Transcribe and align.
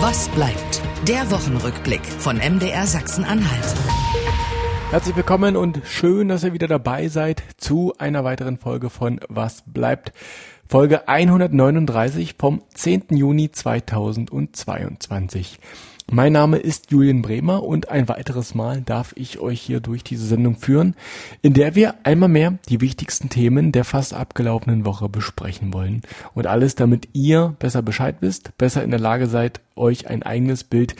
Was 0.00 0.28
bleibt? 0.28 0.82
Der 1.08 1.30
Wochenrückblick 1.30 2.04
von 2.04 2.36
MDR 2.36 2.86
Sachsen-Anhalt. 2.86 3.74
Herzlich 4.90 5.16
willkommen 5.16 5.56
und 5.56 5.80
schön, 5.86 6.28
dass 6.28 6.44
ihr 6.44 6.52
wieder 6.52 6.68
dabei 6.68 7.08
seid 7.08 7.42
zu 7.56 7.94
einer 7.96 8.22
weiteren 8.22 8.58
Folge 8.58 8.90
von 8.90 9.18
Was 9.30 9.62
bleibt? 9.66 10.12
Folge 10.68 11.08
139 11.08 12.34
vom 12.38 12.60
10. 12.74 13.04
Juni 13.12 13.50
2022. 13.50 15.58
Mein 16.08 16.34
Name 16.34 16.58
ist 16.58 16.92
Julian 16.92 17.20
Bremer 17.20 17.64
und 17.64 17.88
ein 17.88 18.08
weiteres 18.08 18.54
Mal 18.54 18.80
darf 18.80 19.12
ich 19.16 19.40
euch 19.40 19.60
hier 19.60 19.80
durch 19.80 20.04
diese 20.04 20.24
Sendung 20.24 20.54
führen, 20.54 20.94
in 21.42 21.52
der 21.52 21.74
wir 21.74 21.96
einmal 22.04 22.28
mehr 22.28 22.58
die 22.68 22.80
wichtigsten 22.80 23.28
Themen 23.28 23.72
der 23.72 23.84
fast 23.84 24.14
abgelaufenen 24.14 24.84
Woche 24.84 25.08
besprechen 25.08 25.74
wollen. 25.74 26.02
Und 26.32 26.46
alles, 26.46 26.76
damit 26.76 27.08
ihr 27.12 27.56
besser 27.58 27.82
Bescheid 27.82 28.18
wisst, 28.20 28.56
besser 28.56 28.84
in 28.84 28.92
der 28.92 29.00
Lage 29.00 29.26
seid, 29.26 29.60
euch 29.74 30.06
ein 30.06 30.22
eigenes 30.22 30.62
Bild 30.62 30.94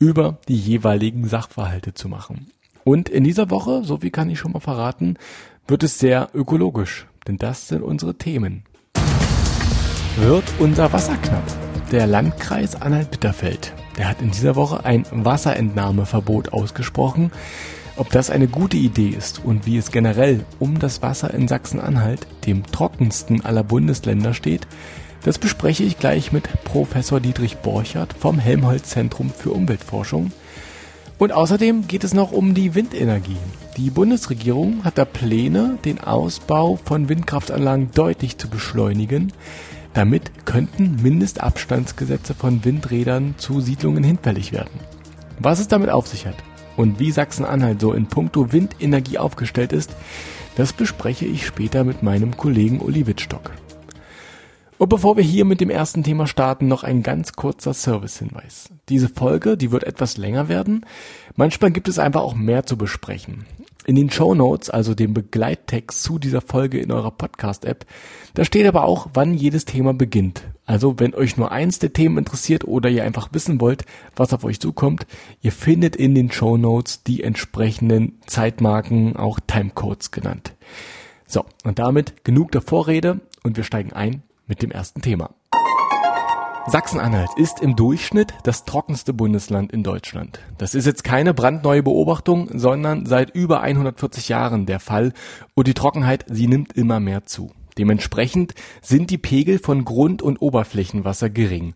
über 0.00 0.38
die 0.48 0.56
jeweiligen 0.58 1.28
Sachverhalte 1.28 1.94
zu 1.94 2.08
machen. 2.08 2.50
Und 2.82 3.08
in 3.08 3.22
dieser 3.22 3.50
Woche, 3.50 3.84
so 3.84 3.98
viel 3.98 4.10
kann 4.10 4.28
ich 4.28 4.40
schon 4.40 4.52
mal 4.52 4.60
verraten, 4.60 5.18
wird 5.68 5.84
es 5.84 6.00
sehr 6.00 6.30
ökologisch, 6.34 7.06
denn 7.28 7.36
das 7.36 7.68
sind 7.68 7.82
unsere 7.82 8.16
Themen. 8.16 8.64
Wird 10.16 10.44
unser 10.58 10.92
Wasser 10.92 11.16
knapp? 11.16 11.44
Der 11.92 12.08
Landkreis 12.08 12.74
Anhalt-Bitterfeld 12.74 13.72
der 13.98 14.08
hat 14.08 14.22
in 14.22 14.30
dieser 14.30 14.56
Woche 14.56 14.84
ein 14.84 15.04
Wasserentnahmeverbot 15.10 16.52
ausgesprochen. 16.52 17.32
Ob 17.96 18.10
das 18.10 18.30
eine 18.30 18.46
gute 18.46 18.76
Idee 18.76 19.08
ist 19.08 19.44
und 19.44 19.66
wie 19.66 19.76
es 19.76 19.90
generell 19.90 20.44
um 20.60 20.78
das 20.78 21.02
Wasser 21.02 21.34
in 21.34 21.48
Sachsen-Anhalt, 21.48 22.28
dem 22.46 22.64
trockensten 22.64 23.44
aller 23.44 23.64
Bundesländer, 23.64 24.34
steht, 24.34 24.68
das 25.24 25.38
bespreche 25.38 25.82
ich 25.82 25.98
gleich 25.98 26.30
mit 26.30 26.48
Professor 26.62 27.18
Dietrich 27.18 27.56
Borchert 27.56 28.12
vom 28.12 28.38
Helmholtz-Zentrum 28.38 29.30
für 29.30 29.50
Umweltforschung. 29.50 30.30
Und 31.18 31.32
außerdem 31.32 31.88
geht 31.88 32.04
es 32.04 32.14
noch 32.14 32.30
um 32.30 32.54
die 32.54 32.76
Windenergie. 32.76 33.36
Die 33.76 33.90
Bundesregierung 33.90 34.84
hat 34.84 34.96
da 34.96 35.04
Pläne, 35.04 35.76
den 35.84 36.00
Ausbau 36.00 36.78
von 36.84 37.08
Windkraftanlagen 37.08 37.90
deutlich 37.92 38.38
zu 38.38 38.48
beschleunigen. 38.48 39.32
Damit 39.94 40.44
könnten 40.44 41.02
Mindestabstandsgesetze 41.02 42.34
von 42.34 42.64
Windrädern 42.64 43.34
zu 43.38 43.60
Siedlungen 43.60 44.04
hinfällig 44.04 44.52
werden. 44.52 44.80
Was 45.38 45.60
es 45.60 45.68
damit 45.68 45.90
auf 45.90 46.06
sich 46.06 46.26
hat 46.26 46.36
und 46.76 46.98
wie 47.00 47.10
Sachsen-Anhalt 47.10 47.80
so 47.80 47.92
in 47.92 48.06
puncto 48.06 48.52
Windenergie 48.52 49.18
aufgestellt 49.18 49.72
ist, 49.72 49.94
das 50.56 50.72
bespreche 50.72 51.24
ich 51.24 51.46
später 51.46 51.84
mit 51.84 52.02
meinem 52.02 52.36
Kollegen 52.36 52.80
Uli 52.80 53.06
Wittstock. 53.06 53.52
Und 54.78 54.88
bevor 54.88 55.16
wir 55.16 55.24
hier 55.24 55.44
mit 55.44 55.60
dem 55.60 55.70
ersten 55.70 56.04
Thema 56.04 56.28
starten, 56.28 56.68
noch 56.68 56.84
ein 56.84 57.02
ganz 57.02 57.32
kurzer 57.32 57.74
Servicehinweis. 57.74 58.68
Diese 58.88 59.08
Folge, 59.08 59.56
die 59.56 59.72
wird 59.72 59.82
etwas 59.82 60.16
länger 60.16 60.48
werden. 60.48 60.86
Manchmal 61.34 61.72
gibt 61.72 61.88
es 61.88 61.98
einfach 61.98 62.20
auch 62.20 62.36
mehr 62.36 62.64
zu 62.64 62.76
besprechen. 62.76 63.44
In 63.88 63.96
den 63.96 64.10
Show 64.10 64.34
Notes, 64.34 64.68
also 64.68 64.94
dem 64.94 65.14
Begleittext 65.14 66.02
zu 66.02 66.18
dieser 66.18 66.42
Folge 66.42 66.78
in 66.78 66.92
eurer 66.92 67.10
Podcast-App, 67.10 67.86
da 68.34 68.44
steht 68.44 68.66
aber 68.66 68.84
auch, 68.84 69.08
wann 69.14 69.32
jedes 69.32 69.64
Thema 69.64 69.94
beginnt. 69.94 70.42
Also 70.66 71.00
wenn 71.00 71.14
euch 71.14 71.38
nur 71.38 71.52
eins 71.52 71.78
der 71.78 71.94
Themen 71.94 72.18
interessiert 72.18 72.68
oder 72.68 72.90
ihr 72.90 73.04
einfach 73.04 73.30
wissen 73.32 73.62
wollt, 73.62 73.86
was 74.14 74.34
auf 74.34 74.44
euch 74.44 74.60
zukommt, 74.60 75.06
ihr 75.40 75.52
findet 75.52 75.96
in 75.96 76.14
den 76.14 76.30
Show 76.30 76.58
Notes 76.58 77.02
die 77.02 77.22
entsprechenden 77.22 78.20
Zeitmarken, 78.26 79.16
auch 79.16 79.40
Timecodes 79.40 80.10
genannt. 80.10 80.52
So, 81.26 81.46
und 81.64 81.78
damit 81.78 82.26
genug 82.26 82.52
der 82.52 82.60
Vorrede 82.60 83.20
und 83.42 83.56
wir 83.56 83.64
steigen 83.64 83.94
ein 83.94 84.22
mit 84.46 84.60
dem 84.60 84.70
ersten 84.70 85.00
Thema. 85.00 85.30
Sachsen-Anhalt 86.70 87.30
ist 87.36 87.60
im 87.60 87.76
Durchschnitt 87.76 88.34
das 88.42 88.66
trockenste 88.66 89.14
Bundesland 89.14 89.72
in 89.72 89.82
Deutschland. 89.82 90.40
Das 90.58 90.74
ist 90.74 90.84
jetzt 90.84 91.02
keine 91.02 91.32
brandneue 91.32 91.82
Beobachtung, 91.82 92.50
sondern 92.52 93.06
seit 93.06 93.34
über 93.34 93.62
140 93.62 94.28
Jahren 94.28 94.66
der 94.66 94.78
Fall 94.78 95.14
und 95.54 95.66
die 95.66 95.72
Trockenheit, 95.72 96.26
sie 96.28 96.46
nimmt 96.46 96.74
immer 96.74 97.00
mehr 97.00 97.24
zu. 97.24 97.52
Dementsprechend 97.78 98.54
sind 98.82 99.08
die 99.10 99.16
Pegel 99.16 99.58
von 99.58 99.86
Grund- 99.86 100.20
und 100.20 100.42
Oberflächenwasser 100.42 101.30
gering. 101.30 101.74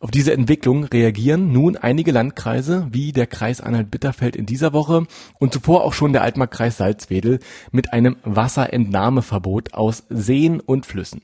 Auf 0.00 0.10
diese 0.10 0.34
Entwicklung 0.34 0.84
reagieren 0.84 1.52
nun 1.52 1.78
einige 1.78 2.12
Landkreise 2.12 2.88
wie 2.90 3.12
der 3.12 3.26
Kreis 3.26 3.62
Anhalt-Bitterfeld 3.62 4.36
in 4.36 4.44
dieser 4.44 4.74
Woche 4.74 5.06
und 5.38 5.54
zuvor 5.54 5.82
auch 5.82 5.94
schon 5.94 6.12
der 6.12 6.20
Altmarkkreis 6.22 6.76
Salzwedel 6.76 7.38
mit 7.72 7.94
einem 7.94 8.16
Wasserentnahmeverbot 8.22 9.72
aus 9.72 10.04
Seen 10.10 10.60
und 10.60 10.84
Flüssen. 10.84 11.22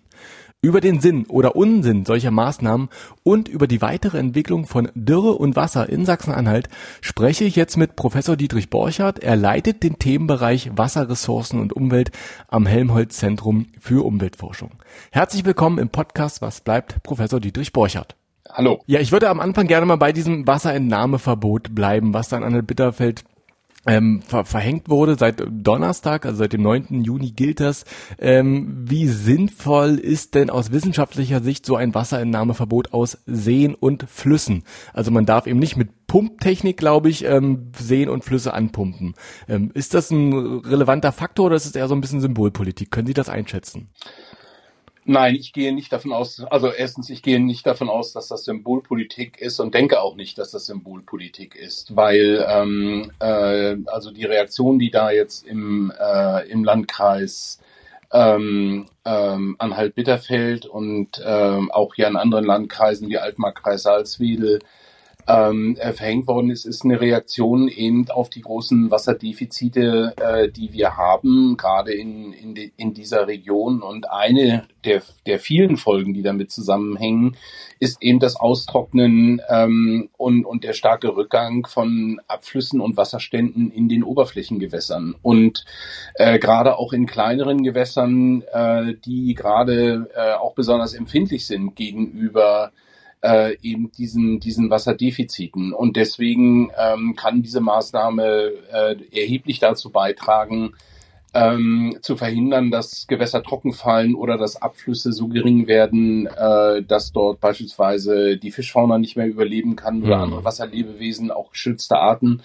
Über 0.65 0.81
den 0.81 1.01
Sinn 1.01 1.27
oder 1.27 1.57
Unsinn 1.57 2.05
solcher 2.05 2.31
Maßnahmen 2.31 2.89
und 3.25 3.49
über 3.49 3.67
die 3.67 3.83
weitere 3.83 4.19
Entwicklung 4.19 4.67
von 4.67 4.93
Dürre 4.95 5.33
und 5.33 5.57
Wasser 5.57 5.89
in 5.89 6.07
Sachsen-Anhalt 6.07 6.69
spreche 7.01 7.43
ich 7.43 7.57
jetzt 7.57 7.77
mit 7.77 7.97
Professor 7.97 8.37
Dietrich 8.37 8.71
Borchardt. 8.71 9.19
Er 9.19 9.35
leitet 9.35 9.83
den 9.83 9.99
Themenbereich 9.99 10.71
Wasserressourcen 10.73 11.61
und 11.61 11.73
Umwelt 11.73 12.13
am 12.47 12.65
Helmholtz 12.65 13.17
Zentrum 13.17 13.73
für 13.81 14.07
Umweltforschung. 14.07 14.71
Herzlich 15.11 15.45
willkommen 15.45 15.79
im 15.79 15.89
Podcast 15.89 16.43
Was 16.43 16.61
bleibt, 16.61 17.03
Professor 17.03 17.41
Dietrich 17.41 17.73
Borchardt. 17.73 18.15
Hallo. 18.49 18.85
Ja, 18.87 19.01
ich 19.01 19.11
würde 19.11 19.31
am 19.31 19.41
Anfang 19.41 19.67
gerne 19.67 19.87
mal 19.87 19.97
bei 19.97 20.13
diesem 20.13 20.47
Wasserentnahmeverbot 20.47 21.75
bleiben, 21.75 22.15
was 22.15 22.29
dann 22.29 22.45
an 22.45 22.53
der 22.53 22.63
Bitterfeld 22.63 23.25
ähm, 23.87 24.23
ver 24.23 24.45
verhängt 24.45 24.89
wurde 24.89 25.17
seit 25.19 25.43
Donnerstag, 25.51 26.25
also 26.25 26.39
seit 26.39 26.53
dem 26.53 26.63
9. 26.63 27.03
Juni 27.03 27.33
gilt 27.33 27.61
das. 27.61 27.85
Ähm, 28.19 28.85
wie 28.89 29.09
sinnvoll 29.09 29.99
ist 29.99 30.35
denn 30.35 30.51
aus 30.51 30.71
wissenschaftlicher 30.71 31.43
Sicht 31.43 31.67
so 31.67 31.77
ein 31.77 31.95
Wasserentnahmeverbot 31.95 32.93
aus 32.93 33.19
Seen 33.27 33.75
und 33.75 34.05
Flüssen? 34.09 34.63
Also 34.93 35.11
man 35.11 35.27
darf 35.27 35.47
eben 35.47 35.59
nicht 35.59 35.77
mit 35.77 36.07
Pumptechnik, 36.07 36.77
glaube 36.77 37.09
ich, 37.09 37.25
ähm, 37.25 37.73
Seen 37.77 38.09
und 38.09 38.25
Flüsse 38.25 38.55
anpumpen. 38.55 39.15
Ähm, 39.49 39.71
ist 39.75 39.95
das 39.95 40.11
ein 40.11 40.61
relevanter 40.61 41.11
Faktor 41.11 41.47
oder 41.47 41.57
ist 41.57 41.67
es 41.67 41.75
eher 41.75 41.89
so 41.89 41.95
ein 41.95 42.01
bisschen 42.01 42.21
Symbolpolitik? 42.21 42.91
Können 42.91 43.07
Sie 43.07 43.15
das 43.15 43.29
einschätzen? 43.29 43.89
Nein, 45.05 45.35
ich 45.35 45.53
gehe 45.53 45.75
nicht 45.75 45.93
davon 45.93 46.13
aus, 46.13 46.45
also 46.45 46.71
erstens, 46.71 47.11
ich 47.11 47.23
gehe 47.23 47.41
nicht 47.41 47.67
davon 47.67 47.89
aus, 47.89 48.13
dass 48.13 48.29
das 48.29 48.45
Symbolpolitik 48.45 49.41
ist 49.41 49.59
und 49.59 49.75
denke 49.75 50.01
auch 50.01 50.15
nicht, 50.15 50.39
dass 50.39 50.53
das 50.53 50.67
Symbolpolitik 50.67 51.57
ist, 51.57 51.97
weil 51.97 52.45
ähm, 52.49 53.11
äh, 53.19 53.77
also 53.87 54.13
die 54.13 54.25
Reaktion, 54.25 54.79
die 54.79 54.93
da 54.93 55.11
jetzt 55.11 55.45
im, 55.45 55.93
äh, 55.99 56.49
im 56.49 56.63
Landkreis 56.63 57.59
ähm, 58.13 58.87
ähm, 59.05 59.57
Anhalt-Bitterfeld 59.59 60.67
und 60.67 61.21
ähm, 61.25 61.73
auch 61.73 61.95
hier 61.95 62.07
in 62.07 62.17
anderen 62.17 62.45
Landkreisen 62.45 63.09
wie 63.09 63.19
Altmarkkreis 63.19 63.83
Salzwedel 63.83 64.61
ähm, 65.29 65.77
äh, 65.79 65.93
verhängt 65.93 66.27
worden 66.27 66.51
ist, 66.51 66.65
ist 66.65 66.85
eine 66.85 67.01
Reaktion 67.01 67.69
eben 67.69 68.09
auf 68.11 68.31
die 68.31 68.41
großen 68.41 68.91
Wasserdefizite, 68.91 70.15
äh, 70.17 70.49
die 70.51 70.73
wir 70.73 70.97
haben, 70.97 71.57
gerade 71.57 71.93
in, 71.93 72.33
in, 72.33 72.55
de, 72.55 72.73
in 72.77 72.95
dieser 72.95 73.27
Region. 73.27 73.83
Und 73.83 74.11
eine 74.11 74.67
der, 74.85 75.03
der 75.27 75.39
vielen 75.39 75.77
Folgen, 75.77 76.15
die 76.15 76.23
damit 76.23 76.51
zusammenhängen, 76.51 77.37
ist 77.79 78.03
eben 78.03 78.19
das 78.19 78.37
Austrocknen 78.37 79.41
ähm, 79.49 80.09
und, 80.17 80.45
und 80.45 80.65
der 80.65 80.73
starke 80.73 81.17
Rückgang 81.17 81.67
von 81.67 82.21
Abflüssen 82.29 82.81
und 82.81 82.97
Wasserständen 82.97 83.71
in 83.71 83.89
den 83.89 84.05
Oberflächengewässern. 84.05 85.15
Und 85.23 85.65
äh, 86.15 86.39
gerade 86.39 86.79
auch 86.79 86.93
in 86.93 87.07
kleineren 87.07 87.63
Gewässern, 87.63 88.43
äh, 88.53 88.95
die 89.05 89.35
gerade 89.35 90.11
äh, 90.15 90.35
auch 90.35 90.55
besonders 90.55 90.95
empfindlich 90.95 91.47
sind 91.47 91.77
gegenüber 91.77 92.73
äh, 93.23 93.57
eben 93.63 93.91
diesen, 93.93 94.41
diesen 94.41 94.71
Wasserdefiziten. 94.71 95.73
Und 95.73 95.97
deswegen 95.97 96.71
ähm, 96.79 97.15
kann 97.17 97.43
diese 97.43 97.61
Maßnahme 97.61 98.53
äh, 98.73 98.97
erheblich 99.13 99.59
dazu 99.59 99.91
beitragen, 99.91 100.75
ähm, 101.35 101.97
zu 102.03 102.17
verhindern, 102.17 102.71
dass 102.71 103.07
Gewässer 103.07 103.43
trocken 103.43 103.73
fallen 103.73 104.15
oder 104.15 104.37
dass 104.37 104.61
Abflüsse 104.61 105.13
so 105.13 105.29
gering 105.29 105.67
werden, 105.67 106.27
äh, 106.27 106.83
dass 106.83 107.13
dort 107.13 107.41
beispielsweise 107.41 108.37
die 108.37 108.51
Fischfauna 108.51 108.99
nicht 108.99 109.17
mehr 109.17 109.27
überleben 109.27 109.77
kann 109.77 110.03
oder 110.03 110.17
mhm. 110.17 110.23
andere 110.23 110.45
Wasserlebewesen, 110.45 111.31
auch 111.31 111.53
geschützte 111.53 111.97
Arten, 111.97 112.43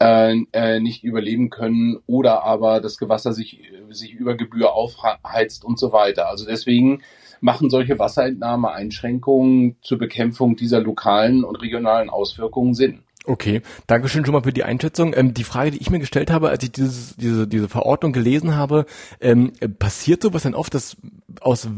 äh, 0.00 0.36
äh, 0.52 0.80
nicht 0.80 1.02
überleben 1.02 1.48
können 1.48 1.98
oder 2.06 2.42
aber 2.42 2.80
das 2.80 2.98
Gewässer 2.98 3.32
sich, 3.32 3.62
sich 3.88 4.12
über 4.12 4.34
Gebühr 4.34 4.74
aufheizt 4.74 5.64
und 5.64 5.78
so 5.78 5.92
weiter. 5.92 6.28
Also 6.28 6.44
deswegen 6.44 7.00
machen 7.40 7.70
solche 7.70 7.98
Wasserentnahmeeinschränkungen 7.98 9.76
zur 9.82 9.98
Bekämpfung 9.98 10.56
dieser 10.56 10.80
lokalen 10.80 11.44
und 11.44 11.56
regionalen 11.56 12.10
Auswirkungen 12.10 12.74
Sinn. 12.74 13.02
Okay, 13.26 13.62
Dankeschön 13.88 14.24
schon 14.24 14.34
mal 14.34 14.42
für 14.42 14.52
die 14.52 14.62
Einschätzung. 14.62 15.12
Ähm, 15.16 15.34
die 15.34 15.42
Frage, 15.42 15.72
die 15.72 15.78
ich 15.78 15.90
mir 15.90 15.98
gestellt 15.98 16.30
habe, 16.30 16.48
als 16.48 16.62
ich 16.62 16.70
dieses, 16.70 17.16
diese, 17.16 17.48
diese 17.48 17.68
Verordnung 17.68 18.12
gelesen 18.12 18.54
habe, 18.54 18.86
ähm, 19.20 19.52
passiert 19.80 20.22
sowas 20.22 20.44
denn 20.44 20.54
oft, 20.54 20.72
dass 20.74 20.96
aus, 21.42 21.68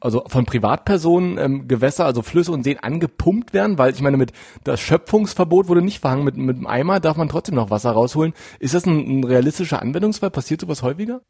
also 0.00 0.24
von 0.26 0.44
Privatpersonen 0.44 1.38
ähm, 1.38 1.68
Gewässer, 1.68 2.04
also 2.04 2.22
Flüsse 2.22 2.52
und 2.52 2.64
Seen 2.64 2.78
angepumpt 2.78 3.52
werden? 3.52 3.78
Weil 3.78 3.92
ich 3.92 4.02
meine, 4.02 4.16
mit 4.16 4.32
das 4.64 4.80
Schöpfungsverbot 4.80 5.68
wurde 5.68 5.82
nicht 5.82 6.00
verhangen, 6.00 6.24
mit, 6.24 6.36
mit 6.36 6.56
einem 6.56 6.66
Eimer 6.66 7.00
darf 7.00 7.16
man 7.16 7.28
trotzdem 7.28 7.54
noch 7.54 7.70
Wasser 7.70 7.92
rausholen. 7.92 8.34
Ist 8.58 8.74
das 8.74 8.86
ein, 8.86 9.20
ein 9.20 9.24
realistischer 9.24 9.82
Anwendungsfall? 9.82 10.30
Passiert 10.30 10.60
sowas 10.60 10.82
häufiger? 10.82 11.20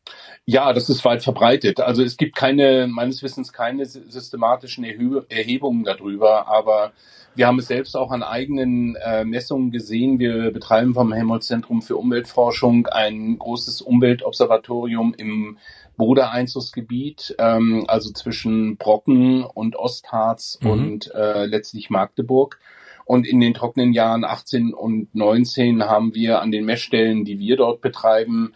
Ja, 0.45 0.73
das 0.73 0.89
ist 0.89 1.05
weit 1.05 1.23
verbreitet. 1.23 1.81
Also 1.81 2.03
es 2.03 2.17
gibt 2.17 2.37
keine, 2.37 2.87
meines 2.87 3.23
Wissens 3.23 3.53
keine 3.53 3.87
systematischen 3.87 4.85
Erhebungen 4.85 5.85
darüber, 5.85 6.49
aber 6.49 6.93
Wir 7.35 7.47
haben 7.47 7.59
es 7.59 7.67
selbst 7.67 7.97
auch 7.97 8.11
an 8.11 8.23
eigenen 8.23 8.95
äh, 8.97 9.25
Messungen 9.25 9.71
gesehen. 9.71 10.19
Wir 10.19 10.51
betreiben 10.51 10.93
vom 10.93 11.13
Helmholtz-Zentrum 11.13 11.81
für 11.81 11.97
Umweltforschung 11.97 12.87
ein 12.89 13.39
großes 13.39 13.81
Umweltobservatorium 13.81 15.15
im 15.17 15.57
Bode-Einzugsgebiet, 15.97 17.35
ähm, 17.39 17.85
also 17.89 18.13
zwischen 18.13 18.77
Brocken 18.77 19.45
und 19.45 19.77
Ostharz 19.77 20.59
mhm. 20.63 20.71
und 20.71 21.15
äh, 21.15 21.47
letztlich 21.47 21.91
Magdeburg. 21.91 22.59
Und 23.05 23.27
in 23.27 23.41
den 23.41 23.55
trockenen 23.55 23.93
Jahren 23.93 24.25
18 24.25 24.73
und 24.73 25.15
19 25.15 25.85
haben 25.85 26.15
wir 26.15 26.41
an 26.41 26.53
den 26.53 26.65
Messstellen, 26.65 27.25
die 27.25 27.39
wir 27.39 27.57
dort 27.57 27.81
betreiben, 27.81 28.55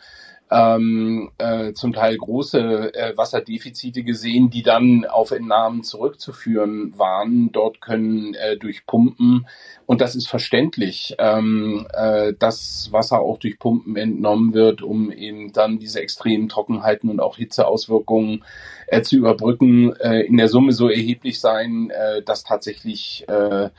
ähm, 0.51 1.31
äh, 1.39 1.73
zum 1.73 1.93
Teil 1.93 2.17
große 2.17 2.95
äh, 2.95 3.17
Wasserdefizite 3.17 4.05
gesehen, 4.05 4.51
die 4.51 4.63
dann 4.63 5.05
auf 5.05 5.33
Entnahmen 5.33 5.83
zurückzuführen 5.83 6.97
waren. 6.97 7.51
Dort 7.53 7.81
können 7.81 8.35
äh, 8.35 8.57
durch 8.57 8.87
Pumpen, 8.87 9.47
und 9.87 10.01
das 10.01 10.15
ist 10.15 10.29
verständlich, 10.29 11.17
ähm, 11.19 11.87
äh, 11.93 12.33
dass 12.39 12.91
Wasser 12.93 13.21
auch 13.21 13.39
durch 13.39 13.59
Pumpen 13.59 13.97
entnommen 13.97 14.55
wird, 14.55 14.83
um 14.83 15.11
eben 15.11 15.53
dann 15.53 15.79
diese 15.79 16.01
extremen 16.01 16.49
Trockenheiten 16.49 17.11
und 17.11 17.21
auch 17.21 17.37
Hitzeauswirkungen 17.37 18.45
äh, 18.87 19.03
zu 19.03 19.17
überbrücken, 19.17 19.95
äh, 19.97 20.21
in 20.21 20.37
der 20.37 20.49
Summe 20.49 20.73
so 20.73 20.89
erheblich 20.89 21.41
sein, 21.41 21.91
äh, 21.91 22.23
dass 22.23 22.45
tatsächlich 22.45 23.25
äh, 23.29 23.71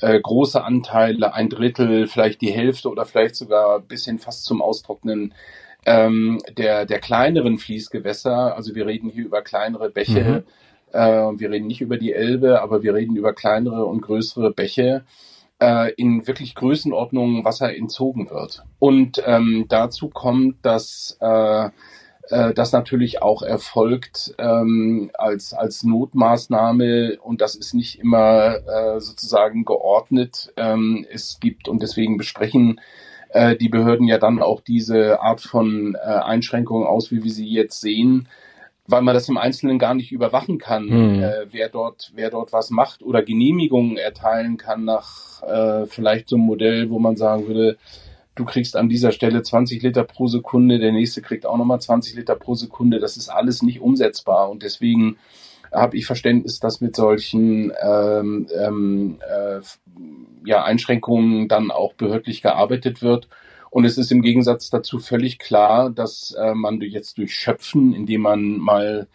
äh, 0.00 0.20
große 0.20 0.62
Anteile, 0.62 1.34
ein 1.34 1.48
Drittel, 1.48 2.06
vielleicht 2.06 2.40
die 2.40 2.52
Hälfte 2.52 2.88
oder 2.90 3.04
vielleicht 3.04 3.36
sogar 3.36 3.80
bis 3.80 4.04
hin 4.04 4.18
fast 4.18 4.44
zum 4.44 4.62
Austrocknen 4.62 5.34
ähm, 5.86 6.40
der, 6.56 6.86
der 6.86 6.98
kleineren 6.98 7.58
Fließgewässer, 7.58 8.54
also 8.54 8.74
wir 8.74 8.86
reden 8.86 9.10
hier 9.10 9.24
über 9.24 9.42
kleinere 9.42 9.90
Bäche, 9.90 10.44
mhm. 10.92 10.98
äh, 10.98 11.38
wir 11.40 11.50
reden 11.50 11.66
nicht 11.66 11.80
über 11.80 11.96
die 11.96 12.12
Elbe, 12.12 12.62
aber 12.62 12.82
wir 12.82 12.94
reden 12.94 13.16
über 13.16 13.32
kleinere 13.32 13.84
und 13.86 14.02
größere 14.02 14.52
Bäche, 14.52 15.04
äh, 15.60 15.92
in 15.94 16.26
wirklich 16.26 16.54
Größenordnungen 16.54 17.44
Wasser 17.44 17.74
entzogen 17.74 18.30
wird. 18.30 18.64
Und 18.78 19.22
ähm, 19.26 19.66
dazu 19.68 20.08
kommt, 20.08 20.64
dass 20.64 21.16
äh, 21.20 21.68
äh, 22.30 22.54
das 22.54 22.72
natürlich 22.72 23.22
auch 23.22 23.42
erfolgt 23.42 24.34
ähm, 24.38 25.10
als, 25.14 25.52
als 25.52 25.82
Notmaßnahme 25.82 27.18
und 27.20 27.40
das 27.40 27.54
ist 27.54 27.74
nicht 27.74 27.98
immer 28.00 28.56
äh, 28.66 29.00
sozusagen 29.00 29.64
geordnet. 29.64 30.52
Ähm, 30.56 31.06
es 31.10 31.38
gibt 31.40 31.68
und 31.68 31.82
deswegen 31.82 32.16
besprechen 32.16 32.80
äh, 33.32 33.56
die 33.56 33.68
Behörden 33.68 34.06
ja 34.06 34.18
dann 34.18 34.42
auch 34.42 34.60
diese 34.60 35.20
Art 35.20 35.40
von 35.40 35.94
äh, 35.94 35.98
Einschränkungen 35.98 36.86
aus, 36.86 37.10
wie 37.10 37.22
wir 37.22 37.30
sie 37.30 37.48
jetzt 37.48 37.80
sehen, 37.80 38.28
weil 38.86 39.02
man 39.02 39.14
das 39.14 39.28
im 39.28 39.38
Einzelnen 39.38 39.78
gar 39.78 39.94
nicht 39.94 40.12
überwachen 40.12 40.58
kann, 40.58 40.86
mhm. 40.86 41.22
äh, 41.22 41.46
wer 41.50 41.68
dort, 41.68 42.12
wer 42.14 42.30
dort 42.30 42.52
was 42.52 42.70
macht 42.70 43.02
oder 43.02 43.22
Genehmigungen 43.22 43.96
erteilen 43.96 44.56
kann 44.56 44.84
nach 44.84 45.42
äh, 45.42 45.86
vielleicht 45.86 46.28
so 46.28 46.36
einem 46.36 46.46
Modell, 46.46 46.90
wo 46.90 46.98
man 46.98 47.16
sagen 47.16 47.46
würde, 47.46 47.78
du 48.34 48.44
kriegst 48.44 48.76
an 48.76 48.88
dieser 48.88 49.12
Stelle 49.12 49.42
20 49.42 49.82
Liter 49.82 50.04
pro 50.04 50.26
Sekunde, 50.26 50.78
der 50.78 50.92
nächste 50.92 51.22
kriegt 51.22 51.46
auch 51.46 51.56
nochmal 51.56 51.80
20 51.80 52.16
Liter 52.16 52.34
pro 52.34 52.54
Sekunde. 52.54 52.98
Das 52.98 53.16
ist 53.16 53.28
alles 53.28 53.62
nicht 53.62 53.80
umsetzbar 53.80 54.50
und 54.50 54.62
deswegen 54.62 55.18
habe 55.72 55.96
ich 55.96 56.06
Verständnis, 56.06 56.60
dass 56.60 56.80
mit 56.80 56.96
solchen 56.96 57.72
ähm, 57.82 58.48
ähm, 58.56 59.18
äh, 59.28 59.60
ja, 60.44 60.64
Einschränkungen 60.64 61.48
dann 61.48 61.70
auch 61.70 61.94
behördlich 61.94 62.42
gearbeitet 62.42 63.02
wird. 63.02 63.28
Und 63.70 63.84
es 63.84 63.98
ist 63.98 64.10
im 64.10 64.22
Gegensatz 64.22 64.70
dazu 64.70 64.98
völlig 64.98 65.38
klar, 65.38 65.90
dass 65.90 66.32
äh, 66.32 66.54
man 66.54 66.80
jetzt 66.80 67.18
durch 67.18 67.34
Schöpfen, 67.34 67.94
indem 67.94 68.22
man 68.22 68.58
mal 68.58 69.06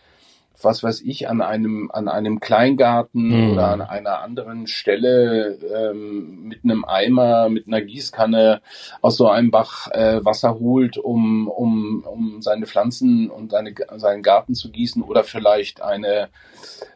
was 0.61 0.83
weiß 0.83 1.01
ich, 1.01 1.29
an 1.29 1.41
einem, 1.41 1.89
an 1.91 2.07
einem 2.07 2.39
Kleingarten 2.39 3.29
mhm. 3.29 3.51
oder 3.51 3.71
an 3.71 3.81
einer 3.81 4.21
anderen 4.21 4.67
Stelle 4.67 5.57
ähm, 5.73 6.43
mit 6.43 6.63
einem 6.63 6.85
Eimer, 6.85 7.49
mit 7.49 7.67
einer 7.67 7.81
Gießkanne 7.81 8.61
aus 9.01 9.17
so 9.17 9.27
einem 9.27 9.51
Bach 9.51 9.89
äh, 9.91 10.23
Wasser 10.23 10.59
holt, 10.59 10.97
um, 10.97 11.47
um, 11.47 12.03
um 12.03 12.41
seine 12.41 12.65
Pflanzen 12.65 13.29
und 13.29 13.51
seine, 13.51 13.73
seinen 13.97 14.23
Garten 14.23 14.55
zu 14.55 14.71
gießen 14.71 15.01
oder 15.01 15.23
vielleicht 15.23 15.81
eine 15.81 16.29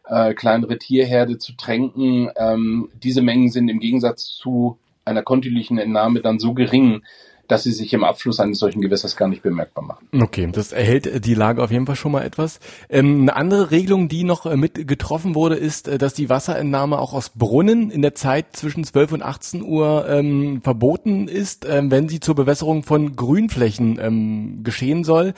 äh, 0.08 0.34
kleinere 0.34 0.78
Tierherde 0.78 1.38
zu 1.38 1.54
tränken. 1.54 2.32
Ähm, 2.36 2.90
diese 3.02 3.22
Mengen 3.22 3.50
sind 3.50 3.70
im 3.70 3.80
Gegensatz 3.80 4.26
zu 4.26 4.78
einer 5.06 5.24
kontinuierlichen 5.24 5.78
Entnahme 5.78 6.22
dann 6.22 6.40
so 6.40 6.54
gering, 6.54 7.04
dass 7.50 7.64
sie 7.64 7.72
sich 7.72 7.92
im 7.94 8.04
Abfluss 8.04 8.40
eines 8.40 8.60
solchen 8.60 8.80
Gewässers 8.80 9.18
gar 9.18 9.28
nicht 9.28 9.42
bemerkbar 9.42 9.84
machen. 9.84 10.08
Okay, 10.14 10.48
das 10.52 10.72
erhält 10.72 11.26
die 11.26 11.34
Lage 11.34 11.64
auf 11.64 11.72
jeden 11.72 11.88
Fall 11.88 11.96
schon 11.96 12.12
mal 12.12 12.24
etwas. 12.24 12.60
Ähm, 12.90 13.24
eine 13.24 13.36
andere 13.36 13.72
Regelung, 13.72 14.08
die 14.08 14.24
noch 14.24 14.46
äh, 14.46 14.56
mit 14.56 14.88
getroffen 14.88 15.34
wurde, 15.34 15.56
ist, 15.56 15.88
äh, 15.88 15.98
dass 15.98 16.14
die 16.14 16.30
Wasserentnahme 16.30 17.00
auch 17.00 17.14
aus 17.14 17.30
Brunnen 17.30 17.90
in 17.90 18.04
der 18.04 18.14
Zeit 18.14 18.56
zwischen 18.56 18.84
12 18.84 19.14
und 19.14 19.24
18 19.24 19.64
Uhr 19.64 20.08
ähm, 20.08 20.62
verboten 20.64 21.28
ist, 21.28 21.66
ähm, 21.68 21.90
wenn 21.90 22.08
sie 22.08 22.20
zur 22.20 22.36
Bewässerung 22.36 22.84
von 22.84 23.16
Grünflächen 23.16 24.00
ähm, 24.00 24.64
geschehen 24.64 25.04
soll. 25.04 25.34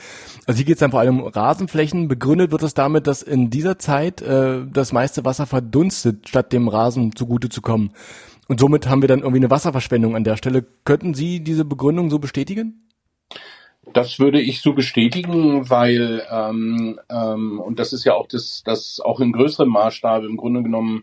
Also 0.46 0.58
hier 0.58 0.66
geht 0.66 0.74
es 0.74 0.80
dann 0.80 0.90
vor 0.90 1.00
allem 1.00 1.20
um 1.20 1.26
Rasenflächen. 1.26 2.08
Begründet 2.08 2.52
wird 2.52 2.62
es 2.62 2.74
damit, 2.74 3.06
dass 3.06 3.22
in 3.22 3.48
dieser 3.48 3.78
Zeit 3.78 4.20
äh, 4.20 4.60
das 4.70 4.92
meiste 4.92 5.24
Wasser 5.24 5.46
verdunstet, 5.46 6.28
statt 6.28 6.52
dem 6.52 6.68
Rasen 6.68 7.16
zugute 7.16 7.48
zu 7.48 7.62
kommen. 7.62 7.92
Und 8.48 8.60
somit 8.60 8.88
haben 8.88 9.02
wir 9.02 9.08
dann 9.08 9.20
irgendwie 9.20 9.38
eine 9.38 9.50
Wasserverschwendung 9.50 10.16
an 10.16 10.24
der 10.24 10.36
Stelle. 10.36 10.64
Könnten 10.84 11.14
Sie 11.14 11.40
diese 11.40 11.64
Begründung 11.64 12.10
so 12.10 12.18
bestätigen? 12.18 12.88
Das 13.92 14.18
würde 14.18 14.40
ich 14.40 14.60
so 14.60 14.74
bestätigen, 14.74 15.68
weil 15.68 16.22
ähm, 16.30 17.00
ähm, 17.10 17.60
und 17.60 17.78
das 17.78 17.92
ist 17.92 18.04
ja 18.04 18.14
auch 18.14 18.28
das, 18.28 18.62
das 18.64 19.00
auch 19.00 19.20
in 19.20 19.32
größerem 19.32 19.68
Maßstab 19.68 20.22
im 20.22 20.36
Grunde 20.36 20.62
genommen 20.62 21.02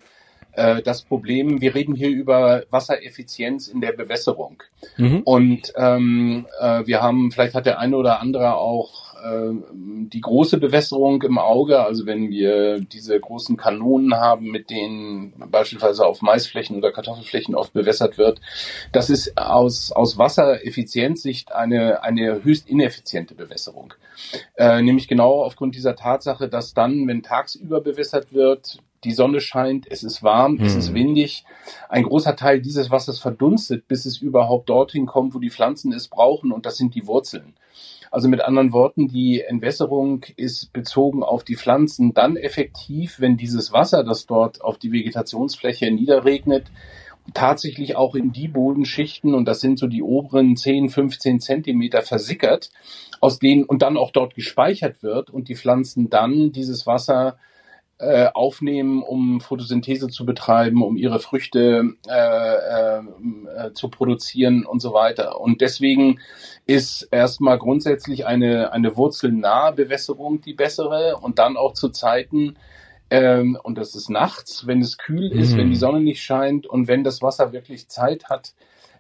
äh, 0.54 0.82
das 0.82 1.04
Problem. 1.04 1.60
Wir 1.60 1.76
reden 1.76 1.94
hier 1.94 2.10
über 2.10 2.64
Wassereffizienz 2.70 3.68
in 3.68 3.82
der 3.82 3.92
Bewässerung 3.92 4.64
mhm. 4.98 5.22
und 5.26 5.74
ähm, 5.76 6.48
äh, 6.62 6.86
wir 6.86 7.02
haben 7.02 7.32
vielleicht 7.32 7.54
hat 7.54 7.66
der 7.66 7.80
eine 7.80 7.98
oder 7.98 8.22
andere 8.22 8.56
auch 8.56 9.09
äh, 9.24 9.54
die 10.12 10.22
große 10.22 10.58
Bewässerung 10.58 11.22
im 11.24 11.38
Auge, 11.38 11.82
also 11.82 12.06
wenn 12.06 12.30
wir 12.30 12.80
diese 12.80 13.20
großen 13.20 13.58
Kanonen 13.58 14.16
haben, 14.16 14.52
mit 14.52 14.70
denen 14.70 15.34
beispielsweise 15.50 16.06
auf 16.06 16.22
Maisflächen 16.22 16.78
oder 16.78 16.92
Kartoffelflächen 16.92 17.56
oft 17.56 17.74
bewässert 17.74 18.18
wird, 18.18 18.42
das 18.92 19.10
ist 19.10 19.38
aus, 19.38 19.92
aus 19.92 20.18
Wassereffizienzsicht 20.18 21.52
eine, 21.54 22.04
eine 22.04 22.44
höchst 22.44 22.70
ineffiziente 22.70 23.36
Bewässerung. 23.36 23.94
Äh, 24.56 24.82
nämlich 24.82 25.08
genau 25.08 25.44
aufgrund 25.44 25.76
dieser 25.76 25.96
Tatsache, 25.96 26.50
dass 26.50 26.74
dann, 26.74 27.08
wenn 27.08 27.24
tagsüber 27.24 27.82
bewässert 27.82 28.34
wird, 28.34 28.80
die 29.04 29.14
Sonne 29.14 29.40
scheint, 29.40 29.90
es 29.90 30.04
ist 30.04 30.24
warm, 30.24 30.58
hm. 30.58 30.66
es 30.66 30.76
ist 30.76 30.90
hm. 30.90 30.96
windig. 30.96 31.46
Ein 31.88 32.04
großer 32.04 32.36
Teil 32.36 32.62
dieses 32.62 32.92
Wassers 32.92 33.20
verdunstet, 33.20 33.88
bis 33.88 34.06
es 34.06 34.18
überhaupt 34.18 34.70
dorthin 34.70 35.06
kommt, 35.06 35.34
wo 35.34 35.40
die 35.40 35.50
Pflanzen 35.50 35.94
es 35.94 36.08
brauchen, 36.08 36.52
und 36.52 36.66
das 36.66 36.78
sind 36.78 36.96
die 36.96 37.08
Wurzeln. 37.08 37.54
Also 38.12 38.28
mit 38.28 38.42
anderen 38.42 38.74
Worten, 38.74 39.08
die 39.08 39.42
Entwässerung 39.42 40.26
ist 40.36 40.74
bezogen 40.74 41.24
auf 41.24 41.44
die 41.44 41.56
Pflanzen 41.56 42.14
dann 42.14 42.38
effektiv, 42.38 43.20
wenn 43.20 43.38
dieses 43.38 43.72
Wasser, 43.72 44.04
das 44.04 44.26
dort 44.26 44.62
auf 44.62 44.78
die 44.78 44.92
Vegetationsfläche 44.92 45.92
niederregnet, 45.92 46.72
tatsächlich 47.34 47.96
auch 47.96 48.16
in 48.16 48.32
die 48.32 48.48
Bodenschichten, 48.48 49.36
und 49.36 49.46
das 49.46 49.62
sind 49.62 49.78
so 49.78 49.88
die 49.88 50.02
oberen 50.02 50.56
10, 50.56 50.90
15 50.90 51.40
Zentimeter 51.40 52.02
versickert, 52.02 52.72
aus 53.22 53.40
denen 53.40 53.64
und 53.64 53.82
dann 53.82 53.98
auch 53.98 54.12
dort 54.12 54.34
gespeichert 54.34 55.04
wird 55.04 55.30
und 55.30 55.48
die 55.48 55.56
Pflanzen 55.56 56.10
dann 56.10 56.52
dieses 56.52 56.88
Wasser 56.88 57.38
äh, 58.00 58.30
aufnehmen, 58.34 59.04
um 59.04 59.42
Photosynthese 59.42 60.08
zu 60.08 60.26
betreiben, 60.26 60.84
um 60.84 60.98
ihre 60.98 61.20
Früchte 61.20 61.96
äh, 62.08 62.12
äh, 62.12 62.98
äh, 62.98 63.74
zu 63.74 63.90
produzieren 63.90 64.66
und 64.66 64.82
so 64.82 64.94
weiter. 64.94 65.40
Und 65.40 65.62
deswegen 65.62 66.20
ist 66.66 67.04
erstmal 67.12 67.60
grundsätzlich 67.60 68.26
eine, 68.26 68.72
eine 68.72 68.96
wurzelnahe 68.96 69.74
Bewässerung 69.74 70.42
die 70.42 70.54
bessere 70.54 71.18
und 71.18 71.40
dann 71.40 71.58
auch 71.58 71.74
zu 71.74 71.90
Zeiten, 71.90 72.56
ähm, 73.10 73.58
und 73.62 73.78
das 73.78 73.96
ist 73.96 74.10
nachts, 74.10 74.68
wenn 74.68 74.82
es 74.82 74.98
kühl 74.98 75.32
ist, 75.32 75.54
mhm. 75.54 75.58
wenn 75.58 75.70
die 75.72 75.76
Sonne 75.76 76.00
nicht 76.00 76.22
scheint 76.22 76.68
und 76.68 76.88
wenn 76.88 77.04
das 77.04 77.22
Wasser 77.22 77.52
wirklich 77.52 77.90
Zeit 77.90 78.30
hat, 78.30 78.54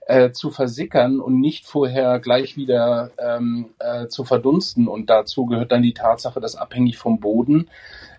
äh, 0.07 0.31
zu 0.31 0.49
versickern 0.49 1.19
und 1.19 1.39
nicht 1.39 1.67
vorher 1.67 2.19
gleich 2.19 2.57
wieder 2.57 3.11
ähm, 3.19 3.69
äh, 3.77 4.07
zu 4.07 4.23
verdunsten. 4.23 4.87
Und 4.87 5.11
dazu 5.11 5.45
gehört 5.45 5.71
dann 5.71 5.83
die 5.83 5.93
Tatsache, 5.93 6.39
dass 6.39 6.55
abhängig 6.55 6.97
vom 6.97 7.19
Boden 7.19 7.69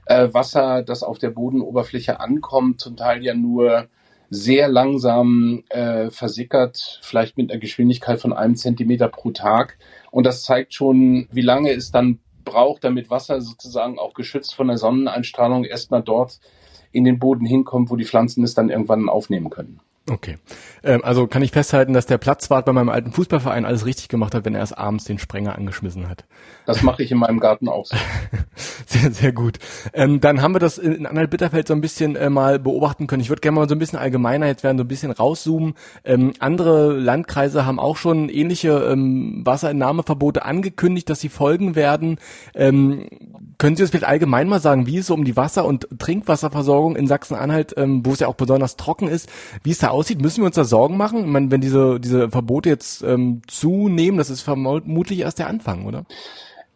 äh, 0.07 0.28
Wasser, 0.33 0.83
das 0.83 1.02
auf 1.02 1.19
der 1.19 1.30
Bodenoberfläche 1.30 2.21
ankommt, 2.21 2.80
zum 2.80 2.97
Teil 2.97 3.23
ja 3.25 3.35
nur 3.35 3.88
sehr 4.30 4.69
langsam 4.69 5.64
äh, 5.71 6.11
versickert, 6.11 7.00
vielleicht 7.02 7.37
mit 7.37 7.50
einer 7.50 7.61
Geschwindigkeit 7.61 8.21
von 8.21 8.33
einem 8.33 8.54
Zentimeter 8.54 9.09
pro 9.09 9.33
Tag. 9.33 9.76
Und 10.12 10.25
das 10.25 10.45
zeigt 10.45 10.73
schon, 10.73 11.26
wie 11.33 11.42
lange 11.42 11.73
es 11.73 11.90
dann 11.90 12.21
braucht, 12.45 12.85
damit 12.85 13.11
Wasser 13.11 13.40
sozusagen 13.40 13.99
auch 13.99 14.14
geschützt 14.14 14.54
von 14.54 14.69
der 14.69 14.78
Sonneneinstrahlung 14.78 15.64
erstmal 15.64 16.02
dort 16.02 16.40
in 16.92 17.04
den 17.04 17.19
Boden 17.19 17.45
hinkommt, 17.45 17.90
wo 17.90 17.97
die 17.97 18.04
Pflanzen 18.04 18.45
es 18.45 18.54
dann 18.54 18.71
irgendwann 18.71 19.09
aufnehmen 19.09 19.50
können. 19.50 19.80
Okay. 20.09 20.38
Ähm, 20.83 21.04
also 21.04 21.26
kann 21.26 21.42
ich 21.42 21.52
festhalten, 21.52 21.92
dass 21.92 22.07
der 22.07 22.19
Platzwart 22.19 22.64
bei 22.64 22.73
meinem 22.73 22.88
alten 22.88 23.12
Fußballverein 23.12 23.64
alles 23.64 23.85
richtig 23.85 24.09
gemacht 24.09 24.35
hat, 24.35 24.45
wenn 24.45 24.54
er 24.54 24.61
erst 24.61 24.76
abends 24.76 25.04
den 25.04 25.19
Sprenger 25.19 25.57
angeschmissen 25.57 26.09
hat. 26.09 26.25
Das 26.66 26.83
mache 26.83 27.02
ich 27.02 27.12
in 27.12 27.19
meinem 27.19 27.38
Garten 27.38 27.69
auch 27.69 27.85
so. 27.85 27.97
sehr, 28.87 29.12
sehr 29.12 29.33
gut. 29.33 29.59
Ähm, 29.92 30.21
dann 30.21 30.42
haben 30.42 30.54
wir 30.54 30.59
das 30.59 30.78
in, 30.78 30.92
in 30.92 31.07
Anhalt-Bitterfeld 31.07 31.69
so 31.69 31.75
ein 31.75 31.80
bisschen 31.80 32.16
äh, 32.16 32.30
mal 32.30 32.59
beobachten 32.59 33.07
können. 33.07 33.23
Ich 33.23 33.28
würde 33.28 33.40
gerne 33.40 33.57
mal 33.57 33.69
so 33.69 33.75
ein 33.75 33.78
bisschen 33.78 33.99
allgemeiner 33.99 34.47
jetzt 34.47 34.64
werden, 34.64 34.78
so 34.78 34.85
ein 34.85 34.88
bisschen 34.88 35.11
rauszoomen. 35.11 35.75
Ähm, 36.04 36.33
andere 36.38 36.92
Landkreise 36.92 37.66
haben 37.66 37.78
auch 37.78 37.97
schon 37.97 38.28
ähnliche 38.28 38.71
ähm, 38.90 39.42
Wasserentnahmeverbote 39.45 40.45
angekündigt, 40.45 41.11
dass 41.11 41.21
sie 41.21 41.28
folgen 41.28 41.76
werden. 41.76 42.19
Ähm, 42.54 43.07
können 43.59 43.76
Sie 43.76 43.83
das 43.83 43.90
vielleicht 43.90 44.07
allgemein 44.07 44.49
mal 44.49 44.59
sagen, 44.59 44.87
wie 44.87 44.99
es 44.99 45.07
so 45.07 45.14
um 45.14 45.25
die 45.25 45.37
Wasser- 45.37 45.66
und 45.66 45.87
Trinkwasserversorgung 45.99 46.97
in 46.97 47.07
Sachsen-Anhalt, 47.07 47.75
ähm, 47.76 48.04
wo 48.07 48.12
es 48.12 48.21
ja 48.21 48.26
auch 48.26 48.35
besonders 48.35 48.76
trocken 48.76 49.07
ist, 49.07 49.28
wie 49.62 49.73
es 49.73 49.78
da 49.78 49.90
aussieht? 49.91 50.21
Müssen 50.21 50.43
wir 50.43 50.47
uns 50.47 50.57
da 50.57 50.65
Sorgen 50.65 50.97
machen? 50.97 51.21
Ich 51.21 51.27
meine, 51.27 51.51
wenn 51.51 51.61
diese, 51.61 52.01
diese 52.01 52.31
Verbote 52.31 52.69
jetzt 52.69 53.03
ähm, 53.03 53.43
zunehmen, 53.47 54.19
das 54.19 54.31
ist 54.31 54.43
vermutlich 54.43 55.21
erst 55.21 55.39
der 55.39 55.49
Anfang, 55.49 55.87
oder? 55.87 56.05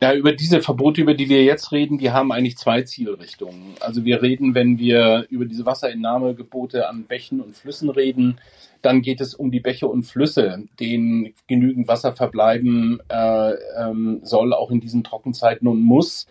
Ja, 0.02 0.12
über 0.12 0.32
diese 0.32 0.60
Verbote, 0.60 1.00
über 1.00 1.14
die 1.14 1.28
wir 1.28 1.44
jetzt 1.44 1.72
reden, 1.72 1.98
die 1.98 2.10
haben 2.10 2.32
eigentlich 2.32 2.58
zwei 2.58 2.82
Zielrichtungen. 2.82 3.74
Also 3.80 4.04
wir 4.04 4.20
reden, 4.20 4.54
wenn 4.54 4.78
wir 4.78 5.26
über 5.30 5.46
diese 5.46 5.64
Wasserentnahmegebote 5.64 6.88
an 6.88 7.04
Bächen 7.04 7.40
und 7.40 7.56
Flüssen 7.56 7.88
reden, 7.88 8.38
dann 8.82 9.00
geht 9.00 9.22
es 9.22 9.34
um 9.34 9.50
die 9.50 9.60
Bäche 9.60 9.86
und 9.86 10.02
Flüsse, 10.02 10.64
denen 10.78 11.32
genügend 11.46 11.88
Wasser 11.88 12.12
verbleiben 12.12 13.00
äh, 13.08 13.52
ähm, 13.78 14.20
soll, 14.24 14.52
auch 14.52 14.70
in 14.70 14.80
diesen 14.80 15.04
Trockenzeiten 15.04 15.66
und 15.66 15.80
muss 15.80 16.26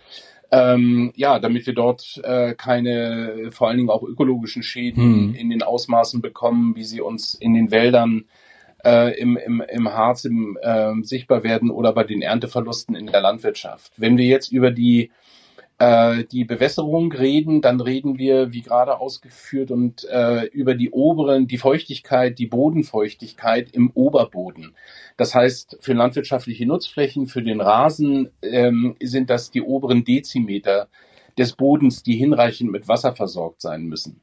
ähm, 0.53 1.12
ja, 1.15 1.39
damit 1.39 1.65
wir 1.65 1.74
dort 1.74 2.22
äh, 2.24 2.53
keine, 2.53 3.50
vor 3.50 3.67
allen 3.67 3.77
Dingen 3.77 3.89
auch 3.89 4.03
ökologischen 4.03 4.62
Schäden 4.62 5.03
hm. 5.03 5.36
in 5.36 5.50
den 5.50 5.63
Ausmaßen 5.63 6.22
bekommen, 6.22 6.75
wie 6.75 6.83
sie 6.83 7.01
uns 7.01 7.33
in 7.33 7.55
den 7.55 7.72
Wäldern 7.72 8.25
äh, 8.86 9.19
im, 9.19 9.36
im, 9.36 9.63
im 9.67 9.89
Harz 9.89 10.25
im, 10.25 10.55
äh, 10.62 10.93
sichtbar 11.01 11.43
werden 11.43 11.72
oder 11.72 11.91
bei 11.91 12.03
den 12.03 12.22
Ernteverlusten 12.22 12.95
in 12.95 13.07
der 13.07 13.22
Landwirtschaft. 13.22 13.93
Wenn 13.98 14.17
wir 14.19 14.25
jetzt 14.25 14.51
über 14.51 14.69
die 14.69 15.10
äh, 15.80 16.24
die 16.25 16.46
Bewässerung 16.46 17.12
reden, 17.12 17.62
dann 17.62 17.82
reden 17.82 18.18
wir, 18.18 18.53
wie 18.53 18.62
gerade 18.62 19.00
ausgeführt, 19.00 19.72
und 19.72 20.06
äh, 20.06 20.46
über 20.46 20.75
die 20.75 20.92
oberen, 20.92 21.48
die 21.48 21.58
Feuchtigkeit, 21.58 22.39
die 22.39 22.48
Bodenfeuchtigkeit 22.48 23.72
im 23.72 23.92
Oberboden. 23.92 24.75
Das 25.18 25.36
heißt, 25.36 25.77
für 25.82 25.94
landwirtschaftliche 25.94 26.65
Nutzflächen, 26.65 27.27
für 27.27 27.42
den 27.42 27.62
Rasen 27.62 28.30
ähm, 28.42 28.96
sind 29.01 29.30
das 29.30 29.51
die 29.51 29.62
oberen 29.62 30.03
Dezimeter 30.03 30.88
des 31.38 31.53
Bodens, 31.53 32.03
die 32.03 32.15
hinreichend 32.15 32.72
mit 32.72 32.88
Wasser 32.88 33.15
versorgt 33.15 33.62
sein 33.62 33.84
müssen. 33.84 34.22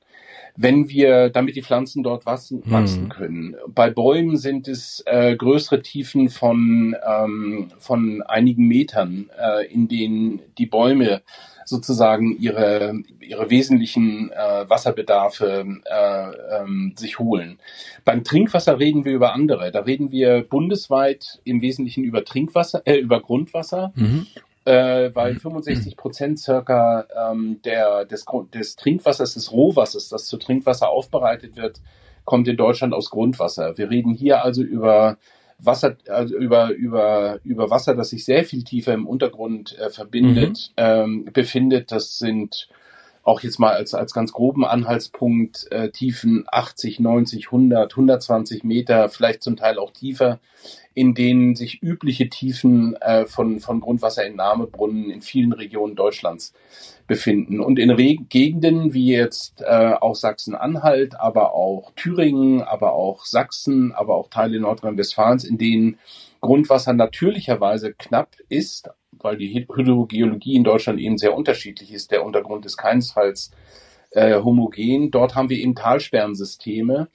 Wenn 0.63 0.91
wir, 0.91 1.31
damit 1.31 1.57
die 1.57 1.63
Pflanzen 1.63 2.03
dort 2.03 2.27
wachsen, 2.27 2.63
hm. 2.63 2.71
wachsen 2.71 3.09
können. 3.09 3.57
Bei 3.67 3.89
Bäumen 3.89 4.37
sind 4.37 4.69
es 4.69 5.03
äh, 5.07 5.35
größere 5.35 5.81
Tiefen 5.81 6.29
von, 6.29 6.95
ähm, 7.07 7.71
von 7.79 8.21
einigen 8.23 8.69
Metern, 8.69 9.31
äh, 9.39 9.67
in 9.73 9.89
denen 9.89 10.41
die 10.59 10.67
Bäume 10.67 11.23
sozusagen 11.65 12.37
ihre, 12.39 13.01
ihre 13.21 13.49
wesentlichen 13.49 14.33
äh, 14.33 14.69
Wasserbedarfe 14.69 15.65
äh, 15.85 16.61
ähm, 16.61 16.93
sich 16.97 17.19
holen. 17.19 17.59
Beim 18.05 18.25
Trinkwasser 18.25 18.79
reden 18.79 19.05
wir 19.05 19.13
über 19.13 19.33
andere. 19.33 19.71
Da 19.71 19.81
reden 19.81 20.11
wir 20.11 20.43
bundesweit 20.43 21.41
im 21.45 21.63
Wesentlichen 21.63 22.05
über 22.05 22.25
Trinkwasser, 22.25 22.83
äh, 22.85 22.97
über 22.97 23.21
Grundwasser. 23.21 23.93
Mhm. 23.95 24.27
Äh, 24.67 25.15
weil 25.15 25.37
65 25.37 25.97
Prozent 25.97 26.39
circa 26.39 27.07
ähm, 27.31 27.61
der, 27.65 28.05
des, 28.05 28.27
des 28.53 28.77
Trinkwassers, 28.77 29.35
des 29.35 29.53
Rohwassers, 29.53 30.11
das 30.11 30.27
zu 30.27 30.37
Trinkwasser 30.37 30.91
aufbereitet 30.91 31.57
wird, 31.57 31.81
kommt 32.25 32.47
in 32.47 32.59
Deutschland 32.59 32.93
aus 32.93 33.11
Grundwasser. 33.11 33.79
Wir 33.79 33.91
reden 33.91 34.13
hier 34.13 34.45
also 34.45 34.63
über 34.63 35.17
Wasser, 35.59 35.97
also 36.09 36.37
über, 36.37 36.71
über, 36.71 37.41
über 37.45 37.71
Wasser, 37.71 37.95
das 37.95 38.11
sich 38.11 38.25
sehr 38.25 38.45
viel 38.45 38.63
tiefer 38.65 38.95
im 38.95 39.07
Untergrund 39.07 39.79
äh, 39.79 39.91
verbindet, 39.91 40.73
mhm. 40.77 40.85
ähm, 40.85 41.25
befindet. 41.33 41.91
Das 41.91 42.19
sind 42.19 42.69
auch 43.23 43.41
jetzt 43.41 43.59
mal 43.59 43.73
als, 43.73 43.95
als 43.95 44.13
ganz 44.13 44.33
groben 44.33 44.65
Anhaltspunkt 44.65 45.71
äh, 45.71 45.91
Tiefen 45.91 46.45
80, 46.51 47.01
90, 47.01 47.47
100, 47.47 47.93
120 47.93 48.65
Meter, 48.65 49.09
vielleicht 49.09 49.43
zum 49.43 49.57
Teil 49.57 49.79
auch 49.79 49.93
tiefer, 49.93 50.41
in 50.95 51.15
denen 51.15 51.55
sich 51.55 51.83
übliche 51.83 52.29
Tiefen 52.29 52.97
äh, 52.97 53.27
von, 53.27 53.61
von 53.61 53.81
Grundwasserentnahmebrunnen 53.81 55.11
in 55.11 55.23
vielen 55.23 55.53
Regionen 55.53 55.97
Deutschlands 55.97 56.55
befinden. 57.07 57.61
Und 57.61 57.79
in 57.79 57.91
Re 57.91 58.17
Gegenden 58.29 58.95
wie 58.95 59.09
jetzt 59.09 59.63
äh, 59.63 59.95
auch 60.01 60.15
Sachsen-Anhalt, 60.15 61.19
aber 61.19 61.55
auch 61.55 61.93
Thüringen, 61.97 62.63
aber 62.63 62.93
auch 62.95 63.25
Sachsen, 63.25 63.93
aber 63.93 64.17
auch 64.17 64.29
Teile 64.29 64.61
Nordrhein-Westfalens, 64.61 65.45
in 65.45 65.59
denen 65.59 65.99
Grundwasser 66.41 66.93
natürlicherweise 66.93 67.93
knapp 67.93 68.37
ist, 68.49 68.91
weil 69.23 69.37
die 69.37 69.55
Hydrogeologie 69.55 70.55
in 70.55 70.65
Deutschland 70.65 71.01
eben 71.01 71.19
sehr 71.19 71.35
unterschiedlich 71.35 71.93
ist. 71.93 72.11
Der 72.11 72.25
Untergrund 72.25 72.67
ist 72.67 72.77
keinesfalls 72.77 73.51
äh, 74.11 74.41
homogen. 74.41 75.11
Dort 75.11 75.35
haben 75.35 75.49
wir 75.49 75.59
eben 75.59 75.75
Talsperrensysteme, 75.75 77.09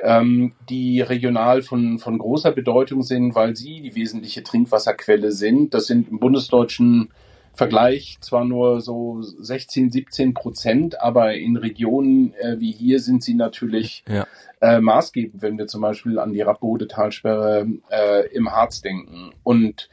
ähm, 0.00 0.52
die 0.68 1.00
regional 1.00 1.62
von, 1.62 1.98
von 1.98 2.18
großer 2.18 2.52
Bedeutung 2.52 3.02
sind, 3.02 3.34
weil 3.34 3.56
sie 3.56 3.82
die 3.82 3.94
wesentliche 3.94 4.42
Trinkwasserquelle 4.42 5.32
sind. 5.32 5.74
Das 5.74 5.86
sind 5.86 6.08
im 6.08 6.18
bundesdeutschen 6.18 7.10
Vergleich 7.52 8.16
zwar 8.20 8.44
nur 8.44 8.80
so 8.80 9.20
16, 9.20 9.90
17 9.90 10.34
Prozent, 10.34 11.00
aber 11.00 11.34
in 11.34 11.56
Regionen 11.56 12.32
äh, 12.34 12.58
wie 12.58 12.70
hier 12.70 13.00
sind 13.00 13.22
sie 13.22 13.34
natürlich 13.34 14.04
ja. 14.08 14.26
äh, 14.60 14.80
maßgebend, 14.80 15.42
wenn 15.42 15.58
wir 15.58 15.66
zum 15.66 15.82
Beispiel 15.82 16.18
an 16.18 16.32
die 16.32 16.40
Rappode-Talsperre 16.40 17.66
äh, 17.90 18.28
im 18.34 18.50
Harz 18.50 18.80
denken. 18.82 19.32
Und 19.42 19.90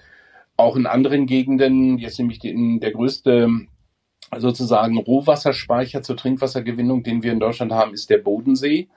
auch 0.57 0.75
in 0.75 0.85
anderen 0.85 1.25
Gegenden, 1.25 1.97
jetzt 1.97 2.19
nämlich 2.19 2.39
die, 2.39 2.79
der 2.79 2.91
größte 2.91 3.49
sozusagen 4.37 4.97
Rohwasserspeicher 4.97 6.01
zur 6.01 6.17
Trinkwassergewinnung, 6.17 7.03
den 7.03 7.23
wir 7.23 7.31
in 7.31 7.39
Deutschland 7.39 7.71
haben, 7.71 7.93
ist 7.93 8.09
der 8.09 8.17
Bodensee. 8.17 8.89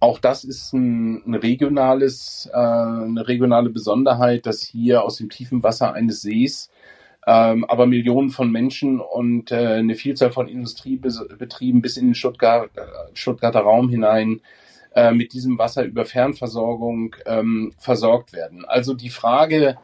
Auch 0.00 0.18
das 0.18 0.44
ist 0.44 0.72
ein, 0.72 1.22
ein 1.24 1.34
regionales, 1.34 2.50
äh, 2.52 2.56
eine 2.56 3.28
regionale 3.28 3.70
Besonderheit, 3.70 4.46
dass 4.46 4.62
hier 4.62 5.04
aus 5.04 5.16
dem 5.16 5.30
tiefen 5.30 5.62
Wasser 5.62 5.92
eines 5.94 6.22
Sees 6.22 6.70
ähm, 7.26 7.64
aber 7.64 7.86
Millionen 7.86 8.30
von 8.30 8.52
Menschen 8.52 9.00
und 9.00 9.50
äh, 9.50 9.56
eine 9.56 9.96
Vielzahl 9.96 10.30
von 10.30 10.46
Industriebetrieben 10.46 11.82
bis 11.82 11.96
in 11.96 12.06
den 12.06 12.14
Stuttgart, 12.14 12.70
äh, 12.76 12.82
Stuttgarter 13.14 13.60
Raum 13.60 13.88
hinein 13.88 14.40
äh, 14.94 15.10
mit 15.10 15.32
diesem 15.32 15.58
Wasser 15.58 15.84
über 15.84 16.04
Fernversorgung 16.04 17.16
ähm, 17.26 17.72
versorgt 17.78 18.32
werden. 18.32 18.64
Also 18.64 18.94
die 18.94 19.10
Frage 19.10 19.76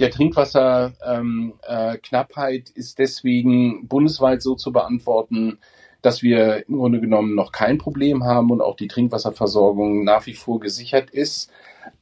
der 0.00 0.10
Trinkwasserknappheit 0.10 2.68
ähm, 2.68 2.74
äh, 2.74 2.78
ist 2.78 2.98
deswegen 2.98 3.86
bundesweit 3.86 4.42
so 4.42 4.54
zu 4.54 4.72
beantworten, 4.72 5.58
dass 6.02 6.22
wir 6.22 6.68
im 6.68 6.76
Grunde 6.76 7.00
genommen 7.00 7.34
noch 7.34 7.52
kein 7.52 7.78
Problem 7.78 8.24
haben 8.24 8.50
und 8.50 8.60
auch 8.60 8.76
die 8.76 8.88
Trinkwasserversorgung 8.88 10.04
nach 10.04 10.26
wie 10.26 10.34
vor 10.34 10.60
gesichert 10.60 11.10
ist, 11.10 11.50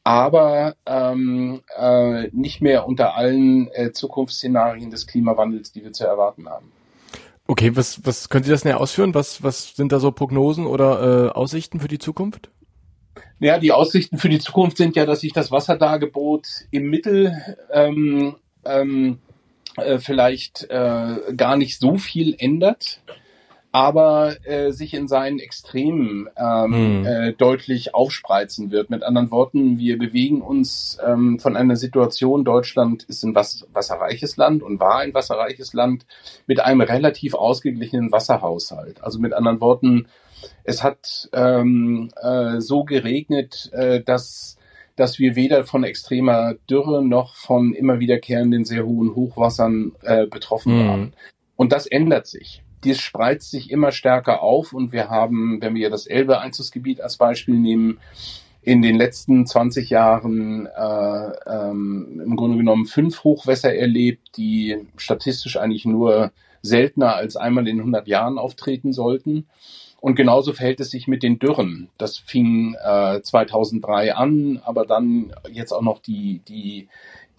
aber 0.04 0.76
ähm, 0.86 1.62
äh, 1.76 2.28
nicht 2.28 2.60
mehr 2.60 2.86
unter 2.86 3.16
allen 3.16 3.68
äh, 3.72 3.92
Zukunftsszenarien 3.92 4.90
des 4.90 5.06
Klimawandels, 5.06 5.72
die 5.72 5.82
wir 5.82 5.92
zu 5.92 6.04
erwarten 6.04 6.48
haben. 6.48 6.72
Okay, 7.46 7.76
was, 7.76 8.04
was 8.04 8.28
können 8.28 8.44
Sie 8.44 8.50
das 8.50 8.64
näher 8.64 8.80
ausführen? 8.80 9.14
Was, 9.14 9.42
was 9.42 9.74
sind 9.74 9.90
da 9.90 10.00
so 10.00 10.12
Prognosen 10.12 10.66
oder 10.66 11.26
äh, 11.26 11.28
Aussichten 11.30 11.80
für 11.80 11.88
die 11.88 11.98
Zukunft? 11.98 12.50
Ja, 13.40 13.58
die 13.58 13.72
Aussichten 13.72 14.18
für 14.18 14.28
die 14.28 14.40
Zukunft 14.40 14.76
sind 14.76 14.96
ja, 14.96 15.06
dass 15.06 15.20
sich 15.20 15.32
das 15.32 15.50
Wasserdargebot 15.50 16.46
im 16.70 16.90
Mittel 16.90 17.40
ähm, 17.72 18.36
ähm, 18.64 19.18
äh, 19.76 19.98
vielleicht 19.98 20.64
äh, 20.70 21.34
gar 21.36 21.56
nicht 21.56 21.78
so 21.78 21.96
viel 21.98 22.34
ändert 22.38 23.00
aber 23.70 24.36
äh, 24.46 24.72
sich 24.72 24.94
in 24.94 25.08
seinen 25.08 25.38
Extremen 25.38 26.28
ähm, 26.36 26.72
hm. 26.72 27.06
äh, 27.06 27.32
deutlich 27.32 27.94
aufspreizen 27.94 28.70
wird. 28.70 28.88
Mit 28.88 29.02
anderen 29.02 29.30
Worten, 29.30 29.78
wir 29.78 29.98
bewegen 29.98 30.40
uns 30.40 30.98
ähm, 31.06 31.38
von 31.38 31.54
einer 31.54 31.76
Situation, 31.76 32.44
Deutschland 32.44 33.04
ist 33.04 33.22
ein 33.24 33.34
was, 33.34 33.66
wasserreiches 33.72 34.36
Land 34.36 34.62
und 34.62 34.80
war 34.80 34.98
ein 35.00 35.12
wasserreiches 35.12 35.74
Land 35.74 36.06
mit 36.46 36.60
einem 36.60 36.80
relativ 36.80 37.34
ausgeglichenen 37.34 38.10
Wasserhaushalt. 38.10 39.04
Also 39.04 39.18
mit 39.18 39.34
anderen 39.34 39.60
Worten, 39.60 40.06
es 40.64 40.82
hat 40.82 41.28
ähm, 41.32 42.10
äh, 42.20 42.60
so 42.60 42.84
geregnet, 42.84 43.70
äh, 43.72 44.02
dass 44.02 44.56
dass 44.96 45.20
wir 45.20 45.36
weder 45.36 45.64
von 45.64 45.84
extremer 45.84 46.54
Dürre 46.68 47.04
noch 47.04 47.36
von 47.36 47.72
immer 47.72 48.00
wiederkehrenden 48.00 48.64
sehr 48.64 48.84
hohen 48.84 49.14
Hochwassern 49.14 49.92
äh, 50.02 50.26
betroffen 50.26 50.74
mhm. 50.76 50.88
waren. 50.88 51.12
Und 51.54 51.70
das 51.70 51.86
ändert 51.86 52.26
sich 52.26 52.64
dies 52.84 53.00
spreizt 53.00 53.50
sich 53.50 53.70
immer 53.70 53.92
stärker 53.92 54.42
auf 54.42 54.72
und 54.72 54.92
wir 54.92 55.08
haben, 55.08 55.60
wenn 55.60 55.74
wir 55.74 55.90
das 55.90 56.06
Elbe-Einzugsgebiet 56.06 57.00
als 57.00 57.16
Beispiel 57.16 57.56
nehmen, 57.56 57.98
in 58.62 58.82
den 58.82 58.96
letzten 58.96 59.46
20 59.46 59.88
Jahren 59.88 60.66
äh, 60.66 61.30
ähm, 61.46 62.20
im 62.24 62.36
Grunde 62.36 62.58
genommen 62.58 62.86
fünf 62.86 63.24
Hochwässer 63.24 63.74
erlebt, 63.74 64.36
die 64.36 64.76
statistisch 64.96 65.56
eigentlich 65.56 65.86
nur 65.86 66.32
seltener 66.60 67.14
als 67.14 67.36
einmal 67.36 67.66
in 67.66 67.78
100 67.78 68.06
Jahren 68.08 68.36
auftreten 68.36 68.92
sollten. 68.92 69.46
Und 70.00 70.14
genauso 70.14 70.52
verhält 70.52 70.80
es 70.80 70.90
sich 70.90 71.08
mit 71.08 71.22
den 71.22 71.38
Dürren. 71.38 71.88
Das 71.98 72.18
fing 72.18 72.76
äh, 72.84 73.20
2003 73.20 74.14
an, 74.14 74.60
aber 74.64 74.86
dann 74.86 75.32
jetzt 75.50 75.72
auch 75.72 75.82
noch 75.82 75.98
die, 75.98 76.40
die, 76.46 76.88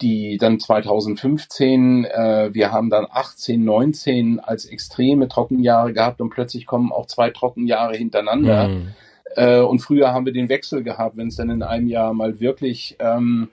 die 0.02 0.36
dann 0.36 0.60
2015, 0.60 2.04
äh, 2.04 2.50
wir 2.52 2.70
haben 2.70 2.90
dann 2.90 3.06
18, 3.10 3.64
19 3.64 4.40
als 4.40 4.66
extreme 4.66 5.28
Trockenjahre 5.28 5.94
gehabt 5.94 6.20
und 6.20 6.30
plötzlich 6.30 6.66
kommen 6.66 6.92
auch 6.92 7.06
zwei 7.06 7.30
Trockenjahre 7.30 7.96
hintereinander. 7.96 8.68
Mhm. 8.68 8.88
Äh, 9.36 9.60
und 9.60 9.78
früher 9.78 10.12
haben 10.12 10.26
wir 10.26 10.32
den 10.32 10.50
Wechsel 10.50 10.82
gehabt, 10.82 11.16
wenn 11.16 11.28
es 11.28 11.36
dann 11.36 11.48
in 11.48 11.62
einem 11.62 11.88
Jahr 11.88 12.12
mal 12.12 12.40
wirklich 12.40 12.96
ähm, 12.98 13.48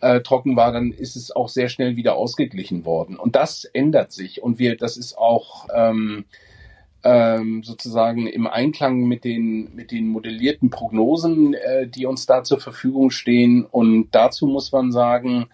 äh, 0.00 0.20
trocken 0.20 0.54
war, 0.54 0.70
dann 0.70 0.92
ist 0.92 1.16
es 1.16 1.34
auch 1.34 1.48
sehr 1.48 1.68
schnell 1.68 1.96
wieder 1.96 2.14
ausgeglichen 2.14 2.84
worden. 2.84 3.16
Und 3.16 3.34
das 3.34 3.64
ändert 3.64 4.12
sich. 4.12 4.42
Und 4.42 4.58
wir, 4.58 4.76
das 4.76 4.96
ist 4.96 5.16
auch 5.16 5.66
ähm, 5.74 6.24
ähm, 7.04 7.62
sozusagen 7.62 8.26
im 8.26 8.46
Einklang 8.46 9.04
mit 9.04 9.24
den, 9.24 9.74
mit 9.74 9.90
den 9.90 10.08
modellierten 10.08 10.70
Prognosen, 10.70 11.54
äh, 11.54 11.86
die 11.86 12.06
uns 12.06 12.26
da 12.26 12.42
zur 12.42 12.60
Verfügung 12.60 13.10
stehen. 13.10 13.64
Und 13.64 14.08
dazu 14.12 14.46
muss 14.46 14.72
man 14.72 14.90
sagen, 14.90 15.46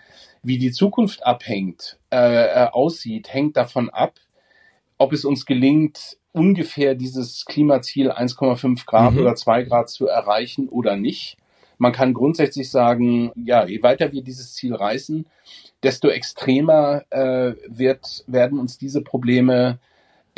wie 0.42 0.58
die 0.58 0.70
Zukunft 0.70 1.26
abhängt, 1.26 1.98
äh, 2.10 2.64
äh 2.64 2.68
aussieht, 2.70 3.32
hängt 3.32 3.56
davon 3.56 3.90
ab, 3.90 4.14
ob 4.96 5.12
es 5.12 5.24
uns 5.24 5.44
gelingt, 5.44 6.18
ungefähr 6.32 6.94
dieses 6.94 7.44
Klimaziel 7.44 8.12
1,5 8.12 8.86
Grad 8.86 9.14
mhm. 9.14 9.18
oder 9.20 9.34
2 9.34 9.64
Grad 9.64 9.90
zu 9.90 10.06
erreichen 10.06 10.68
oder 10.68 10.96
nicht. 10.96 11.36
Man 11.78 11.92
kann 11.92 12.14
grundsätzlich 12.14 12.70
sagen, 12.70 13.32
ja, 13.34 13.66
je 13.66 13.82
weiter 13.82 14.12
wir 14.12 14.22
dieses 14.22 14.54
Ziel 14.54 14.74
reißen, 14.74 15.26
desto 15.82 16.08
extremer 16.08 17.04
äh, 17.10 17.54
wird, 17.66 18.22
werden 18.26 18.58
uns 18.58 18.78
diese 18.78 19.00
Probleme 19.00 19.78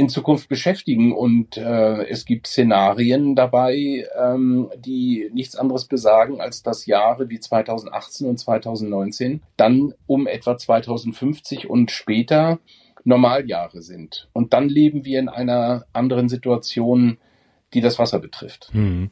in 0.02 0.08
Zukunft 0.08 0.48
beschäftigen. 0.48 1.12
Und 1.12 1.56
äh, 1.56 2.04
es 2.08 2.24
gibt 2.24 2.46
Szenarien 2.46 3.34
dabei, 3.34 4.06
ähm, 4.18 4.70
die 4.76 5.30
nichts 5.32 5.56
anderes 5.56 5.86
besagen, 5.86 6.40
als 6.40 6.62
dass 6.62 6.86
Jahre 6.86 7.28
wie 7.30 7.38
2018 7.38 8.28
und 8.28 8.38
2019 8.38 9.42
dann 9.56 9.94
um 10.06 10.26
etwa 10.26 10.58
2050 10.58 11.70
und 11.70 11.90
später 11.90 12.58
Normaljahre 13.04 13.82
sind. 13.82 14.28
Und 14.32 14.52
dann 14.52 14.68
leben 14.68 15.04
wir 15.04 15.18
in 15.18 15.28
einer 15.28 15.86
anderen 15.92 16.28
Situation, 16.28 17.18
die 17.74 17.80
das 17.80 17.98
Wasser 17.98 18.18
betrifft. 18.18 18.68
Hm. 18.72 19.10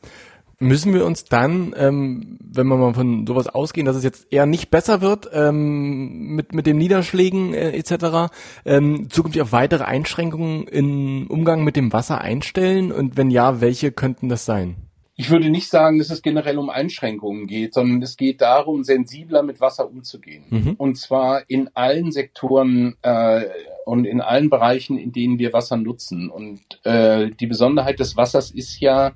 Müssen 0.62 0.92
wir 0.92 1.06
uns 1.06 1.24
dann, 1.24 1.74
ähm, 1.74 2.38
wenn 2.38 2.66
wir 2.66 2.76
mal 2.76 2.92
von 2.92 3.26
sowas 3.26 3.48
ausgehen, 3.48 3.86
dass 3.86 3.96
es 3.96 4.04
jetzt 4.04 4.30
eher 4.30 4.44
nicht 4.44 4.70
besser 4.70 5.00
wird 5.00 5.30
ähm, 5.32 6.34
mit 6.34 6.52
mit 6.52 6.66
den 6.66 6.76
Niederschlägen 6.76 7.54
äh, 7.54 7.70
etc., 7.70 8.30
ähm, 8.66 9.08
zukünftig 9.08 9.40
auf 9.40 9.52
weitere 9.52 9.84
Einschränkungen 9.84 10.66
im 10.66 11.28
Umgang 11.28 11.64
mit 11.64 11.76
dem 11.76 11.94
Wasser 11.94 12.20
einstellen? 12.20 12.92
Und 12.92 13.16
wenn 13.16 13.30
ja, 13.30 13.62
welche 13.62 13.90
könnten 13.90 14.28
das 14.28 14.44
sein? 14.44 14.76
Ich 15.20 15.30
würde 15.30 15.50
nicht 15.50 15.68
sagen, 15.68 15.98
dass 15.98 16.10
es 16.10 16.20
generell 16.20 16.58
um 16.58 16.70
Einschränkungen 16.70 17.46
geht, 17.46 17.74
sondern 17.74 18.00
es 18.02 18.16
geht 18.16 18.40
darum, 18.40 18.84
sensibler 18.84 19.42
mit 19.42 19.60
Wasser 19.60 19.86
umzugehen. 19.86 20.44
Mhm. 20.48 20.74
Und 20.78 20.96
zwar 20.96 21.42
in 21.48 21.68
allen 21.74 22.10
Sektoren 22.10 22.96
äh, 23.02 23.44
und 23.84 24.06
in 24.06 24.22
allen 24.22 24.48
Bereichen, 24.48 24.98
in 24.98 25.12
denen 25.12 25.38
wir 25.38 25.52
Wasser 25.52 25.76
nutzen. 25.76 26.30
Und 26.30 26.60
äh, 26.84 27.30
die 27.38 27.46
Besonderheit 27.46 27.98
des 27.98 28.16
Wassers 28.16 28.50
ist 28.50 28.80
ja, 28.80 29.12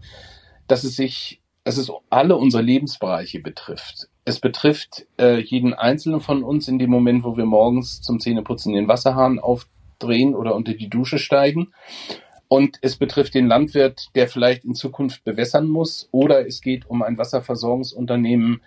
dass 0.66 0.85
es 0.85 0.97
sich, 0.97 1.40
dass 1.64 1.76
es 1.76 1.90
alle 2.11 2.37
unsere 2.37 2.62
Lebensbereiche 2.62 3.40
betrifft. 3.40 4.09
Es 4.25 4.40
betrifft 4.40 5.06
äh, 5.18 5.40
jeden 5.40 5.75
einzelnen 5.75 6.21
von 6.21 6.42
uns 6.42 6.68
in 6.68 6.78
dem 6.78 6.90
Moment, 6.90 7.25
wo 7.25 7.37
wir 7.37 7.44
morgens 7.44 8.00
zum 8.00 8.21
Zähneputzen 8.21 8.73
den 8.73 8.88
Wasserhahn 8.88 9.38
aufdrehen 9.38 10.35
oder 10.35 10.54
unter 10.54 10.73
die 10.73 10.88
Dusche 10.88 11.18
steigen. 11.18 11.73
Und 12.49 12.78
es 12.83 12.97
betrifft 12.97 13.35
den 13.35 13.47
Landwirt, 13.47 14.09
der 14.14 14.28
vielleicht 14.28 14.64
in 14.64 14.75
Zukunft 14.75 15.25
bewässern 15.25 15.66
muss, 15.66 16.09
oder 16.12 16.47
es 16.47 16.61
geht 16.61 16.88
um 16.88 17.02
ein 17.02 17.18
Wasserversorgungsunternehmen, 17.18 18.61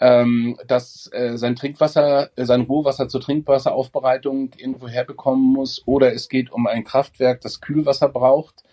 ähm, 0.00 0.58
das 0.66 1.08
äh, 1.12 1.36
sein 1.36 1.54
Trinkwasser, 1.56 2.30
äh, 2.36 2.44
sein 2.44 2.62
Rohwasser 2.62 3.08
zur 3.08 3.20
Trinkwasseraufbereitung 3.20 4.50
irgendwo 4.56 4.88
herbekommen 4.88 5.52
muss, 5.52 5.82
oder 5.86 6.12
es 6.12 6.28
geht 6.28 6.52
um 6.52 6.66
ein 6.66 6.84
Kraftwerk, 6.84 7.40
das 7.40 7.60
Kühlwasser 7.60 8.08
braucht. 8.08 8.64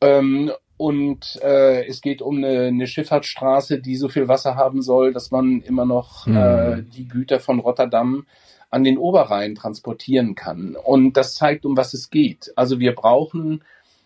Ähm, 0.00 0.52
und 0.76 1.38
äh, 1.42 1.86
es 1.86 2.00
geht 2.00 2.22
um 2.22 2.38
eine, 2.38 2.66
eine 2.66 2.86
Schifffahrtsstraße, 2.86 3.78
die 3.78 3.96
so 3.96 4.08
viel 4.08 4.28
Wasser 4.28 4.56
haben 4.56 4.82
soll, 4.82 5.12
dass 5.12 5.30
man 5.30 5.60
immer 5.60 5.84
noch 5.84 6.26
mhm. 6.26 6.36
äh, 6.36 6.82
die 6.82 7.06
Güter 7.06 7.40
von 7.40 7.60
Rotterdam 7.60 8.26
an 8.70 8.84
den 8.84 8.98
Oberrhein 8.98 9.54
transportieren 9.54 10.34
kann. 10.34 10.76
Und 10.76 11.16
das 11.16 11.34
zeigt, 11.34 11.66
um 11.66 11.76
was 11.76 11.94
es 11.94 12.10
geht. 12.10 12.52
Also 12.56 12.80
wir 12.80 12.94
brauchen, 12.94 13.62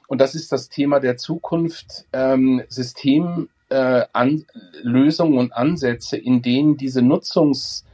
und 0.09 0.21
das 0.21 0.35
ist 0.35 0.53
das 0.53 0.69
Thema 0.69 0.99
der 1.01 1.17
Zukunft, 1.17 2.05
ähm, 2.13 2.63
Systemlösungen 2.69 3.49
äh, 3.71 5.41
und 5.41 5.53
Ansätze, 5.53 6.17
in 6.17 6.43
denen 6.43 6.77
diese 6.77 7.01
Nutzungs, 7.01 7.85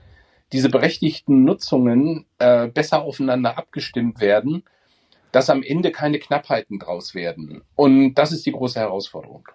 diese 0.52 0.70
berechtigten 0.70 1.44
Nutzungen 1.44 2.24
äh, 2.38 2.68
besser 2.68 3.02
aufeinander 3.02 3.58
abgestimmt 3.58 4.20
werden, 4.20 4.64
dass 5.32 5.50
am 5.50 5.62
Ende 5.62 5.90
keine 5.90 6.18
Knappheiten 6.18 6.78
draus 6.78 7.14
werden. 7.14 7.62
Und 7.74 8.14
das 8.14 8.32
ist 8.32 8.46
die 8.46 8.52
große 8.52 8.78
Herausforderung. 8.78 9.48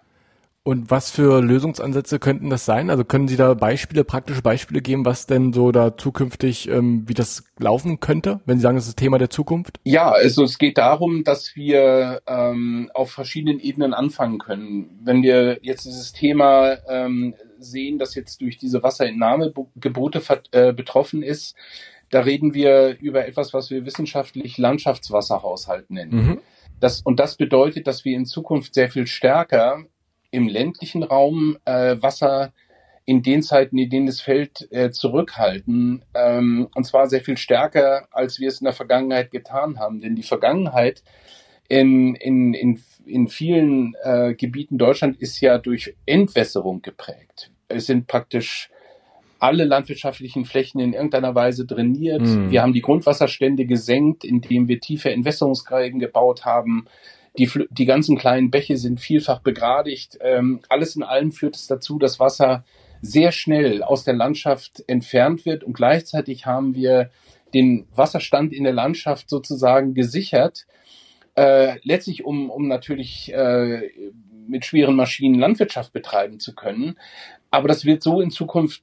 Und 0.68 0.90
was 0.90 1.10
für 1.10 1.40
Lösungsansätze 1.40 2.18
könnten 2.18 2.50
das 2.50 2.66
sein? 2.66 2.90
Also 2.90 3.02
können 3.02 3.26
Sie 3.26 3.38
da 3.38 3.54
Beispiele, 3.54 4.04
praktische 4.04 4.42
Beispiele 4.42 4.82
geben, 4.82 5.06
was 5.06 5.26
denn 5.26 5.54
so 5.54 5.72
da 5.72 5.96
zukünftig, 5.96 6.68
ähm, 6.68 7.04
wie 7.06 7.14
das 7.14 7.44
laufen 7.58 8.00
könnte, 8.00 8.40
wenn 8.44 8.58
Sie 8.58 8.64
sagen, 8.64 8.76
das 8.76 8.84
ist 8.84 8.98
das 8.98 9.02
Thema 9.02 9.16
der 9.16 9.30
Zukunft? 9.30 9.80
Ja, 9.84 10.10
also 10.10 10.44
es 10.44 10.58
geht 10.58 10.76
darum, 10.76 11.24
dass 11.24 11.56
wir 11.56 12.20
ähm, 12.26 12.90
auf 12.92 13.10
verschiedenen 13.10 13.60
Ebenen 13.60 13.94
anfangen 13.94 14.38
können. 14.38 15.00
Wenn 15.02 15.22
wir 15.22 15.58
jetzt 15.62 15.86
dieses 15.86 16.12
Thema 16.12 16.76
ähm, 16.86 17.34
sehen, 17.58 17.98
das 17.98 18.14
jetzt 18.14 18.42
durch 18.42 18.58
diese 18.58 18.82
Wasserentnahmegebote 18.82 20.20
äh, 20.52 20.74
betroffen 20.74 21.22
ist, 21.22 21.56
da 22.10 22.20
reden 22.20 22.54
wir 22.54 22.96
über 23.00 23.26
etwas, 23.26 23.52
was 23.52 23.70
wir 23.70 23.84
wissenschaftlich 23.84 24.58
Landschaftswasserhaushalt 24.58 25.90
nennen. 25.90 26.14
Mhm. 26.14 26.40
Das, 26.80 27.02
und 27.02 27.18
das 27.20 27.36
bedeutet, 27.36 27.86
dass 27.86 28.04
wir 28.04 28.16
in 28.16 28.26
Zukunft 28.26 28.74
sehr 28.74 28.88
viel 28.88 29.06
stärker 29.06 29.84
im 30.30 30.48
ländlichen 30.48 31.02
Raum 31.02 31.58
äh, 31.64 31.96
Wasser 32.00 32.52
in 33.04 33.22
den 33.22 33.42
Zeiten, 33.42 33.78
in 33.78 33.88
denen 33.88 34.08
es 34.08 34.20
fällt, 34.20 34.70
äh, 34.70 34.90
zurückhalten. 34.90 36.04
Ähm, 36.14 36.68
und 36.74 36.84
zwar 36.84 37.08
sehr 37.08 37.22
viel 37.22 37.38
stärker, 37.38 38.06
als 38.10 38.38
wir 38.38 38.48
es 38.48 38.60
in 38.60 38.66
der 38.66 38.74
Vergangenheit 38.74 39.30
getan 39.30 39.78
haben. 39.78 40.00
Denn 40.00 40.14
die 40.14 40.22
Vergangenheit 40.22 41.02
in, 41.68 42.14
in, 42.16 42.52
in, 42.52 42.82
in 43.06 43.28
vielen 43.28 43.94
äh, 44.02 44.34
Gebieten 44.34 44.76
Deutschland 44.76 45.20
ist 45.20 45.40
ja 45.40 45.56
durch 45.58 45.96
Entwässerung 46.04 46.82
geprägt. 46.82 47.50
Es 47.68 47.86
sind 47.86 48.06
praktisch 48.06 48.70
alle 49.38 49.64
landwirtschaftlichen 49.64 50.44
Flächen 50.44 50.80
in 50.80 50.92
irgendeiner 50.92 51.34
Weise 51.34 51.66
trainiert. 51.66 52.22
Mhm. 52.22 52.50
Wir 52.50 52.62
haben 52.62 52.72
die 52.72 52.82
Grundwasserstände 52.82 53.66
gesenkt, 53.66 54.24
indem 54.24 54.68
wir 54.68 54.80
tiefe 54.80 55.10
Entwässerungsgräben 55.10 56.00
gebaut 56.00 56.44
haben. 56.44 56.86
Die, 57.38 57.48
die 57.70 57.84
ganzen 57.84 58.18
kleinen 58.18 58.50
Bäche 58.50 58.76
sind 58.76 59.00
vielfach 59.00 59.40
begradigt. 59.40 60.18
Ähm, 60.20 60.60
alles 60.68 60.96
in 60.96 61.02
allem 61.02 61.30
führt 61.32 61.56
es 61.56 61.66
dazu, 61.66 61.98
dass 61.98 62.18
Wasser 62.18 62.64
sehr 63.00 63.30
schnell 63.30 63.82
aus 63.82 64.04
der 64.04 64.14
Landschaft 64.14 64.82
entfernt 64.88 65.46
wird 65.46 65.62
und 65.62 65.72
gleichzeitig 65.72 66.46
haben 66.46 66.74
wir 66.74 67.10
den 67.54 67.86
Wasserstand 67.94 68.52
in 68.52 68.64
der 68.64 68.72
Landschaft 68.72 69.30
sozusagen 69.30 69.94
gesichert, 69.94 70.66
äh, 71.36 71.76
letztlich 71.82 72.24
um, 72.24 72.50
um 72.50 72.66
natürlich 72.66 73.32
äh, 73.32 73.90
mit 74.48 74.64
schweren 74.64 74.96
Maschinen 74.96 75.38
Landwirtschaft 75.38 75.92
betreiben 75.92 76.40
zu 76.40 76.54
können. 76.54 76.96
Aber 77.50 77.68
das 77.68 77.84
wird 77.84 78.02
so 78.02 78.20
in 78.20 78.30
Zukunft 78.30 78.82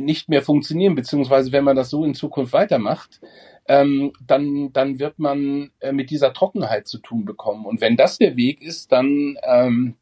nicht 0.00 0.28
mehr 0.28 0.42
funktionieren, 0.42 0.94
beziehungsweise 0.94 1.52
wenn 1.52 1.64
man 1.64 1.76
das 1.76 1.90
so 1.90 2.04
in 2.04 2.14
Zukunft 2.14 2.52
weitermacht, 2.52 3.20
ähm, 3.66 4.12
dann, 4.26 4.72
dann 4.72 4.98
wird 4.98 5.18
man 5.18 5.70
äh, 5.80 5.92
mit 5.92 6.10
dieser 6.10 6.32
Trockenheit 6.32 6.88
zu 6.88 6.98
tun 6.98 7.24
bekommen. 7.24 7.66
Und 7.66 7.80
wenn 7.80 7.96
das 7.96 8.18
der 8.18 8.36
Weg 8.36 8.62
ist, 8.62 8.92
dann 8.92 9.36
ähm, 9.42 9.94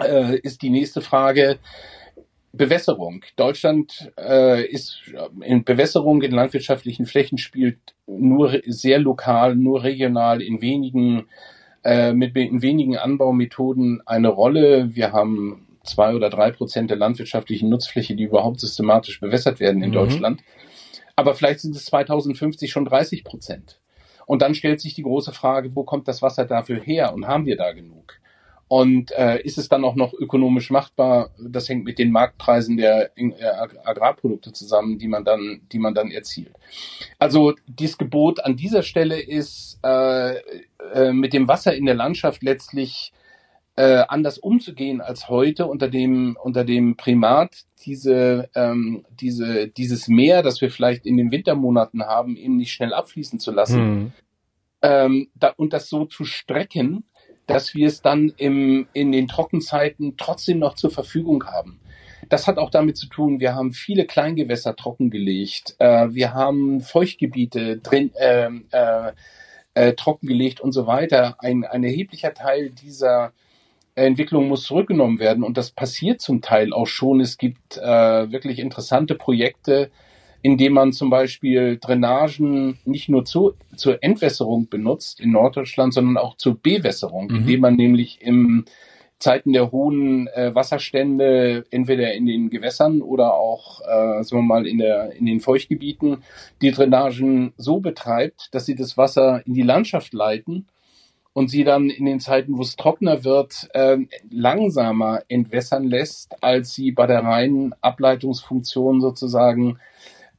äh, 0.00 0.38
ist 0.38 0.62
die 0.62 0.70
nächste 0.70 1.00
Frage 1.00 1.58
Bewässerung. 2.52 3.24
Deutschland 3.36 4.12
äh, 4.18 4.64
ist 4.66 5.00
in 5.40 5.64
Bewässerung 5.64 6.22
in 6.22 6.32
landwirtschaftlichen 6.32 7.06
Flächen 7.06 7.38
spielt 7.38 7.78
nur 8.06 8.60
sehr 8.66 8.98
lokal, 8.98 9.56
nur 9.56 9.82
regional 9.82 10.40
in 10.40 10.60
wenigen 10.60 11.26
äh, 11.82 12.12
mit 12.12 12.36
in 12.36 12.62
wenigen 12.62 12.96
Anbaumethoden 12.96 14.02
eine 14.06 14.28
Rolle. 14.28 14.94
Wir 14.94 15.12
haben 15.12 15.66
zwei 15.84 16.14
oder 16.14 16.30
drei 16.30 16.50
Prozent 16.50 16.90
der 16.90 16.96
landwirtschaftlichen 16.96 17.68
Nutzfläche, 17.68 18.14
die 18.14 18.24
überhaupt 18.24 18.60
systematisch 18.60 19.20
bewässert 19.20 19.60
werden 19.60 19.82
in 19.82 19.90
mhm. 19.90 19.94
Deutschland. 19.94 20.42
Aber 21.16 21.34
vielleicht 21.34 21.60
sind 21.60 21.76
es 21.76 21.84
2050 21.86 22.70
schon 22.70 22.84
30 22.84 23.24
Prozent. 23.24 23.80
Und 24.26 24.42
dann 24.42 24.54
stellt 24.54 24.80
sich 24.80 24.94
die 24.94 25.02
große 25.02 25.32
Frage, 25.32 25.74
wo 25.74 25.84
kommt 25.84 26.08
das 26.08 26.22
Wasser 26.22 26.44
dafür 26.44 26.80
her 26.80 27.12
und 27.14 27.26
haben 27.26 27.46
wir 27.46 27.56
da 27.56 27.72
genug? 27.72 28.14
Und 28.66 29.12
äh, 29.12 29.40
ist 29.42 29.58
es 29.58 29.68
dann 29.68 29.84
auch 29.84 29.94
noch 29.94 30.14
ökonomisch 30.14 30.70
machbar? 30.70 31.30
Das 31.38 31.68
hängt 31.68 31.84
mit 31.84 31.98
den 31.98 32.10
Marktpreisen 32.10 32.78
der 32.78 33.10
äh, 33.16 33.32
Agrarprodukte 33.84 34.52
zusammen, 34.52 34.98
die 34.98 35.06
man 35.06 35.24
dann, 35.24 35.60
die 35.70 35.78
man 35.78 35.94
dann 35.94 36.10
erzielt. 36.10 36.54
Also 37.18 37.54
dieses 37.66 37.98
Gebot 37.98 38.40
an 38.40 38.56
dieser 38.56 38.82
Stelle 38.82 39.20
ist, 39.20 39.78
äh, 39.84 40.36
äh, 40.94 41.12
mit 41.12 41.34
dem 41.34 41.46
Wasser 41.46 41.76
in 41.76 41.84
der 41.84 41.94
Landschaft 41.94 42.42
letztlich 42.42 43.12
äh, 43.76 44.04
anders 44.08 44.38
umzugehen 44.38 45.00
als 45.00 45.28
heute 45.28 45.66
unter 45.66 45.88
dem 45.88 46.36
unter 46.40 46.64
dem 46.64 46.96
Primat 46.96 47.64
diese 47.84 48.48
ähm, 48.54 49.04
diese 49.20 49.68
dieses 49.68 50.08
Meer, 50.08 50.42
das 50.42 50.60
wir 50.60 50.70
vielleicht 50.70 51.06
in 51.06 51.16
den 51.16 51.32
Wintermonaten 51.32 52.04
haben, 52.04 52.36
eben 52.36 52.56
nicht 52.56 52.72
schnell 52.72 52.94
abfließen 52.94 53.40
zu 53.40 53.50
lassen 53.50 53.80
hm. 53.80 54.12
ähm, 54.82 55.28
da, 55.34 55.52
und 55.56 55.72
das 55.72 55.88
so 55.88 56.04
zu 56.04 56.24
strecken, 56.24 57.04
dass 57.46 57.74
wir 57.74 57.88
es 57.88 58.00
dann 58.00 58.32
im 58.36 58.86
in 58.92 59.10
den 59.10 59.26
Trockenzeiten 59.26 60.16
trotzdem 60.16 60.60
noch 60.60 60.74
zur 60.74 60.90
Verfügung 60.90 61.44
haben. 61.46 61.80
Das 62.28 62.46
hat 62.46 62.58
auch 62.58 62.70
damit 62.70 62.96
zu 62.96 63.06
tun, 63.06 63.40
wir 63.40 63.54
haben 63.54 63.72
viele 63.72 64.06
Kleingewässer 64.06 64.76
trockengelegt, 64.76 65.76
äh, 65.78 66.08
wir 66.10 66.32
haben 66.32 66.80
Feuchtgebiete 66.80 67.78
drin 67.78 68.12
äh, 68.14 68.48
äh, 68.70 69.12
äh, 69.74 69.92
trockengelegt 69.94 70.60
und 70.60 70.72
so 70.72 70.86
weiter. 70.86 71.36
Ein, 71.38 71.64
ein 71.64 71.84
erheblicher 71.84 72.32
Teil 72.32 72.70
dieser 72.70 73.32
Entwicklung 73.94 74.48
muss 74.48 74.64
zurückgenommen 74.64 75.18
werden 75.18 75.44
und 75.44 75.56
das 75.56 75.70
passiert 75.70 76.20
zum 76.20 76.42
Teil 76.42 76.72
auch 76.72 76.86
schon. 76.86 77.20
Es 77.20 77.38
gibt 77.38 77.76
äh, 77.76 78.32
wirklich 78.32 78.58
interessante 78.58 79.14
Projekte, 79.14 79.90
in 80.42 80.58
denen 80.58 80.74
man 80.74 80.92
zum 80.92 81.10
Beispiel 81.10 81.78
Drainagen 81.80 82.78
nicht 82.84 83.08
nur 83.08 83.24
zu, 83.24 83.54
zur 83.76 84.02
Entwässerung 84.02 84.68
benutzt 84.68 85.20
in 85.20 85.32
Norddeutschland, 85.32 85.94
sondern 85.94 86.18
auch 86.18 86.36
zur 86.36 86.56
Bewässerung, 86.60 87.28
mhm. 87.28 87.36
indem 87.36 87.60
man 87.60 87.76
nämlich 87.76 88.20
im 88.20 88.64
Zeiten 89.18 89.52
der 89.52 89.72
hohen 89.72 90.26
äh, 90.28 90.54
Wasserstände 90.54 91.64
entweder 91.70 92.12
in 92.12 92.26
den 92.26 92.50
Gewässern 92.50 93.00
oder 93.00 93.34
auch, 93.34 93.80
äh, 93.80 94.22
sagen 94.22 94.42
wir 94.42 94.42
mal, 94.42 94.66
in, 94.66 94.78
der, 94.78 95.12
in 95.12 95.24
den 95.24 95.40
Feuchtgebieten 95.40 96.24
die 96.60 96.72
Drainagen 96.72 97.54
so 97.56 97.80
betreibt, 97.80 98.48
dass 98.52 98.66
sie 98.66 98.74
das 98.74 98.98
Wasser 98.98 99.40
in 99.46 99.54
die 99.54 99.62
Landschaft 99.62 100.12
leiten 100.12 100.66
und 101.34 101.48
sie 101.50 101.64
dann 101.64 101.90
in 101.90 102.06
den 102.06 102.20
Zeiten, 102.20 102.56
wo 102.56 102.62
es 102.62 102.76
trockener 102.76 103.24
wird, 103.24 103.68
äh, 103.74 103.98
langsamer 104.30 105.22
entwässern 105.28 105.84
lässt, 105.84 106.42
als 106.42 106.72
sie 106.72 106.92
bei 106.92 107.06
der 107.06 107.24
reinen 107.24 107.74
Ableitungsfunktion 107.82 109.00
sozusagen 109.00 109.78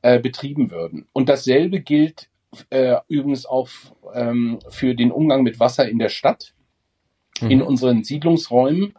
äh, 0.01 0.19
betrieben 0.19 0.71
würden. 0.71 1.05
Und 1.13 1.29
dasselbe 1.29 1.81
gilt 1.81 2.29
äh, 2.69 2.95
übrigens 3.09 3.45
auch 3.45 3.67
ähm, 4.13 4.59
für 4.69 4.95
den 4.95 5.11
Umgang 5.11 5.43
mit 5.43 5.59
Wasser 5.59 5.87
in 5.87 5.99
der 5.99 6.09
Stadt, 6.09 6.53
mhm. 7.41 7.51
in 7.51 7.61
unseren 7.61 8.03
Siedlungsräumen. 8.03 8.93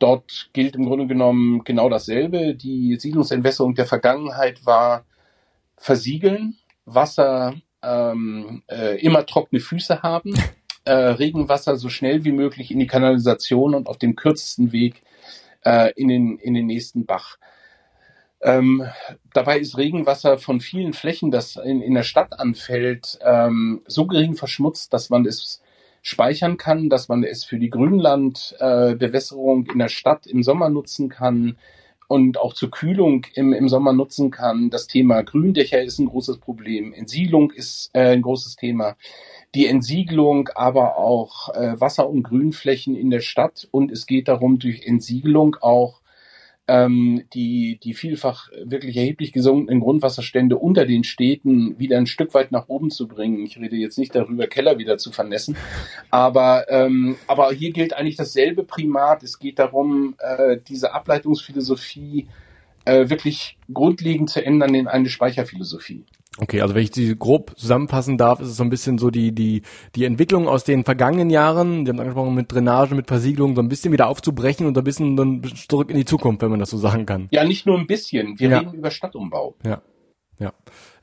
Dort 0.00 0.50
gilt 0.52 0.74
im 0.74 0.86
Grunde 0.86 1.06
genommen 1.06 1.62
genau 1.62 1.88
dasselbe. 1.88 2.56
Die 2.56 2.96
Siedlungsentwässerung 2.98 3.76
der 3.76 3.86
Vergangenheit 3.86 4.66
war 4.66 5.04
versiegeln, 5.76 6.56
Wasser 6.86 7.54
ähm, 7.82 8.62
äh, 8.68 9.00
immer 9.00 9.24
trockene 9.26 9.60
Füße 9.60 10.02
haben 10.02 10.34
äh, 10.90 11.10
Regenwasser 11.12 11.76
so 11.76 11.88
schnell 11.88 12.24
wie 12.24 12.32
möglich 12.32 12.72
in 12.72 12.80
die 12.80 12.88
Kanalisation 12.88 13.76
und 13.76 13.86
auf 13.86 13.96
dem 13.96 14.16
kürzesten 14.16 14.72
Weg 14.72 15.02
äh, 15.64 15.92
in, 15.94 16.08
den, 16.08 16.36
in 16.38 16.54
den 16.54 16.66
nächsten 16.66 17.06
Bach. 17.06 17.38
Ähm, 18.40 18.84
dabei 19.32 19.60
ist 19.60 19.78
Regenwasser 19.78 20.36
von 20.36 20.60
vielen 20.60 20.92
Flächen, 20.92 21.30
das 21.30 21.54
in, 21.54 21.80
in 21.80 21.94
der 21.94 22.02
Stadt 22.02 22.40
anfällt, 22.40 23.20
ähm, 23.22 23.82
so 23.86 24.06
gering 24.06 24.34
verschmutzt, 24.34 24.92
dass 24.92 25.10
man 25.10 25.26
es 25.26 25.62
speichern 26.02 26.56
kann, 26.56 26.88
dass 26.88 27.08
man 27.08 27.22
es 27.22 27.44
für 27.44 27.60
die 27.60 27.70
Grünlandbewässerung 27.70 29.66
äh, 29.66 29.72
in 29.72 29.78
der 29.78 29.90
Stadt 29.90 30.26
im 30.26 30.42
Sommer 30.42 30.70
nutzen 30.70 31.08
kann 31.08 31.56
und 32.10 32.38
auch 32.38 32.54
zur 32.54 32.72
Kühlung 32.72 33.24
im, 33.34 33.52
im 33.52 33.68
Sommer 33.68 33.92
nutzen 33.92 34.32
kann. 34.32 34.68
Das 34.68 34.88
Thema 34.88 35.22
Gründächer 35.22 35.80
ist 35.80 36.00
ein 36.00 36.08
großes 36.08 36.38
Problem, 36.38 36.92
Entsiedlung 36.92 37.52
ist 37.52 37.90
äh, 37.92 38.14
ein 38.14 38.22
großes 38.22 38.56
Thema 38.56 38.96
die 39.54 39.66
Entsiegelung, 39.66 40.48
aber 40.54 40.96
auch 40.96 41.54
äh, 41.54 41.80
Wasser- 41.80 42.08
und 42.08 42.24
Grünflächen 42.24 42.96
in 42.96 43.10
der 43.10 43.20
Stadt. 43.20 43.68
Und 43.70 43.92
es 43.92 44.06
geht 44.06 44.26
darum, 44.26 44.58
durch 44.58 44.86
Entsiegelung 44.86 45.56
auch 45.60 45.99
ähm, 46.70 47.24
die, 47.34 47.80
die 47.82 47.94
vielfach 47.94 48.48
wirklich 48.62 48.96
erheblich 48.96 49.32
gesunkenen 49.32 49.80
Grundwasserstände 49.80 50.56
unter 50.56 50.86
den 50.86 51.02
Städten 51.02 51.76
wieder 51.80 51.98
ein 51.98 52.06
Stück 52.06 52.32
weit 52.32 52.52
nach 52.52 52.68
oben 52.68 52.90
zu 52.90 53.08
bringen. 53.08 53.44
Ich 53.44 53.58
rede 53.58 53.74
jetzt 53.74 53.98
nicht 53.98 54.14
darüber, 54.14 54.46
Keller 54.46 54.78
wieder 54.78 54.96
zu 54.96 55.10
vernässen, 55.10 55.56
aber, 56.10 56.70
ähm, 56.70 57.16
aber 57.26 57.50
hier 57.50 57.72
gilt 57.72 57.92
eigentlich 57.92 58.14
dasselbe 58.14 58.62
Primat. 58.62 59.24
Es 59.24 59.40
geht 59.40 59.58
darum, 59.58 60.14
äh, 60.20 60.58
diese 60.68 60.94
Ableitungsphilosophie 60.94 62.28
äh, 62.84 63.10
wirklich 63.10 63.58
grundlegend 63.74 64.30
zu 64.30 64.44
ändern 64.44 64.72
in 64.76 64.86
eine 64.86 65.08
Speicherphilosophie. 65.08 66.04
Okay, 66.38 66.60
also 66.60 66.74
wenn 66.74 66.84
ich 66.84 66.92
die 66.92 67.18
grob 67.18 67.58
zusammenfassen 67.58 68.16
darf, 68.16 68.40
ist 68.40 68.48
es 68.48 68.56
so 68.56 68.62
ein 68.62 68.70
bisschen 68.70 68.98
so 68.98 69.10
die, 69.10 69.32
die, 69.32 69.62
die 69.96 70.04
Entwicklung 70.04 70.46
aus 70.46 70.62
den 70.62 70.84
vergangenen 70.84 71.28
Jahren, 71.28 71.84
die 71.84 71.90
haben 71.90 71.98
angesprochen, 71.98 72.34
mit 72.34 72.52
Drainage, 72.52 72.94
mit 72.94 73.08
Versiegelung, 73.08 73.56
so 73.56 73.62
ein 73.62 73.68
bisschen 73.68 73.92
wieder 73.92 74.06
aufzubrechen 74.06 74.66
und 74.66 74.78
ein 74.78 74.84
bisschen 74.84 75.16
dann 75.16 75.42
zurück 75.68 75.90
in 75.90 75.96
die 75.96 76.04
Zukunft, 76.04 76.40
wenn 76.42 76.50
man 76.50 76.60
das 76.60 76.70
so 76.70 76.78
sagen 76.78 77.04
kann. 77.04 77.28
Ja, 77.32 77.44
nicht 77.44 77.66
nur 77.66 77.76
ein 77.76 77.86
bisschen. 77.86 78.38
Wir 78.38 78.48
ja. 78.48 78.58
reden 78.60 78.74
über 78.74 78.90
Stadtumbau. 78.90 79.56
Ja. 79.64 79.82
Ja. 80.40 80.54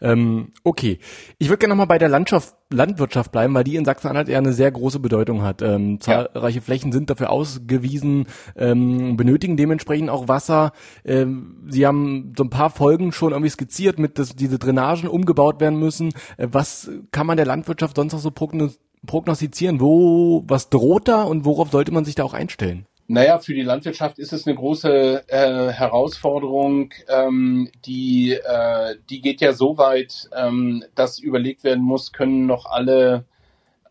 Ähm, 0.02 0.52
okay. 0.64 0.98
Ich 1.38 1.50
würde 1.50 1.60
gerne 1.60 1.74
nochmal 1.74 1.86
bei 1.86 2.00
der 2.00 2.10
Landschaft, 2.10 2.56
Landwirtschaft 2.72 3.32
bleiben, 3.32 3.54
weil 3.54 3.64
die 3.64 3.76
in 3.76 3.86
Sachsen-Anhalt 3.86 4.30
eher 4.30 4.40
eine 4.40 4.52
sehr 4.52 4.72
große 4.72 5.00
Bedeutung 5.00 5.44
hat. 5.44 5.62
Ähm, 5.62 6.02
zahlreiche 6.02 6.58
ja. 6.58 6.64
Flächen 6.64 6.92
sind 6.92 7.12
dafür 7.12 7.30
ausgewiesen, 7.30 8.26
ähm, 8.56 9.16
benötigen 9.16 9.56
dementsprechend 9.56 10.10
auch 10.10 10.28
Wasser. 10.28 10.72
Ähm, 11.06 11.68
Sie 11.70 11.86
haben 11.86 12.34
so 12.36 12.44
ein 12.44 12.50
paar 12.50 12.72
Folgen 12.72 13.12
schon 13.12 13.32
irgendwie 13.32 13.52
skizziert, 13.52 14.00
mit 14.00 14.18
dass 14.18 14.36
diese 14.36 14.58
Drainagen 14.58 15.08
umgebaut 15.08 15.62
werden 15.62 15.80
müssen. 15.80 16.10
Äh, 16.38 16.48
was 16.52 16.90
kann 17.12 17.28
man 17.28 17.38
der 17.38 17.46
Landwirtschaft 17.46 17.96
sonst 17.96 18.14
noch 18.14 18.20
so 18.20 18.32
prognostizieren? 18.32 19.80
Wo, 19.80 20.44
was 20.48 20.70
droht 20.70 21.08
da 21.08 21.22
und 21.24 21.46
worauf 21.46 21.70
sollte 21.70 21.92
man 21.92 22.06
sich 22.06 22.16
da 22.16 22.24
auch 22.24 22.34
einstellen? 22.34 22.88
Naja, 23.10 23.40
für 23.40 23.54
die 23.54 23.62
Landwirtschaft 23.62 24.20
ist 24.20 24.34
es 24.34 24.46
eine 24.46 24.56
große 24.56 25.24
äh, 25.28 25.72
Herausforderung, 25.72 26.90
ähm, 27.08 27.70
die, 27.86 28.34
äh, 28.34 28.96
die 29.10 29.22
geht 29.22 29.40
ja 29.40 29.54
so 29.54 29.78
weit, 29.78 30.30
ähm, 30.36 30.84
dass 30.94 31.18
überlegt 31.18 31.64
werden 31.64 31.84
muss, 31.84 32.12
können 32.12 32.48
noch 32.48 32.66
alle, 32.66 33.24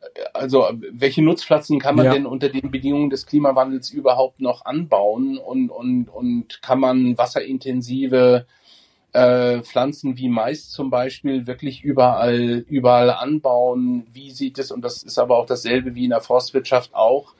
äh, 0.03 0.07
also 0.35 0.69
welche 0.93 1.23
Nutzpflanzen 1.23 1.81
kann 1.81 1.97
man 1.97 2.05
ja. 2.05 2.13
denn 2.13 2.27
unter 2.27 2.51
den 2.51 2.71
Bedingungen 2.71 3.09
des 3.09 3.25
Klimawandels 3.25 3.91
überhaupt 3.91 4.43
noch 4.43 4.67
anbauen 4.67 5.39
und, 5.39 5.71
und, 5.71 6.11
und 6.11 6.61
kann 6.61 6.79
man 6.79 7.17
wasserintensive 7.17 8.45
äh, 9.15 9.63
Pflanzen 9.63 10.19
wie 10.19 10.29
Mais 10.29 10.69
zum 10.69 10.91
Beispiel 10.91 11.47
wirklich 11.47 11.83
überall, 11.83 12.67
überall 12.69 13.09
anbauen? 13.09 14.07
Wie 14.13 14.31
sieht 14.31 14.59
es, 14.59 14.71
und 14.71 14.83
das 14.83 15.03
ist 15.03 15.19
aber 15.19 15.39
auch 15.39 15.47
dasselbe 15.47 15.95
wie 15.95 16.05
in 16.05 16.11
der 16.11 16.21
Forstwirtschaft 16.21 16.95
auch, 16.95 17.33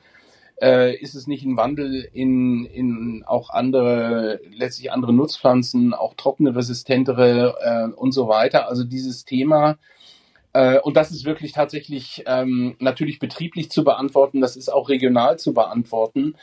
äh, 0.61 0.95
ist 0.95 1.15
es 1.15 1.27
nicht 1.27 1.45
ein 1.45 1.57
Wandel 1.57 2.07
in, 2.13 2.65
in 2.65 3.23
auch 3.25 3.49
andere, 3.49 4.39
letztlich 4.51 4.91
andere 4.91 5.13
Nutzpflanzen, 5.13 5.93
auch 5.93 6.15
trockene, 6.15 6.55
resistentere 6.55 7.55
äh, 7.61 7.95
und 7.95 8.11
so 8.11 8.27
weiter. 8.27 8.67
Also 8.67 8.83
dieses 8.83 9.25
Thema, 9.25 9.77
äh, 10.53 10.79
und 10.79 10.97
das 10.97 11.11
ist 11.11 11.25
wirklich 11.25 11.51
tatsächlich 11.51 12.23
ähm, 12.25 12.75
natürlich 12.79 13.19
betrieblich 13.19 13.69
zu 13.69 13.83
beantworten, 13.83 14.41
das 14.41 14.55
ist 14.55 14.69
auch 14.69 14.89
regional 14.89 15.37
zu 15.37 15.53
beantworten. 15.53 16.35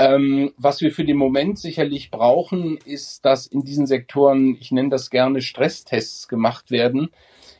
Ähm, 0.00 0.52
was 0.56 0.80
wir 0.80 0.92
für 0.92 1.04
den 1.04 1.16
Moment 1.16 1.58
sicherlich 1.58 2.12
brauchen, 2.12 2.78
ist, 2.84 3.24
dass 3.24 3.48
in 3.48 3.64
diesen 3.64 3.88
Sektoren, 3.88 4.56
ich 4.60 4.70
nenne 4.70 4.90
das 4.90 5.10
gerne 5.10 5.40
Stresstests 5.40 6.28
gemacht 6.28 6.70
werden, 6.70 7.10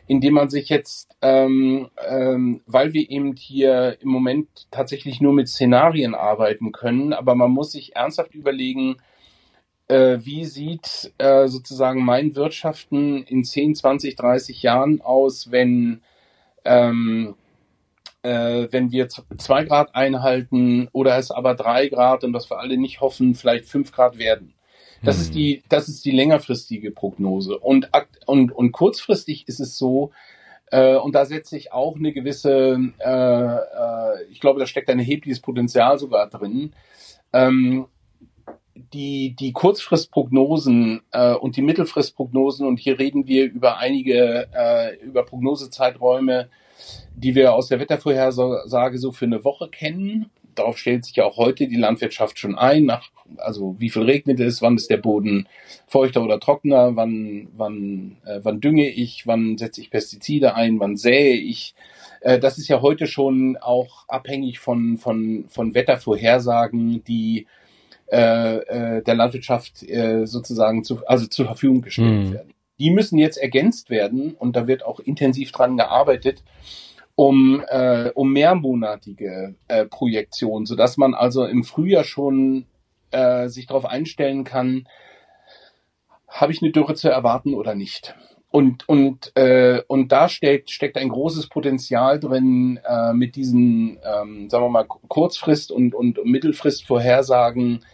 indem 0.09 0.35
man 0.35 0.49
sich 0.49 0.71
jetzt, 0.71 1.17
ähm, 1.21 1.91
ähm, 2.09 2.63
weil 2.67 2.95
wir 2.95 3.09
eben 3.11 3.37
hier 3.37 3.99
im 4.01 4.09
Moment 4.09 4.49
tatsächlich 4.71 5.21
nur 5.21 5.35
mit 5.35 5.49
Szenarien 5.49 6.15
arbeiten 6.15 6.73
können, 6.73 7.13
aber 7.13 7.35
man 7.35 7.51
muss 7.51 7.73
sich 7.73 7.95
ernsthaft 7.95 8.35
überlegen, 8.35 8.97
äh, 9.89 10.19
wie 10.21 10.47
sieht 10.47 11.13
äh, 11.19 11.47
sozusagen 11.49 12.03
mein 12.05 12.35
Wirtschaften 12.35 13.23
in 13.25 13.45
10, 13.45 13.75
20, 13.75 14.17
30 14.17 14.63
Jahren 14.63 15.03
aus, 15.03 15.51
wenn, 15.51 16.03
ähm, 16.65 17.35
äh, 18.23 18.69
wenn 18.71 18.91
wir 18.91 19.09
zwei 19.09 19.65
Grad 19.65 19.95
einhalten 19.95 20.89
oder 20.93 21.19
es 21.19 21.31
aber 21.31 21.55
drei 21.55 21.89
Grad 21.89 22.25
und 22.25 22.33
das 22.33 22.51
wir 22.51 22.59
alle 22.59 22.79
nicht 22.79 23.03
hoffen, 23.03 23.35
vielleicht 23.35 23.67
fünf 23.67 23.93
Grad 23.93 24.19
werden. 24.19 24.55
Das 25.03 25.17
hm. 25.17 25.23
ist 25.23 25.35
die, 25.35 25.63
das 25.69 25.89
ist 25.89 26.05
die 26.05 26.11
längerfristige 26.11 26.91
Prognose. 26.91 27.59
Und, 27.59 27.91
und, 28.27 28.53
und 28.53 28.73
kurzfristig 28.73 29.47
ist 29.49 29.61
es 29.61 29.79
so, 29.79 30.11
äh, 30.71 30.97
und 30.97 31.15
da 31.15 31.25
setze 31.25 31.57
ich 31.57 31.73
auch 31.73 31.97
eine 31.97 32.13
gewisse, 32.13 32.79
äh, 32.99 33.57
äh, 33.57 34.25
ich 34.31 34.41
glaube, 34.41 34.61
da 34.61 34.67
steckt 34.67 34.91
ein 34.91 34.99
erhebliches 34.99 35.41
Potenzial 35.41 35.99
sogar 35.99 36.29
drin. 36.29 36.73
Ähm, 37.33 37.87
die, 38.93 39.35
die 39.35 39.53
Kurzfristprognosen 39.53 41.03
äh, 41.11 41.35
und 41.35 41.57
die 41.57 41.63
Mittelfristprognosen, 41.63 42.67
und 42.67 42.79
hier 42.79 42.99
reden 42.99 43.27
wir 43.27 43.45
über 43.45 43.79
einige, 43.79 44.49
äh, 44.53 44.97
über 45.05 45.25
Prognosezeiträume, 45.25 46.49
die 47.15 47.35
wir 47.35 47.55
aus 47.55 47.69
der 47.69 47.81
Wettervorhersage 47.81 48.99
so 48.99 49.11
für 49.11 49.25
eine 49.25 49.45
Woche 49.45 49.69
kennen 49.69 50.31
darauf 50.59 50.79
stellt 50.79 51.05
sich 51.05 51.17
ja 51.17 51.25
auch 51.25 51.37
heute 51.37 51.69
die 51.69 51.77
Landwirtschaft 51.77 52.39
schon 52.39 52.57
ein, 52.57 52.85
nach, 52.85 53.11
also 53.37 53.77
wie 53.79 53.91
viel 53.91 54.03
regnet 54.03 54.41
es, 54.41 54.63
wann 54.63 54.77
ist 54.77 54.91
der 54.91 54.97
Boden 54.97 55.49
feuchter 55.87 56.23
oder 56.23 56.41
trockener, 56.41 56.97
wann, 56.97 57.49
wann, 57.57 58.19
äh, 58.25 58.41
wann 58.43 58.61
dünge 58.61 58.89
ich, 58.89 59.27
wann 59.27 59.59
setze 59.59 59.81
ich 59.81 59.91
Pestizide 59.91 60.55
ein, 60.55 60.81
wann 60.81 60.97
sähe 60.97 61.37
ich. 61.37 61.75
Äh, 62.21 62.39
das 62.39 62.59
ist 62.59 62.69
ja 62.69 62.83
heute 62.83 63.07
schon 63.07 63.57
auch 63.57 64.09
abhängig 64.09 64.59
von, 64.59 64.99
von, 64.99 65.47
von 65.49 65.75
Wettervorhersagen, 65.75 67.05
die 67.05 67.47
äh, 68.11 68.57
äh, 68.57 69.03
der 69.03 69.15
Landwirtschaft 69.15 69.83
äh, 69.83 70.27
sozusagen 70.27 70.83
zu, 70.83 71.07
also 71.07 71.27
zur 71.27 71.45
Verfügung 71.45 71.83
gestellt 71.83 72.29
mhm. 72.29 72.33
werden. 72.33 72.55
Die 72.79 72.91
müssen 72.91 73.19
jetzt 73.19 73.37
ergänzt 73.37 73.91
werden 73.91 74.35
und 74.39 74.57
da 74.57 74.67
wird 74.67 74.83
auch 74.83 75.01
intensiv 75.01 75.53
dran 75.53 75.77
gearbeitet, 75.77 76.43
um, 77.19 77.65
äh, 77.67 78.13
um 78.15 78.33
mehrmonatige 78.33 79.57
äh, 79.67 79.87
Projektion, 79.87 80.67
sodass 80.67 80.97
man 80.97 81.15
also 81.15 81.47
im 81.47 81.65
Frühjahr 81.65 82.05
schon 82.05 82.67
äh, 83.11 83.49
sich 83.49 83.67
darauf 83.67 83.87
einstellen 83.87 84.45
kann, 84.45 84.87
habe 86.29 86.53
ich 86.53 86.63
eine 86.63 86.71
Dürre 86.71 86.95
zu 86.95 87.11
erwarten 87.11 87.55
oder 87.55 87.75
nicht. 87.75 88.15
Und, 88.53 88.89
und, 88.89 89.37
äh, 89.37 89.83
und 89.89 90.13
da 90.13 90.29
steckt, 90.29 90.71
steckt 90.71 90.97
ein 90.97 91.09
großes 91.09 91.49
Potenzial 91.49 92.21
drin, 92.21 92.79
äh, 92.89 93.13
mit 93.15 93.35
diesen, 93.35 93.99
ähm, 94.05 94.49
sagen 94.49 94.67
wir 94.67 94.69
mal, 94.69 94.87
Kurzfrist- 94.87 95.73
und, 95.73 95.97
und 95.97 96.25
Mittelfristvorhersagen 96.25 97.85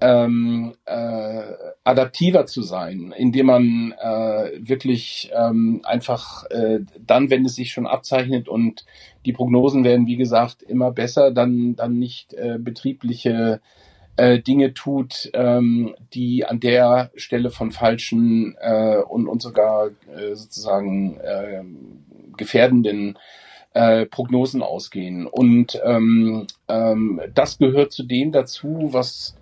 ähm, 0.00 0.74
äh, 0.84 1.42
adaptiver 1.84 2.46
zu 2.46 2.62
sein, 2.62 3.14
indem 3.16 3.46
man 3.46 3.92
äh, 3.92 4.50
wirklich 4.58 5.30
ähm, 5.34 5.80
einfach 5.84 6.44
äh, 6.50 6.80
dann, 6.98 7.30
wenn 7.30 7.44
es 7.46 7.54
sich 7.54 7.72
schon 7.72 7.86
abzeichnet 7.86 8.48
und 8.48 8.84
die 9.24 9.32
Prognosen 9.32 9.84
werden, 9.84 10.06
wie 10.06 10.16
gesagt, 10.16 10.62
immer 10.62 10.92
besser, 10.92 11.30
dann, 11.30 11.76
dann 11.76 11.98
nicht 11.98 12.34
äh, 12.34 12.58
betriebliche 12.58 13.60
äh, 14.16 14.38
Dinge 14.40 14.74
tut, 14.74 15.30
ähm, 15.32 15.94
die 16.12 16.44
an 16.44 16.60
der 16.60 17.10
Stelle 17.16 17.50
von 17.50 17.72
falschen 17.72 18.56
äh, 18.60 18.98
und, 18.98 19.28
und 19.28 19.40
sogar 19.40 19.88
äh, 20.14 20.34
sozusagen 20.34 21.18
äh, 21.20 21.62
gefährdenden 22.36 23.18
äh, 23.72 24.06
Prognosen 24.06 24.62
ausgehen. 24.62 25.26
Und 25.26 25.80
ähm, 25.84 26.46
ähm, 26.68 27.20
das 27.34 27.58
gehört 27.58 27.92
zu 27.92 28.04
dem 28.04 28.32
dazu, 28.32 28.88
was 28.92 29.36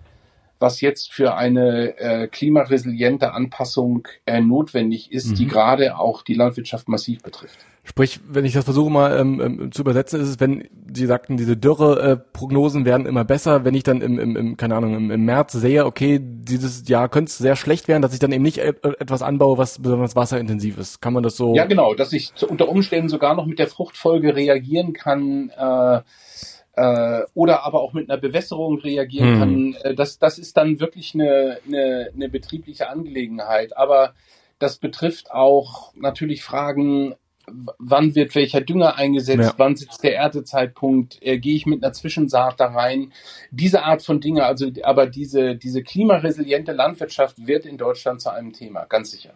was 0.59 0.81
jetzt 0.81 1.11
für 1.11 1.35
eine 1.35 1.97
äh, 1.97 2.27
klimaresiliente 2.27 3.33
Anpassung 3.33 4.07
äh, 4.25 4.41
notwendig 4.41 5.11
ist, 5.11 5.31
mhm. 5.31 5.35
die 5.35 5.47
gerade 5.47 5.97
auch 5.97 6.21
die 6.21 6.33
Landwirtschaft 6.33 6.87
massiv 6.87 7.21
betrifft. 7.21 7.59
Sprich, 7.87 8.19
wenn 8.27 8.45
ich 8.45 8.53
das 8.53 8.63
versuche 8.63 8.89
mal 8.89 9.19
ähm, 9.19 9.39
ähm, 9.39 9.71
zu 9.71 9.83
übersetzen, 9.83 10.19
ist 10.19 10.29
es, 10.29 10.39
wenn 10.39 10.67
Sie 10.91 11.05
sagten, 11.05 11.37
diese 11.37 11.55
Dürre-Prognosen 11.55 12.81
äh, 12.81 12.85
werden 12.85 13.05
immer 13.05 13.23
besser, 13.25 13.63
wenn 13.63 13.75
ich 13.75 13.83
dann 13.83 14.01
im, 14.01 14.17
im, 14.17 14.35
im 14.35 14.57
keine 14.57 14.75
Ahnung, 14.75 14.95
im, 14.95 15.11
im 15.11 15.23
März 15.23 15.51
sehe, 15.53 15.85
okay, 15.85 16.19
dieses 16.19 16.87
Jahr 16.89 17.09
könnte 17.09 17.29
es 17.29 17.37
sehr 17.37 17.55
schlecht 17.55 17.87
werden, 17.87 18.01
dass 18.01 18.13
ich 18.13 18.19
dann 18.19 18.31
eben 18.31 18.43
nicht 18.43 18.57
e 18.57 18.73
etwas 18.81 19.21
anbaue, 19.21 19.59
was 19.59 19.79
besonders 19.79 20.15
wasserintensiv 20.15 20.79
ist. 20.79 20.99
Kann 20.99 21.13
man 21.13 21.21
das 21.21 21.37
so? 21.37 21.53
Ja, 21.53 21.65
genau, 21.65 21.93
dass 21.93 22.11
ich 22.11 22.31
unter 22.47 22.69
Umständen 22.69 23.07
sogar 23.07 23.35
noch 23.35 23.45
mit 23.45 23.59
der 23.59 23.67
Fruchtfolge 23.67 24.35
reagieren 24.35 24.93
kann. 24.93 25.51
Äh, 25.51 26.01
äh, 26.75 27.21
oder 27.33 27.63
aber 27.63 27.81
auch 27.81 27.93
mit 27.93 28.09
einer 28.09 28.19
Bewässerung 28.19 28.79
reagieren 28.79 29.33
hm. 29.33 29.39
kann. 29.39 29.75
Äh, 29.83 29.95
das, 29.95 30.19
das 30.19 30.37
ist 30.37 30.57
dann 30.57 30.79
wirklich 30.79 31.13
eine, 31.13 31.59
eine, 31.65 32.11
eine 32.13 32.29
betriebliche 32.29 32.89
Angelegenheit. 32.89 33.77
Aber 33.77 34.13
das 34.59 34.77
betrifft 34.77 35.31
auch 35.31 35.93
natürlich 35.95 36.43
Fragen, 36.43 37.15
wann 37.77 38.15
wird 38.15 38.33
welcher 38.35 38.61
Dünger 38.61 38.95
eingesetzt, 38.97 39.39
ja. 39.39 39.53
wann 39.57 39.75
sitzt 39.75 40.03
der 40.03 40.17
Erntezeitpunkt, 40.17 41.19
äh, 41.21 41.37
gehe 41.37 41.55
ich 41.55 41.65
mit 41.65 41.83
einer 41.83 41.93
Zwischensaat 41.93 42.59
da 42.59 42.67
rein. 42.67 43.13
Diese 43.51 43.83
Art 43.83 44.01
von 44.03 44.19
Dinge, 44.19 44.45
also 44.45 44.69
aber 44.83 45.07
diese, 45.07 45.55
diese 45.55 45.83
klimaresiliente 45.83 46.71
Landwirtschaft 46.71 47.45
wird 47.45 47.65
in 47.65 47.77
Deutschland 47.77 48.21
zu 48.21 48.31
einem 48.31 48.53
Thema, 48.53 48.85
ganz 48.85 49.11
sicher. 49.11 49.33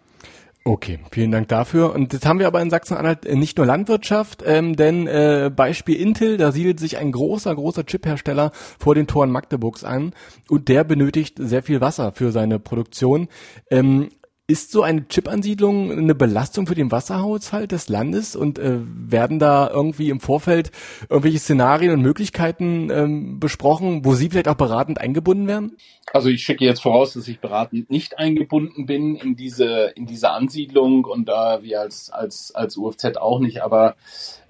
Okay, 0.70 1.00
vielen 1.10 1.32
Dank 1.32 1.48
dafür. 1.48 1.96
Und 1.96 2.14
jetzt 2.14 2.28
haben 2.28 2.38
wir 2.38 2.46
aber 2.46 2.62
in 2.62 2.70
Sachsen-Anhalt 2.70 3.26
äh, 3.26 3.36
nicht 3.36 3.58
nur 3.58 3.66
Landwirtschaft, 3.66 4.44
ähm, 4.46 4.76
denn 4.76 5.08
äh, 5.08 5.50
Beispiel 5.54 5.96
Intel, 5.96 6.38
da 6.38 6.52
siedelt 6.52 6.80
sich 6.80 7.00
ein 7.00 7.12
großer, 7.12 7.56
großer 7.56 7.88
Chiphersteller 7.88 8.52
vor 8.78 8.94
den 8.94 9.08
Toren 9.08 9.32
Magdeburgs 9.32 9.84
an 9.84 10.14
und 10.48 10.68
der 10.68 10.84
benötigt 10.84 11.38
sehr 11.40 11.64
viel 11.64 11.82
Wasser 11.82 12.12
für 12.12 12.32
seine 12.32 12.60
Produktion. 12.60 13.30
Ähm, 13.72 14.10
ist 14.50 14.72
so 14.72 14.82
eine 14.82 15.08
Chip-Ansiedlung 15.08 15.92
eine 15.92 16.16
Belastung 16.16 16.66
für 16.66 16.74
den 16.74 16.92
Wasserhaushalt 16.92 17.72
des 17.72 17.88
Landes 17.88 18.36
und 18.36 18.58
äh, 18.58 18.80
werden 18.82 19.38
da 19.38 19.70
irgendwie 19.70 20.10
im 20.10 20.20
Vorfeld 20.20 20.72
irgendwelche 21.08 21.38
Szenarien 21.38 21.94
und 21.94 22.02
Möglichkeiten 22.02 22.90
ähm, 22.90 23.40
besprochen, 23.40 24.04
wo 24.06 24.16
Sie 24.16 24.30
vielleicht 24.30 24.48
auch 24.48 24.56
beratend 24.56 25.00
eingebunden 25.00 25.48
werden? 25.48 25.78
Also 26.12 26.30
ich 26.30 26.42
schicke 26.42 26.66
jetzt 26.66 26.82
voraus, 26.82 27.14
dass 27.14 27.28
ich 27.28 27.40
beratend 27.40 27.92
nicht 27.92 28.18
eingebunden 28.18 28.88
bin 28.88 29.16
in 29.16 29.36
diese 29.36 29.94
in 29.96 30.08
diese 30.08 30.32
Ansiedlung 30.32 31.06
und 31.06 31.30
da 31.30 31.58
äh, 31.58 31.64
wir 31.64 31.82
als 31.82 32.10
als 32.10 32.54
als 32.56 32.76
UFZ 32.76 33.18
auch 33.18 33.40
nicht. 33.40 33.62
Aber 33.62 33.96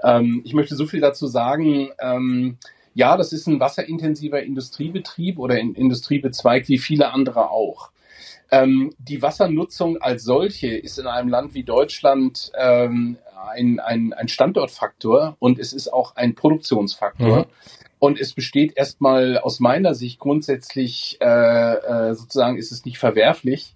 ähm, 0.02 0.42
ich 0.46 0.54
möchte 0.54 0.76
so 0.76 0.86
viel 0.86 1.02
dazu 1.02 1.28
sagen. 1.28 1.90
Ähm, 2.00 2.58
ja, 2.96 3.18
das 3.18 3.34
ist 3.34 3.48
ein 3.48 3.60
wasserintensiver 3.60 4.42
Industriebetrieb 4.42 5.40
oder 5.40 5.56
ein 5.56 5.74
Industriebezweig 5.74 6.68
wie 6.70 6.78
viele 6.78 7.12
andere 7.12 7.52
auch. 7.52 7.92
Ähm, 8.52 8.94
die 8.98 9.22
Wassernutzung 9.22 9.98
als 10.02 10.24
solche 10.24 10.76
ist 10.76 10.98
in 10.98 11.08
einem 11.08 11.30
Land 11.30 11.54
wie 11.54 11.64
Deutschland 11.64 12.52
ähm, 12.58 13.18
ein, 13.52 13.80
ein, 13.80 14.14
ein 14.14 14.28
Standortfaktor 14.28 15.36
und 15.40 15.60
es 15.60 15.74
ist 15.74 15.92
auch 15.94 16.16
ein 16.16 16.36
Produktionsfaktor. 16.36 17.40
Mhm. 17.40 17.46
Und 18.00 18.20
es 18.20 18.34
besteht 18.34 18.78
erstmal 18.78 19.38
aus 19.38 19.60
meiner 19.60 19.94
Sicht 19.94 20.20
grundsätzlich 20.20 21.18
äh, 21.22 21.74
äh, 21.74 22.14
sozusagen 22.16 22.58
ist 22.58 22.72
es 22.72 22.86
nicht 22.86 22.98
verwerflich, 22.98 23.74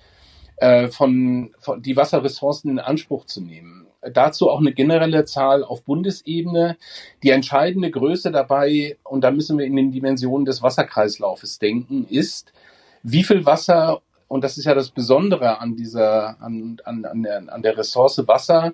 äh, 0.56 0.88
von, 0.88 1.54
von 1.60 1.82
die 1.82 1.98
Wasserressourcen 1.98 2.72
in 2.72 2.80
Anspruch 2.80 3.26
zu 3.26 3.42
nehmen. 3.42 3.88
Dazu 4.14 4.50
auch 4.50 4.60
eine 4.60 4.74
generelle 4.74 5.26
Zahl 5.26 5.64
auf 5.64 5.84
Bundesebene. 5.84 6.78
Die 7.22 7.30
entscheidende 7.30 7.92
Größe 7.92 8.32
dabei, 8.32 8.98
und 9.04 9.22
da 9.24 9.32
müssen 9.32 9.58
wir 9.58 9.66
in 9.66 9.76
den 9.76 9.92
Dimensionen 9.92 10.46
des 10.46 10.62
Wasserkreislaufes 10.62 11.60
denken, 11.60 12.06
ist, 12.10 12.54
wie 13.02 13.24
viel 13.24 13.46
Wasser 13.46 14.02
und 14.34 14.44
das 14.44 14.58
ist 14.58 14.66
ja 14.66 14.74
das 14.74 14.90
Besondere 14.90 15.60
an 15.60 15.76
dieser, 15.76 16.42
an, 16.42 16.82
an, 16.86 17.06
an, 17.06 17.22
der, 17.22 17.54
an 17.54 17.62
der 17.62 17.78
Ressource 17.78 18.28
Wasser, 18.28 18.74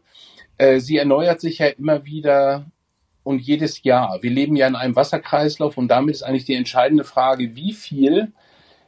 äh, 0.58 0.80
sie 0.80 0.96
erneuert 0.96 1.42
sich 1.42 1.58
ja 1.58 1.68
immer 1.68 2.06
wieder 2.06 2.72
und 3.24 3.42
jedes 3.42 3.84
Jahr. 3.84 4.20
Wir 4.22 4.32
leben 4.32 4.56
ja 4.56 4.68
in 4.68 4.78
einem 4.78 4.96
Wasserkreislauf 4.96 5.78
und 5.78 5.90
damit 5.90 6.16
ist 6.16 6.24
eigentlich 6.24 6.46
die 6.46 6.56
entscheidende 6.56 7.04
Frage, 7.04 7.58
wie 7.58 7.74
viel 7.74 8.32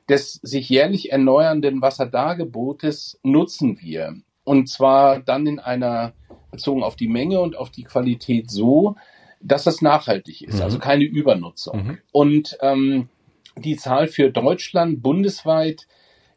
des 0.08 0.36
sich 0.44 0.70
jährlich 0.70 1.12
erneuernden 1.12 1.82
Wasserdargebotes 1.82 3.20
nutzen 3.22 3.82
wir. 3.82 4.16
Und 4.46 4.70
zwar 4.70 5.20
dann 5.20 5.48
in 5.48 5.60
einer, 5.60 6.14
bezogen 6.52 6.84
auf 6.84 6.96
die 6.96 7.10
Menge 7.10 7.42
und 7.42 7.58
auf 7.58 7.70
die 7.70 7.84
Qualität 7.84 8.50
so, 8.50 8.96
dass 9.42 9.66
das 9.66 9.82
nachhaltig 9.82 10.42
ist, 10.42 10.56
mhm. 10.56 10.62
also 10.62 10.80
keine 10.80 11.04
Übernutzung. 11.04 11.86
Mhm. 11.86 11.98
Und 12.14 12.58
ähm, 12.62 13.10
die 13.58 13.76
Zahl 13.76 14.08
für 14.08 14.32
Deutschland 14.32 15.04
bundesweit 15.04 15.86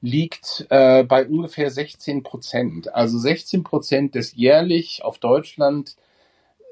liegt 0.04 0.66
äh, 0.68 1.02
bei 1.02 1.26
ungefähr 1.26 1.70
16 1.70 2.22
Prozent. 2.22 2.94
Also 2.94 3.16
16 3.16 3.64
Prozent 3.64 4.14
des 4.14 4.36
jährlich 4.36 5.02
auf 5.02 5.18
Deutschland 5.18 5.96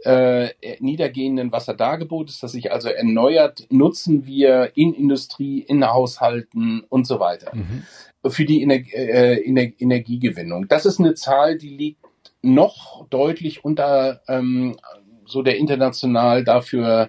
äh, 0.05 0.51
niedergehenden 0.81 1.51
Wasserdargebotes, 1.51 2.40
das 2.40 2.53
sich 2.53 2.73
also 2.73 2.90
erneuert, 2.90 3.66
nutzen 3.71 4.27
wir 4.27 4.73
in 4.75 4.92
Industrie, 4.92 5.61
in 5.61 5.83
Haushalten 5.83 6.85
und 6.90 7.07
so 7.07 7.21
weiter. 7.21 7.53
Mhm. 7.55 7.85
Für 8.31 8.45
die 8.45 8.62
Ener 8.62 8.75
äh, 8.75 9.42
Ener 9.42 9.73
Energiegewinnung. 9.79 10.68
Das 10.68 10.85
ist 10.85 11.01
eine 11.01 11.14
Zahl, 11.14 11.57
die 11.57 11.71
liegt 11.71 12.05
noch 12.42 13.09
deutlich 13.09 13.64
unter 13.64 14.21
ähm, 14.29 14.77
so 15.25 15.40
der 15.40 15.57
international 15.57 16.45
dafür 16.45 17.09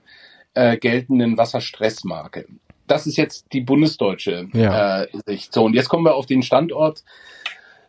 äh, 0.53 0.77
geltenden 0.77 1.38
Wasserstressmarke 1.38 2.45
das 2.88 3.08
ist 3.08 3.17
jetzt 3.17 3.54
die 3.54 3.62
bundesdeutsche 3.62 4.48
ja. 4.54 5.04
äh, 5.04 5.08
Sicht. 5.26 5.54
So, 5.54 5.65
und 5.65 5.74
jetzt 5.74 5.89
kommen 5.89 6.06
wir 6.06 6.15
auf 6.15 6.26
den 6.26 6.43
Standort. 6.43 7.04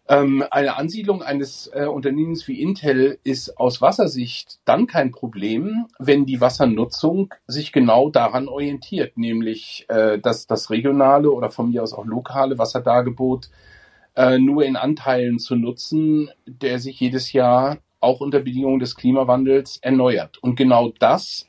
Ähm, 0.06 0.44
eine 0.50 0.76
Ansiedlung 0.76 1.22
eines 1.22 1.70
äh, 1.72 1.86
Unternehmens 1.86 2.46
wie 2.46 2.60
Intel 2.60 3.18
ist 3.24 3.58
aus 3.58 3.80
Wassersicht 3.80 4.58
dann 4.66 4.86
kein 4.86 5.12
Problem, 5.12 5.86
wenn 5.98 6.26
die 6.26 6.42
Wassernutzung 6.42 7.32
sich 7.46 7.72
genau 7.72 8.10
daran 8.10 8.48
orientiert, 8.48 9.16
nämlich 9.16 9.86
äh, 9.88 10.18
dass 10.18 10.46
das 10.46 10.68
regionale 10.68 11.30
oder 11.30 11.48
von 11.50 11.70
mir 11.70 11.82
aus 11.82 11.94
auch 11.94 12.04
lokale 12.04 12.58
Wasserdargebot 12.58 13.48
äh, 14.14 14.38
nur 14.38 14.64
in 14.64 14.76
Anteilen 14.76 15.38
zu 15.38 15.56
nutzen, 15.56 16.30
der 16.46 16.80
sich 16.80 17.00
jedes 17.00 17.32
Jahr 17.32 17.78
auch 18.00 18.20
unter 18.20 18.40
Bedingungen 18.40 18.80
des 18.80 18.96
Klimawandels 18.96 19.78
erneuert. 19.78 20.36
Und 20.42 20.56
genau 20.56 20.92
das 20.98 21.48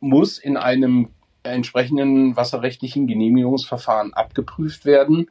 muss 0.00 0.38
in 0.38 0.56
einem 0.56 1.10
entsprechenden 1.42 2.36
wasserrechtlichen 2.36 3.06
Genehmigungsverfahren 3.06 4.14
abgeprüft 4.14 4.84
werden, 4.84 5.30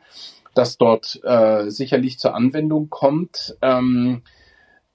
das 0.54 0.78
dort 0.78 1.20
äh, 1.24 1.70
sicherlich 1.70 2.20
zur 2.20 2.36
Anwendung 2.36 2.90
kommt. 2.90 3.58
Ähm, 3.62 4.24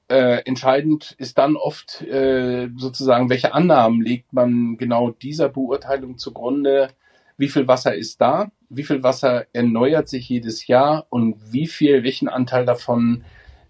äh, 0.09 0.43
entscheidend 0.45 1.15
ist 1.19 1.39
dann 1.39 1.57
oft 1.57 2.03
äh, 2.03 2.69
sozusagen, 2.77 3.29
welche 3.29 3.55
Annahmen 3.55 4.03
legt 4.03 4.33
man 4.33 4.77
genau 4.77 5.11
dieser 5.11 5.49
Beurteilung 5.49 6.19
zugrunde, 6.19 6.91
wie 7.39 7.49
viel 7.49 7.67
Wasser 7.69 7.95
ist 7.95 8.21
da, 8.21 8.51
wie 8.69 8.85
viel 8.85 9.03
Wasser 9.03 9.47
erneuert 9.53 10.09
sich 10.09 10.29
jedes 10.29 10.67
Jahr? 10.67 11.07
Und 11.11 11.37
wie 11.53 11.67
viel, 11.67 12.03
welchen 12.03 12.29
Anteil 12.29 12.65
davon 12.65 13.25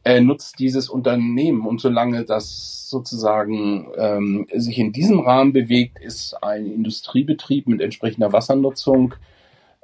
äh, 0.06 0.20
nutzt 0.20 0.60
dieses 0.60 0.88
Unternehmen. 0.88 1.66
Und 1.66 1.80
solange 1.80 2.24
das 2.24 2.88
sozusagen 2.88 3.88
ähm, 3.98 4.46
sich 4.54 4.78
in 4.78 4.92
diesem 4.92 5.18
Rahmen 5.18 5.52
bewegt, 5.52 5.98
ist 5.98 6.34
ein 6.44 6.66
Industriebetrieb 6.66 7.66
mit 7.66 7.80
entsprechender 7.80 8.32
Wassernutzung 8.32 9.14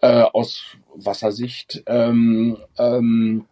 äh, 0.00 0.22
aus 0.22 0.76
Wassersicht 0.94 1.82
ähm, 1.86 2.56
ähm, 2.78 3.46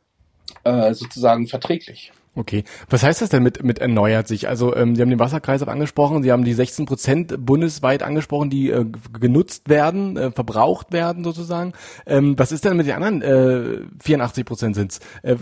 äh, 0.62 0.94
sozusagen 0.94 1.48
verträglich. 1.48 2.12
Okay. 2.36 2.62
Was 2.88 3.02
heißt 3.02 3.22
das 3.22 3.28
denn 3.28 3.42
mit, 3.42 3.64
mit 3.64 3.80
erneuert 3.80 4.28
sich? 4.28 4.48
Also 4.48 4.74
ähm, 4.76 4.94
Sie 4.94 5.02
haben 5.02 5.10
den 5.10 5.18
Wasserkreislauf 5.18 5.68
angesprochen, 5.68 6.22
Sie 6.22 6.30
haben 6.30 6.44
die 6.44 6.52
16 6.52 6.86
Prozent 6.86 7.44
bundesweit 7.44 8.04
angesprochen, 8.04 8.50
die 8.50 8.70
äh, 8.70 8.86
genutzt 9.18 9.68
werden, 9.68 10.16
äh, 10.16 10.30
verbraucht 10.30 10.92
werden 10.92 11.24
sozusagen. 11.24 11.72
Ähm, 12.06 12.38
was 12.38 12.52
ist 12.52 12.64
denn 12.64 12.76
mit 12.76 12.86
den 12.86 13.02
anderen 13.02 13.22
äh, 13.22 13.84
84 14.00 14.44
Prozent 14.44 14.76
sind's? 14.76 15.00
Äh, 15.22 15.36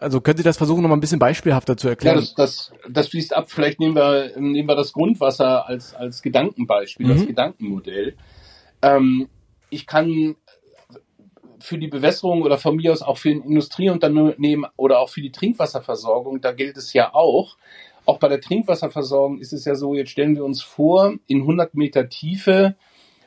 also 0.00 0.20
können 0.20 0.36
Sie 0.36 0.42
das 0.42 0.56
versuchen, 0.56 0.82
noch 0.82 0.88
mal 0.88 0.96
ein 0.96 1.00
bisschen 1.00 1.20
beispielhafter 1.20 1.76
zu 1.76 1.88
erklären? 1.88 2.16
Ja, 2.16 2.20
das, 2.20 2.34
das, 2.34 2.72
das 2.88 3.08
fließt 3.08 3.36
ab. 3.36 3.48
Vielleicht 3.48 3.78
nehmen 3.78 3.94
wir, 3.94 4.32
nehmen 4.36 4.68
wir 4.68 4.76
das 4.76 4.92
Grundwasser 4.92 5.68
als, 5.68 5.94
als 5.94 6.22
Gedankenbeispiel, 6.22 7.06
mhm. 7.06 7.12
als 7.12 7.26
Gedankenmodell. 7.26 8.16
Ähm, 8.82 9.28
ich 9.70 9.86
kann 9.86 10.34
für 11.60 11.78
die 11.78 11.88
Bewässerung 11.88 12.42
oder 12.42 12.58
von 12.58 12.76
mir 12.76 12.92
aus 12.92 13.02
auch 13.02 13.18
für 13.18 13.30
ein 13.30 13.42
Industrieunternehmen 13.42 14.66
oder 14.76 15.00
auch 15.00 15.08
für 15.08 15.20
die 15.20 15.32
Trinkwasserversorgung, 15.32 16.40
da 16.40 16.52
gilt 16.52 16.76
es 16.76 16.92
ja 16.92 17.14
auch. 17.14 17.56
Auch 18.06 18.18
bei 18.18 18.28
der 18.28 18.40
Trinkwasserversorgung 18.40 19.38
ist 19.38 19.52
es 19.52 19.64
ja 19.64 19.74
so, 19.74 19.94
jetzt 19.94 20.10
stellen 20.10 20.34
wir 20.34 20.44
uns 20.44 20.62
vor, 20.62 21.14
in 21.26 21.42
100 21.42 21.74
Meter 21.74 22.08
Tiefe 22.08 22.76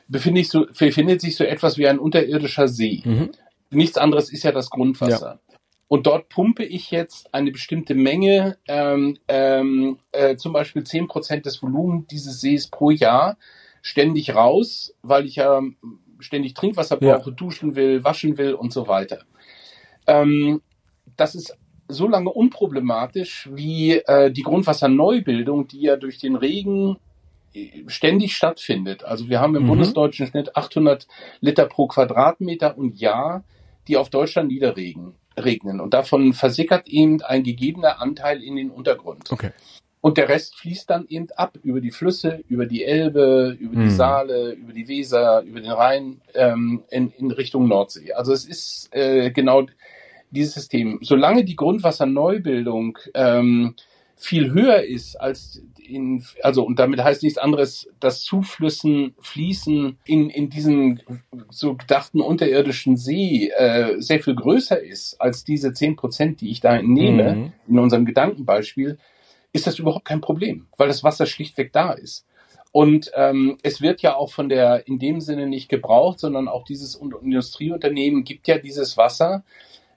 befindet, 0.08 0.46
so, 0.46 0.66
befindet 0.78 1.20
sich 1.20 1.36
so 1.36 1.44
etwas 1.44 1.78
wie 1.78 1.86
ein 1.86 1.98
unterirdischer 1.98 2.68
See. 2.68 3.02
Mhm. 3.04 3.30
Nichts 3.70 3.96
anderes 3.96 4.32
ist 4.32 4.44
ja 4.44 4.52
das 4.52 4.70
Grundwasser. 4.70 5.40
Ja. 5.48 5.58
Und 5.88 6.06
dort 6.06 6.28
pumpe 6.28 6.64
ich 6.64 6.90
jetzt 6.90 7.32
eine 7.32 7.52
bestimmte 7.52 7.94
Menge, 7.94 8.58
ähm, 8.66 9.18
ähm, 9.28 9.98
äh, 10.12 10.36
zum 10.36 10.52
Beispiel 10.52 10.82
10% 10.82 11.42
des 11.42 11.62
Volumens 11.62 12.06
dieses 12.08 12.40
Sees 12.40 12.68
pro 12.68 12.90
Jahr, 12.90 13.36
ständig 13.82 14.34
raus, 14.34 14.94
weil 15.02 15.26
ich 15.26 15.36
ja 15.36 15.60
ständig 16.24 16.54
Trinkwasser 16.54 16.96
brauche, 16.96 17.30
ja. 17.30 17.36
duschen 17.36 17.76
will, 17.76 18.04
waschen 18.04 18.38
will 18.38 18.54
und 18.54 18.72
so 18.72 18.88
weiter. 18.88 19.20
Ähm, 20.06 20.60
das 21.16 21.34
ist 21.34 21.56
so 21.88 22.08
lange 22.08 22.30
unproblematisch 22.30 23.48
wie 23.52 23.92
äh, 23.92 24.30
die 24.30 24.42
Grundwasserneubildung, 24.42 25.68
die 25.68 25.82
ja 25.82 25.96
durch 25.96 26.18
den 26.18 26.36
Regen 26.36 26.96
äh, 27.54 27.84
ständig 27.86 28.36
stattfindet. 28.36 29.04
Also 29.04 29.28
wir 29.28 29.40
haben 29.40 29.54
im 29.54 29.64
mhm. 29.64 29.68
bundesdeutschen 29.68 30.26
Schnitt 30.26 30.56
800 30.56 31.06
Liter 31.40 31.66
pro 31.66 31.86
Quadratmeter 31.86 32.76
und 32.76 32.98
Jahr, 32.98 33.44
die 33.86 33.96
auf 33.96 34.10
Deutschland 34.10 34.48
niederregnen. 34.48 35.14
Regnen. 35.36 35.80
Und 35.80 35.94
davon 35.94 36.32
versickert 36.32 36.88
eben 36.88 37.20
ein 37.22 37.42
gegebener 37.42 38.00
Anteil 38.00 38.40
in 38.40 38.54
den 38.54 38.70
Untergrund. 38.70 39.32
Okay. 39.32 39.50
Und 40.04 40.18
der 40.18 40.28
Rest 40.28 40.56
fließt 40.56 40.90
dann 40.90 41.06
eben 41.08 41.28
ab 41.34 41.56
über 41.62 41.80
die 41.80 41.90
Flüsse, 41.90 42.44
über 42.46 42.66
die 42.66 42.84
Elbe, 42.84 43.56
über 43.58 43.74
die 43.74 43.88
hm. 43.88 43.90
Saale, 43.90 44.52
über 44.52 44.74
die 44.74 44.86
Weser, 44.86 45.40
über 45.40 45.62
den 45.62 45.70
Rhein 45.70 46.20
ähm, 46.34 46.82
in, 46.90 47.10
in 47.16 47.30
Richtung 47.30 47.68
Nordsee. 47.68 48.12
Also 48.12 48.34
es 48.34 48.44
ist 48.44 48.90
äh, 48.94 49.30
genau 49.30 49.64
dieses 50.30 50.52
System. 50.52 50.98
Solange 51.00 51.42
die 51.42 51.56
Grundwasserneubildung 51.56 52.98
ähm, 53.14 53.76
viel 54.14 54.52
höher 54.52 54.82
ist 54.82 55.16
als 55.16 55.62
in, 55.78 56.22
also 56.42 56.66
und 56.66 56.78
damit 56.78 57.02
heißt 57.02 57.22
nichts 57.22 57.38
anderes, 57.38 57.88
dass 57.98 58.20
Zuflüssen 58.20 59.14
fließen 59.20 59.96
in, 60.04 60.28
in 60.28 60.50
diesen 60.50 61.00
so 61.48 61.76
gedachten 61.76 62.20
unterirdischen 62.20 62.98
See 62.98 63.48
äh, 63.56 63.98
sehr 64.02 64.22
viel 64.22 64.34
größer 64.34 64.78
ist 64.82 65.18
als 65.18 65.44
diese 65.44 65.72
zehn 65.72 65.96
Prozent, 65.96 66.42
die 66.42 66.50
ich 66.50 66.60
da 66.60 66.82
nehme, 66.82 67.34
mhm. 67.34 67.52
in 67.68 67.78
unserem 67.78 68.04
Gedankenbeispiel, 68.04 68.98
ist 69.54 69.66
das 69.66 69.78
überhaupt 69.78 70.04
kein 70.04 70.20
Problem, 70.20 70.66
weil 70.76 70.88
das 70.88 71.02
Wasser 71.02 71.24
schlichtweg 71.24 71.72
da 71.72 71.92
ist. 71.92 72.26
Und 72.72 73.12
ähm, 73.14 73.56
es 73.62 73.80
wird 73.80 74.02
ja 74.02 74.16
auch 74.16 74.32
von 74.32 74.48
der 74.48 74.88
in 74.88 74.98
dem 74.98 75.20
Sinne 75.20 75.46
nicht 75.46 75.68
gebraucht, 75.68 76.18
sondern 76.18 76.48
auch 76.48 76.64
dieses 76.64 76.96
Industrieunternehmen 76.96 78.24
gibt 78.24 78.48
ja 78.48 78.58
dieses 78.58 78.96
Wasser 78.96 79.44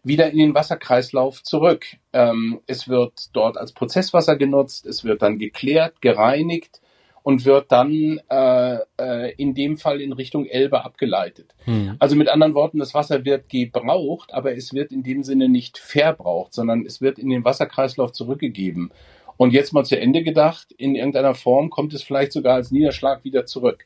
wieder 0.04 0.30
in 0.30 0.38
den 0.38 0.54
Wasserkreislauf 0.54 1.41
zurück. 1.41 1.88
Ähm, 2.13 2.62
es 2.67 2.88
wird 2.88 3.36
dort 3.36 3.58
als 3.58 3.72
Prozesswasser 3.72 4.36
genutzt, 4.36 4.86
es 4.86 5.04
wird 5.04 5.24
dann 5.24 5.39
geklärt, 5.39 6.02
gereinigt 6.02 6.80
und 7.24 7.46
wird 7.46 7.72
dann 7.72 8.22
äh, 8.30 8.78
äh, 9.00 9.34
in 9.38 9.56
dem 9.56 9.78
Fall 9.78 10.00
in 10.00 10.13
Richtung 10.13 10.46
Elbe 10.46 10.86
abgeleitet. 10.86 11.56
Hm. 11.65 11.96
Also 11.98 12.15
mit 12.15 12.30
anderen 12.30 12.54
Worten, 12.54 12.78
das 12.78 12.93
Wasser 12.93 13.26
wird 13.26 13.50
gebraucht, 13.50 14.36
aber 14.36 14.56
es 14.56 14.72
wird 14.72 14.91
in 14.91 15.02
dem 15.02 15.24
Sinne 15.24 15.50
nicht 15.50 15.80
verbraucht, 15.80 16.54
sondern 16.54 16.86
es 16.86 17.02
wird 17.02 17.17
in 17.17 17.30
den 17.30 17.43
Wasserkreislauf 17.43 18.12
zurückgegeben. 18.12 18.91
Und 19.38 19.54
jetzt 19.54 19.71
mal 19.71 19.86
zu 19.86 20.00
Ende 20.00 20.23
gedacht, 20.23 20.71
in 20.78 20.95
irgendeiner 20.95 21.36
Form 21.36 21.69
kommt 21.69 21.93
es 21.93 22.04
vielleicht 22.04 22.32
sogar 22.32 22.56
als 22.56 22.71
Niederschlag 22.71 23.23
wieder 23.23 23.45
zurück. 23.45 23.86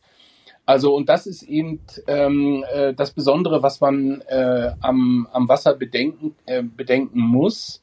Also 0.66 0.96
und 0.96 1.10
das 1.10 1.28
ist 1.28 1.44
eben 1.44 1.82
ähm, 2.08 2.64
äh, 2.74 2.94
das 2.94 3.12
Besondere, 3.12 3.62
was 3.62 3.82
man 3.82 4.22
äh, 4.28 4.72
am, 4.80 5.28
am 5.32 5.50
Wasser 5.50 5.76
bedenken, 5.76 6.36
äh, 6.46 6.64
bedenken 6.64 7.20
muss 7.20 7.82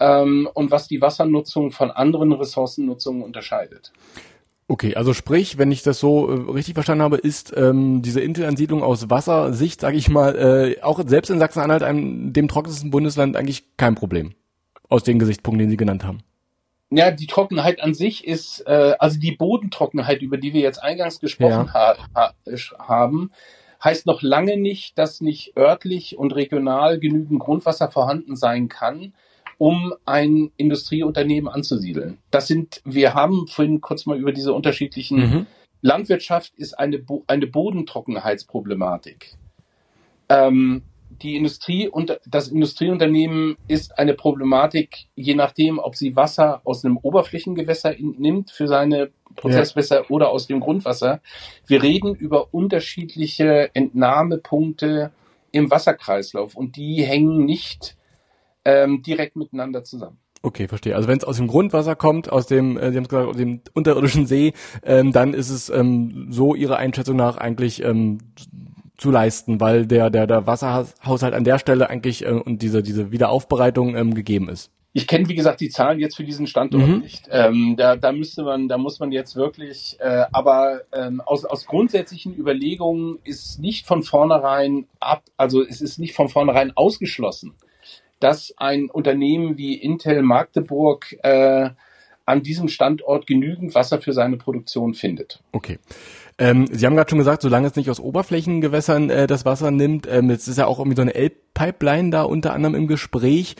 ähm, 0.00 0.48
und 0.54 0.70
was 0.70 0.88
die 0.88 1.00
Wassernutzung 1.00 1.72
von 1.72 1.90
anderen 1.90 2.32
Ressourcennutzungen 2.32 3.22
unterscheidet. 3.22 3.92
Okay, 4.68 4.94
also 4.94 5.12
sprich, 5.12 5.58
wenn 5.58 5.70
ich 5.72 5.82
das 5.82 6.00
so 6.00 6.30
äh, 6.30 6.50
richtig 6.52 6.74
verstanden 6.74 7.02
habe, 7.02 7.18
ist 7.18 7.52
ähm, 7.56 8.00
diese 8.00 8.20
Intelansiedlung 8.20 8.82
aus 8.82 9.10
Wassersicht, 9.10 9.80
sage 9.80 9.96
ich 9.96 10.08
mal, 10.08 10.36
äh, 10.78 10.80
auch 10.80 11.00
selbst 11.06 11.28
in 11.28 11.38
Sachsen-Anhalt, 11.38 11.82
dem 11.82 12.48
trockensten 12.48 12.90
Bundesland, 12.90 13.36
eigentlich 13.36 13.76
kein 13.76 13.94
Problem. 13.94 14.32
Aus 14.88 15.02
den 15.02 15.18
Gesichtspunkten, 15.18 15.58
den 15.58 15.70
Sie 15.70 15.76
genannt 15.76 16.04
haben. 16.04 16.20
Ja, 16.94 17.10
die 17.10 17.26
Trockenheit 17.26 17.80
an 17.80 17.94
sich 17.94 18.26
ist, 18.26 18.60
äh, 18.66 18.94
also 18.98 19.18
die 19.18 19.32
Bodentrockenheit, 19.32 20.20
über 20.20 20.36
die 20.36 20.52
wir 20.52 20.60
jetzt 20.60 20.82
eingangs 20.82 21.20
gesprochen 21.20 21.70
ja. 21.72 21.74
ha 21.74 21.96
ha 22.14 22.34
haben, 22.78 23.30
heißt 23.82 24.06
noch 24.06 24.22
lange 24.22 24.58
nicht, 24.58 24.98
dass 24.98 25.20
nicht 25.20 25.56
örtlich 25.56 26.18
und 26.18 26.34
regional 26.34 27.00
genügend 27.00 27.40
Grundwasser 27.40 27.90
vorhanden 27.90 28.36
sein 28.36 28.68
kann, 28.68 29.14
um 29.58 29.94
ein 30.04 30.52
Industrieunternehmen 30.56 31.52
anzusiedeln. 31.52 32.18
Das 32.30 32.46
sind, 32.46 32.82
wir 32.84 33.14
haben 33.14 33.46
vorhin 33.48 33.80
kurz 33.80 34.06
mal 34.06 34.18
über 34.18 34.32
diese 34.32 34.52
unterschiedlichen 34.52 35.18
mhm. 35.18 35.46
Landwirtschaft 35.80 36.52
ist 36.56 36.78
eine, 36.78 36.98
Bo 36.98 37.24
eine 37.26 37.46
Bodentrockenheitsproblematik. 37.46 39.34
Ähm, 40.28 40.82
die 41.22 41.36
Industrie 41.36 41.88
und 41.88 42.20
das 42.26 42.48
Industrieunternehmen 42.48 43.56
ist 43.68 43.98
eine 43.98 44.14
Problematik, 44.14 45.06
je 45.14 45.34
nachdem, 45.34 45.78
ob 45.78 45.96
sie 45.96 46.16
Wasser 46.16 46.60
aus 46.64 46.84
einem 46.84 46.98
Oberflächengewässer 46.98 47.94
nimmt 47.98 48.50
für 48.50 48.68
seine 48.68 49.10
Prozesswässer 49.36 50.02
ja. 50.02 50.06
oder 50.08 50.30
aus 50.30 50.46
dem 50.46 50.60
Grundwasser. 50.60 51.20
Wir 51.66 51.82
reden 51.82 52.14
über 52.14 52.52
unterschiedliche 52.52 53.70
Entnahmepunkte 53.74 55.12
im 55.52 55.70
Wasserkreislauf 55.70 56.56
und 56.56 56.76
die 56.76 57.02
hängen 57.02 57.44
nicht 57.44 57.96
ähm, 58.64 59.02
direkt 59.02 59.36
miteinander 59.36 59.84
zusammen. 59.84 60.18
Okay, 60.44 60.66
verstehe. 60.66 60.96
Also 60.96 61.06
wenn 61.08 61.18
es 61.18 61.24
aus 61.24 61.36
dem 61.36 61.46
Grundwasser 61.46 61.94
kommt, 61.94 62.30
aus 62.30 62.46
dem, 62.46 62.76
äh, 62.76 62.90
Sie 62.90 62.96
haben 62.96 63.06
gesagt, 63.06 63.28
aus 63.28 63.36
dem 63.36 63.60
unterirdischen 63.74 64.26
See, 64.26 64.54
ähm, 64.82 65.12
dann 65.12 65.34
ist 65.34 65.50
es 65.50 65.70
ähm, 65.70 66.26
so 66.30 66.56
Ihrer 66.56 66.78
Einschätzung 66.78 67.16
nach 67.16 67.36
eigentlich 67.36 67.84
ähm, 67.84 68.18
zu 69.02 69.10
leisten, 69.10 69.60
weil 69.60 69.84
der, 69.84 70.10
der, 70.10 70.26
der 70.28 70.46
Wasserhaushalt 70.46 71.34
an 71.34 71.42
der 71.44 71.58
Stelle 71.58 71.90
eigentlich 71.90 72.24
äh, 72.24 72.30
und 72.30 72.62
diese, 72.62 72.82
diese 72.82 73.10
Wiederaufbereitung 73.10 73.96
ähm, 73.96 74.14
gegeben 74.14 74.48
ist. 74.48 74.70
Ich 74.94 75.06
kenne, 75.06 75.28
wie 75.28 75.34
gesagt, 75.34 75.60
die 75.60 75.70
Zahlen 75.70 75.98
jetzt 75.98 76.16
für 76.16 76.24
diesen 76.24 76.46
Standort 76.46 76.86
mhm. 76.86 76.98
nicht. 76.98 77.26
Ähm, 77.30 77.74
da, 77.76 77.96
da 77.96 78.12
müsste 78.12 78.44
man, 78.44 78.68
da 78.68 78.78
muss 78.78 79.00
man 79.00 79.10
jetzt 79.10 79.36
wirklich, 79.36 79.96
äh, 80.00 80.24
aber 80.32 80.82
ähm, 80.92 81.20
aus, 81.22 81.44
aus 81.44 81.66
grundsätzlichen 81.66 82.36
Überlegungen 82.36 83.18
ist 83.24 83.58
nicht 83.58 83.86
von 83.86 84.02
vornherein 84.02 84.86
ab, 85.00 85.24
also 85.36 85.62
es 85.62 85.80
ist 85.80 85.98
nicht 85.98 86.14
von 86.14 86.28
vornherein 86.28 86.72
ausgeschlossen, 86.76 87.54
dass 88.20 88.54
ein 88.58 88.88
Unternehmen 88.88 89.56
wie 89.56 89.74
Intel 89.74 90.22
Magdeburg 90.22 91.16
äh, 91.22 91.70
an 92.24 92.42
diesem 92.42 92.68
Standort 92.68 93.26
genügend 93.26 93.74
Wasser 93.74 94.00
für 94.00 94.12
seine 94.12 94.36
Produktion 94.36 94.94
findet. 94.94 95.40
Okay. 95.52 95.78
Ähm, 96.42 96.66
Sie 96.72 96.84
haben 96.84 96.96
gerade 96.96 97.08
schon 97.08 97.20
gesagt, 97.20 97.40
solange 97.40 97.68
es 97.68 97.76
nicht 97.76 97.88
aus 97.88 98.00
Oberflächengewässern 98.00 99.10
äh, 99.10 99.26
das 99.28 99.44
Wasser 99.44 99.70
nimmt, 99.70 100.08
ähm, 100.10 100.28
jetzt 100.28 100.48
ist 100.48 100.58
ja 100.58 100.66
auch 100.66 100.80
irgendwie 100.80 100.96
so 100.96 101.02
eine 101.02 101.14
Elbpipeline 101.14 102.10
da 102.10 102.22
unter 102.24 102.52
anderem 102.52 102.74
im 102.74 102.88
Gespräch. 102.88 103.54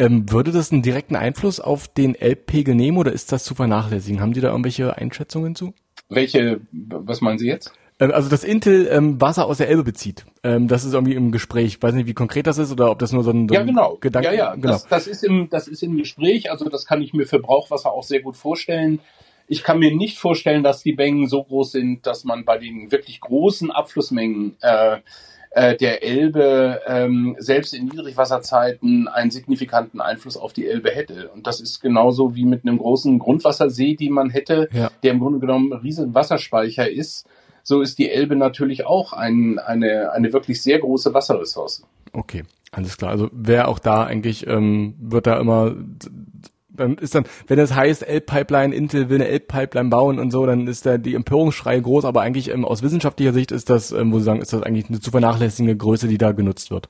Ähm, 0.00 0.28
würde 0.32 0.50
das 0.50 0.72
einen 0.72 0.82
direkten 0.82 1.14
Einfluss 1.14 1.60
auf 1.60 1.86
den 1.86 2.16
Elbpegel 2.16 2.74
nehmen 2.74 2.98
oder 2.98 3.12
ist 3.12 3.30
das 3.30 3.44
zu 3.44 3.54
vernachlässigen? 3.54 4.20
Haben 4.20 4.34
Sie 4.34 4.40
da 4.40 4.48
irgendwelche 4.48 4.96
Einschätzungen 4.96 5.54
zu? 5.54 5.74
Welche, 6.08 6.60
was 6.72 7.20
meinen 7.20 7.38
Sie 7.38 7.46
jetzt? 7.46 7.72
Ähm, 8.00 8.10
also 8.10 8.28
dass 8.28 8.42
Intel 8.42 8.88
ähm, 8.90 9.20
Wasser 9.20 9.46
aus 9.46 9.58
der 9.58 9.68
Elbe 9.68 9.84
bezieht, 9.84 10.26
ähm, 10.42 10.66
das 10.66 10.84
ist 10.84 10.92
irgendwie 10.92 11.14
im 11.14 11.30
Gespräch. 11.30 11.66
Ich 11.66 11.82
weiß 11.84 11.94
nicht, 11.94 12.08
wie 12.08 12.14
konkret 12.14 12.48
das 12.48 12.58
ist 12.58 12.72
oder 12.72 12.90
ob 12.90 12.98
das 12.98 13.12
nur 13.12 13.22
so 13.22 13.30
ein, 13.30 13.48
so 13.48 13.54
ein 13.54 13.60
ja, 13.60 13.64
genau. 13.64 13.96
Gedanke 14.00 14.30
ist. 14.30 14.34
Ja, 14.34 14.46
ja, 14.46 14.54
genau. 14.56 14.72
Das, 14.72 14.88
das, 14.88 15.06
ist 15.06 15.22
im, 15.22 15.50
das 15.50 15.68
ist 15.68 15.84
im 15.84 15.96
Gespräch. 15.96 16.50
Also 16.50 16.68
das 16.68 16.84
kann 16.84 17.00
ich 17.00 17.12
mir 17.12 17.26
für 17.26 17.38
Brauchwasser 17.38 17.92
auch 17.92 18.02
sehr 18.02 18.22
gut 18.22 18.36
vorstellen. 18.36 18.98
Ich 19.46 19.62
kann 19.62 19.78
mir 19.78 19.94
nicht 19.94 20.18
vorstellen, 20.18 20.62
dass 20.62 20.82
die 20.82 20.94
Mengen 20.94 21.28
so 21.28 21.44
groß 21.44 21.72
sind, 21.72 22.06
dass 22.06 22.24
man 22.24 22.44
bei 22.44 22.58
den 22.58 22.90
wirklich 22.90 23.20
großen 23.20 23.70
Abflussmengen 23.70 24.56
äh, 24.60 24.98
äh, 25.54 25.76
der 25.76 26.02
Elbe 26.02 26.80
ähm, 26.86 27.36
selbst 27.38 27.74
in 27.74 27.84
Niedrigwasserzeiten 27.84 29.06
einen 29.06 29.30
signifikanten 29.30 30.00
Einfluss 30.00 30.36
auf 30.36 30.52
die 30.52 30.66
Elbe 30.66 30.90
hätte. 30.90 31.28
Und 31.28 31.46
das 31.46 31.60
ist 31.60 31.80
genauso 31.80 32.34
wie 32.34 32.44
mit 32.44 32.64
einem 32.64 32.78
großen 32.78 33.18
Grundwassersee, 33.20 33.94
die 33.94 34.10
man 34.10 34.30
hätte, 34.30 34.68
ja. 34.72 34.90
der 35.02 35.12
im 35.12 35.20
Grunde 35.20 35.38
genommen 35.38 35.72
ein 35.72 35.78
riesen 35.78 36.14
Wasserspeicher 36.14 36.90
ist. 36.90 37.28
So 37.62 37.82
ist 37.82 37.98
die 37.98 38.10
Elbe 38.10 38.34
natürlich 38.36 38.84
auch 38.84 39.12
ein, 39.12 39.60
eine, 39.60 40.12
eine 40.12 40.32
wirklich 40.32 40.60
sehr 40.60 40.80
große 40.80 41.14
Wasserressource. 41.14 41.84
Okay, 42.12 42.42
alles 42.72 42.96
klar. 42.96 43.12
Also 43.12 43.30
wer 43.32 43.68
auch 43.68 43.78
da 43.78 44.04
eigentlich 44.04 44.46
ähm, 44.46 44.94
wird 44.98 45.28
da 45.28 45.38
immer 45.38 45.76
dann 46.76 46.96
ist 46.96 47.14
dann, 47.14 47.24
wenn 47.46 47.58
es 47.58 47.74
heißt, 47.74 48.06
Elbpipeline, 48.06 48.74
Intel 48.74 49.08
will 49.08 49.20
eine 49.20 49.28
Elbpipeline 49.28 49.88
bauen 49.88 50.18
und 50.18 50.30
so, 50.30 50.44
dann 50.46 50.66
ist 50.66 50.86
da 50.86 50.98
die 50.98 51.14
Empörungsschrei 51.14 51.78
groß, 51.78 52.04
aber 52.04 52.22
eigentlich 52.22 52.50
ähm, 52.50 52.64
aus 52.64 52.82
wissenschaftlicher 52.82 53.32
Sicht 53.32 53.52
ist 53.52 53.70
das, 53.70 53.92
ähm, 53.92 54.12
wo 54.12 54.18
Sie 54.18 54.24
sagen, 54.24 54.40
ist 54.40 54.52
das 54.52 54.62
eigentlich 54.62 54.88
eine 54.88 55.00
zu 55.00 55.10
vernachlässigende 55.10 55.76
Größe, 55.76 56.08
die 56.08 56.18
da 56.18 56.32
genutzt 56.32 56.70
wird. 56.70 56.88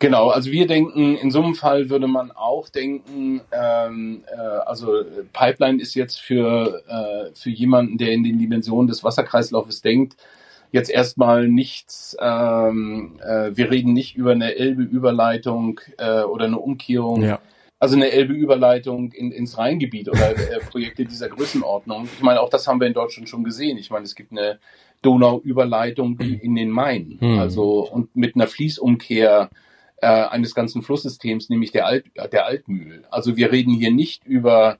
Genau, 0.00 0.28
also 0.28 0.50
wir 0.50 0.66
denken, 0.66 1.16
in 1.16 1.30
so 1.30 1.42
einem 1.42 1.54
Fall 1.54 1.88
würde 1.88 2.08
man 2.08 2.30
auch 2.32 2.68
denken, 2.68 3.40
ähm, 3.52 4.24
äh, 4.26 4.38
also 4.38 5.02
Pipeline 5.32 5.80
ist 5.80 5.94
jetzt 5.94 6.20
für, 6.20 6.82
äh, 6.88 7.34
für 7.34 7.50
jemanden, 7.50 7.96
der 7.96 8.12
in 8.12 8.24
den 8.24 8.38
Dimensionen 8.38 8.88
des 8.88 9.04
Wasserkreislaufes 9.04 9.82
denkt, 9.82 10.16
jetzt 10.72 10.90
erstmal 10.90 11.48
nichts, 11.48 12.16
ähm, 12.20 13.20
äh, 13.24 13.52
wir 13.54 13.70
reden 13.70 13.92
nicht 13.92 14.16
über 14.16 14.32
eine 14.32 14.56
Elbe-Überleitung 14.56 15.80
äh, 15.96 16.22
oder 16.22 16.46
eine 16.46 16.58
Umkehrung. 16.58 17.22
Ja 17.22 17.38
also 17.84 17.96
eine 17.96 18.12
Elbe-Überleitung 18.12 19.12
in, 19.12 19.30
ins 19.30 19.58
Rheingebiet 19.58 20.08
oder 20.08 20.30
äh, 20.30 20.58
Projekte 20.70 21.04
dieser 21.04 21.28
Größenordnung. 21.28 22.08
Ich 22.16 22.22
meine, 22.22 22.40
auch 22.40 22.48
das 22.48 22.66
haben 22.66 22.80
wir 22.80 22.86
in 22.86 22.94
Deutschland 22.94 23.28
schon 23.28 23.44
gesehen. 23.44 23.76
Ich 23.76 23.90
meine, 23.90 24.06
es 24.06 24.14
gibt 24.14 24.32
eine 24.32 24.58
Donau-Überleitung 25.02 26.18
in 26.18 26.54
den 26.54 26.70
Main. 26.70 27.18
Mhm. 27.20 27.38
Also 27.38 27.86
und 27.86 28.16
mit 28.16 28.36
einer 28.36 28.46
Fließumkehr 28.46 29.50
äh, 29.98 30.06
eines 30.06 30.54
ganzen 30.54 30.80
Flusssystems, 30.80 31.50
nämlich 31.50 31.72
der, 31.72 31.84
Alt, 31.84 32.06
der 32.32 32.46
Altmühl. 32.46 33.04
Also 33.10 33.36
wir 33.36 33.52
reden 33.52 33.74
hier 33.74 33.92
nicht 33.92 34.24
über 34.24 34.78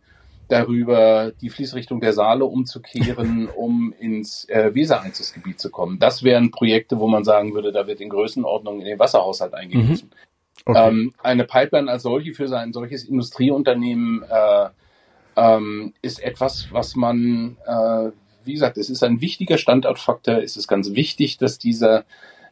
darüber, 0.49 1.33
die 1.43 1.51
Fließrichtung 1.51 2.01
der 2.01 2.15
Saale 2.15 2.47
umzukehren, 2.47 3.49
um 3.55 3.93
ins 4.01 4.49
äh, 4.49 4.75
Wesereinzugsgebiet 4.75 5.61
zu 5.61 5.71
kommen. 5.71 5.99
Das 5.99 6.23
wären 6.23 6.51
Projekte, 6.51 6.99
wo 6.99 7.07
man 7.07 7.23
sagen 7.23 7.53
würde, 7.53 7.71
da 7.71 7.87
wird 7.87 8.01
in 8.01 8.09
Größenordnung 8.09 8.81
in 8.81 8.87
den 8.87 8.99
Wasserhaushalt 8.99 9.53
eingegriffen. 9.53 10.09
Mhm. 10.09 10.34
Okay. 10.67 10.89
Ähm, 10.89 11.13
eine 11.23 11.45
Pipeline 11.45 11.91
als 11.91 12.05
solche 12.05 12.33
für 12.33 12.51
ein 12.57 12.73
solches 12.73 13.05
Industrieunternehmen 13.05 14.23
äh, 14.23 14.69
ähm, 15.37 15.93
ist 16.01 16.23
etwas, 16.23 16.69
was 16.73 16.97
man, 16.97 17.57
äh, 17.67 18.11
wie 18.45 18.55
gesagt, 18.55 18.79
es 18.79 18.89
ist 18.89 19.03
ein 19.03 19.21
wichtiger 19.21 19.59
Standortfaktor. 19.59 20.39
Es 20.39 20.57
ist 20.57 20.69
ganz 20.69 20.95
wichtig, 20.95 21.37
dass 21.37 21.59
dieser 21.59 22.05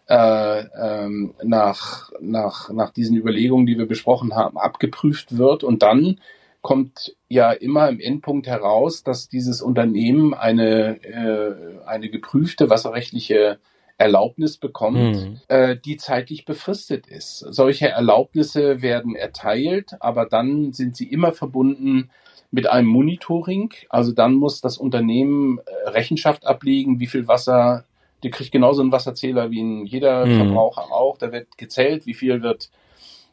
äh, 0.09 0.65
ähm, 0.79 1.35
nach, 1.43 2.11
nach, 2.21 2.71
nach 2.71 2.91
diesen 2.91 3.17
Überlegungen, 3.17 3.67
die 3.67 3.79
wir 3.79 3.87
besprochen 3.87 4.35
haben, 4.35 4.59
abgeprüft 4.59 5.39
wird. 5.39 5.65
Und 5.65 5.83
dann 5.83 6.21
kommt 6.61 7.17
ja 7.29 7.51
immer 7.53 7.89
im 7.89 7.99
Endpunkt 7.99 8.47
heraus, 8.47 9.03
dass 9.05 9.29
dieses 9.29 9.63
Unternehmen 9.63 10.35
eine, 10.35 11.03
äh, 11.03 11.87
eine 11.87 12.11
geprüfte 12.11 12.69
wasserrechtliche 12.69 13.59
Erlaubnis 14.03 14.57
bekommt, 14.57 15.17
mhm. 15.17 15.41
äh, 15.47 15.77
die 15.77 15.97
zeitlich 15.97 16.45
befristet 16.45 17.07
ist. 17.07 17.39
Solche 17.39 17.89
Erlaubnisse 17.89 18.83
werden 18.83 19.15
erteilt, 19.15 19.93
aber 20.01 20.27
dann 20.27 20.73
sind 20.73 20.97
sie 20.97 21.07
immer 21.07 21.33
verbunden 21.33 22.11
mit 22.51 22.67
einem 22.67 22.89
Monitoring. 22.89 23.73
Also 23.89 24.11
dann 24.11 24.35
muss 24.35 24.61
das 24.61 24.77
Unternehmen 24.77 25.59
äh, 25.59 25.91
Rechenschaft 25.91 26.45
ablegen, 26.47 26.99
wie 26.99 27.07
viel 27.07 27.29
Wasser, 27.29 27.85
die 28.25 28.31
kriegt 28.31 28.51
genauso 28.51 28.83
einen 28.83 28.91
Wasserzähler 28.91 29.53
wie 29.53 29.63
ein 29.63 29.87
jeder 29.87 30.27
mhm. 30.27 30.37
Verbraucher 30.37 30.93
auch. 30.93 31.17
Da 31.17 31.31
wird 31.31 31.57
gezählt, 31.57 32.05
wie 32.05 32.15
viel 32.15 32.43
wird 32.43 32.71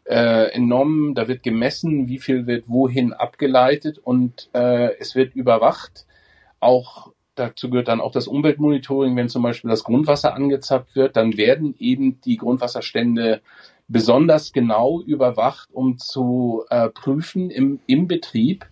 äh, 0.06 0.52
entnommen, 0.52 1.16
da 1.16 1.28
wird 1.28 1.42
gemessen, 1.42 2.08
wie 2.08 2.20
viel 2.20 2.46
wird 2.46 2.66
wohin 2.68 3.12
abgeleitet 3.14 3.98
und 3.98 4.50
äh, 4.54 4.96
es 5.00 5.16
wird 5.16 5.34
überwacht. 5.34 6.06
Auch 6.60 7.12
dazu 7.40 7.70
gehört 7.70 7.88
dann 7.88 8.02
auch 8.02 8.12
das 8.12 8.28
Umweltmonitoring, 8.28 9.16
wenn 9.16 9.30
zum 9.30 9.44
Beispiel 9.44 9.70
das 9.70 9.84
Grundwasser 9.84 10.34
angezapft 10.34 10.96
wird, 10.96 11.16
dann 11.16 11.38
werden 11.38 11.76
eben 11.80 12.20
die 12.22 12.38
Grundwasserstände 12.38 13.42
besonders 13.88 14.54
genau 14.54 15.02
überwacht, 15.02 15.70
um 15.72 15.98
zu 15.98 16.64
äh, 16.70 16.90
prüfen 16.90 17.50
im, 17.50 17.80
im 17.88 18.08
Betrieb, 18.08 18.66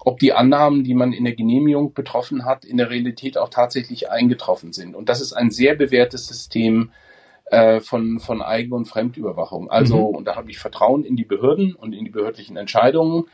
ob 0.00 0.18
die 0.18 0.32
Annahmen, 0.32 0.84
die 0.84 0.94
man 0.94 1.12
in 1.12 1.24
der 1.24 1.34
Genehmigung 1.34 1.94
betroffen 1.94 2.44
hat, 2.44 2.64
in 2.64 2.76
der 2.76 2.90
Realität 2.90 3.38
auch 3.38 3.48
tatsächlich 3.48 4.10
eingetroffen 4.10 4.72
sind. 4.72 4.94
Und 4.94 5.08
das 5.08 5.20
ist 5.20 5.32
ein 5.32 5.50
sehr 5.50 5.74
bewährtes 5.74 6.26
System 6.26 6.90
äh, 7.46 7.80
von, 7.80 8.20
von 8.20 8.42
Eigen- 8.42 8.72
und 8.72 8.86
Fremdüberwachung. 8.86 9.70
Also, 9.70 9.96
mhm. 9.96 10.16
und 10.16 10.24
da 10.26 10.36
habe 10.36 10.50
ich 10.50 10.58
Vertrauen 10.58 11.04
in 11.04 11.16
die 11.16 11.24
Behörden 11.24 11.74
und 11.74 11.92
in 11.92 12.04
die 12.04 12.10
behördlichen 12.10 12.56
Entscheidungen 12.56 13.24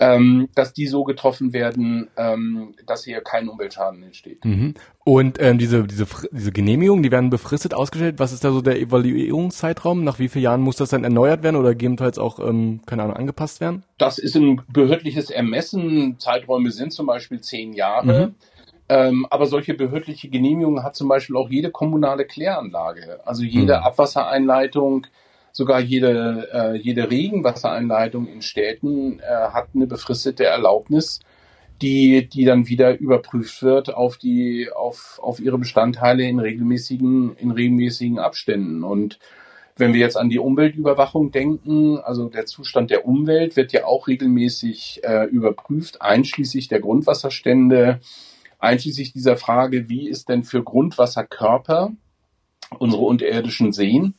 ähm, 0.00 0.48
dass 0.54 0.72
die 0.72 0.86
so 0.86 1.04
getroffen 1.04 1.52
werden, 1.52 2.08
ähm, 2.16 2.74
dass 2.86 3.04
hier 3.04 3.20
kein 3.20 3.48
Umweltschaden 3.48 4.02
entsteht. 4.02 4.44
Mhm. 4.44 4.74
Und 5.04 5.40
ähm, 5.40 5.58
diese, 5.58 5.84
diese, 5.84 6.06
diese 6.32 6.52
Genehmigungen, 6.52 7.02
die 7.02 7.12
werden 7.12 7.30
befristet 7.30 7.74
ausgestellt. 7.74 8.18
Was 8.18 8.32
ist 8.32 8.44
da 8.44 8.50
so 8.50 8.60
der 8.60 8.80
Evaluierungszeitraum? 8.80 10.02
Nach 10.02 10.18
wie 10.18 10.28
vielen 10.28 10.44
Jahren 10.44 10.62
muss 10.62 10.76
das 10.76 10.90
dann 10.90 11.04
erneuert 11.04 11.42
werden 11.42 11.56
oder 11.56 11.70
gegebenenfalls 11.70 12.18
auch, 12.18 12.40
ähm, 12.40 12.80
keine 12.86 13.04
Ahnung, 13.04 13.16
angepasst 13.16 13.60
werden? 13.60 13.84
Das 13.98 14.18
ist 14.18 14.34
ein 14.34 14.62
behördliches 14.68 15.30
Ermessen. 15.30 16.18
Zeiträume 16.18 16.70
sind 16.70 16.92
zum 16.92 17.06
Beispiel 17.06 17.40
zehn 17.40 17.72
Jahre. 17.72 18.28
Mhm. 18.28 18.34
Ähm, 18.88 19.26
aber 19.30 19.46
solche 19.46 19.74
behördliche 19.74 20.28
Genehmigungen 20.28 20.82
hat 20.82 20.94
zum 20.94 21.08
Beispiel 21.08 21.36
auch 21.36 21.48
jede 21.48 21.70
kommunale 21.70 22.26
Kläranlage. 22.26 23.20
Also 23.24 23.42
jede 23.42 23.78
mhm. 23.78 23.84
Abwassereinleitung, 23.84 25.06
sogar 25.54 25.80
jede, 25.80 26.48
äh, 26.52 26.76
jede 26.76 27.10
Regenwassereinleitung 27.10 28.26
in 28.26 28.42
Städten 28.42 29.20
äh, 29.20 29.22
hat 29.24 29.68
eine 29.72 29.86
befristete 29.86 30.44
Erlaubnis, 30.44 31.20
die, 31.80 32.28
die 32.28 32.44
dann 32.44 32.66
wieder 32.66 32.98
überprüft 32.98 33.62
wird 33.62 33.94
auf 33.94 34.18
die, 34.18 34.68
auf, 34.74 35.20
auf 35.22 35.38
ihre 35.38 35.58
Bestandteile 35.58 36.24
in 36.24 36.40
regelmäßigen, 36.40 37.36
in 37.36 37.52
regelmäßigen 37.52 38.18
Abständen. 38.18 38.82
Und 38.82 39.20
wenn 39.76 39.92
wir 39.92 40.00
jetzt 40.00 40.16
an 40.16 40.28
die 40.28 40.40
Umweltüberwachung 40.40 41.30
denken, 41.30 41.98
also 41.98 42.28
der 42.28 42.46
Zustand 42.46 42.90
der 42.90 43.06
Umwelt 43.06 43.54
wird 43.54 43.72
ja 43.72 43.84
auch 43.86 44.08
regelmäßig 44.08 45.02
äh, 45.04 45.26
überprüft, 45.26 46.02
einschließlich 46.02 46.66
der 46.66 46.80
Grundwasserstände, 46.80 48.00
einschließlich 48.58 49.12
dieser 49.12 49.36
Frage, 49.36 49.88
wie 49.88 50.08
ist 50.08 50.28
denn 50.28 50.42
für 50.42 50.64
Grundwasserkörper 50.64 51.92
unsere 52.78 53.02
unterirdischen 53.02 53.72
Seen, 53.72 54.14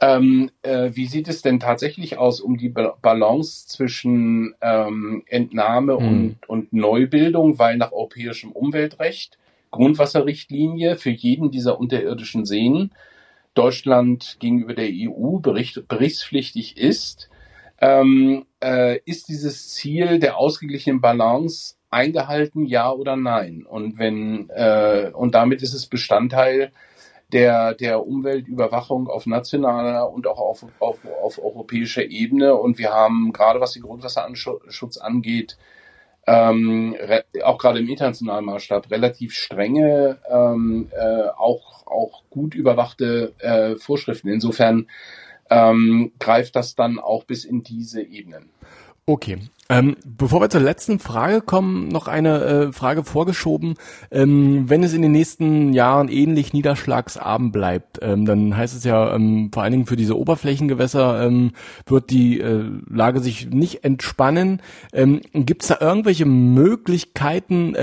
ähm, 0.00 0.50
äh, 0.62 0.90
wie 0.92 1.06
sieht 1.06 1.28
es 1.28 1.42
denn 1.42 1.58
tatsächlich 1.58 2.18
aus 2.18 2.40
um 2.40 2.58
die 2.58 2.68
ba 2.68 2.96
Balance 3.00 3.66
zwischen 3.66 4.54
ähm, 4.60 5.22
Entnahme 5.26 5.94
mhm. 5.94 6.06
und, 6.06 6.48
und 6.48 6.72
Neubildung, 6.72 7.58
weil 7.58 7.76
nach 7.76 7.92
europäischem 7.92 8.52
Umweltrecht 8.52 9.38
Grundwasserrichtlinie 9.70 10.96
für 10.96 11.10
jeden 11.10 11.50
dieser 11.50 11.78
unterirdischen 11.78 12.44
Seen 12.44 12.92
Deutschland 13.54 14.36
gegenüber 14.38 14.74
der 14.74 14.90
EU 14.90 15.38
bericht, 15.38 15.88
berichtspflichtig 15.88 16.76
ist, 16.76 17.30
ähm, 17.80 18.44
äh, 18.62 18.98
ist 19.04 19.28
dieses 19.28 19.74
Ziel 19.74 20.18
der 20.18 20.36
ausgeglichenen 20.36 21.00
Balance 21.00 21.76
eingehalten, 21.90 22.66
ja 22.66 22.90
oder 22.92 23.16
nein? 23.16 23.64
Und 23.66 23.98
wenn 23.98 24.50
äh, 24.50 25.10
und 25.12 25.34
damit 25.34 25.62
ist 25.62 25.74
es 25.74 25.86
Bestandteil 25.86 26.70
der, 27.32 27.74
der 27.74 28.06
Umweltüberwachung 28.06 29.08
auf 29.08 29.26
nationaler 29.26 30.10
und 30.10 30.26
auch 30.26 30.38
auf, 30.38 30.64
auf, 30.78 30.98
auf 31.22 31.42
europäischer 31.42 32.04
Ebene. 32.04 32.54
Und 32.54 32.78
wir 32.78 32.92
haben 32.92 33.32
gerade 33.32 33.60
was 33.60 33.72
den 33.72 33.82
Grundwasserschutz 33.82 34.96
angeht, 34.96 35.56
ähm, 36.26 36.96
auch 37.44 37.58
gerade 37.58 37.78
im 37.78 37.88
internationalen 37.88 38.44
Maßstab 38.44 38.90
relativ 38.90 39.32
strenge, 39.32 40.18
ähm, 40.28 40.88
äh, 40.92 41.28
auch, 41.36 41.86
auch 41.86 42.22
gut 42.30 42.54
überwachte 42.54 43.32
äh, 43.38 43.76
Vorschriften. 43.76 44.28
Insofern 44.28 44.88
ähm, 45.50 46.12
greift 46.18 46.56
das 46.56 46.74
dann 46.74 46.98
auch 46.98 47.24
bis 47.24 47.44
in 47.44 47.62
diese 47.62 48.02
Ebenen. 48.02 48.50
Okay. 49.06 49.38
Ähm, 49.68 49.96
bevor 50.04 50.40
wir 50.40 50.50
zur 50.50 50.60
letzten 50.60 51.00
Frage 51.00 51.40
kommen, 51.40 51.88
noch 51.88 52.06
eine 52.06 52.44
äh, 52.44 52.72
Frage 52.72 53.02
vorgeschoben. 53.02 53.74
Ähm, 54.12 54.68
wenn 54.68 54.84
es 54.84 54.94
in 54.94 55.02
den 55.02 55.12
nächsten 55.12 55.72
Jahren 55.72 56.08
ähnlich 56.08 56.52
niederschlagsarm 56.52 57.50
bleibt, 57.50 57.98
ähm, 58.02 58.26
dann 58.26 58.56
heißt 58.56 58.76
es 58.76 58.84
ja 58.84 59.14
ähm, 59.14 59.50
vor 59.52 59.64
allen 59.64 59.72
Dingen 59.72 59.86
für 59.86 59.96
diese 59.96 60.16
Oberflächengewässer 60.16 61.24
ähm, 61.24 61.52
wird 61.86 62.10
die 62.10 62.40
äh, 62.40 62.64
Lage 62.88 63.20
sich 63.20 63.50
nicht 63.50 63.82
entspannen. 63.84 64.62
Ähm, 64.92 65.20
Gibt 65.32 65.62
es 65.62 65.68
da 65.68 65.78
irgendwelche 65.80 66.26
Möglichkeiten, 66.26 67.74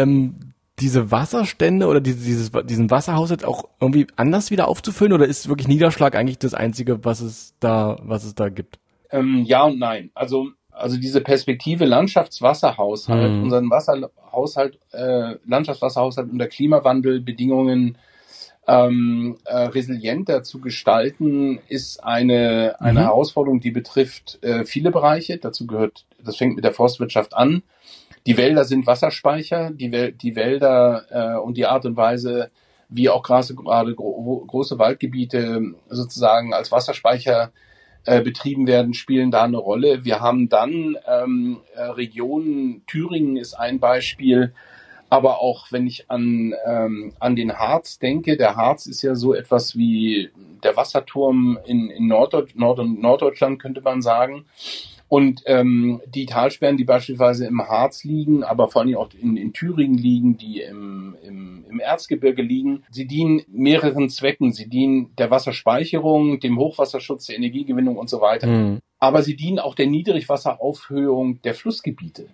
diese 0.80 1.12
Wasserstände 1.12 1.88
oder 1.88 2.02
diese, 2.02 2.26
dieses, 2.26 2.52
diesen 2.66 2.92
Wasserhaushalt 2.92 3.46
auch 3.46 3.66
irgendwie 3.80 4.08
anders 4.16 4.52
wieder 4.52 4.68
aufzufüllen 4.68 5.14
oder 5.14 5.26
ist 5.26 5.48
wirklich 5.48 5.68
Niederschlag 5.68 6.16
eigentlich 6.16 6.40
das 6.40 6.54
Einzige, 6.54 7.06
was 7.06 7.22
es 7.22 7.56
da, 7.60 7.98
was 8.02 8.24
es 8.24 8.36
da 8.36 8.50
gibt? 8.50 8.80
Ähm, 9.12 9.44
ja 9.46 9.64
und 9.64 9.80
nein. 9.80 10.10
Also, 10.16 10.50
also 10.74 10.98
diese 10.98 11.22
Perspektive 11.22 11.86
Landschaftswasserhaushalt, 11.86 13.32
mhm. 13.32 13.44
unseren 13.44 13.70
Wasserhaushalt, 13.70 14.80
äh, 14.92 15.36
Landschaftswasserhaushalt 15.46 16.32
unter 16.32 16.48
Klimawandelbedingungen 16.48 17.98
ähm, 18.68 19.38
äh, 19.46 19.58
resilienter 19.58 20.44
zu 20.44 20.60
gestalten, 20.60 21.60
ist 21.68 22.04
eine, 22.04 22.76
eine 22.80 23.00
mhm. 23.00 23.04
Herausforderung, 23.04 23.60
die 23.60 23.72
betrifft 23.72 24.40
äh, 24.42 24.66
viele 24.66 24.92
Bereiche. 24.92 25.38
Dazu 25.38 25.68
gehört, 25.68 26.06
das 26.24 26.38
fängt 26.38 26.56
mit 26.56 26.64
der 26.64 26.74
Forstwirtschaft 26.74 27.34
an. 27.36 27.64
Die 28.26 28.38
Wälder 28.38 28.64
sind 28.64 28.88
Wasserspeicher, 28.88 29.72
die, 29.72 29.92
Wel 29.92 30.14
die 30.14 30.36
Wälder 30.36 31.06
äh, 31.10 31.40
und 31.40 31.58
die 31.58 31.66
Art 31.66 31.86
und 31.86 31.98
Weise, 31.98 32.52
wie 32.88 33.10
auch 33.10 33.22
gerade, 33.22 33.54
gerade 33.54 33.96
gro 33.96 34.46
große 34.48 34.80
Waldgebiete 34.80 35.62
sozusagen 35.90 36.54
als 36.54 36.72
Wasserspeicher 36.72 37.52
äh, 38.06 38.22
betrieben 38.22 38.68
werden, 38.68 38.94
spielen 38.94 39.32
da 39.32 39.44
eine 39.44 39.58
Rolle. 39.58 40.04
Wir 40.06 40.20
haben 40.20 40.50
dann 40.50 40.98
ähm, 41.08 41.62
äh, 41.76 41.84
Regionen, 41.84 42.84
Thüringen 42.86 43.38
ist 43.38 43.54
ein 43.54 43.80
Beispiel, 43.80 44.54
aber 45.10 45.40
auch 45.42 45.72
wenn 45.72 45.86
ich 45.88 46.10
an, 46.10 46.54
ähm, 46.66 47.14
an 47.20 47.36
den 47.36 47.54
Harz 47.54 48.00
denke, 48.00 48.36
der 48.36 48.56
Harz 48.56 48.88
ist 48.88 49.04
ja 49.04 49.16
so 49.16 49.34
etwas 49.34 49.78
wie 49.78 50.32
der 50.64 50.76
Wasserturm 50.76 51.60
in, 51.66 51.90
in 51.90 52.08
Norddeutsch, 52.08 52.56
Nord- 52.56 52.80
Norddeutschland, 52.80 53.62
könnte 53.62 53.82
man 53.82 54.02
sagen. 54.02 54.46
Und 55.14 55.44
ähm, 55.46 56.02
die 56.08 56.26
Talsperren, 56.26 56.76
die 56.76 56.86
beispielsweise 56.86 57.46
im 57.46 57.62
Harz 57.62 58.04
liegen, 58.04 58.44
aber 58.44 58.68
vor 58.68 58.82
allem 58.82 58.96
auch 58.96 59.12
in, 59.14 59.38
in 59.38 59.54
Thüringen 59.54 59.96
liegen, 59.96 60.38
die 60.38 60.62
im, 60.62 61.16
im, 61.22 61.66
im 61.70 61.80
Erzgebirge 61.80 62.42
liegen, 62.42 62.84
sie 62.90 63.06
dienen 63.06 63.44
mehreren 63.48 64.10
Zwecken. 64.10 64.54
Sie 64.54 64.68
dienen 64.68 65.16
der 65.20 65.30
Wasserspeicherung, 65.30 66.40
dem 66.40 66.58
Hochwasserschutz, 66.58 67.28
der 67.28 67.36
Energiegewinnung 67.36 67.96
und 67.96 68.10
so 68.10 68.22
weiter. 68.22 68.48
Mhm. 68.48 68.80
Aber 68.98 69.22
sie 69.22 69.36
dienen 69.36 69.60
auch 69.60 69.76
der 69.76 69.86
Niedrigwasseraufhöhung 69.86 71.44
der 71.44 71.54
Flussgebiete. 71.54 72.30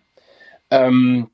Ähm, 0.72 1.28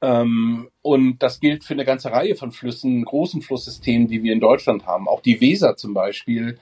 ähm, 0.00 0.68
und 0.82 1.18
das 1.18 1.40
gilt 1.40 1.64
für 1.64 1.74
eine 1.74 1.84
ganze 1.84 2.12
Reihe 2.12 2.36
von 2.36 2.52
Flüssen, 2.52 3.04
großen 3.04 3.42
Flusssystemen, 3.42 4.06
die 4.06 4.22
wir 4.22 4.32
in 4.32 4.38
Deutschland 4.38 4.86
haben. 4.86 5.08
Auch 5.08 5.22
die 5.22 5.40
Weser 5.40 5.74
zum 5.74 5.92
Beispiel 5.92 6.56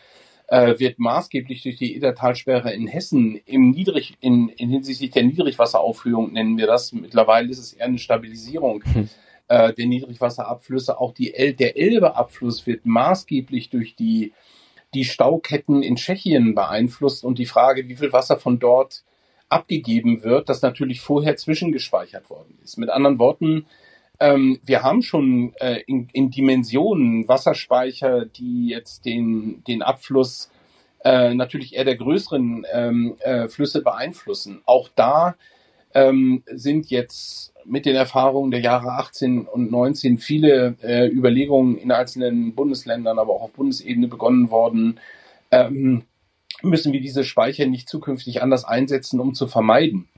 äh, 0.48 0.78
wird 0.78 0.98
maßgeblich 0.98 1.62
durch 1.62 1.76
die 1.76 1.96
Edertalsperre 1.96 2.72
in 2.72 2.86
Hessen 2.86 3.40
im 3.46 3.70
Niedrig, 3.70 4.16
in, 4.20 4.48
in 4.50 4.70
hinsichtlich 4.70 5.10
der 5.10 5.24
Niedrigwasseraufhöhung 5.24 6.32
nennen 6.32 6.56
wir 6.56 6.66
das. 6.66 6.92
Mittlerweile 6.92 7.50
ist 7.50 7.58
es 7.58 7.72
eher 7.72 7.86
eine 7.86 7.98
Stabilisierung 7.98 8.84
hm. 8.84 9.08
äh, 9.48 9.72
der 9.72 9.86
Niedrigwasserabflüsse. 9.86 11.00
Auch 11.00 11.12
die 11.12 11.34
El 11.34 11.54
der 11.54 11.76
Elbeabfluss 11.76 12.66
wird 12.66 12.86
maßgeblich 12.86 13.70
durch 13.70 13.96
die, 13.96 14.32
die 14.94 15.04
Stauketten 15.04 15.82
in 15.82 15.96
Tschechien 15.96 16.54
beeinflusst 16.54 17.24
und 17.24 17.38
die 17.38 17.46
Frage, 17.46 17.88
wie 17.88 17.96
viel 17.96 18.12
Wasser 18.12 18.38
von 18.38 18.58
dort 18.58 19.02
abgegeben 19.48 20.24
wird, 20.24 20.48
das 20.48 20.62
natürlich 20.62 21.00
vorher 21.00 21.36
zwischengespeichert 21.36 22.30
worden 22.30 22.58
ist. 22.64 22.78
Mit 22.78 22.90
anderen 22.90 23.18
Worten, 23.18 23.66
ähm, 24.20 24.58
wir 24.64 24.82
haben 24.82 25.02
schon 25.02 25.54
äh, 25.56 25.80
in, 25.86 26.08
in 26.12 26.30
Dimensionen 26.30 27.28
Wasserspeicher, 27.28 28.24
die 28.24 28.68
jetzt 28.68 29.04
den, 29.04 29.62
den 29.64 29.82
Abfluss 29.82 30.50
äh, 31.04 31.34
natürlich 31.34 31.76
eher 31.76 31.84
der 31.84 31.96
größeren 31.96 32.66
ähm, 32.72 33.16
äh, 33.20 33.48
Flüsse 33.48 33.82
beeinflussen. 33.82 34.62
Auch 34.64 34.88
da 34.94 35.36
ähm, 35.94 36.42
sind 36.46 36.90
jetzt 36.90 37.52
mit 37.64 37.86
den 37.86 37.96
Erfahrungen 37.96 38.50
der 38.50 38.60
Jahre 38.60 38.92
18 38.92 39.46
und 39.46 39.70
19 39.70 40.18
viele 40.18 40.76
äh, 40.82 41.08
Überlegungen 41.08 41.78
in 41.78 41.90
einzelnen 41.90 42.54
Bundesländern, 42.54 43.18
aber 43.18 43.34
auch 43.34 43.42
auf 43.42 43.52
Bundesebene 43.52 44.08
begonnen 44.08 44.50
worden. 44.50 45.00
Ähm, 45.50 46.02
müssen 46.62 46.92
wir 46.92 47.00
diese 47.00 47.24
Speicher 47.24 47.66
nicht 47.66 47.88
zukünftig 47.88 48.42
anders 48.42 48.64
einsetzen, 48.64 49.20
um 49.20 49.34
zu 49.34 49.46
vermeiden, 49.46 50.08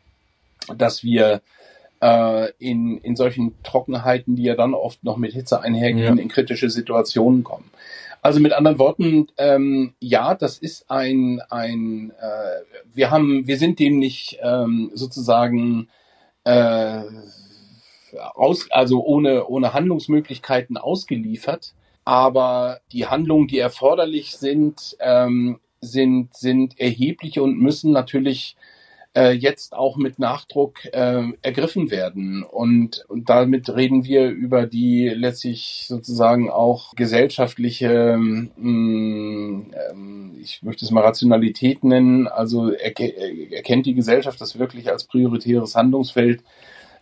dass 0.76 1.02
wir 1.02 1.42
äh, 2.00 2.50
in, 2.58 2.98
in 2.98 3.16
solchen 3.16 3.54
Trockenheiten, 3.62 4.36
die 4.36 4.44
ja 4.44 4.54
dann 4.54 4.74
oft 4.74 5.02
noch 5.04 5.16
mit 5.16 5.32
Hitze 5.32 5.60
einhergehen, 5.60 6.16
ja. 6.16 6.22
in 6.22 6.28
kritische 6.28 6.70
Situationen 6.70 7.44
kommen. 7.44 7.70
Also 8.20 8.40
mit 8.40 8.52
anderen 8.52 8.78
Worten, 8.78 9.28
ähm, 9.36 9.94
ja, 10.00 10.34
das 10.34 10.58
ist 10.58 10.90
ein, 10.90 11.40
ein 11.50 12.12
äh, 12.20 12.62
wir 12.92 13.10
haben, 13.10 13.46
wir 13.46 13.58
sind 13.58 13.78
dem 13.78 13.98
nicht 13.98 14.38
ähm, 14.42 14.90
sozusagen 14.94 15.88
äh, 16.44 17.02
aus, 18.34 18.70
also 18.70 19.04
ohne, 19.04 19.46
ohne 19.46 19.72
Handlungsmöglichkeiten 19.72 20.76
ausgeliefert. 20.76 21.74
Aber 22.04 22.80
die 22.92 23.06
Handlungen, 23.06 23.48
die 23.48 23.58
erforderlich 23.58 24.36
sind, 24.36 24.96
ähm, 24.98 25.60
sind, 25.80 26.34
sind 26.34 26.80
erheblich 26.80 27.38
und 27.38 27.58
müssen 27.58 27.92
natürlich 27.92 28.56
äh, 29.18 29.32
jetzt 29.32 29.74
auch 29.74 29.96
mit 29.96 30.20
Nachdruck 30.20 30.84
äh, 30.92 31.24
ergriffen 31.42 31.90
werden. 31.90 32.44
Und, 32.44 33.04
und 33.08 33.28
damit 33.28 33.68
reden 33.74 34.04
wir 34.04 34.28
über 34.28 34.66
die 34.66 35.08
letztlich 35.08 35.86
sozusagen 35.88 36.50
auch 36.50 36.94
gesellschaftliche, 36.94 38.16
mh, 38.16 38.48
mm, 38.56 39.72
ähm, 39.90 40.36
ich 40.40 40.62
möchte 40.62 40.84
es 40.84 40.92
mal 40.92 41.02
Rationalität 41.02 41.82
nennen, 41.82 42.28
also 42.28 42.70
erke 42.70 43.12
erkennt 43.50 43.86
die 43.86 43.94
Gesellschaft 43.94 44.40
das 44.40 44.56
wirklich 44.58 44.88
als 44.88 45.04
prioritäres 45.04 45.74
Handlungsfeld, 45.74 46.44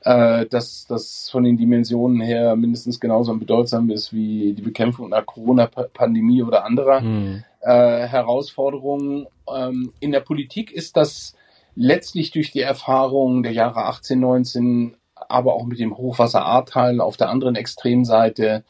äh, 0.05 0.47
dass 0.47 0.87
das 0.87 1.29
von 1.29 1.45
den 1.45 1.59
Dimensionen 1.59 2.23
her 2.23 2.57
mindestens 2.57 2.99
genauso 2.99 3.37
bedeutsam 3.37 3.91
ist 3.91 4.15
wie 4.15 4.55
die 4.55 4.63
Bekämpfung 4.63 5.13
einer 5.13 5.23
Corona-Pandemie 5.23 6.43
oder 6.43 6.65
anderer 6.65 7.01
hm. 7.01 7.45
äh, 7.61 8.07
Herausforderungen. 8.07 9.27
Ähm, 9.55 9.93
in 10.01 10.13
der 10.13 10.21
Politik 10.21 10.73
ist 10.73 10.97
das 10.97 11.35
letztlich 11.77 12.33
durch 12.33 12.51
die 12.51 12.63
Erfahrungen 12.63 13.43
der 13.45 13.53
Jahre 13.53 13.85
18, 13.85 14.19
19, 14.19 14.97
aber 15.15 15.55
auch 15.55 15.65
mit 15.65 15.79
dem 15.79 15.97
Hochwasser-Ahrtal 15.97 17.01
auf 17.01 17.17
der 17.17 17.29
anderen 17.29 17.55
Extremseite 17.55 18.65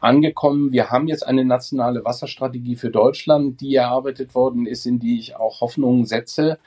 angekommen. 0.00 0.72
Wir 0.72 0.90
haben 0.90 1.08
jetzt 1.08 1.26
eine 1.26 1.44
nationale 1.44 2.04
Wasserstrategie 2.04 2.76
für 2.76 2.90
Deutschland, 2.90 3.60
die 3.60 3.74
erarbeitet 3.74 4.34
worden 4.34 4.66
ist, 4.66 4.86
in 4.86 4.98
die 4.98 5.18
ich 5.18 5.36
auch 5.36 5.60
Hoffnungen 5.60 6.04
setze, 6.04 6.58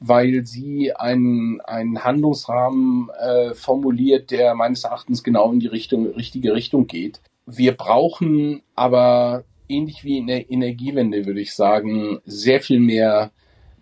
weil 0.00 0.44
sie 0.44 0.92
einen, 0.94 1.60
einen 1.60 2.04
Handlungsrahmen 2.04 3.08
äh, 3.10 3.54
formuliert, 3.54 4.30
der 4.30 4.54
meines 4.54 4.84
Erachtens 4.84 5.22
genau 5.22 5.52
in 5.52 5.60
die 5.60 5.68
Richtung, 5.68 6.06
richtige 6.08 6.54
Richtung 6.54 6.86
geht. 6.86 7.20
Wir 7.46 7.72
brauchen 7.72 8.62
aber 8.74 9.44
ähnlich 9.68 10.04
wie 10.04 10.18
in 10.18 10.26
der 10.26 10.50
Energiewende, 10.50 11.24
würde 11.24 11.40
ich 11.40 11.54
sagen, 11.54 12.20
sehr 12.24 12.60
viel 12.60 12.80
mehr 12.80 13.30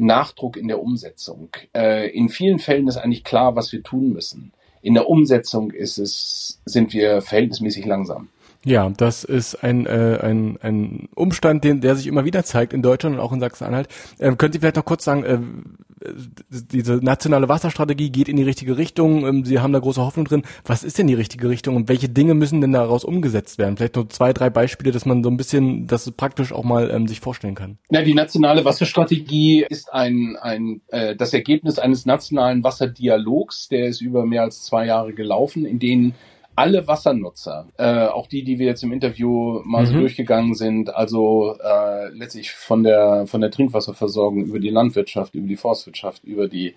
Nachdruck 0.00 0.56
in 0.56 0.68
der 0.68 0.82
Umsetzung. 0.82 1.48
Äh, 1.74 2.10
in 2.10 2.28
vielen 2.28 2.58
Fällen 2.58 2.88
ist 2.88 2.96
eigentlich 2.96 3.24
klar, 3.24 3.56
was 3.56 3.72
wir 3.72 3.82
tun 3.82 4.12
müssen. 4.12 4.52
In 4.82 4.94
der 4.94 5.08
Umsetzung 5.08 5.70
ist 5.70 5.98
es, 5.98 6.60
sind 6.64 6.92
wir 6.92 7.20
verhältnismäßig 7.20 7.84
langsam. 7.84 8.28
Ja, 8.64 8.90
das 8.90 9.24
ist 9.24 9.62
ein, 9.62 9.86
äh, 9.86 10.18
ein, 10.22 10.58
ein 10.60 11.08
Umstand, 11.14 11.64
den, 11.64 11.80
der 11.80 11.96
sich 11.96 12.06
immer 12.06 12.24
wieder 12.24 12.44
zeigt 12.44 12.72
in 12.72 12.82
Deutschland 12.82 13.16
und 13.16 13.20
auch 13.22 13.32
in 13.32 13.40
Sachsen-Anhalt. 13.40 13.88
Ähm, 14.18 14.36
können 14.36 14.52
Sie 14.52 14.58
vielleicht 14.58 14.76
noch 14.76 14.84
kurz 14.84 15.04
sagen, 15.04 15.24
äh, 15.24 15.38
diese 16.48 16.94
nationale 16.96 17.48
Wasserstrategie 17.48 18.10
geht 18.10 18.28
in 18.28 18.36
die 18.36 18.42
richtige 18.42 18.78
Richtung, 18.78 19.26
ähm, 19.26 19.44
Sie 19.44 19.58
haben 19.58 19.72
da 19.72 19.78
große 19.78 20.00
Hoffnung 20.00 20.26
drin. 20.26 20.42
Was 20.64 20.82
ist 20.82 20.98
denn 20.98 21.06
die 21.06 21.14
richtige 21.14 21.48
Richtung 21.48 21.76
und 21.76 21.88
welche 21.88 22.08
Dinge 22.08 22.34
müssen 22.34 22.60
denn 22.60 22.72
daraus 22.72 23.04
umgesetzt 23.04 23.58
werden? 23.58 23.76
Vielleicht 23.76 23.96
nur 23.96 24.08
zwei, 24.08 24.32
drei 24.32 24.50
Beispiele, 24.50 24.92
dass 24.92 25.06
man 25.06 25.22
so 25.22 25.30
ein 25.30 25.36
bisschen 25.36 25.86
das 25.86 26.10
praktisch 26.12 26.52
auch 26.52 26.64
mal 26.64 26.90
ähm, 26.90 27.06
sich 27.06 27.20
vorstellen 27.20 27.54
kann. 27.54 27.78
Ja, 27.90 28.02
die 28.02 28.14
nationale 28.14 28.64
Wasserstrategie 28.64 29.66
ist 29.68 29.92
ein, 29.92 30.36
ein 30.40 30.80
äh, 30.88 31.14
das 31.16 31.34
Ergebnis 31.34 31.78
eines 31.78 32.06
nationalen 32.06 32.64
Wasserdialogs, 32.64 33.68
der 33.68 33.86
ist 33.86 34.00
über 34.00 34.24
mehr 34.24 34.42
als 34.42 34.64
zwei 34.64 34.86
Jahre 34.86 35.12
gelaufen, 35.12 35.64
in 35.66 35.78
denen 35.78 36.14
alle 36.60 36.86
Wassernutzer, 36.86 37.68
äh, 37.78 38.04
auch 38.04 38.26
die, 38.26 38.44
die 38.44 38.58
wir 38.58 38.66
jetzt 38.66 38.82
im 38.82 38.92
Interview 38.92 39.62
mal 39.64 39.82
mhm. 39.82 39.86
so 39.86 40.00
durchgegangen 40.00 40.54
sind, 40.54 40.94
also 40.94 41.56
äh, 41.58 42.10
letztlich 42.10 42.52
von 42.52 42.82
der 42.82 43.26
von 43.26 43.40
der 43.40 43.50
Trinkwasserversorgung 43.50 44.44
über 44.44 44.58
die 44.58 44.68
Landwirtschaft, 44.68 45.34
über 45.34 45.48
die 45.48 45.56
Forstwirtschaft, 45.56 46.22
über 46.22 46.48
die 46.48 46.74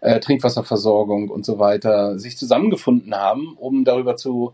äh, 0.00 0.18
Trinkwasserversorgung 0.18 1.30
und 1.30 1.46
so 1.46 1.60
weiter, 1.60 2.18
sich 2.18 2.36
zusammengefunden 2.36 3.14
haben, 3.14 3.54
um 3.56 3.84
darüber 3.84 4.16
zu 4.16 4.52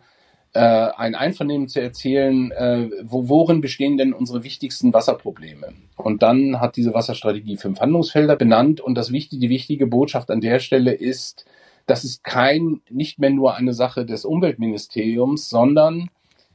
äh, 0.53 0.59
ein 0.59 1.15
Einvernehmen 1.15 1.69
zu 1.69 1.81
erzählen, 1.81 2.51
äh, 2.51 2.91
wo, 3.05 3.31
worin 3.31 3.63
bestehen 3.63 3.97
denn 3.97 4.13
unsere 4.13 4.45
wichtigsten 4.45 4.93
Wasserprobleme. 4.93 5.73
Und 5.97 6.23
dann 6.23 6.61
hat 6.61 6.77
diese 6.77 6.93
Wasserstrategie 6.93 7.57
fünf 7.57 7.81
Handlungsfelder 7.81 8.37
benannt 8.37 8.83
und 8.83 8.95
das 8.95 9.11
wichtige, 9.11 9.41
die 9.41 9.49
wichtige 9.49 9.87
Botschaft 9.87 10.31
an 10.31 10.43
der 10.43 10.59
Stelle 10.59 10.93
ist, 10.93 11.47
das 11.87 12.05
ist 12.05 12.25
kein, 12.25 12.81
nicht 12.91 13.19
mehr 13.19 13.31
nur 13.31 13.55
eine 13.55 13.73
Sache 13.73 14.05
des 14.05 14.25
Umweltministeriums, 14.25 15.49
sondern 15.49 16.11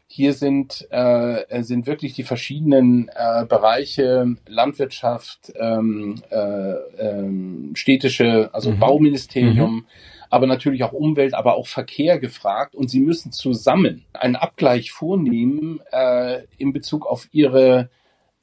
hier 0.08 0.34
sind, 0.34 0.88
äh, 0.92 1.64
sind 1.64 1.88
wirklich 1.88 2.14
die 2.14 2.24
verschiedenen 2.24 3.10
äh, 3.16 3.46
Bereiche 3.46 4.36
Landwirtschaft, 4.46 5.54
ähm, 5.56 6.16
äh, 6.30 6.74
ähm, 7.00 7.72
städtische, 7.76 8.50
also 8.52 8.72
mhm. 8.72 8.80
Bauministerium, 8.80 9.74
mhm. 9.76 9.86
aber 10.30 10.48
natürlich 10.48 10.84
auch 10.84 10.92
Umwelt, 10.92 11.34
aber 11.34 11.56
auch 11.56 11.68
Verkehr 11.68 12.20
gefragt. 12.20 12.76
Und 12.76 12.90
sie 12.90 13.00
müssen 13.00 13.32
zusammen 13.32 14.04
einen 14.12 14.36
Abgleich 14.36 14.92
vornehmen 14.92 15.80
äh, 15.94 16.42
in 16.58 16.74
Bezug 16.74 17.06
auf 17.06 17.30
ihre 17.32 17.90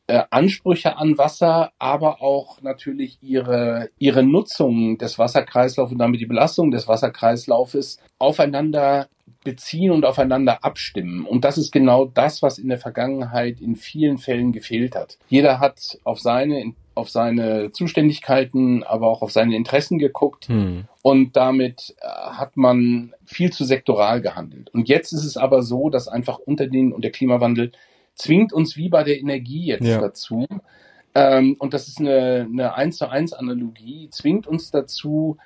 äh, 0.09 0.24
Ansprüche 0.30 0.96
an 0.96 1.18
Wasser, 1.18 1.72
aber 1.78 2.22
auch 2.22 2.62
natürlich 2.62 3.18
ihre, 3.22 3.90
ihre 3.98 4.22
Nutzung 4.22 4.98
des 4.98 5.18
Wasserkreislaufs 5.18 5.92
und 5.92 5.98
damit 5.98 6.20
die 6.20 6.26
Belastung 6.26 6.70
des 6.70 6.88
Wasserkreislaufes 6.88 7.98
aufeinander 8.18 9.09
beziehen 9.44 9.92
und 9.92 10.04
aufeinander 10.04 10.64
abstimmen. 10.64 11.24
Und 11.24 11.44
das 11.44 11.59
ist 11.59 11.72
genau 11.72 12.06
das, 12.06 12.42
was 12.42 12.59
in 12.59 12.68
der 12.68 12.78
Vergangenheit 12.78 13.61
in 13.61 13.76
vielen 13.76 14.18
Fällen 14.18 14.52
gefehlt 14.52 14.96
hat. 14.96 15.18
Jeder 15.28 15.61
hat 15.61 15.98
auf 16.04 16.20
seine 16.20 16.72
auf 16.94 17.11
seine 17.11 17.70
Zuständigkeiten, 17.70 18.82
aber 18.82 19.06
auch 19.06 19.22
auf 19.22 19.30
seine 19.30 19.54
Interessen 19.54 20.00
geguckt. 20.00 20.48
Hm. 20.48 20.86
Und 21.00 21.36
damit 21.36 21.94
äh, 22.00 22.09
hat 22.09 22.56
man 22.56 23.14
viel 23.24 23.52
zu 23.52 23.64
sektoral 23.64 24.20
gehandelt. 24.20 24.68
Und 24.74 24.88
jetzt 24.88 25.12
ist 25.12 25.24
es 25.24 25.36
aber 25.36 25.62
so, 25.62 25.90
dass 25.90 26.09
einfach 26.09 26.38
unter 26.38 26.66
den 26.66 26.92
und 26.92 27.02
der 27.04 27.12
Klimawandel 27.12 27.70
zwingt 28.18 28.52
uns 28.52 28.76
wie 28.76 28.90
bei 28.90 29.04
der 29.04 29.18
Energie 29.18 29.66
jetzt 29.66 29.86
ja. 29.86 30.00
dazu, 30.00 30.46
ähm, 31.14 31.56
und 31.58 31.74
das 31.74 31.88
ist 31.88 31.98
eine, 31.98 32.46
eine 32.50 32.74
1 32.74 32.98
zu 32.98 33.08
1 33.08 33.32
Analogie, 33.32 34.08
zwingt 34.10 34.46
uns 34.46 34.70
dazu, 34.70 35.38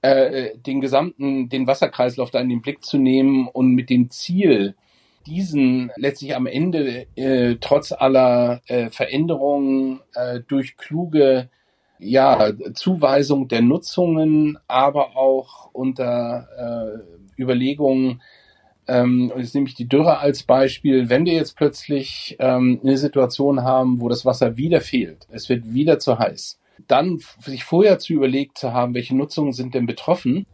äh, 0.00 0.56
den 0.56 0.80
gesamten, 0.80 1.48
den 1.48 1.66
Wasserkreislauf 1.66 2.30
da 2.30 2.40
in 2.40 2.48
den 2.48 2.62
Blick 2.62 2.84
zu 2.84 2.98
nehmen 2.98 3.48
und 3.48 3.74
mit 3.74 3.90
dem 3.90 4.10
Ziel, 4.10 4.74
diesen 5.26 5.90
letztlich 5.96 6.34
am 6.34 6.46
Ende 6.46 7.06
äh, 7.16 7.56
trotz 7.60 7.92
aller 7.92 8.62
äh, 8.66 8.90
Veränderungen 8.90 10.00
äh, 10.14 10.40
durch 10.46 10.76
kluge 10.76 11.50
ja, 11.98 12.52
Zuweisung 12.74 13.48
der 13.48 13.60
Nutzungen, 13.60 14.56
aber 14.68 15.16
auch 15.16 15.68
unter 15.72 17.02
äh, 17.36 17.42
Überlegungen, 17.42 18.22
ähm, 18.88 19.32
jetzt 19.36 19.54
nehme 19.54 19.68
ich 19.68 19.74
die 19.74 19.88
Dürre 19.88 20.18
als 20.18 20.42
Beispiel, 20.42 21.08
wenn 21.08 21.24
wir 21.24 21.34
jetzt 21.34 21.56
plötzlich 21.56 22.36
ähm, 22.38 22.80
eine 22.82 22.96
Situation 22.96 23.62
haben, 23.62 24.00
wo 24.00 24.08
das 24.08 24.24
Wasser 24.24 24.56
wieder 24.56 24.80
fehlt, 24.80 25.26
es 25.30 25.48
wird 25.48 25.72
wieder 25.72 25.98
zu 25.98 26.18
heiß, 26.18 26.58
dann 26.86 27.20
sich 27.40 27.64
vorher 27.64 27.98
zu 27.98 28.12
überlegt 28.12 28.58
zu 28.58 28.72
haben, 28.72 28.94
welche 28.94 29.16
Nutzungen 29.16 29.52
sind 29.52 29.74
denn 29.74 29.86
betroffen 29.86 30.46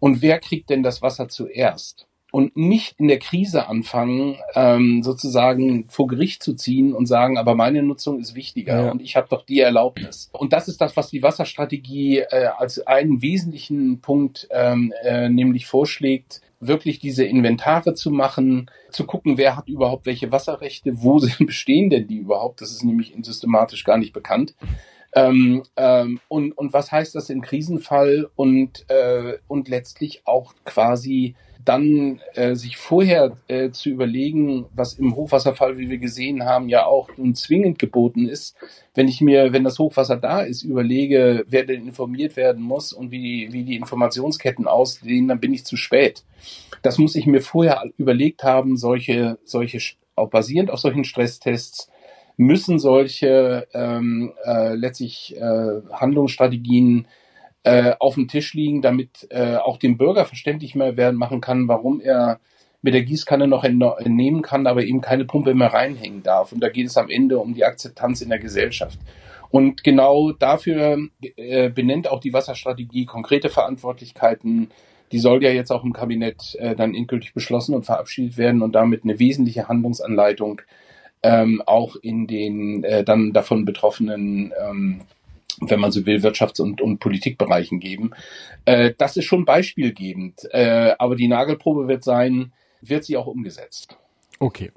und 0.00 0.22
wer 0.22 0.38
kriegt 0.38 0.70
denn 0.70 0.82
das 0.82 1.02
Wasser 1.02 1.28
zuerst? 1.28 2.08
und 2.30 2.56
nicht 2.56 3.00
in 3.00 3.08
der 3.08 3.18
Krise 3.18 3.68
anfangen, 3.68 4.36
ähm, 4.54 5.02
sozusagen 5.02 5.86
vor 5.88 6.06
Gericht 6.08 6.42
zu 6.42 6.54
ziehen 6.54 6.92
und 6.92 7.06
sagen, 7.06 7.38
aber 7.38 7.54
meine 7.54 7.82
Nutzung 7.82 8.20
ist 8.20 8.34
wichtiger 8.34 8.84
ja. 8.84 8.90
und 8.90 9.00
ich 9.00 9.16
habe 9.16 9.28
doch 9.30 9.44
die 9.44 9.60
Erlaubnis. 9.60 10.28
Und 10.32 10.52
das 10.52 10.68
ist 10.68 10.80
das, 10.80 10.96
was 10.96 11.08
die 11.08 11.22
Wasserstrategie 11.22 12.18
äh, 12.18 12.48
als 12.58 12.86
einen 12.86 13.22
wesentlichen 13.22 14.00
Punkt 14.00 14.46
ähm, 14.50 14.92
äh, 15.02 15.28
nämlich 15.28 15.66
vorschlägt, 15.66 16.42
wirklich 16.60 16.98
diese 16.98 17.24
Inventare 17.24 17.94
zu 17.94 18.10
machen, 18.10 18.70
zu 18.90 19.04
gucken, 19.06 19.38
wer 19.38 19.56
hat 19.56 19.68
überhaupt 19.68 20.06
welche 20.06 20.32
Wasserrechte, 20.32 21.02
wo 21.02 21.18
sind, 21.18 21.46
bestehen 21.46 21.90
denn 21.90 22.06
die 22.06 22.18
überhaupt, 22.18 22.60
das 22.60 22.70
ist 22.70 22.84
nämlich 22.84 23.14
systematisch 23.22 23.84
gar 23.84 23.98
nicht 23.98 24.12
bekannt. 24.12 24.54
Ähm, 25.14 25.62
ähm, 25.76 26.20
und, 26.28 26.52
und 26.52 26.72
was 26.72 26.92
heißt 26.92 27.14
das 27.14 27.30
im 27.30 27.40
Krisenfall 27.40 28.28
und, 28.36 28.84
äh, 28.90 29.38
und 29.48 29.68
letztlich 29.68 30.22
auch 30.26 30.54
quasi 30.64 31.34
dann 31.68 32.20
äh, 32.34 32.54
sich 32.54 32.78
vorher 32.78 33.36
äh, 33.46 33.70
zu 33.70 33.90
überlegen, 33.90 34.64
was 34.74 34.94
im 34.94 35.14
Hochwasserfall, 35.14 35.76
wie 35.76 35.90
wir 35.90 35.98
gesehen 35.98 36.44
haben, 36.44 36.70
ja 36.70 36.86
auch 36.86 37.10
nun 37.18 37.34
zwingend 37.34 37.78
geboten 37.78 38.26
ist, 38.26 38.56
wenn 38.94 39.06
ich 39.06 39.20
mir, 39.20 39.52
wenn 39.52 39.64
das 39.64 39.78
Hochwasser 39.78 40.16
da 40.16 40.40
ist, 40.40 40.62
überlege, 40.62 41.44
wer 41.46 41.64
denn 41.64 41.86
informiert 41.86 42.36
werden 42.36 42.62
muss 42.62 42.94
und 42.94 43.10
wie, 43.10 43.52
wie 43.52 43.64
die 43.64 43.76
Informationsketten 43.76 44.66
aussehen, 44.66 45.28
dann 45.28 45.40
bin 45.40 45.52
ich 45.52 45.66
zu 45.66 45.76
spät. 45.76 46.24
Das 46.80 46.96
muss 46.96 47.14
ich 47.14 47.26
mir 47.26 47.42
vorher 47.42 47.84
überlegt 47.98 48.44
haben, 48.44 48.78
solche, 48.78 49.38
solche, 49.44 49.78
auch 50.14 50.30
basierend 50.30 50.70
auf 50.70 50.80
solchen 50.80 51.04
Stresstests, 51.04 51.90
müssen 52.38 52.78
solche 52.78 53.66
ähm, 53.74 54.32
äh, 54.44 54.74
letztlich 54.74 55.36
äh, 55.36 55.82
Handlungsstrategien 55.92 57.08
äh, 57.68 57.94
auf 57.98 58.14
dem 58.14 58.28
Tisch 58.28 58.54
liegen, 58.54 58.80
damit 58.80 59.26
äh, 59.30 59.56
auch 59.56 59.76
dem 59.76 59.98
Bürger 59.98 60.24
verständlich 60.24 60.74
mehr 60.74 60.96
werden 60.96 61.16
machen 61.18 61.42
kann, 61.42 61.68
warum 61.68 62.00
er 62.00 62.40
mit 62.80 62.94
der 62.94 63.02
Gießkanne 63.02 63.46
noch 63.46 63.62
entnehmen 63.62 64.40
kann, 64.40 64.66
aber 64.66 64.84
eben 64.84 65.02
keine 65.02 65.26
Pumpe 65.26 65.52
mehr 65.52 65.74
reinhängen 65.74 66.22
darf. 66.22 66.52
Und 66.52 66.60
da 66.60 66.70
geht 66.70 66.86
es 66.86 66.96
am 66.96 67.10
Ende 67.10 67.38
um 67.38 67.52
die 67.52 67.64
Akzeptanz 67.64 68.22
in 68.22 68.30
der 68.30 68.38
Gesellschaft. 68.38 68.98
Und 69.50 69.84
genau 69.84 70.32
dafür 70.32 70.96
äh, 71.36 71.68
benennt 71.68 72.10
auch 72.10 72.20
die 72.20 72.32
Wasserstrategie 72.32 73.04
konkrete 73.04 73.50
Verantwortlichkeiten. 73.50 74.70
Die 75.12 75.18
soll 75.18 75.42
ja 75.42 75.50
jetzt 75.50 75.70
auch 75.70 75.84
im 75.84 75.92
Kabinett 75.92 76.54
äh, 76.58 76.74
dann 76.74 76.94
endgültig 76.94 77.34
beschlossen 77.34 77.74
und 77.74 77.84
verabschiedet 77.84 78.38
werden 78.38 78.62
und 78.62 78.72
damit 78.72 79.04
eine 79.04 79.18
wesentliche 79.18 79.68
Handlungsanleitung 79.68 80.62
ähm, 81.22 81.62
auch 81.66 81.96
in 81.96 82.26
den 82.26 82.84
äh, 82.84 83.04
dann 83.04 83.34
davon 83.34 83.66
betroffenen 83.66 84.54
ähm, 84.58 85.00
wenn 85.60 85.80
man 85.80 85.92
so 85.92 86.06
will, 86.06 86.18
Wirtschafts- 86.18 86.60
und, 86.60 86.80
und 86.80 86.98
Politikbereichen 86.98 87.80
geben. 87.80 88.12
Äh, 88.64 88.92
das 88.96 89.16
ist 89.16 89.24
schon 89.24 89.44
beispielgebend. 89.44 90.48
Äh, 90.50 90.94
aber 90.98 91.16
die 91.16 91.28
Nagelprobe 91.28 91.88
wird 91.88 92.04
sein, 92.04 92.52
wird 92.80 93.04
sie 93.04 93.16
auch 93.16 93.26
umgesetzt. 93.26 93.96
Okay. 94.38 94.70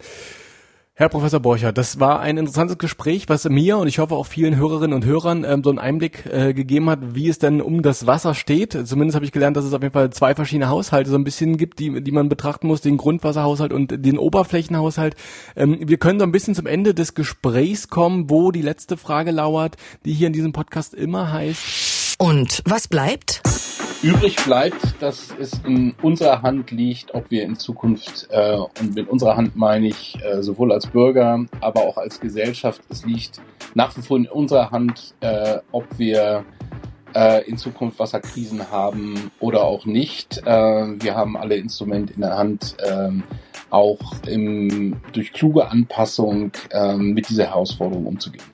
Herr 1.01 1.09
Professor 1.09 1.39
Borcher, 1.39 1.73
das 1.73 1.99
war 1.99 2.19
ein 2.19 2.37
interessantes 2.37 2.77
Gespräch, 2.77 3.27
was 3.27 3.49
mir 3.49 3.79
und 3.79 3.87
ich 3.87 3.97
hoffe 3.97 4.13
auch 4.13 4.27
vielen 4.27 4.55
Hörerinnen 4.55 4.93
und 4.93 5.03
Hörern 5.03 5.43
ähm, 5.43 5.63
so 5.63 5.71
einen 5.71 5.79
Einblick 5.79 6.27
äh, 6.27 6.53
gegeben 6.53 6.91
hat, 6.91 7.15
wie 7.15 7.27
es 7.27 7.39
denn 7.39 7.59
um 7.59 7.81
das 7.81 8.05
Wasser 8.05 8.35
steht. 8.35 8.77
Zumindest 8.87 9.15
habe 9.15 9.25
ich 9.25 9.31
gelernt, 9.31 9.57
dass 9.57 9.65
es 9.65 9.73
auf 9.73 9.81
jeden 9.81 9.95
Fall 9.95 10.11
zwei 10.11 10.35
verschiedene 10.35 10.69
Haushalte 10.69 11.09
so 11.09 11.15
ein 11.15 11.23
bisschen 11.23 11.57
gibt, 11.57 11.79
die, 11.79 12.03
die 12.03 12.11
man 12.11 12.29
betrachten 12.29 12.67
muss, 12.67 12.81
den 12.81 12.97
Grundwasserhaushalt 12.97 13.73
und 13.73 14.05
den 14.05 14.19
Oberflächenhaushalt. 14.19 15.15
Ähm, 15.55 15.79
wir 15.81 15.97
können 15.97 16.19
so 16.19 16.23
ein 16.23 16.31
bisschen 16.31 16.53
zum 16.53 16.67
Ende 16.67 16.93
des 16.93 17.15
Gesprächs 17.15 17.87
kommen, 17.87 18.29
wo 18.29 18.51
die 18.51 18.61
letzte 18.61 18.95
Frage 18.95 19.31
lauert, 19.31 19.77
die 20.05 20.13
hier 20.13 20.27
in 20.27 20.33
diesem 20.33 20.53
Podcast 20.53 20.93
immer 20.93 21.33
heißt. 21.33 22.17
Und 22.19 22.61
was 22.65 22.87
bleibt? 22.87 23.41
Übrig 24.03 24.35
bleibt, 24.45 24.99
dass 24.99 25.29
es 25.39 25.53
in 25.63 25.93
unserer 26.01 26.41
Hand 26.41 26.71
liegt, 26.71 27.13
ob 27.13 27.29
wir 27.29 27.43
in 27.43 27.55
Zukunft, 27.55 28.27
äh, 28.31 28.57
und 28.79 28.95
mit 28.95 29.07
unserer 29.07 29.37
Hand 29.37 29.55
meine 29.55 29.89
ich 29.89 30.17
äh, 30.23 30.41
sowohl 30.41 30.71
als 30.71 30.87
Bürger, 30.87 31.45
aber 31.59 31.81
auch 31.81 31.97
als 31.97 32.19
Gesellschaft, 32.19 32.81
es 32.89 33.05
liegt 33.05 33.39
nach 33.75 33.95
wie 33.95 34.01
vor 34.01 34.17
in 34.17 34.25
unserer 34.25 34.71
Hand, 34.71 35.13
äh, 35.19 35.59
ob 35.71 35.85
wir 35.99 36.43
äh, 37.13 37.47
in 37.47 37.57
Zukunft 37.57 37.99
Wasserkrisen 37.99 38.71
haben 38.71 39.29
oder 39.39 39.65
auch 39.65 39.85
nicht. 39.85 40.39
Äh, 40.47 40.47
wir 40.47 41.15
haben 41.15 41.37
alle 41.37 41.57
Instrumente 41.57 42.13
in 42.13 42.21
der 42.21 42.35
Hand, 42.35 42.77
äh, 42.79 43.11
auch 43.69 43.99
im, 44.27 44.99
durch 45.13 45.31
kluge 45.31 45.69
Anpassung 45.69 46.51
äh, 46.71 46.95
mit 46.95 47.29
dieser 47.29 47.45
Herausforderung 47.45 48.07
umzugehen. 48.07 48.45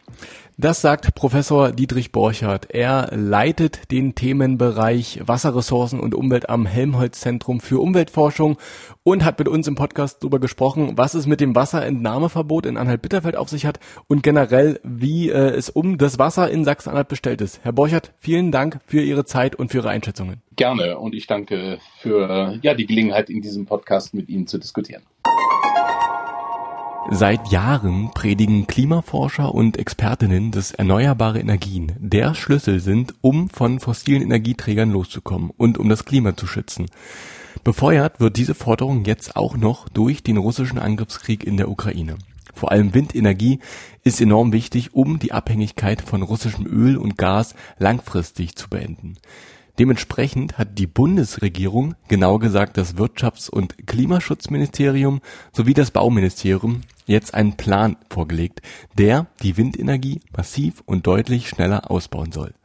Das 0.60 0.82
sagt 0.82 1.14
Professor 1.14 1.72
Dietrich 1.72 2.12
Borchardt. 2.12 2.72
Er 2.72 3.12
leitet 3.16 3.91
den 3.91 4.16
Themenbereich 4.16 5.20
Wasserressourcen 5.24 5.99
und 5.99 6.16
Umwelt 6.16 6.49
am 6.49 6.66
Helmholtz 6.66 7.20
Zentrum 7.20 7.60
für 7.60 7.80
Umweltforschung 7.80 8.58
und 9.03 9.24
hat 9.24 9.38
mit 9.38 9.47
uns 9.47 9.68
im 9.68 9.76
Podcast 9.76 10.24
darüber 10.24 10.39
gesprochen, 10.39 10.93
was 10.95 11.14
es 11.14 11.28
mit 11.28 11.41
dem 11.41 11.53
Wasserentnahmeverbot 11.53 12.66
in 12.66 12.78
Anhalt-Bitterfeld 12.78 13.36
auf 13.36 13.49
sich 13.49 13.68
hat 13.68 13.80
und 14.08 14.24
generell, 14.24 14.80
wie 14.84 15.30
äh, 15.30 15.51
es 15.51 15.70
um 15.70 15.99
das 15.99 16.18
Wasser 16.18 16.49
in 16.49 16.66
Sachsen-Anhalt 16.66 17.08
bestellt 17.08 17.41
ist. 17.41 17.60
Herr 17.62 17.74
Borchardt, 17.74 18.14
vielen 18.18 18.51
Dank 18.51 18.80
für 18.88 19.03
Ihre 19.03 19.26
Zeit 19.26 19.55
und 19.55 19.70
für 19.70 19.78
Ihre 19.78 19.89
Einschätzungen. 19.89 20.41
Gerne 20.55 20.97
und 20.97 21.14
ich 21.14 21.28
danke 21.28 21.78
für 21.99 22.58
ja, 22.64 22.74
die 22.74 22.88
Gelegenheit, 22.88 23.30
in 23.30 23.43
diesem 23.43 23.68
Podcast 23.68 24.16
mit 24.16 24.28
Ihnen 24.28 24.47
zu 24.47 24.58
diskutieren. 24.58 25.03
Seit 27.10 27.51
Jahren 27.53 28.12
predigen 28.14 28.68
Klimaforscher 28.68 29.55
und 29.55 29.78
Expertinnen, 29.78 30.51
dass 30.51 30.72
erneuerbare 30.72 31.39
Energien 31.39 31.93
der 31.99 32.36
Schlüssel 32.36 32.82
sind, 32.82 33.16
um 33.22 33.49
von 33.49 33.80
fossilen 33.80 34.22
Energieträgern 34.22 34.91
loszukommen 34.91 35.51
und 35.55 35.78
um 35.78 35.88
das 35.88 36.03
Klima 36.03 36.36
zu 36.36 36.47
schützen. 36.47 36.88
Befeuert 37.64 38.20
wird 38.20 38.36
diese 38.36 38.53
Forderung 38.53 39.05
jetzt 39.05 39.38
auch 39.38 39.55
noch 39.55 39.88
durch 39.88 40.22
den 40.22 40.36
russischen 40.36 40.80
Angriffskrieg 40.80 41.45
in 41.45 41.55
der 41.55 41.70
Ukraine. 41.70 42.18
Vor 42.53 42.72
allem 42.72 42.93
Windenergie 42.93 43.60
ist 44.03 44.20
enorm 44.20 44.51
wichtig, 44.51 44.93
um 44.93 45.18
die 45.18 45.32
Abhängigkeit 45.32 46.01
von 46.01 46.24
russischem 46.24 46.66
Öl 46.66 46.97
und 46.97 47.18
Gas 47.18 47.55
langfristig 47.80 48.55
zu 48.58 48.68
beenden. 48.68 49.18
Dementsprechend 49.80 50.57
hat 50.57 50.80
die 50.80 50.88
Bundesregierung, 50.88 51.93
genau 52.07 52.39
gesagt 52.39 52.78
das 52.78 52.95
Wirtschafts- 52.95 53.49
und 53.49 53.88
Klimaschutzministerium 53.88 55.21
sowie 55.51 55.75
das 55.75 55.91
Bauministerium 55.91 56.82
jetzt 57.05 57.36
einen 57.36 57.57
Plan 57.57 57.95
vorgelegt, 58.09 58.61
der 58.97 59.28
die 59.43 59.55
Windenergie 59.55 60.21
massiv 60.36 60.82
und 60.86 61.05
deutlich 61.05 61.47
schneller 61.47 61.91
ausbauen 61.91 62.32
soll. 62.32 62.55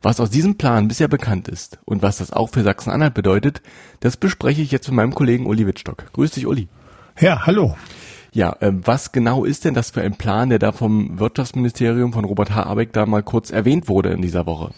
Was 0.00 0.18
aus 0.18 0.30
diesem 0.30 0.56
Plan 0.56 0.88
bisher 0.88 1.08
bekannt 1.08 1.48
ist 1.48 1.78
und 1.84 2.02
was 2.02 2.18
das 2.18 2.32
auch 2.32 2.48
für 2.48 2.62
Sachsen-Anhalt 2.62 3.14
bedeutet, 3.14 3.60
das 4.00 4.16
bespreche 4.16 4.62
ich 4.62 4.70
jetzt 4.70 4.88
mit 4.88 4.96
meinem 4.96 5.14
Kollegen 5.14 5.46
Uli 5.46 5.66
Wittstock. 5.66 6.10
Grüß 6.14 6.30
dich, 6.30 6.46
Uli. 6.46 6.68
Ja, 7.20 7.46
hallo. 7.46 7.76
Ja, 8.32 8.56
äh, 8.60 8.72
was 8.72 9.12
genau 9.12 9.44
ist 9.44 9.64
denn 9.64 9.74
das 9.74 9.90
für 9.90 10.02
ein 10.02 10.16
Plan, 10.16 10.50
der 10.50 10.58
da 10.58 10.72
vom 10.72 11.18
Wirtschaftsministerium 11.18 12.12
von 12.12 12.24
Robert 12.24 12.54
H. 12.54 12.64
Abeck 12.64 12.92
da 12.92 13.06
mal 13.06 13.22
kurz 13.22 13.50
erwähnt 13.50 13.88
wurde 13.88 14.10
in 14.10 14.22
dieser 14.22 14.46
Woche? 14.46 14.72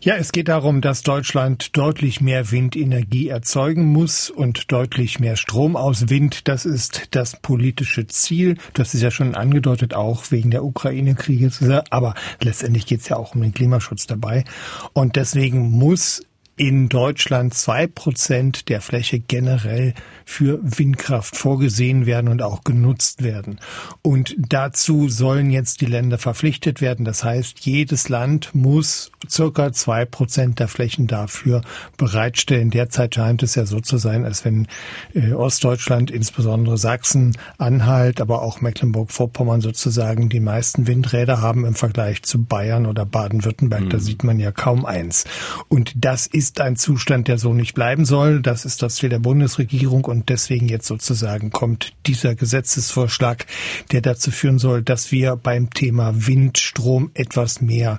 Ja, 0.00 0.16
es 0.16 0.32
geht 0.32 0.48
darum, 0.48 0.80
dass 0.80 1.02
Deutschland 1.02 1.76
deutlich 1.76 2.20
mehr 2.20 2.50
Windenergie 2.50 3.28
erzeugen 3.28 3.86
muss 3.86 4.30
und 4.30 4.70
deutlich 4.70 5.20
mehr 5.20 5.36
Strom 5.36 5.76
aus 5.76 6.10
Wind. 6.10 6.48
Das 6.48 6.66
ist 6.66 7.08
das 7.12 7.40
politische 7.40 8.06
Ziel. 8.06 8.58
Das 8.74 8.94
ist 8.94 9.02
ja 9.02 9.10
schon 9.10 9.34
angedeutet, 9.34 9.94
auch 9.94 10.30
wegen 10.30 10.50
der 10.50 10.64
Ukraine-Kriege. 10.64 11.50
Aber 11.90 12.14
letztendlich 12.42 12.86
geht 12.86 13.00
es 13.00 13.08
ja 13.08 13.16
auch 13.16 13.34
um 13.34 13.42
den 13.42 13.54
Klimaschutz 13.54 14.06
dabei. 14.06 14.44
Und 14.92 15.16
deswegen 15.16 15.70
muss 15.70 16.22
in 16.56 16.88
Deutschland 16.88 17.54
zwei 17.54 17.86
Prozent 17.86 18.68
der 18.68 18.80
Fläche 18.80 19.18
generell 19.18 19.94
für 20.24 20.60
Windkraft 20.62 21.36
vorgesehen 21.36 22.06
werden 22.06 22.28
und 22.28 22.42
auch 22.42 22.64
genutzt 22.64 23.22
werden. 23.22 23.60
Und 24.02 24.36
dazu 24.38 25.08
sollen 25.08 25.50
jetzt 25.50 25.80
die 25.80 25.86
Länder 25.86 26.16
verpflichtet 26.16 26.80
werden. 26.80 27.04
Das 27.04 27.24
heißt, 27.24 27.60
jedes 27.60 28.08
Land 28.08 28.54
muss 28.54 29.10
circa 29.28 29.72
zwei 29.72 30.04
Prozent 30.04 30.60
der 30.60 30.68
Flächen 30.68 31.06
dafür 31.06 31.62
bereitstellen. 31.96 32.70
Derzeit 32.70 33.14
scheint 33.14 33.42
es 33.42 33.54
ja 33.54 33.66
so 33.66 33.80
zu 33.80 33.98
sein, 33.98 34.24
als 34.24 34.44
wenn 34.44 34.68
äh, 35.14 35.32
Ostdeutschland, 35.32 36.10
insbesondere 36.10 36.78
Sachsen, 36.78 37.36
Anhalt, 37.58 38.20
aber 38.20 38.42
auch 38.42 38.60
Mecklenburg-Vorpommern 38.60 39.60
sozusagen 39.60 40.28
die 40.28 40.40
meisten 40.40 40.86
Windräder 40.86 41.40
haben 41.40 41.64
im 41.64 41.74
Vergleich 41.74 42.22
zu 42.22 42.44
Bayern 42.44 42.86
oder 42.86 43.04
Baden-Württemberg. 43.04 43.84
Mhm. 43.84 43.90
Da 43.90 43.98
sieht 43.98 44.24
man 44.24 44.38
ja 44.38 44.52
kaum 44.52 44.86
eins. 44.86 45.24
Und 45.68 45.92
das 45.96 46.26
ist 46.26 46.43
ein 46.60 46.76
Zustand, 46.76 47.28
der 47.28 47.38
so 47.38 47.54
nicht 47.54 47.74
bleiben 47.74 48.04
soll. 48.04 48.40
Das 48.42 48.64
ist 48.64 48.82
das 48.82 48.96
Ziel 48.96 49.08
der 49.08 49.18
Bundesregierung 49.18 50.04
und 50.04 50.28
deswegen 50.28 50.68
jetzt 50.68 50.86
sozusagen 50.86 51.50
kommt 51.50 51.92
dieser 52.06 52.34
Gesetzesvorschlag, 52.34 53.46
der 53.92 54.00
dazu 54.00 54.30
führen 54.30 54.58
soll, 54.58 54.82
dass 54.82 55.12
wir 55.12 55.36
beim 55.36 55.70
Thema 55.70 56.12
Windstrom 56.26 57.10
etwas 57.14 57.60
mehr 57.60 57.98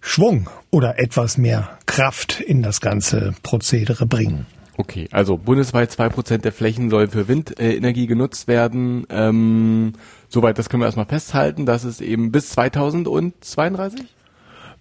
Schwung 0.00 0.48
oder 0.70 0.98
etwas 0.98 1.36
mehr 1.36 1.78
Kraft 1.86 2.40
in 2.40 2.62
das 2.62 2.80
ganze 2.80 3.34
Prozedere 3.42 4.06
bringen. 4.06 4.46
Okay, 4.78 5.08
also 5.10 5.38
bundesweit 5.38 5.90
zwei 5.90 6.08
Prozent 6.08 6.44
der 6.44 6.52
Flächen 6.52 6.90
soll 6.90 7.08
für 7.08 7.28
Windenergie 7.28 8.06
genutzt 8.06 8.46
werden. 8.46 9.06
Ähm, 9.08 9.94
soweit, 10.28 10.58
das 10.58 10.68
können 10.68 10.82
wir 10.82 10.86
erstmal 10.86 11.06
festhalten. 11.06 11.64
Das 11.64 11.84
ist 11.84 12.02
eben 12.02 12.30
bis 12.30 12.50
2032? 12.50 14.15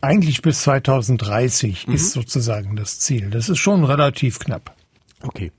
Eigentlich 0.05 0.41
bis 0.43 0.61
2030 0.61 1.87
mhm. 1.87 1.95
ist 1.95 2.11
sozusagen 2.11 2.75
das 2.75 2.99
Ziel. 2.99 3.31
Das 3.31 3.49
ist 3.49 3.57
schon 3.57 3.83
relativ 3.83 4.37
knapp. 4.39 4.75
Okay. 5.23 5.51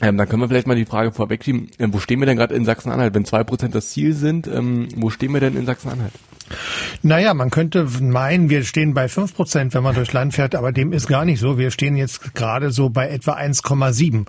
Ähm, 0.00 0.18
dann 0.18 0.28
können 0.28 0.42
wir 0.42 0.48
vielleicht 0.48 0.66
mal 0.66 0.76
die 0.76 0.84
Frage 0.84 1.12
vorwegschieben, 1.12 1.70
ähm, 1.78 1.94
wo 1.94 1.98
stehen 2.00 2.20
wir 2.20 2.26
denn 2.26 2.36
gerade 2.36 2.54
in 2.54 2.66
Sachsen-Anhalt? 2.66 3.14
Wenn 3.14 3.24
zwei 3.24 3.44
Prozent 3.44 3.74
das 3.74 3.88
Ziel 3.88 4.12
sind, 4.12 4.46
ähm, 4.46 4.88
wo 4.96 5.08
stehen 5.08 5.32
wir 5.32 5.40
denn 5.40 5.56
in 5.56 5.64
Sachsen-Anhalt? 5.64 6.12
Naja, 7.02 7.34
man 7.34 7.50
könnte 7.50 7.86
meinen, 8.00 8.50
wir 8.50 8.64
stehen 8.64 8.94
bei 8.94 9.08
fünf 9.08 9.34
Prozent, 9.34 9.74
wenn 9.74 9.82
man 9.82 9.94
durchs 9.94 10.12
Land 10.12 10.34
fährt, 10.34 10.54
aber 10.54 10.72
dem 10.72 10.92
ist 10.92 11.08
gar 11.08 11.24
nicht 11.24 11.40
so. 11.40 11.58
Wir 11.58 11.70
stehen 11.70 11.96
jetzt 11.96 12.34
gerade 12.34 12.70
so 12.70 12.90
bei 12.90 13.08
etwa 13.08 13.34
1,7. 13.34 14.26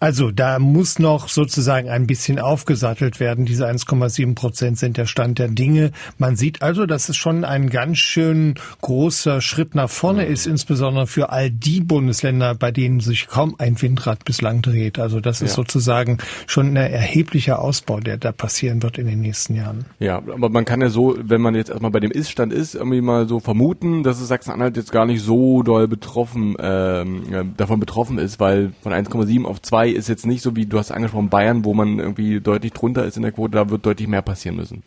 Also 0.00 0.30
da 0.30 0.58
muss 0.58 0.98
noch 0.98 1.28
sozusagen 1.28 1.88
ein 1.88 2.06
bisschen 2.06 2.38
aufgesattelt 2.38 3.20
werden. 3.20 3.44
Diese 3.44 3.66
1,7 3.68 4.34
Prozent 4.34 4.78
sind 4.78 4.96
der 4.96 5.06
Stand 5.06 5.38
der 5.38 5.48
Dinge. 5.48 5.92
Man 6.18 6.36
sieht 6.36 6.62
also, 6.62 6.86
dass 6.86 7.08
es 7.08 7.16
schon 7.16 7.44
ein 7.44 7.70
ganz 7.70 7.98
schön 7.98 8.54
großer 8.80 9.40
Schritt 9.40 9.74
nach 9.74 9.90
vorne 9.90 10.24
ist, 10.24 10.46
insbesondere 10.46 11.06
für 11.06 11.30
all 11.30 11.50
die 11.50 11.80
Bundesländer, 11.80 12.54
bei 12.54 12.70
denen 12.70 13.00
sich 13.00 13.28
kaum 13.28 13.56
ein 13.58 13.80
Windrad 13.80 14.24
bislang 14.24 14.62
dreht. 14.62 14.98
Also 14.98 15.20
das 15.20 15.42
ist 15.42 15.50
ja. 15.50 15.56
sozusagen 15.56 16.18
schon 16.46 16.76
ein 16.76 16.76
erheblicher 16.76 17.58
Ausbau, 17.60 18.00
der 18.00 18.16
da 18.16 18.32
passieren 18.32 18.82
wird 18.82 18.98
in 18.98 19.06
den 19.06 19.20
nächsten 19.20 19.54
Jahren. 19.54 19.84
Ja, 19.98 20.18
aber 20.18 20.48
man 20.48 20.64
kann 20.64 20.80
ja 20.80 20.88
so, 20.88 21.16
wenn 21.22 21.40
man 21.40 21.54
jetzt 21.54 21.63
erstmal 21.70 21.90
bei 21.90 22.00
dem 22.00 22.10
Iststand 22.10 22.52
ist, 22.52 22.74
irgendwie 22.74 23.00
mal 23.00 23.28
so 23.28 23.40
vermuten, 23.40 24.02
dass 24.02 24.20
es 24.20 24.28
Sachsen-Anhalt 24.28 24.76
jetzt 24.76 24.92
gar 24.92 25.06
nicht 25.06 25.22
so 25.22 25.62
doll 25.62 25.88
betroffen, 25.88 26.56
ähm, 26.58 27.22
äh, 27.32 27.44
davon 27.56 27.80
betroffen 27.80 28.18
ist, 28.18 28.40
weil 28.40 28.72
von 28.82 28.92
1,7 28.92 29.44
auf 29.44 29.60
2 29.60 29.88
ist 29.88 30.08
jetzt 30.08 30.26
nicht 30.26 30.42
so 30.42 30.56
wie 30.56 30.66
du 30.66 30.78
hast 30.78 30.90
angesprochen 30.90 31.28
Bayern, 31.28 31.64
wo 31.64 31.74
man 31.74 31.98
irgendwie 31.98 32.40
deutlich 32.40 32.72
drunter 32.72 33.04
ist 33.04 33.16
in 33.16 33.22
der 33.22 33.32
Quote, 33.32 33.52
da 33.52 33.70
wird 33.70 33.84
deutlich 33.84 34.08
mehr 34.08 34.22
passieren 34.22 34.56
müssen. 34.56 34.82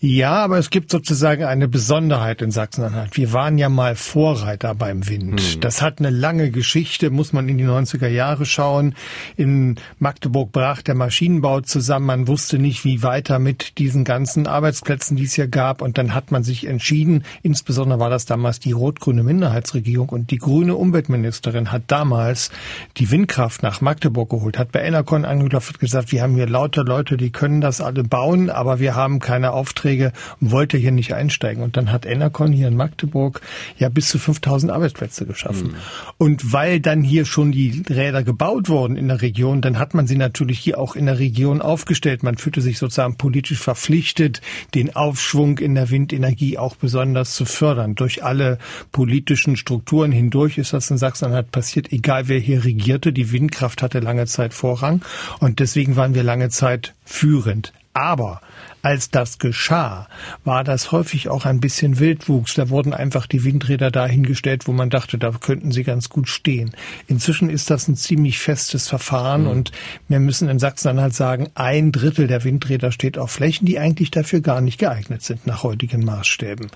Ja, 0.00 0.32
aber 0.32 0.58
es 0.58 0.70
gibt 0.70 0.90
sozusagen 0.90 1.44
eine 1.44 1.68
Besonderheit 1.68 2.42
in 2.42 2.50
Sachsen-Anhalt. 2.50 3.16
Wir 3.16 3.32
waren 3.32 3.58
ja 3.58 3.68
mal 3.68 3.94
Vorreiter 3.94 4.74
beim 4.74 5.08
Wind. 5.08 5.40
Hm. 5.40 5.60
Das 5.60 5.82
hat 5.82 5.98
eine 5.98 6.10
lange 6.10 6.50
Geschichte, 6.50 7.10
muss 7.10 7.32
man 7.32 7.48
in 7.48 7.58
die 7.58 7.64
90er 7.64 8.08
Jahre 8.08 8.44
schauen. 8.44 8.94
In 9.36 9.76
Magdeburg 9.98 10.52
brach 10.52 10.82
der 10.82 10.94
Maschinenbau 10.94 11.60
zusammen. 11.60 12.06
Man 12.06 12.28
wusste 12.28 12.58
nicht, 12.58 12.84
wie 12.84 13.02
weiter 13.02 13.38
mit 13.38 13.78
diesen 13.78 14.04
ganzen 14.04 14.46
Arbeitsplätzen, 14.46 15.16
die 15.16 15.24
es 15.24 15.34
hier 15.34 15.48
gab. 15.48 15.82
Und 15.82 15.98
dann 15.98 16.14
hat 16.14 16.30
man 16.32 16.42
sich 16.42 16.66
entschieden, 16.66 17.24
insbesondere 17.42 18.00
war 18.00 18.10
das 18.10 18.26
damals 18.26 18.58
die 18.58 18.72
rot-grüne 18.72 19.22
Minderheitsregierung 19.22 20.08
und 20.08 20.30
die 20.30 20.38
grüne 20.38 20.74
Umweltministerin 20.74 21.70
hat 21.70 21.84
damals 21.86 22.50
die 22.96 23.10
Windkraft 23.10 23.62
nach 23.62 23.80
Magdeburg 23.80 24.30
geholt, 24.30 24.58
hat 24.58 24.72
bei 24.72 24.82
Enercon 24.82 25.24
angeklopft, 25.24 25.78
gesagt, 25.78 26.12
wir 26.12 26.22
haben 26.22 26.34
hier 26.34 26.48
lauter 26.48 26.84
Leute, 26.84 27.16
die 27.16 27.30
können 27.30 27.60
das 27.60 27.80
alle 27.80 28.04
bauen, 28.04 28.50
aber 28.50 28.80
wir 28.80 28.94
haben 28.94 29.20
keine 29.20 29.51
Aufträge 29.52 30.12
und 30.40 30.50
wollte 30.50 30.76
hier 30.78 30.92
nicht 30.92 31.14
einsteigen. 31.14 31.62
Und 31.62 31.76
dann 31.76 31.92
hat 31.92 32.06
Enercon 32.06 32.52
hier 32.52 32.68
in 32.68 32.76
Magdeburg 32.76 33.40
ja 33.78 33.88
bis 33.88 34.08
zu 34.08 34.18
5000 34.18 34.72
Arbeitsplätze 34.72 35.26
geschaffen. 35.26 35.68
Mhm. 35.68 35.74
Und 36.18 36.52
weil 36.52 36.80
dann 36.80 37.02
hier 37.02 37.24
schon 37.24 37.52
die 37.52 37.82
Räder 37.88 38.22
gebaut 38.22 38.68
wurden 38.68 38.96
in 38.96 39.08
der 39.08 39.22
Region, 39.22 39.60
dann 39.60 39.78
hat 39.78 39.94
man 39.94 40.06
sie 40.06 40.16
natürlich 40.16 40.58
hier 40.58 40.78
auch 40.78 40.96
in 40.96 41.06
der 41.06 41.18
Region 41.18 41.60
aufgestellt. 41.60 42.22
Man 42.22 42.36
fühlte 42.36 42.60
sich 42.60 42.78
sozusagen 42.78 43.16
politisch 43.16 43.58
verpflichtet, 43.58 44.40
den 44.74 44.94
Aufschwung 44.94 45.58
in 45.58 45.74
der 45.74 45.90
Windenergie 45.90 46.58
auch 46.58 46.76
besonders 46.76 47.34
zu 47.34 47.44
fördern. 47.44 47.94
Durch 47.94 48.24
alle 48.24 48.58
politischen 48.90 49.56
Strukturen 49.56 50.12
hindurch 50.12 50.58
ist 50.58 50.72
das 50.72 50.90
in 50.90 50.98
Sachsen-Anhalt 50.98 51.50
passiert, 51.50 51.92
egal 51.92 52.28
wer 52.28 52.38
hier 52.38 52.64
regierte. 52.64 53.12
Die 53.12 53.32
Windkraft 53.32 53.82
hatte 53.82 54.00
lange 54.00 54.26
Zeit 54.26 54.54
Vorrang 54.54 55.02
und 55.40 55.58
deswegen 55.58 55.96
waren 55.96 56.14
wir 56.14 56.22
lange 56.22 56.48
Zeit 56.48 56.94
führend. 57.04 57.72
Aber 57.94 58.40
als 58.82 59.10
das 59.10 59.38
geschah, 59.38 60.08
war 60.44 60.64
das 60.64 60.90
häufig 60.90 61.28
auch 61.28 61.46
ein 61.46 61.60
bisschen 61.60 62.00
Wildwuchs. 62.00 62.54
Da 62.54 62.68
wurden 62.68 62.92
einfach 62.92 63.26
die 63.28 63.44
Windräder 63.44 63.92
dahingestellt, 63.92 64.66
wo 64.66 64.72
man 64.72 64.90
dachte, 64.90 65.18
da 65.18 65.30
könnten 65.30 65.70
sie 65.70 65.84
ganz 65.84 66.08
gut 66.08 66.28
stehen. 66.28 66.72
Inzwischen 67.06 67.48
ist 67.48 67.70
das 67.70 67.86
ein 67.86 67.94
ziemlich 67.94 68.40
festes 68.40 68.88
Verfahren 68.88 69.42
mhm. 69.42 69.50
und 69.50 69.72
wir 70.08 70.18
müssen 70.18 70.48
in 70.48 70.58
Sachsen-Anhalt 70.58 71.14
sagen, 71.14 71.48
ein 71.54 71.92
Drittel 71.92 72.26
der 72.26 72.42
Windräder 72.42 72.90
steht 72.90 73.18
auf 73.18 73.30
Flächen, 73.30 73.66
die 73.66 73.78
eigentlich 73.78 74.10
dafür 74.10 74.40
gar 74.40 74.60
nicht 74.60 74.78
geeignet 74.78 75.22
sind 75.22 75.46
nach 75.46 75.62
heutigen 75.62 76.04
Maßstäben. 76.04 76.66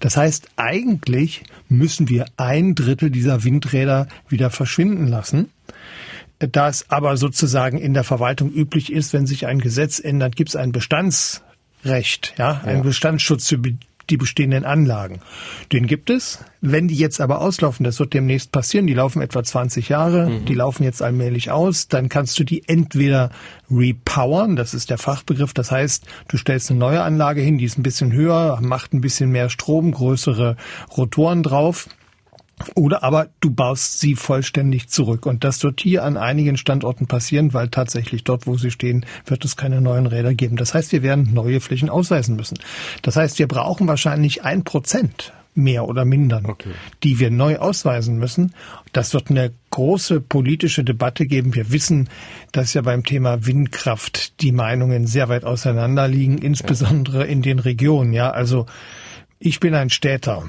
Das 0.00 0.18
heißt, 0.18 0.48
eigentlich 0.56 1.44
müssen 1.68 2.08
wir 2.10 2.26
ein 2.36 2.74
Drittel 2.74 3.10
dieser 3.10 3.42
Windräder 3.42 4.06
wieder 4.28 4.50
verschwinden 4.50 5.06
lassen. 5.06 5.48
Da 6.38 6.68
es 6.68 6.90
aber 6.90 7.16
sozusagen 7.16 7.78
in 7.78 7.94
der 7.94 8.04
Verwaltung 8.04 8.52
üblich 8.52 8.92
ist, 8.92 9.12
wenn 9.12 9.26
sich 9.26 9.46
ein 9.46 9.60
Gesetz 9.60 9.98
ändert, 9.98 10.36
gibt 10.36 10.50
es 10.50 10.56
einen 10.56 10.72
Bestands 10.72 11.42
Recht, 11.84 12.34
ja, 12.38 12.60
ein 12.64 12.78
ja. 12.78 12.82
Bestandsschutz 12.82 13.48
für 13.48 13.58
die 14.10 14.16
bestehenden 14.16 14.64
Anlagen. 14.64 15.20
Den 15.72 15.86
gibt 15.86 16.10
es. 16.10 16.44
Wenn 16.60 16.88
die 16.88 16.94
jetzt 16.94 17.20
aber 17.20 17.40
auslaufen, 17.40 17.84
das 17.84 17.98
wird 18.00 18.12
demnächst 18.12 18.52
passieren, 18.52 18.86
die 18.86 18.94
laufen 18.94 19.22
etwa 19.22 19.42
20 19.42 19.88
Jahre, 19.88 20.28
mhm. 20.28 20.44
die 20.44 20.54
laufen 20.54 20.84
jetzt 20.84 21.02
allmählich 21.02 21.50
aus, 21.50 21.88
dann 21.88 22.08
kannst 22.08 22.38
du 22.38 22.44
die 22.44 22.68
entweder 22.68 23.30
repowern, 23.70 24.56
das 24.56 24.74
ist 24.74 24.90
der 24.90 24.98
Fachbegriff, 24.98 25.54
das 25.54 25.70
heißt, 25.70 26.04
du 26.28 26.36
stellst 26.36 26.70
eine 26.70 26.80
neue 26.80 27.02
Anlage 27.02 27.40
hin, 27.40 27.58
die 27.58 27.64
ist 27.64 27.78
ein 27.78 27.82
bisschen 27.82 28.12
höher, 28.12 28.58
macht 28.60 28.92
ein 28.92 29.00
bisschen 29.00 29.30
mehr 29.30 29.48
Strom, 29.48 29.92
größere 29.92 30.56
Rotoren 30.96 31.42
drauf 31.42 31.88
oder 32.74 33.02
aber 33.02 33.28
du 33.40 33.50
baust 33.50 34.00
sie 34.00 34.14
vollständig 34.14 34.88
zurück. 34.88 35.26
Und 35.26 35.44
das 35.44 35.62
wird 35.62 35.80
hier 35.80 36.04
an 36.04 36.16
einigen 36.16 36.56
Standorten 36.56 37.06
passieren, 37.06 37.52
weil 37.52 37.68
tatsächlich 37.68 38.24
dort, 38.24 38.46
wo 38.46 38.56
sie 38.56 38.70
stehen, 38.70 39.04
wird 39.26 39.44
es 39.44 39.56
keine 39.56 39.80
neuen 39.80 40.06
Räder 40.06 40.34
geben. 40.34 40.56
Das 40.56 40.74
heißt, 40.74 40.92
wir 40.92 41.02
werden 41.02 41.34
neue 41.34 41.60
Flächen 41.60 41.90
ausweisen 41.90 42.36
müssen. 42.36 42.58
Das 43.02 43.16
heißt, 43.16 43.38
wir 43.38 43.48
brauchen 43.48 43.88
wahrscheinlich 43.88 44.44
ein 44.44 44.64
Prozent 44.64 45.32
mehr 45.54 45.86
oder 45.88 46.04
minder, 46.04 46.42
okay. 46.44 46.70
die 47.04 47.20
wir 47.20 47.30
neu 47.30 47.58
ausweisen 47.58 48.18
müssen. 48.18 48.54
Das 48.92 49.14
wird 49.14 49.30
eine 49.30 49.52
große 49.70 50.20
politische 50.20 50.82
Debatte 50.82 51.26
geben. 51.26 51.54
Wir 51.54 51.70
wissen, 51.70 52.08
dass 52.52 52.74
ja 52.74 52.82
beim 52.82 53.04
Thema 53.04 53.46
Windkraft 53.46 54.40
die 54.42 54.52
Meinungen 54.52 55.06
sehr 55.06 55.28
weit 55.28 55.44
auseinander 55.44 56.08
liegen, 56.08 56.38
insbesondere 56.38 57.24
in 57.26 57.42
den 57.42 57.60
Regionen. 57.60 58.12
Ja, 58.12 58.30
also 58.30 58.66
ich 59.38 59.60
bin 59.60 59.74
ein 59.74 59.90
Städter. 59.90 60.48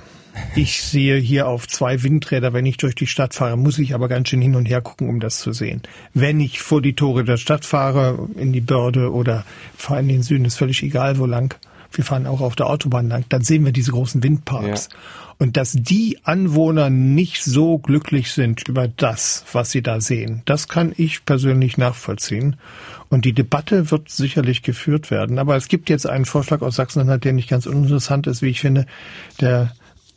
Ich 0.56 0.82
sehe 0.82 1.18
hier 1.18 1.48
auf 1.48 1.68
zwei 1.68 2.04
Windräder, 2.04 2.54
wenn 2.54 2.66
ich 2.66 2.78
durch 2.78 2.96
die 2.96 3.08
Stadt 3.08 3.34
fahre, 3.34 3.58
muss 3.58 3.78
ich 3.78 3.94
aber 3.94 4.08
ganz 4.08 4.30
schön 4.30 4.42
hin 4.42 4.56
und 4.56 4.66
her 4.66 4.82
gucken, 4.82 5.10
um 5.10 5.20
das 5.20 5.40
zu 5.40 5.52
sehen. 5.52 5.82
Wenn 6.14 6.40
ich 6.40 6.62
vor 6.62 6.82
die 6.82 6.96
Tore 6.96 7.24
der 7.24 7.38
Stadt 7.38 7.66
fahre, 7.66 8.30
in 8.36 8.54
die 8.54 8.62
Börde 8.62 9.12
oder 9.12 9.46
fahre 9.76 10.00
in 10.00 10.08
den 10.08 10.24
Süden, 10.24 10.46
ist 10.46 10.58
völlig 10.58 10.82
egal, 10.84 11.18
wo 11.18 11.26
lang. 11.26 11.58
Wir 11.92 12.04
fahren 12.04 12.28
auch 12.28 12.42
auf 12.42 12.56
der 12.56 12.68
Autobahn 12.68 13.08
lang, 13.08 13.26
dann 13.30 13.42
sehen 13.42 13.66
wir 13.66 13.72
diese 13.72 13.92
großen 13.92 14.22
Windparks. 14.24 14.90
Ja. 14.92 14.98
Und 15.38 15.58
dass 15.58 15.74
die 15.74 16.20
Anwohner 16.24 16.90
nicht 16.90 17.44
so 17.44 17.78
glücklich 17.78 18.32
sind 18.32 18.68
über 18.70 18.88
das, 18.88 19.44
was 19.52 19.72
sie 19.72 19.82
da 19.82 20.00
sehen, 20.00 20.42
das 20.46 20.70
kann 20.70 20.94
ich 20.96 21.26
persönlich 21.26 21.78
nachvollziehen. 21.78 22.56
Und 23.10 23.26
die 23.26 23.34
Debatte 23.34 23.92
wird 23.92 24.10
sicherlich 24.10 24.64
geführt 24.64 25.12
werden. 25.12 25.38
Aber 25.38 25.56
es 25.58 25.68
gibt 25.68 25.90
jetzt 25.90 26.08
einen 26.08 26.26
Vorschlag 26.26 26.62
aus 26.62 26.76
Sachsen-Anhalt, 26.76 27.26
der 27.26 27.34
nicht 27.34 27.50
ganz 27.50 27.66
uninteressant 27.66 28.28
ist, 28.28 28.42
wie 28.42 28.50
ich 28.50 28.62
finde. 28.62 28.86
Der 29.42 29.74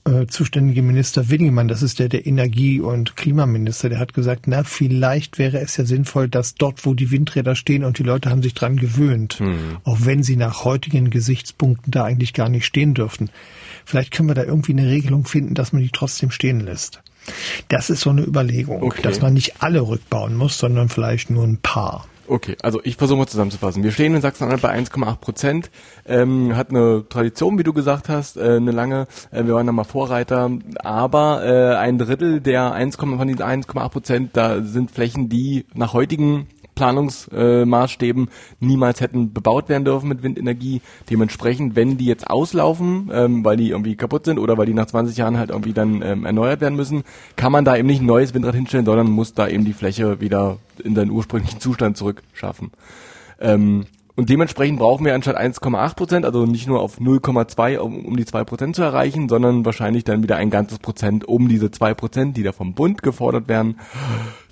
äh, 0.08 0.26
zuständige 0.26 0.82
Minister 0.82 1.28
Winnemann, 1.28 1.68
das 1.68 1.82
ist 1.82 1.98
der 1.98 2.08
der 2.08 2.26
Energie- 2.26 2.80
und 2.80 3.16
Klimaminister, 3.16 3.88
der 3.88 3.98
hat 3.98 4.14
gesagt, 4.14 4.46
na, 4.46 4.64
vielleicht 4.64 5.38
wäre 5.38 5.60
es 5.60 5.76
ja 5.76 5.84
sinnvoll, 5.84 6.28
dass 6.28 6.54
dort, 6.54 6.84
wo 6.86 6.94
die 6.94 7.10
Windräder 7.10 7.54
stehen 7.54 7.84
und 7.84 7.98
die 7.98 8.02
Leute 8.02 8.30
haben 8.30 8.42
sich 8.42 8.54
dran 8.54 8.76
gewöhnt, 8.76 9.40
mhm. 9.40 9.78
auch 9.84 9.98
wenn 10.00 10.22
sie 10.22 10.36
nach 10.36 10.64
heutigen 10.64 11.10
Gesichtspunkten 11.10 11.90
da 11.90 12.04
eigentlich 12.04 12.32
gar 12.32 12.48
nicht 12.48 12.64
stehen 12.64 12.94
dürften. 12.94 13.30
Vielleicht 13.84 14.12
können 14.12 14.28
wir 14.28 14.34
da 14.34 14.44
irgendwie 14.44 14.72
eine 14.72 14.88
Regelung 14.88 15.24
finden, 15.26 15.54
dass 15.54 15.72
man 15.72 15.82
die 15.82 15.90
trotzdem 15.92 16.30
stehen 16.30 16.60
lässt. 16.60 17.02
Das 17.68 17.90
ist 17.90 18.00
so 18.00 18.10
eine 18.10 18.22
Überlegung, 18.22 18.82
okay. 18.82 19.02
dass 19.02 19.20
man 19.20 19.34
nicht 19.34 19.62
alle 19.62 19.80
rückbauen 19.86 20.34
muss, 20.34 20.58
sondern 20.58 20.88
vielleicht 20.88 21.30
nur 21.30 21.44
ein 21.44 21.58
paar. 21.58 22.06
Okay, 22.28 22.56
also 22.62 22.80
ich 22.84 22.96
versuche 22.96 23.18
mal 23.18 23.26
zusammenzufassen. 23.26 23.82
Wir 23.82 23.90
stehen 23.90 24.14
in 24.14 24.20
Sachsen-Anhalt 24.20 24.60
bei 24.60 24.76
1,8 24.76 25.16
Prozent, 25.16 25.70
ähm, 26.06 26.54
hat 26.56 26.68
eine 26.68 27.06
Tradition, 27.08 27.58
wie 27.58 27.62
du 27.62 27.72
gesagt 27.72 28.10
hast, 28.10 28.36
äh, 28.36 28.56
eine 28.56 28.70
lange. 28.70 29.06
Äh, 29.30 29.46
wir 29.46 29.54
waren 29.54 29.66
da 29.66 29.72
mal 29.72 29.84
Vorreiter, 29.84 30.50
aber 30.76 31.42
äh, 31.44 31.76
ein 31.76 31.96
Drittel 31.96 32.42
der 32.42 32.72
1, 32.72 32.96
von 32.96 33.26
diesen 33.26 33.42
1,8 33.42 33.88
Prozent, 33.88 34.30
da 34.36 34.62
sind 34.62 34.90
Flächen, 34.90 35.30
die 35.30 35.64
nach 35.74 35.94
heutigen 35.94 36.48
Planungsmaßstäben 36.78 38.28
niemals 38.60 39.00
hätten 39.00 39.32
bebaut 39.32 39.68
werden 39.68 39.84
dürfen 39.84 40.08
mit 40.08 40.22
Windenergie. 40.22 40.80
Dementsprechend, 41.10 41.74
wenn 41.74 41.98
die 41.98 42.04
jetzt 42.04 42.30
auslaufen, 42.30 43.10
ähm, 43.12 43.44
weil 43.44 43.56
die 43.56 43.70
irgendwie 43.70 43.96
kaputt 43.96 44.24
sind 44.24 44.38
oder 44.38 44.56
weil 44.56 44.66
die 44.66 44.74
nach 44.74 44.86
20 44.86 45.16
Jahren 45.16 45.38
halt 45.38 45.50
irgendwie 45.50 45.72
dann 45.72 46.02
ähm, 46.02 46.24
erneuert 46.24 46.60
werden 46.60 46.76
müssen, 46.76 47.02
kann 47.34 47.50
man 47.50 47.64
da 47.64 47.76
eben 47.76 47.88
nicht 47.88 48.00
ein 48.00 48.06
neues 48.06 48.32
Windrad 48.32 48.54
hinstellen, 48.54 48.86
sondern 48.86 49.10
muss 49.10 49.34
da 49.34 49.48
eben 49.48 49.64
die 49.64 49.72
Fläche 49.72 50.20
wieder 50.20 50.58
in 50.82 50.94
seinen 50.94 51.10
ursprünglichen 51.10 51.58
Zustand 51.58 51.96
zurückschaffen. 51.96 52.70
Ähm, 53.40 53.86
und 54.14 54.30
dementsprechend 54.30 54.78
brauchen 54.78 55.04
wir 55.04 55.14
anstatt 55.14 55.36
1,8 55.36 55.94
Prozent, 55.96 56.24
also 56.24 56.46
nicht 56.46 56.68
nur 56.68 56.80
auf 56.80 56.98
0,2, 57.00 57.78
um, 57.78 58.04
um 58.04 58.16
die 58.16 58.24
2 58.24 58.44
Prozent 58.44 58.76
zu 58.76 58.82
erreichen, 58.82 59.28
sondern 59.28 59.64
wahrscheinlich 59.64 60.04
dann 60.04 60.22
wieder 60.22 60.36
ein 60.36 60.50
ganzes 60.50 60.78
Prozent, 60.78 61.26
um 61.26 61.48
diese 61.48 61.70
2 61.70 61.94
Prozent, 61.94 62.36
die 62.36 62.44
da 62.44 62.52
vom 62.52 62.74
Bund 62.74 63.02
gefordert 63.02 63.48
werden, 63.48 63.78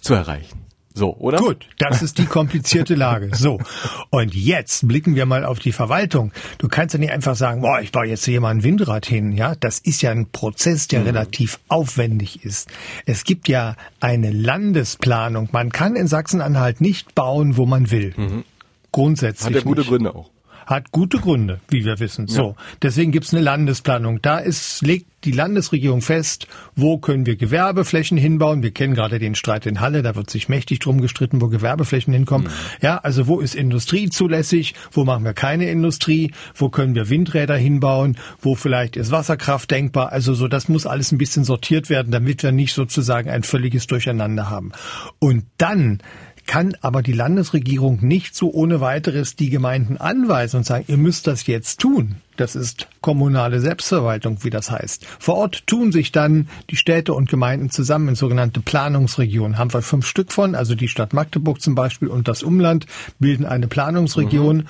zu 0.00 0.14
erreichen. 0.14 0.65
So, 0.96 1.14
oder? 1.18 1.36
Gut, 1.36 1.68
das 1.78 2.00
ist 2.00 2.16
die 2.16 2.24
komplizierte 2.24 2.94
Lage. 2.94 3.28
So, 3.34 3.60
und 4.08 4.34
jetzt 4.34 4.88
blicken 4.88 5.14
wir 5.14 5.26
mal 5.26 5.44
auf 5.44 5.58
die 5.58 5.72
Verwaltung. 5.72 6.32
Du 6.56 6.68
kannst 6.68 6.94
ja 6.94 6.98
nicht 6.98 7.12
einfach 7.12 7.36
sagen, 7.36 7.60
boah, 7.60 7.82
ich 7.82 7.92
baue 7.92 8.06
jetzt 8.06 8.24
hier 8.24 8.40
mal 8.40 8.48
ein 8.48 8.64
Windrad 8.64 9.04
hin. 9.04 9.32
Ja, 9.32 9.54
das 9.54 9.78
ist 9.78 10.00
ja 10.00 10.10
ein 10.10 10.30
Prozess, 10.30 10.88
der 10.88 11.00
mhm. 11.00 11.06
relativ 11.08 11.60
aufwendig 11.68 12.46
ist. 12.46 12.70
Es 13.04 13.24
gibt 13.24 13.46
ja 13.46 13.76
eine 14.00 14.30
Landesplanung. 14.30 15.50
Man 15.52 15.70
kann 15.70 15.96
in 15.96 16.06
Sachsen-Anhalt 16.06 16.80
nicht 16.80 17.14
bauen, 17.14 17.58
wo 17.58 17.66
man 17.66 17.90
will. 17.90 18.14
Mhm. 18.16 18.44
Grundsätzlich. 18.90 19.54
Hat 19.54 19.54
ja 19.54 19.60
gute 19.60 19.84
Gründe 19.84 20.14
auch 20.14 20.30
hat 20.66 20.90
gute 20.90 21.18
Gründe, 21.18 21.60
wie 21.68 21.84
wir 21.84 22.00
wissen. 22.00 22.26
So, 22.26 22.48
ja. 22.48 22.54
deswegen 22.82 23.12
gibt's 23.12 23.32
eine 23.32 23.42
Landesplanung. 23.42 24.20
Da 24.20 24.38
ist 24.38 24.84
legt 24.84 25.06
die 25.24 25.32
Landesregierung 25.32 26.02
fest, 26.02 26.46
wo 26.76 26.98
können 26.98 27.26
wir 27.26 27.36
Gewerbeflächen 27.36 28.16
hinbauen. 28.16 28.62
Wir 28.62 28.70
kennen 28.70 28.94
gerade 28.94 29.18
den 29.18 29.34
Streit 29.34 29.66
in 29.66 29.80
Halle, 29.80 30.02
da 30.02 30.14
wird 30.14 30.30
sich 30.30 30.48
mächtig 30.48 30.78
drum 30.78 31.00
gestritten, 31.00 31.40
wo 31.40 31.48
Gewerbeflächen 31.48 32.12
hinkommen. 32.12 32.46
Mhm. 32.46 32.52
Ja, 32.80 32.98
also 32.98 33.26
wo 33.26 33.40
ist 33.40 33.54
Industrie 33.54 34.08
zulässig? 34.08 34.74
Wo 34.92 35.04
machen 35.04 35.24
wir 35.24 35.34
keine 35.34 35.68
Industrie? 35.68 36.32
Wo 36.54 36.68
können 36.68 36.94
wir 36.94 37.10
Windräder 37.10 37.56
hinbauen? 37.56 38.16
Wo 38.40 38.54
vielleicht 38.54 38.96
ist 38.96 39.10
Wasserkraft 39.10 39.70
denkbar? 39.70 40.12
Also 40.12 40.34
so, 40.34 40.48
das 40.48 40.68
muss 40.68 40.86
alles 40.86 41.12
ein 41.12 41.18
bisschen 41.18 41.44
sortiert 41.44 41.90
werden, 41.90 42.12
damit 42.12 42.42
wir 42.42 42.52
nicht 42.52 42.72
sozusagen 42.72 43.28
ein 43.28 43.42
völliges 43.42 43.86
Durcheinander 43.86 44.48
haben. 44.48 44.72
Und 45.18 45.44
dann 45.58 46.00
kann 46.46 46.76
aber 46.80 47.02
die 47.02 47.12
Landesregierung 47.12 47.98
nicht 48.02 48.34
so 48.34 48.52
ohne 48.52 48.80
weiteres 48.80 49.36
die 49.36 49.50
Gemeinden 49.50 49.96
anweisen 49.96 50.58
und 50.58 50.64
sagen, 50.64 50.84
ihr 50.88 50.96
müsst 50.96 51.26
das 51.26 51.46
jetzt 51.46 51.80
tun. 51.80 52.16
Das 52.36 52.54
ist 52.54 52.88
kommunale 53.00 53.60
Selbstverwaltung, 53.60 54.44
wie 54.44 54.50
das 54.50 54.70
heißt. 54.70 55.06
Vor 55.18 55.36
Ort 55.36 55.66
tun 55.66 55.92
sich 55.92 56.12
dann 56.12 56.48
die 56.70 56.76
Städte 56.76 57.14
und 57.14 57.28
Gemeinden 57.28 57.70
zusammen 57.70 58.08
in 58.08 58.14
sogenannte 58.14 58.60
Planungsregionen. 58.60 59.58
Haben 59.58 59.72
wir 59.72 59.82
fünf 59.82 60.06
Stück 60.06 60.32
von, 60.32 60.54
also 60.54 60.74
die 60.74 60.88
Stadt 60.88 61.12
Magdeburg 61.12 61.60
zum 61.60 61.74
Beispiel 61.74 62.08
und 62.08 62.28
das 62.28 62.42
Umland 62.42 62.86
bilden 63.18 63.46
eine 63.46 63.68
Planungsregion. 63.68 64.58
Mhm. 64.58 64.66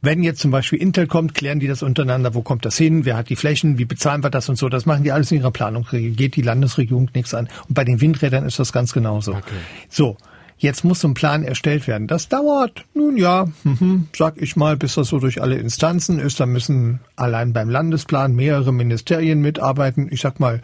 Wenn 0.00 0.22
jetzt 0.22 0.40
zum 0.40 0.52
Beispiel 0.52 0.80
Intel 0.80 1.08
kommt, 1.08 1.34
klären 1.34 1.58
die 1.58 1.66
das 1.66 1.82
untereinander, 1.82 2.34
wo 2.34 2.42
kommt 2.42 2.64
das 2.64 2.76
hin, 2.76 3.04
wer 3.04 3.16
hat 3.16 3.30
die 3.30 3.36
Flächen, 3.36 3.78
wie 3.78 3.84
bezahlen 3.84 4.22
wir 4.22 4.30
das 4.30 4.48
und 4.48 4.56
so. 4.56 4.68
Das 4.68 4.86
machen 4.86 5.02
die 5.02 5.10
alles 5.10 5.32
in 5.32 5.38
ihrer 5.38 5.50
Planung. 5.50 5.86
Geht 5.90 6.36
die 6.36 6.42
Landesregierung 6.42 7.10
nichts 7.14 7.34
an. 7.34 7.48
Und 7.68 7.74
bei 7.74 7.84
den 7.84 8.00
Windrädern 8.00 8.44
ist 8.44 8.60
das 8.60 8.72
ganz 8.72 8.92
genauso. 8.92 9.32
Okay. 9.32 9.54
So, 9.88 10.16
Jetzt 10.58 10.84
muss 10.84 11.00
so 11.00 11.08
ein 11.08 11.14
Plan 11.14 11.44
erstellt 11.44 11.86
werden. 11.86 12.08
Das 12.08 12.28
dauert, 12.28 12.84
nun 12.92 13.16
ja, 13.16 13.46
mhm, 13.62 14.08
sag 14.16 14.42
ich 14.42 14.56
mal, 14.56 14.76
bis 14.76 14.94
das 14.94 15.08
so 15.08 15.20
durch 15.20 15.40
alle 15.40 15.56
Instanzen 15.56 16.18
ist. 16.18 16.40
Da 16.40 16.46
müssen 16.46 16.98
allein 17.14 17.52
beim 17.52 17.70
Landesplan 17.70 18.34
mehrere 18.34 18.72
Ministerien 18.72 19.40
mitarbeiten. 19.40 20.08
Ich 20.10 20.20
sag 20.20 20.40
mal, 20.40 20.60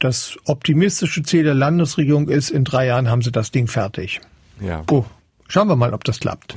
das 0.00 0.36
optimistische 0.44 1.22
Ziel 1.22 1.44
der 1.44 1.54
Landesregierung 1.54 2.28
ist, 2.28 2.50
in 2.50 2.64
drei 2.64 2.86
Jahren 2.86 3.08
haben 3.08 3.22
sie 3.22 3.30
das 3.30 3.52
Ding 3.52 3.68
fertig. 3.68 4.20
Ja. 4.60 4.82
Oh, 4.90 5.04
schauen 5.46 5.68
wir 5.68 5.76
mal, 5.76 5.94
ob 5.94 6.02
das 6.02 6.18
klappt. 6.18 6.56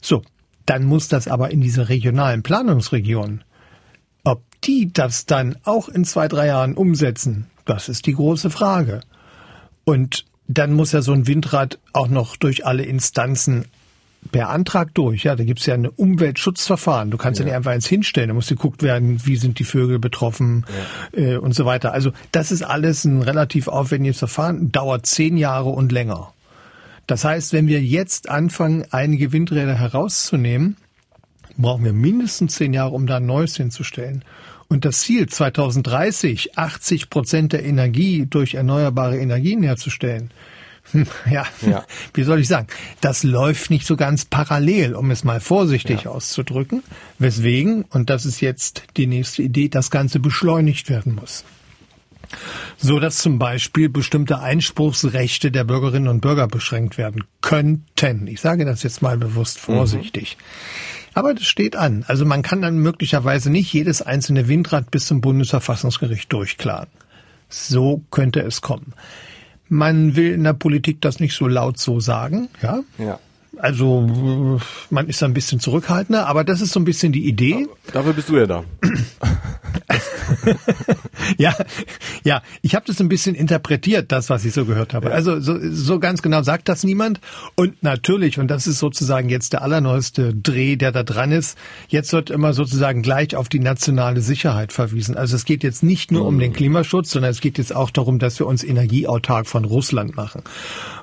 So, 0.00 0.22
dann 0.66 0.84
muss 0.84 1.06
das 1.06 1.28
aber 1.28 1.50
in 1.52 1.60
diese 1.60 1.88
regionalen 1.88 2.42
Planungsregionen. 2.42 3.44
Ob 4.24 4.42
die 4.62 4.92
das 4.92 5.24
dann 5.24 5.56
auch 5.64 5.88
in 5.88 6.04
zwei, 6.04 6.26
drei 6.26 6.48
Jahren 6.48 6.74
umsetzen, 6.74 7.46
das 7.64 7.88
ist 7.88 8.06
die 8.06 8.14
große 8.14 8.50
Frage. 8.50 9.00
Und 9.84 10.26
dann 10.52 10.72
muss 10.72 10.90
ja 10.92 11.00
so 11.00 11.12
ein 11.12 11.26
Windrad 11.28 11.78
auch 11.92 12.08
noch 12.08 12.36
durch 12.36 12.66
alle 12.66 12.82
Instanzen 12.82 13.66
per 14.32 14.50
Antrag 14.50 14.92
durch. 14.94 15.22
Ja, 15.24 15.36
da 15.36 15.44
gibt's 15.44 15.64
ja 15.66 15.74
ein 15.74 15.86
Umweltschutzverfahren. 15.86 17.10
Du 17.10 17.16
kannst 17.16 17.38
ja. 17.38 17.44
ja 17.44 17.50
nicht 17.50 17.56
einfach 17.56 17.70
eins 17.70 17.86
hinstellen. 17.86 18.28
Da 18.28 18.34
muss 18.34 18.48
geguckt 18.48 18.82
werden, 18.82 19.24
wie 19.24 19.36
sind 19.36 19.60
die 19.60 19.64
Vögel 19.64 19.98
betroffen 19.98 20.66
ja. 21.16 21.22
äh, 21.22 21.36
und 21.36 21.54
so 21.54 21.64
weiter. 21.66 21.92
Also 21.92 22.10
das 22.32 22.50
ist 22.50 22.62
alles 22.62 23.04
ein 23.04 23.22
relativ 23.22 23.68
aufwendiges 23.68 24.18
Verfahren, 24.18 24.72
dauert 24.72 25.06
zehn 25.06 25.36
Jahre 25.36 25.70
und 25.70 25.92
länger. 25.92 26.32
Das 27.06 27.24
heißt, 27.24 27.52
wenn 27.52 27.66
wir 27.66 27.80
jetzt 27.80 28.28
anfangen, 28.28 28.84
einige 28.90 29.32
Windräder 29.32 29.74
herauszunehmen, 29.74 30.76
brauchen 31.56 31.84
wir 31.84 31.92
mindestens 31.92 32.56
zehn 32.56 32.74
Jahre, 32.74 32.94
um 32.94 33.06
da 33.06 33.16
ein 33.16 33.26
neues 33.26 33.56
hinzustellen. 33.56 34.24
Und 34.70 34.84
das 34.84 35.00
Ziel 35.00 35.28
2030, 35.28 36.56
80 36.56 37.10
Prozent 37.10 37.52
der 37.52 37.64
Energie 37.64 38.26
durch 38.30 38.54
erneuerbare 38.54 39.18
Energien 39.18 39.64
herzustellen, 39.64 40.30
ja, 41.30 41.44
ja, 41.60 41.84
wie 42.14 42.22
soll 42.22 42.38
ich 42.38 42.46
sagen, 42.46 42.68
das 43.00 43.24
läuft 43.24 43.70
nicht 43.70 43.84
so 43.84 43.96
ganz 43.96 44.24
parallel, 44.24 44.94
um 44.94 45.10
es 45.10 45.24
mal 45.24 45.40
vorsichtig 45.40 46.04
ja. 46.04 46.12
auszudrücken. 46.12 46.84
Weswegen, 47.18 47.82
und 47.90 48.10
das 48.10 48.24
ist 48.24 48.40
jetzt 48.40 48.84
die 48.96 49.08
nächste 49.08 49.42
Idee, 49.42 49.68
das 49.68 49.90
Ganze 49.90 50.20
beschleunigt 50.20 50.88
werden 50.88 51.16
muss. 51.16 51.44
So 52.78 53.00
dass 53.00 53.18
zum 53.18 53.40
Beispiel 53.40 53.88
bestimmte 53.88 54.38
Einspruchsrechte 54.38 55.50
der 55.50 55.64
Bürgerinnen 55.64 56.06
und 56.06 56.20
Bürger 56.20 56.46
beschränkt 56.46 56.96
werden 56.96 57.24
könnten. 57.40 58.28
Ich 58.28 58.40
sage 58.40 58.64
das 58.64 58.84
jetzt 58.84 59.02
mal 59.02 59.18
bewusst 59.18 59.56
mhm. 59.68 59.74
vorsichtig. 59.74 60.36
Mhm. 60.38 60.99
Aber 61.14 61.34
das 61.34 61.44
steht 61.44 61.76
an. 61.76 62.04
Also 62.06 62.24
man 62.24 62.42
kann 62.42 62.62
dann 62.62 62.78
möglicherweise 62.78 63.50
nicht 63.50 63.72
jedes 63.72 64.02
einzelne 64.02 64.48
Windrad 64.48 64.90
bis 64.90 65.06
zum 65.06 65.20
Bundesverfassungsgericht 65.20 66.32
durchklagen. 66.32 66.92
So 67.48 68.02
könnte 68.10 68.40
es 68.40 68.60
kommen. 68.60 68.94
Man 69.68 70.16
will 70.16 70.32
in 70.32 70.44
der 70.44 70.52
Politik 70.52 71.00
das 71.00 71.20
nicht 71.20 71.34
so 71.34 71.46
laut 71.46 71.78
so 71.78 72.00
sagen, 72.00 72.48
ja? 72.62 72.80
Ja. 72.98 73.18
Also 73.62 74.60
man 74.90 75.08
ist 75.08 75.22
ein 75.22 75.34
bisschen 75.34 75.60
zurückhaltender, 75.60 76.26
aber 76.26 76.44
das 76.44 76.60
ist 76.60 76.72
so 76.72 76.80
ein 76.80 76.84
bisschen 76.84 77.12
die 77.12 77.28
Idee. 77.28 77.66
Dafür 77.92 78.12
bist 78.12 78.28
du 78.28 78.36
ja 78.36 78.46
da. 78.46 78.64
ja, 81.38 81.54
ja, 82.24 82.42
ich 82.62 82.74
habe 82.74 82.86
das 82.86 83.00
ein 83.00 83.08
bisschen 83.08 83.34
interpretiert, 83.34 84.12
das, 84.12 84.30
was 84.30 84.44
ich 84.44 84.52
so 84.52 84.64
gehört 84.64 84.94
habe. 84.94 85.08
Ja. 85.08 85.14
Also 85.14 85.40
so, 85.40 85.58
so 85.60 85.98
ganz 85.98 86.22
genau 86.22 86.42
sagt 86.42 86.68
das 86.68 86.84
niemand. 86.84 87.20
Und 87.54 87.82
natürlich, 87.82 88.38
und 88.38 88.48
das 88.48 88.66
ist 88.66 88.78
sozusagen 88.78 89.28
jetzt 89.28 89.52
der 89.52 89.62
allerneueste 89.62 90.34
Dreh, 90.34 90.76
der 90.76 90.92
da 90.92 91.02
dran 91.02 91.32
ist, 91.32 91.58
jetzt 91.88 92.12
wird 92.12 92.30
immer 92.30 92.52
sozusagen 92.52 93.02
gleich 93.02 93.36
auf 93.36 93.48
die 93.48 93.60
nationale 93.60 94.20
Sicherheit 94.20 94.72
verwiesen. 94.72 95.16
Also 95.16 95.36
es 95.36 95.44
geht 95.44 95.62
jetzt 95.62 95.82
nicht 95.82 96.12
nur 96.12 96.22
mhm. 96.22 96.28
um 96.28 96.38
den 96.38 96.52
Klimaschutz, 96.52 97.10
sondern 97.10 97.30
es 97.30 97.40
geht 97.40 97.58
jetzt 97.58 97.74
auch 97.74 97.90
darum, 97.90 98.18
dass 98.18 98.38
wir 98.38 98.46
uns 98.46 98.64
energieautark 98.64 99.46
von 99.46 99.64
Russland 99.64 100.16
machen. 100.16 100.42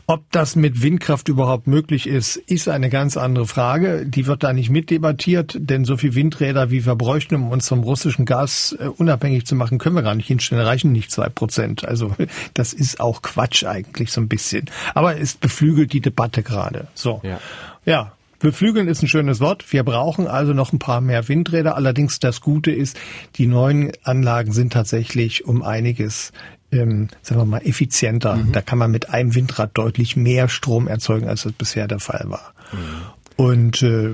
Ob 0.10 0.32
das 0.32 0.56
mit 0.56 0.82
Windkraft 0.82 1.28
überhaupt 1.28 1.68
möglich 1.68 2.08
ist, 2.08 2.38
ist 2.38 2.70
eine 2.70 2.90
ganz 2.90 3.18
andere 3.18 3.46
Frage. 3.46 4.06
Die 4.06 4.26
wird 4.26 4.42
da 4.42 4.54
nicht 4.54 4.70
mitdebattiert, 4.70 5.58
denn 5.60 5.84
so 5.84 5.98
viel 5.98 6.16
Windräder, 6.16 6.72
wie 6.72 6.86
wir 6.86 6.96
bräuchten, 6.96 7.36
um 7.36 7.52
uns 7.52 7.68
vom 7.68 7.84
russischen 7.84 8.24
Gas 8.24 8.74
äh, 8.80 8.86
unabhängig 8.86 9.46
zu 9.46 9.56
machen, 9.56 9.80
können 9.80 9.96
wir 9.96 10.04
gar 10.04 10.16
nicht 10.16 10.28
hinstellen, 10.28 10.64
reichen 10.64 10.94
nicht 10.94 11.12
zwei 11.12 11.28
Prozent. 11.28 11.86
Also 11.86 12.16
das 12.54 12.72
ist 12.72 13.02
auch 13.02 13.22
Quatsch 13.22 13.66
eigentlich 13.66 14.14
so 14.14 14.22
ein 14.22 14.30
bisschen. 14.30 14.70
Aber 14.94 15.20
es 15.20 15.36
beflügelt 15.36 15.92
die 15.92 16.00
Debatte 16.00 16.42
gerade. 16.42 16.88
So. 16.94 17.20
Ja. 17.24 17.42
ja. 17.84 18.14
Beflügeln 18.40 18.88
ist 18.88 19.02
ein 19.02 19.08
schönes 19.08 19.42
Wort. 19.42 19.74
Wir 19.74 19.84
brauchen 19.84 20.28
also 20.28 20.54
noch 20.54 20.72
ein 20.72 20.80
paar 20.80 21.02
mehr 21.02 21.28
Windräder. 21.28 21.76
Allerdings 21.76 22.20
das 22.20 22.40
Gute 22.40 22.72
ist, 22.72 22.96
die 23.36 23.48
neuen 23.48 23.92
Anlagen 24.04 24.54
sind 24.54 24.72
tatsächlich 24.72 25.46
um 25.46 25.64
einiges 25.64 26.32
ähm, 26.72 27.10
sagen 27.22 27.42
wir 27.42 27.46
mal, 27.46 27.66
effizienter. 27.66 28.36
Mhm. 28.36 28.52
Da 28.52 28.62
kann 28.62 28.78
man 28.78 28.92
mit 28.92 29.10
einem 29.10 29.36
Windrad 29.36 29.72
deutlich 29.74 30.16
mehr 30.16 30.50
Strom 30.50 30.88
erzeugen, 30.88 31.28
als 31.28 31.44
das 31.44 31.54
bisher 31.54 31.88
der 31.88 32.00
Fall 32.00 32.26
war. 32.28 32.54
Mhm. 32.72 33.46
Und 33.46 33.82
äh, 33.84 34.14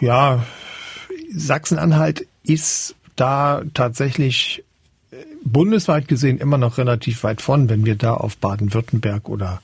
ja, 0.00 0.44
Sachsen-Anhalt 1.34 2.26
ist 2.42 2.94
da 3.16 3.62
tatsächlich 3.74 4.64
bundesweit 5.44 6.08
gesehen 6.08 6.38
immer 6.38 6.58
noch 6.58 6.78
relativ 6.78 7.24
weit 7.24 7.40
vorn, 7.42 7.68
wenn 7.68 7.84
wir 7.84 7.96
da 7.96 8.14
auf 8.14 8.36
Baden-Württemberg 8.36 9.28
oder 9.28 9.60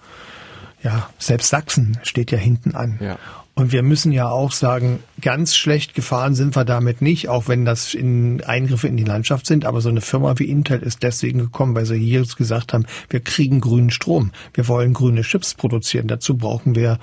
ja, 0.82 1.10
selbst 1.18 1.48
Sachsen 1.48 1.98
steht 2.02 2.30
ja 2.30 2.38
hinten 2.38 2.74
an. 2.74 2.98
Ja. 3.00 3.18
Und 3.58 3.72
wir 3.72 3.82
müssen 3.82 4.12
ja 4.12 4.28
auch 4.28 4.52
sagen, 4.52 5.02
ganz 5.22 5.56
schlecht 5.56 5.94
gefahren 5.94 6.34
sind 6.34 6.54
wir 6.54 6.66
damit 6.66 7.00
nicht, 7.00 7.30
auch 7.30 7.48
wenn 7.48 7.64
das 7.64 7.94
in 7.94 8.44
Eingriffe 8.44 8.86
in 8.86 8.98
die 8.98 9.04
Landschaft 9.04 9.46
sind. 9.46 9.64
Aber 9.64 9.80
so 9.80 9.88
eine 9.88 10.02
Firma 10.02 10.38
wie 10.38 10.44
Intel 10.44 10.82
ist 10.82 11.02
deswegen 11.02 11.38
gekommen, 11.38 11.74
weil 11.74 11.86
sie 11.86 11.98
hier 11.98 12.22
gesagt 12.36 12.74
haben, 12.74 12.84
wir 13.08 13.20
kriegen 13.20 13.60
grünen 13.60 13.88
Strom. 13.88 14.32
Wir 14.52 14.68
wollen 14.68 14.92
grüne 14.92 15.22
Chips 15.22 15.54
produzieren. 15.54 16.06
Dazu 16.06 16.36
brauchen 16.36 16.74
wir 16.74 16.98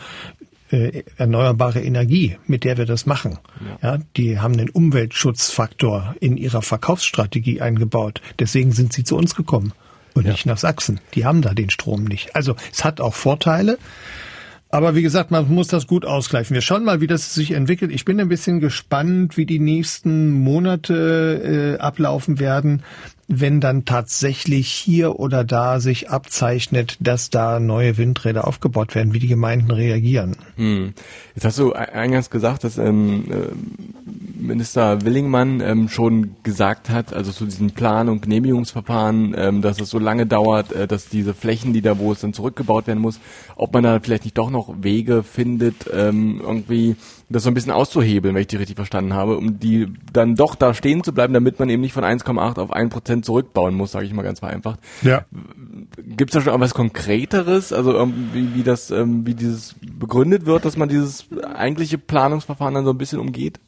äh, 0.70 1.02
erneuerbare 1.18 1.82
Energie, 1.82 2.38
mit 2.46 2.66
der 2.66 2.78
wir 2.78 2.86
das 2.86 3.08
machen. 3.08 3.40
Ja. 3.82 3.96
ja. 3.96 4.00
die 4.16 4.40
haben 4.40 4.56
den 4.56 4.70
Umweltschutzfaktor 4.70 6.16
in 6.20 6.38
ihrer 6.38 6.62
Verkaufsstrategie 6.62 7.62
eingebaut. 7.62 8.22
Deswegen 8.38 8.74
sind 8.74 8.94
sie 8.94 9.04
zu 9.04 9.18
uns 9.18 9.34
gekommen 9.34 9.74
und 10.14 10.28
ja. 10.28 10.34
nicht 10.34 10.46
nach 10.46 10.60
Sachsen. 10.60 11.00
Die 11.16 11.26
haben 11.26 11.42
da 11.42 11.56
den 11.56 11.72
Strom 11.72 12.04
nicht. 12.04 12.36
Also 12.36 12.56
es 12.72 12.84
hat 12.84 13.02
auch 13.02 13.16
Vorteile. 13.16 13.80
Aber 14.74 14.96
wie 14.96 15.04
gesagt, 15.04 15.30
man 15.30 15.54
muss 15.54 15.68
das 15.68 15.86
gut 15.86 16.04
ausgleichen. 16.04 16.56
Wir 16.56 16.62
schauen 16.62 16.84
mal, 16.84 17.00
wie 17.00 17.06
das 17.06 17.36
sich 17.36 17.52
entwickelt. 17.52 17.92
Ich 17.92 18.06
bin 18.06 18.20
ein 18.20 18.28
bisschen 18.28 18.60
gespannt, 18.60 19.38
wie 19.38 19.46
die 19.46 19.60
nächsten 19.60 20.32
Monate 20.32 21.78
äh, 21.78 21.80
ablaufen 21.80 22.40
werden 22.40 22.82
wenn 23.28 23.62
dann 23.62 23.86
tatsächlich 23.86 24.68
hier 24.68 25.20
oder 25.20 25.44
da 25.44 25.80
sich 25.80 26.10
abzeichnet, 26.10 26.98
dass 27.00 27.30
da 27.30 27.60
neue 27.60 27.98
Windräder 27.98 28.48
aufgebaut 28.48 28.96
werden, 28.96 29.14
wie 29.14 29.20
die 29.20 29.28
Gemeinden 29.28 29.72
reagieren. 29.72 30.36
Hm. 30.58 30.94
Jetzt 31.36 31.46
hast 31.46 31.60
du 31.60 31.74
eingangs 31.74 32.30
gesagt, 32.30 32.64
dass 32.64 32.78
ähm, 32.78 33.26
äh, 33.32 34.44
Minister 34.44 35.04
Willingmann 35.04 35.62
ähm, 35.62 35.90
schon 35.90 36.36
gesagt 36.44 36.90
hat, 36.90 37.14
also 37.14 37.32
zu 37.32 37.46
diesen 37.46 37.72
Plan- 37.72 38.10
und 38.10 38.22
Genehmigungsverfahren, 38.22 39.34
ähm, 39.38 39.62
dass 39.62 39.80
es 39.80 39.90
so 39.90 40.00
lange 40.00 40.26
dauert, 40.26 40.74
äh, 40.74 40.88
dass 40.88 41.08
diese 41.08 41.34
Flächen, 41.34 41.74
die 41.74 41.82
da, 41.82 41.98
wo 41.98 42.12
es 42.12 42.20
dann 42.20 42.34
zurückgebaut 42.34 42.88
werden 42.88 43.00
muss, 43.00 43.20
ob 43.56 43.74
man 43.74 43.84
da 43.84 44.00
vielleicht 44.02 44.26
nicht 44.26 44.38
doch 44.38 44.50
noch 44.50 44.74
Wege 44.82 45.24
findet, 45.24 45.90
ähm, 45.94 46.42
irgendwie 46.44 46.98
das 47.34 47.44
so 47.44 47.50
ein 47.50 47.54
bisschen 47.54 47.72
auszuhebeln, 47.72 48.34
wenn 48.34 48.42
ich 48.42 48.48
die 48.48 48.56
richtig 48.56 48.76
verstanden 48.76 49.14
habe, 49.14 49.38
um 49.38 49.60
die 49.60 49.88
dann 50.14 50.36
doch 50.36 50.56
da 50.56 50.74
stehen 50.74 51.04
zu 51.04 51.14
bleiben, 51.14 51.34
damit 51.34 51.60
man 51.60 51.70
eben 51.70 51.82
nicht 51.82 51.94
von 51.94 52.04
1,8 52.04 52.60
auf 52.60 52.72
1 52.72 52.94
Prozent 52.94 53.26
zurückbauen 53.26 53.76
muss, 53.76 53.92
sage 53.92 54.06
ich 54.06 54.14
mal 54.14 54.24
ganz 54.24 54.40
vereinfacht. 54.40 54.80
Ja. 55.02 55.26
Gibt 55.98 56.34
es 56.34 56.44
da 56.44 56.52
schon 56.52 56.62
was 56.62 56.74
Konkreteres, 56.74 57.74
also 57.74 58.10
wie, 58.34 58.56
wie 58.56 58.64
das, 58.64 58.92
ähm, 58.92 59.26
wie 59.26 59.34
dieses 59.34 59.76
begründet 59.82 60.46
wird, 60.46 60.66
dass 60.66 60.78
man 60.78 60.90
dieses 60.90 61.26
eigentliche 61.56 61.98
Planungsverfahren 61.98 62.74
dann 62.74 62.86
so 62.86 62.92
ein 62.92 62.98
bisschen 62.98 63.20
umgeht? 63.20 63.60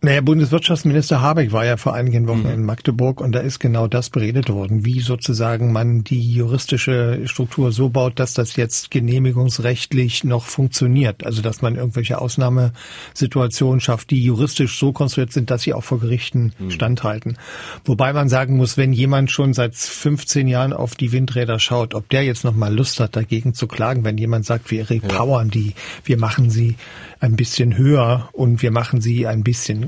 Naja, 0.00 0.20
Bundeswirtschaftsminister 0.20 1.20
Habeck 1.22 1.50
war 1.50 1.64
ja 1.64 1.76
vor 1.76 1.92
einigen 1.92 2.28
Wochen 2.28 2.44
mhm. 2.44 2.50
in 2.50 2.64
Magdeburg 2.64 3.20
und 3.20 3.32
da 3.32 3.40
ist 3.40 3.58
genau 3.58 3.88
das 3.88 4.10
beredet 4.10 4.48
worden, 4.48 4.84
wie 4.84 5.00
sozusagen 5.00 5.72
man 5.72 6.04
die 6.04 6.34
juristische 6.34 7.22
Struktur 7.26 7.72
so 7.72 7.88
baut, 7.88 8.20
dass 8.20 8.32
das 8.32 8.54
jetzt 8.54 8.92
genehmigungsrechtlich 8.92 10.22
noch 10.22 10.44
funktioniert. 10.44 11.26
Also 11.26 11.42
dass 11.42 11.62
man 11.62 11.74
irgendwelche 11.74 12.20
Ausnahmesituationen 12.20 13.80
schafft, 13.80 14.10
die 14.10 14.22
juristisch 14.22 14.78
so 14.78 14.92
konstruiert 14.92 15.32
sind, 15.32 15.50
dass 15.50 15.62
sie 15.62 15.74
auch 15.74 15.82
vor 15.82 15.98
Gerichten 15.98 16.52
mhm. 16.60 16.70
standhalten. 16.70 17.36
Wobei 17.84 18.12
man 18.12 18.28
sagen 18.28 18.56
muss, 18.56 18.76
wenn 18.76 18.92
jemand 18.92 19.32
schon 19.32 19.52
seit 19.52 19.74
15 19.74 20.46
Jahren 20.46 20.72
auf 20.72 20.94
die 20.94 21.10
Windräder 21.10 21.58
schaut, 21.58 21.94
ob 21.94 22.08
der 22.08 22.22
jetzt 22.22 22.44
noch 22.44 22.54
mal 22.54 22.72
Lust 22.72 23.00
hat, 23.00 23.16
dagegen 23.16 23.52
zu 23.52 23.66
klagen, 23.66 24.04
wenn 24.04 24.16
jemand 24.16 24.46
sagt, 24.46 24.70
wir 24.70 24.88
repowern 24.88 25.48
ja. 25.48 25.52
die, 25.52 25.74
wir 26.04 26.18
machen 26.18 26.50
sie 26.50 26.76
ein 27.18 27.34
bisschen 27.34 27.76
höher 27.76 28.28
und 28.32 28.62
wir 28.62 28.70
machen 28.70 29.00
sie 29.00 29.26
ein 29.26 29.42
bisschen 29.42 29.87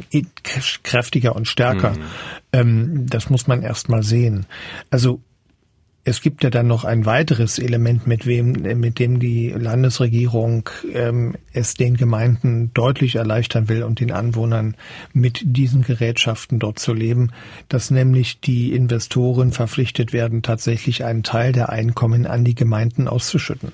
kräftiger 0.82 1.36
und 1.36 1.46
stärker. 1.48 1.92
Mhm. 1.92 2.02
Ähm, 2.52 3.06
das 3.08 3.30
muss 3.30 3.46
man 3.46 3.62
erst 3.62 3.88
mal 3.88 4.02
sehen. 4.02 4.46
Also 4.90 5.20
es 6.02 6.22
gibt 6.22 6.42
ja 6.42 6.50
dann 6.50 6.66
noch 6.66 6.84
ein 6.84 7.04
weiteres 7.04 7.58
Element, 7.58 8.06
mit 8.06 8.26
wem, 8.26 8.52
mit 8.52 8.98
dem 8.98 9.20
die 9.20 9.50
Landesregierung 9.50 10.68
ähm, 10.92 11.36
es 11.52 11.74
den 11.74 11.96
Gemeinden 11.96 12.72
deutlich 12.72 13.16
erleichtern 13.16 13.68
will 13.68 13.82
und 13.82 14.00
den 14.00 14.10
Anwohnern 14.10 14.76
mit 15.12 15.42
diesen 15.44 15.82
Gerätschaften 15.82 16.58
dort 16.58 16.78
zu 16.78 16.94
leben, 16.94 17.32
dass 17.68 17.90
nämlich 17.90 18.40
die 18.40 18.72
Investoren 18.72 19.52
verpflichtet 19.52 20.12
werden, 20.12 20.42
tatsächlich 20.42 21.04
einen 21.04 21.22
Teil 21.22 21.52
der 21.52 21.68
Einkommen 21.68 22.26
an 22.26 22.44
die 22.44 22.54
Gemeinden 22.54 23.06
auszuschütten. 23.06 23.72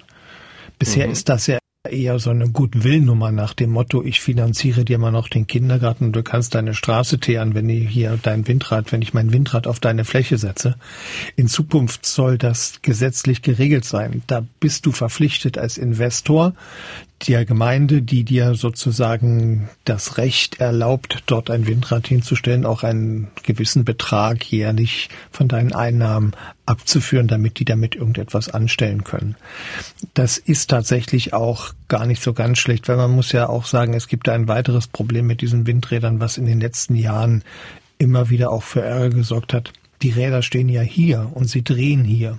Bisher 0.79 1.07
mhm. 1.07 1.12
ist 1.12 1.29
das 1.29 1.47
ja 1.47 1.59
eher 1.91 2.18
so 2.18 2.30
eine 2.30 2.49
Gutwillnummer 2.49 3.32
nach 3.32 3.55
dem 3.55 3.70
Motto, 3.70 4.03
ich 4.03 4.20
finanziere 4.20 4.84
dir 4.84 4.99
mal 4.99 5.11
noch 5.11 5.28
den 5.28 5.47
Kindergarten 5.47 6.07
und 6.07 6.12
du 6.12 6.22
kannst 6.22 6.55
deine 6.55 6.74
Straße 6.74 7.18
teeren, 7.18 7.55
wenn 7.55 7.68
ich 7.68 7.89
hier 7.89 8.18
dein 8.22 8.47
Windrad, 8.47 8.93
wenn 8.93 9.03
ich 9.03 9.14
mein 9.14 9.32
Windrad 9.32 9.66
auf 9.66 9.80
deine 9.80 10.05
Fläche 10.05 10.39
setze. 10.39 10.76
In 11.37 11.49
Zukunft 11.49 12.07
soll 12.07 12.39
das 12.39 12.80
gesetzlich 12.82 13.43
geregelt 13.43 13.84
sein. 13.84 14.22
Da 14.26 14.45
bist 14.61 14.87
du 14.87 14.93
verpflichtet 14.93 15.59
als 15.59 15.78
Investor, 15.78 16.55
der 17.27 17.47
Gemeinde, 17.47 18.03
die 18.03 18.25
dir 18.25 18.55
sozusagen 18.55 19.69
das 19.85 20.19
Recht 20.19 20.61
erlaubt, 20.61 21.23
dort 21.27 21.51
ein 21.51 21.67
Windrad 21.67 22.07
hinzustellen, 22.07 22.67
auch 22.67 22.83
einen 22.83 23.29
gewissen 23.43 23.85
Betrag 23.85 24.45
jährlich 24.45 25.09
von 25.31 25.49
deinen 25.49 25.73
Einnahmen 25.73 26.33
abzuführen, 26.67 27.27
damit 27.27 27.59
die 27.59 27.64
damit 27.64 27.95
irgendetwas 27.95 28.51
anstellen 28.51 29.03
können. 29.03 29.35
Das 30.12 30.37
ist 30.37 30.69
tatsächlich 30.69 31.33
auch 31.33 31.73
gar 31.89 32.05
nicht 32.05 32.23
so 32.23 32.35
ganz 32.35 32.59
schlecht, 32.59 32.87
weil 32.89 32.97
man 32.97 33.12
muss 33.12 33.33
ja 33.33 33.49
auch 33.49 33.64
sagen, 33.64 33.95
es 33.95 34.09
gibt 34.09 34.29
ein 34.29 34.47
weiteres 34.47 34.87
Problem 34.87 35.27
mit 35.27 35.41
diesen 35.41 35.67
Windrädern, 35.67 36.21
was 36.21 36.37
in 36.37 36.45
den 36.45 36.61
letzten 36.61 36.97
Jahren 36.97 37.43
immer 37.99 38.29
wieder 38.29 38.51
auch 38.51 38.62
für 38.62 38.83
Ärger 38.83 39.11
gesorgt 39.11 39.55
hat. 39.55 39.73
Die 40.03 40.11
Räder 40.11 40.43
stehen 40.43 40.69
ja 40.69 40.83
hier 40.83 41.31
und 41.33 41.49
sie 41.49 41.64
drehen 41.64 42.05
hier. 42.05 42.39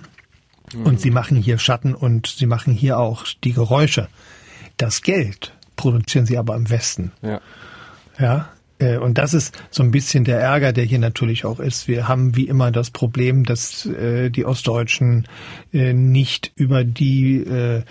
Und 0.72 0.92
mhm. 0.92 0.98
sie 0.98 1.10
machen 1.10 1.36
hier 1.38 1.58
Schatten 1.58 1.94
und 1.94 2.26
sie 2.26 2.46
machen 2.46 2.74
hier 2.74 2.98
auch 2.98 3.24
die 3.42 3.54
Geräusche. 3.54 4.08
Das 4.78 5.02
Geld 5.02 5.54
produzieren 5.76 6.26
sie 6.26 6.38
aber 6.38 6.56
im 6.56 6.70
Westen. 6.70 7.12
Ja. 7.22 7.40
Ja. 8.18 8.48
Äh, 8.78 8.98
und 8.98 9.18
das 9.18 9.34
ist 9.34 9.56
so 9.70 9.82
ein 9.82 9.90
bisschen 9.90 10.24
der 10.24 10.40
Ärger, 10.40 10.72
der 10.72 10.84
hier 10.84 10.98
natürlich 10.98 11.44
auch 11.44 11.60
ist. 11.60 11.88
Wir 11.88 12.08
haben 12.08 12.36
wie 12.36 12.48
immer 12.48 12.70
das 12.70 12.90
Problem, 12.90 13.44
dass 13.44 13.86
äh, 13.86 14.30
die 14.30 14.44
Ostdeutschen 14.44 15.26
äh, 15.72 15.92
nicht 15.92 16.52
über 16.56 16.84
die 16.84 17.84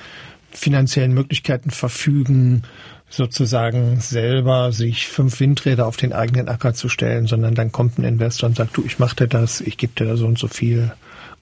finanziellen 0.51 1.13
Möglichkeiten 1.13 1.69
verfügen, 1.69 2.63
sozusagen 3.09 3.99
selber 3.99 4.71
sich 4.71 5.07
fünf 5.07 5.39
Windräder 5.39 5.85
auf 5.85 5.97
den 5.97 6.13
eigenen 6.13 6.49
Acker 6.49 6.73
zu 6.73 6.89
stellen, 6.89 7.27
sondern 7.27 7.55
dann 7.55 7.71
kommt 7.71 7.97
ein 7.97 8.03
Investor 8.03 8.49
und 8.49 8.55
sagt, 8.55 8.75
du, 8.75 8.83
ich 8.85 8.99
mache 8.99 9.15
dir 9.15 9.27
das, 9.27 9.61
ich 9.61 9.77
gebe 9.77 9.93
dir 9.93 10.05
da 10.05 10.17
so 10.17 10.25
und 10.25 10.38
so 10.38 10.47
viel 10.47 10.91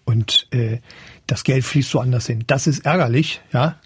und 0.03 0.47
äh, 0.51 0.79
das 1.27 1.43
Geld 1.43 1.63
fließt 1.63 1.89
so 1.89 1.99
anders 1.99 2.27
hin. 2.27 2.43
Das 2.47 2.67
ist 2.67 2.85
ärgerlich, 2.85 3.41
ja. 3.51 3.79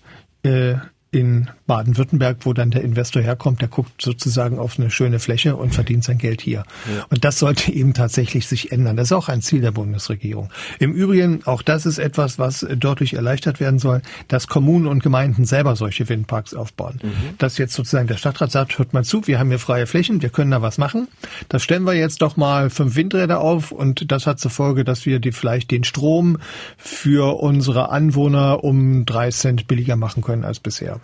Äh, 0.43 0.75
in 1.11 1.49
Baden-Württemberg, 1.65 2.37
wo 2.41 2.53
dann 2.53 2.69
der 2.69 2.83
Investor 2.83 3.21
herkommt, 3.21 3.61
der 3.61 3.67
guckt 3.67 3.99
sozusagen 3.99 4.59
auf 4.59 4.77
eine 4.77 4.91
schöne 4.91 5.19
Fläche 5.19 5.55
und 5.55 5.73
verdient 5.73 6.03
sein 6.03 6.19
Geld 6.19 6.41
hier. 6.41 6.63
Ja. 6.93 7.05
Und 7.09 7.25
das 7.25 7.39
sollte 7.39 7.71
eben 7.71 7.93
tatsächlich 7.93 8.47
sich 8.47 8.71
ändern. 8.71 8.95
Das 8.95 9.07
ist 9.07 9.13
auch 9.13 9.27
ein 9.27 9.41
Ziel 9.41 9.61
der 9.61 9.71
Bundesregierung. 9.71 10.49
Im 10.77 10.93
Übrigen, 10.93 11.41
auch 11.45 11.63
das 11.63 11.87
ist 11.87 11.97
etwas, 11.97 12.37
was 12.37 12.65
deutlich 12.77 13.15
erleichtert 13.15 13.59
werden 13.59 13.79
soll, 13.79 14.03
dass 14.27 14.47
Kommunen 14.47 14.85
und 14.85 15.01
Gemeinden 15.01 15.45
selber 15.45 15.75
solche 15.75 16.07
Windparks 16.09 16.53
aufbauen. 16.53 16.99
Mhm. 17.01 17.37
Dass 17.39 17.57
jetzt 17.57 17.73
sozusagen 17.73 18.07
der 18.07 18.17
Stadtrat 18.17 18.51
sagt, 18.51 18.77
hört 18.77 18.93
mal 18.93 19.03
zu, 19.03 19.25
wir 19.25 19.39
haben 19.39 19.49
hier 19.49 19.59
freie 19.59 19.87
Flächen, 19.87 20.21
wir 20.21 20.29
können 20.29 20.51
da 20.51 20.61
was 20.61 20.77
machen. 20.77 21.07
Das 21.49 21.63
stellen 21.63 21.85
wir 21.85 21.93
jetzt 21.93 22.21
doch 22.21 22.37
mal 22.37 22.69
fünf 22.69 22.95
Windräder 22.95 23.41
auf 23.41 23.71
und 23.71 24.11
das 24.11 24.27
hat 24.27 24.39
zur 24.39 24.51
Folge, 24.51 24.83
dass 24.83 25.07
wir 25.07 25.19
die 25.19 25.31
vielleicht 25.31 25.71
den 25.71 25.83
Strom 25.83 26.37
für 26.77 27.39
unsere 27.39 27.89
Anwohner 27.89 28.63
um 28.63 29.05
drei 29.05 29.31
Cent 29.31 29.67
billiger 29.67 29.95
machen 29.95 30.21
können 30.21 30.43
als 30.43 30.59
bisher. 30.59 30.99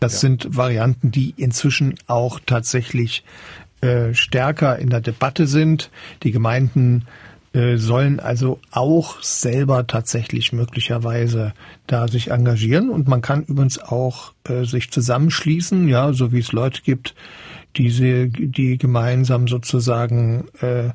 Das 0.00 0.14
ja. 0.14 0.18
sind 0.20 0.56
Varianten, 0.56 1.10
die 1.10 1.34
inzwischen 1.36 1.94
auch 2.06 2.40
tatsächlich 2.44 3.24
äh, 3.80 4.14
stärker 4.14 4.78
in 4.78 4.90
der 4.90 5.00
Debatte 5.00 5.46
sind. 5.46 5.90
Die 6.22 6.32
Gemeinden 6.32 7.06
äh, 7.52 7.76
sollen 7.76 8.20
also 8.20 8.60
auch 8.70 9.22
selber 9.22 9.86
tatsächlich 9.86 10.52
möglicherweise 10.52 11.52
da 11.86 12.06
sich 12.06 12.30
engagieren 12.30 12.90
und 12.90 13.08
man 13.08 13.22
kann 13.22 13.42
übrigens 13.42 13.78
auch 13.78 14.32
äh, 14.44 14.64
sich 14.64 14.90
zusammenschließen, 14.90 15.88
ja, 15.88 16.12
so 16.12 16.30
wie 16.30 16.38
es 16.38 16.52
Leute 16.52 16.82
gibt, 16.82 17.14
diese, 17.76 18.28
die 18.28 18.78
gemeinsam 18.78 19.48
sozusagen 19.48 20.48
äh, 20.60 20.90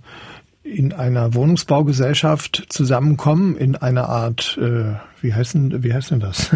in 0.65 0.93
einer 0.93 1.35
Wohnungsbaugesellschaft 1.35 2.65
zusammenkommen, 2.69 3.55
in 3.55 3.75
einer 3.75 4.09
Art, 4.09 4.57
äh, 4.59 4.95
wie 5.21 5.31
heißt 5.31 5.53
denn, 5.53 5.83
wie 5.83 5.93
heißt 5.93 6.09
denn 6.09 6.19
das? 6.19 6.49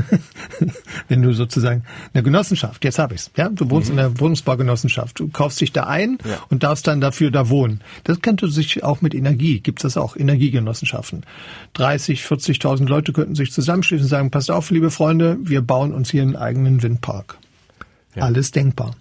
Wenn 1.07 1.22
du 1.22 1.32
sozusagen 1.32 1.84
eine 2.12 2.24
Genossenschaft, 2.24 2.84
jetzt 2.84 2.97
habe 2.97 3.14
ich's, 3.14 3.30
ja, 3.38 3.49
du 3.49 3.70
wohnst 3.70 3.89
mhm. 3.89 3.93
in 3.93 4.05
einer 4.05 4.20
Wohnungsbaugenossenschaft, 4.20 5.20
du 5.20 5.28
kaufst 5.28 5.62
dich 5.62 5.74
da 5.74 5.84
ein 5.84 6.18
ja. 6.26 6.39
und 6.49 6.64
darfst 6.64 6.88
dann 6.88 7.01
dafür 7.01 7.30
da 7.30 7.49
wohnen. 7.49 7.82
Das 8.03 8.20
könnte 8.22 8.47
sich 8.47 8.84
auch 8.84 9.01
mit 9.01 9.14
Energie, 9.14 9.60
gibt's 9.60 9.84
das 9.84 9.95
auch, 9.95 10.16
Energiegenossenschaften. 10.16 11.24
30, 11.74 12.24
40.000 12.24 12.88
Leute 12.88 13.14
könnten 13.14 13.36
sich 13.36 13.51
zusammenschließen 13.51 14.05
und 14.05 14.10
sagen, 14.10 14.32
passt 14.32 14.49
auf, 14.49 14.72
liebe 14.72 14.89
Freunde, 14.89 15.38
wir 15.43 15.62
bauen 15.62 15.93
uns 15.93 16.10
hier 16.10 16.24
einen 16.24 16.36
eigenen 16.36 16.82
Windpark. 16.82 17.38
Ja. 18.16 18.24
Alles 18.24 18.49
denkbar. 18.49 18.95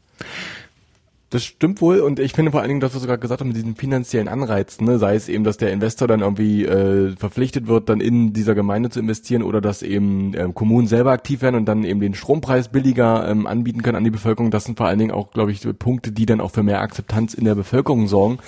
Das 1.30 1.44
stimmt 1.44 1.82
wohl 1.82 2.00
und 2.00 2.20
ich 2.20 2.32
finde 2.32 2.52
vor 2.52 2.60
allen 2.60 2.68
Dingen, 2.68 2.80
dass 2.80 2.94
wir 2.94 3.00
sogar 3.00 3.18
gesagt 3.18 3.40
haben, 3.42 3.48
mit 3.48 3.56
diesen 3.56 3.76
finanziellen 3.76 4.28
Anreizen, 4.28 4.86
ne, 4.86 4.98
sei 4.98 5.14
es 5.14 5.28
eben, 5.28 5.44
dass 5.44 5.58
der 5.58 5.72
Investor 5.72 6.08
dann 6.08 6.20
irgendwie 6.20 6.64
äh, 6.64 7.14
verpflichtet 7.16 7.66
wird, 7.66 7.90
dann 7.90 8.00
in 8.00 8.32
dieser 8.32 8.54
Gemeinde 8.54 8.88
zu 8.88 8.98
investieren 8.98 9.42
oder 9.42 9.60
dass 9.60 9.82
eben 9.82 10.32
äh, 10.32 10.48
Kommunen 10.54 10.86
selber 10.86 11.12
aktiv 11.12 11.42
werden 11.42 11.56
und 11.56 11.66
dann 11.66 11.84
eben 11.84 12.00
den 12.00 12.14
Strompreis 12.14 12.68
billiger 12.68 13.28
ähm, 13.28 13.46
anbieten 13.46 13.82
können 13.82 13.96
an 13.96 14.04
die 14.04 14.10
Bevölkerung. 14.10 14.50
Das 14.50 14.64
sind 14.64 14.78
vor 14.78 14.86
allen 14.86 14.98
Dingen 14.98 15.10
auch, 15.10 15.30
glaube 15.30 15.52
ich, 15.52 15.60
Punkte, 15.78 16.12
die 16.12 16.24
dann 16.24 16.40
auch 16.40 16.50
für 16.50 16.62
mehr 16.62 16.80
Akzeptanz 16.80 17.34
in 17.34 17.44
der 17.44 17.54
Bevölkerung 17.54 18.08
sorgen. 18.08 18.38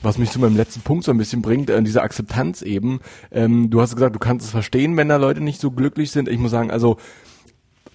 Was 0.00 0.16
mich 0.16 0.30
zu 0.30 0.40
meinem 0.40 0.56
letzten 0.56 0.80
Punkt 0.80 1.04
so 1.04 1.12
ein 1.12 1.18
bisschen 1.18 1.42
bringt, 1.42 1.68
äh, 1.68 1.82
diese 1.82 2.00
Akzeptanz 2.00 2.62
eben. 2.62 3.00
Ähm, 3.30 3.68
du 3.68 3.82
hast 3.82 3.94
gesagt, 3.94 4.14
du 4.14 4.18
kannst 4.18 4.46
es 4.46 4.50
verstehen, 4.50 4.96
wenn 4.96 5.10
da 5.10 5.16
Leute 5.16 5.42
nicht 5.42 5.60
so 5.60 5.70
glücklich 5.70 6.10
sind. 6.10 6.30
Ich 6.30 6.38
muss 6.38 6.50
sagen, 6.50 6.70
also 6.70 6.96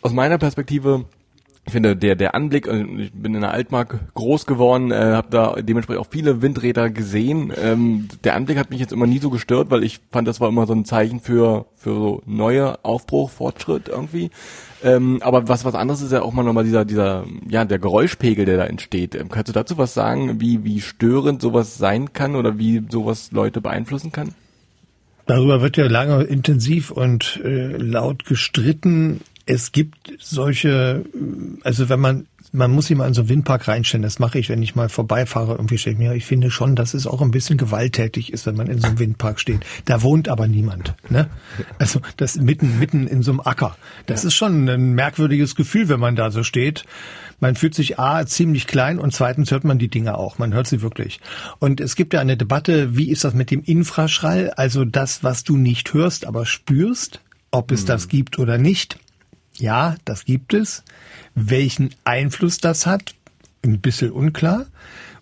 aus 0.04 0.14
meiner 0.14 0.38
Perspektive 0.38 1.06
ich 1.68 1.74
finde, 1.74 1.98
der, 1.98 2.16
der 2.16 2.34
Anblick, 2.34 2.66
äh, 2.66 2.84
ich 2.98 3.12
bin 3.12 3.36
in 3.36 3.42
der 3.42 3.52
Altmark 3.52 4.00
groß 4.14 4.46
geworden, 4.46 4.92
äh, 4.92 4.96
habe 4.96 5.28
da 5.30 5.56
dementsprechend 5.62 6.02
auch 6.02 6.10
viele 6.10 6.42
Windräder 6.42 6.90
gesehen. 6.90 7.52
Ähm, 7.62 8.08
der 8.24 8.36
Anblick 8.36 8.58
hat 8.58 8.70
mich 8.70 8.80
jetzt 8.80 8.94
immer 8.94 9.06
nie 9.06 9.20
so 9.20 9.30
gestört, 9.30 9.70
weil 9.70 9.84
ich 9.84 10.00
fand, 10.10 10.30
das 10.30 10.40
war 10.40 10.48
immer 10.48 10.66
so 10.66 10.74
ein 10.74 10.86
Zeichen 10.86 11.20
für, 11.20 11.66
für 11.76 11.94
so 11.94 12.22
neue 12.26 12.84
Aufbruch, 12.86 13.30
Fortschritt 13.30 13.90
irgendwie. 13.90 14.32
Ähm, 14.82 15.20
aber 15.22 15.50
was 15.50 15.66
was 15.66 15.76
anderes 15.76 16.02
ist 16.02 16.14
ja 16.14 16.22
auch 16.22 16.32
mal 16.32 16.44
nochmal 16.44 16.64
dieser, 16.64 16.86
dieser, 16.86 17.26
ja, 17.50 17.66
der 17.66 17.80
Geräuschpegel, 17.80 18.46
der 18.46 18.58
da 18.58 18.66
entsteht. 18.66 19.14
Ähm, 19.16 19.28
kannst 19.28 19.50
du 19.50 19.54
dazu 19.54 19.78
was 19.78 19.94
sagen, 19.94 20.40
wie, 20.40 20.64
wie 20.64 20.80
störend 20.80 21.42
sowas 21.42 21.78
sein 21.78 22.14
kann 22.14 22.38
oder 22.38 22.58
wie 22.58 22.84
sowas 22.90 23.34
Leute 23.34 23.60
beeinflussen 23.60 24.14
kann? 24.14 24.34
Darüber 25.26 25.62
wird 25.62 25.76
ja 25.76 25.88
lange 25.88 26.24
intensiv 26.24 26.92
und 26.92 27.42
äh, 27.44 27.76
laut 27.76 28.24
gestritten. 28.24 29.20
Es 29.48 29.72
gibt 29.72 30.14
solche, 30.20 31.06
also 31.64 31.88
wenn 31.88 32.02
man, 32.02 32.28
man 32.52 32.70
muss 32.70 32.88
sich 32.88 32.98
mal 32.98 33.08
in 33.08 33.14
so 33.14 33.22
einen 33.22 33.30
Windpark 33.30 33.68
reinstellen, 33.68 34.04
das 34.04 34.20
mache 34.20 34.40
ich, 34.40 34.50
wenn 34.50 34.62
ich 34.62 34.76
mal 34.76 34.90
vorbeifahre, 34.90 35.54
irgendwie 35.54 35.78
stelle 35.78 35.94
ich 35.94 36.00
mir, 36.00 36.14
ich 36.14 36.26
finde 36.26 36.52
schon, 36.52 36.76
dass 36.76 36.94
es 36.94 37.08
auch 37.08 37.22
ein 37.22 37.32
bisschen 37.32 37.58
gewalttätig 37.58 38.34
ist, 38.34 38.46
wenn 38.46 38.56
man 38.56 38.68
in 38.68 38.80
so 38.80 38.88
einem 38.88 39.00
Windpark 39.00 39.40
steht. 39.40 39.62
Da 39.86 40.02
wohnt 40.02 40.28
aber 40.28 40.48
niemand, 40.48 40.96
ne? 41.10 41.30
Also, 41.80 42.02
das 42.18 42.36
mitten, 42.36 42.78
mitten 42.78 43.08
in 43.08 43.24
so 43.24 43.32
einem 43.32 43.40
Acker. 43.40 43.78
Das 44.06 44.24
ja. 44.24 44.28
ist 44.28 44.36
schon 44.36 44.68
ein 44.68 44.94
merkwürdiges 44.96 45.56
Gefühl, 45.56 45.88
wenn 45.90 46.00
man 46.00 46.16
da 46.16 46.30
so 46.30 46.44
steht. 46.44 46.84
Man 47.40 47.56
fühlt 47.56 47.76
sich 47.76 48.00
A, 48.00 48.26
ziemlich 48.26 48.68
klein 48.68 49.00
und 49.00 49.14
zweitens 49.14 49.52
hört 49.52 49.64
man 49.64 49.78
die 49.78 49.90
Dinge 49.90 50.18
auch. 50.18 50.40
Man 50.40 50.54
hört 50.54 50.68
sie 50.68 50.82
wirklich. 50.82 51.20
Und 51.60 51.80
es 51.80 51.96
gibt 51.96 52.14
ja 52.14 52.20
eine 52.20 52.36
Debatte, 52.36 52.98
wie 52.98 53.12
ist 53.12 53.24
das 53.24 53.34
mit 53.34 53.52
dem 53.52 53.64
Infraschall? 53.64 54.50
Also 54.52 54.86
das, 54.86 55.24
was 55.24 55.44
du 55.44 55.56
nicht 55.56 55.94
hörst, 55.94 56.26
aber 56.26 56.46
spürst, 56.46 57.22
ob 57.52 57.72
es 57.72 57.82
hm. 57.82 57.88
das 57.88 58.08
gibt 58.08 58.40
oder 58.40 58.58
nicht. 58.58 58.98
Ja, 59.58 59.96
das 60.06 60.26
gibt 60.26 60.54
es. 60.54 60.84
Welchen 61.36 61.90
Einfluss 62.04 62.58
das 62.60 62.86
hat, 62.86 63.16
ein 63.64 63.80
bisschen 63.80 64.12
unklar. 64.12 64.68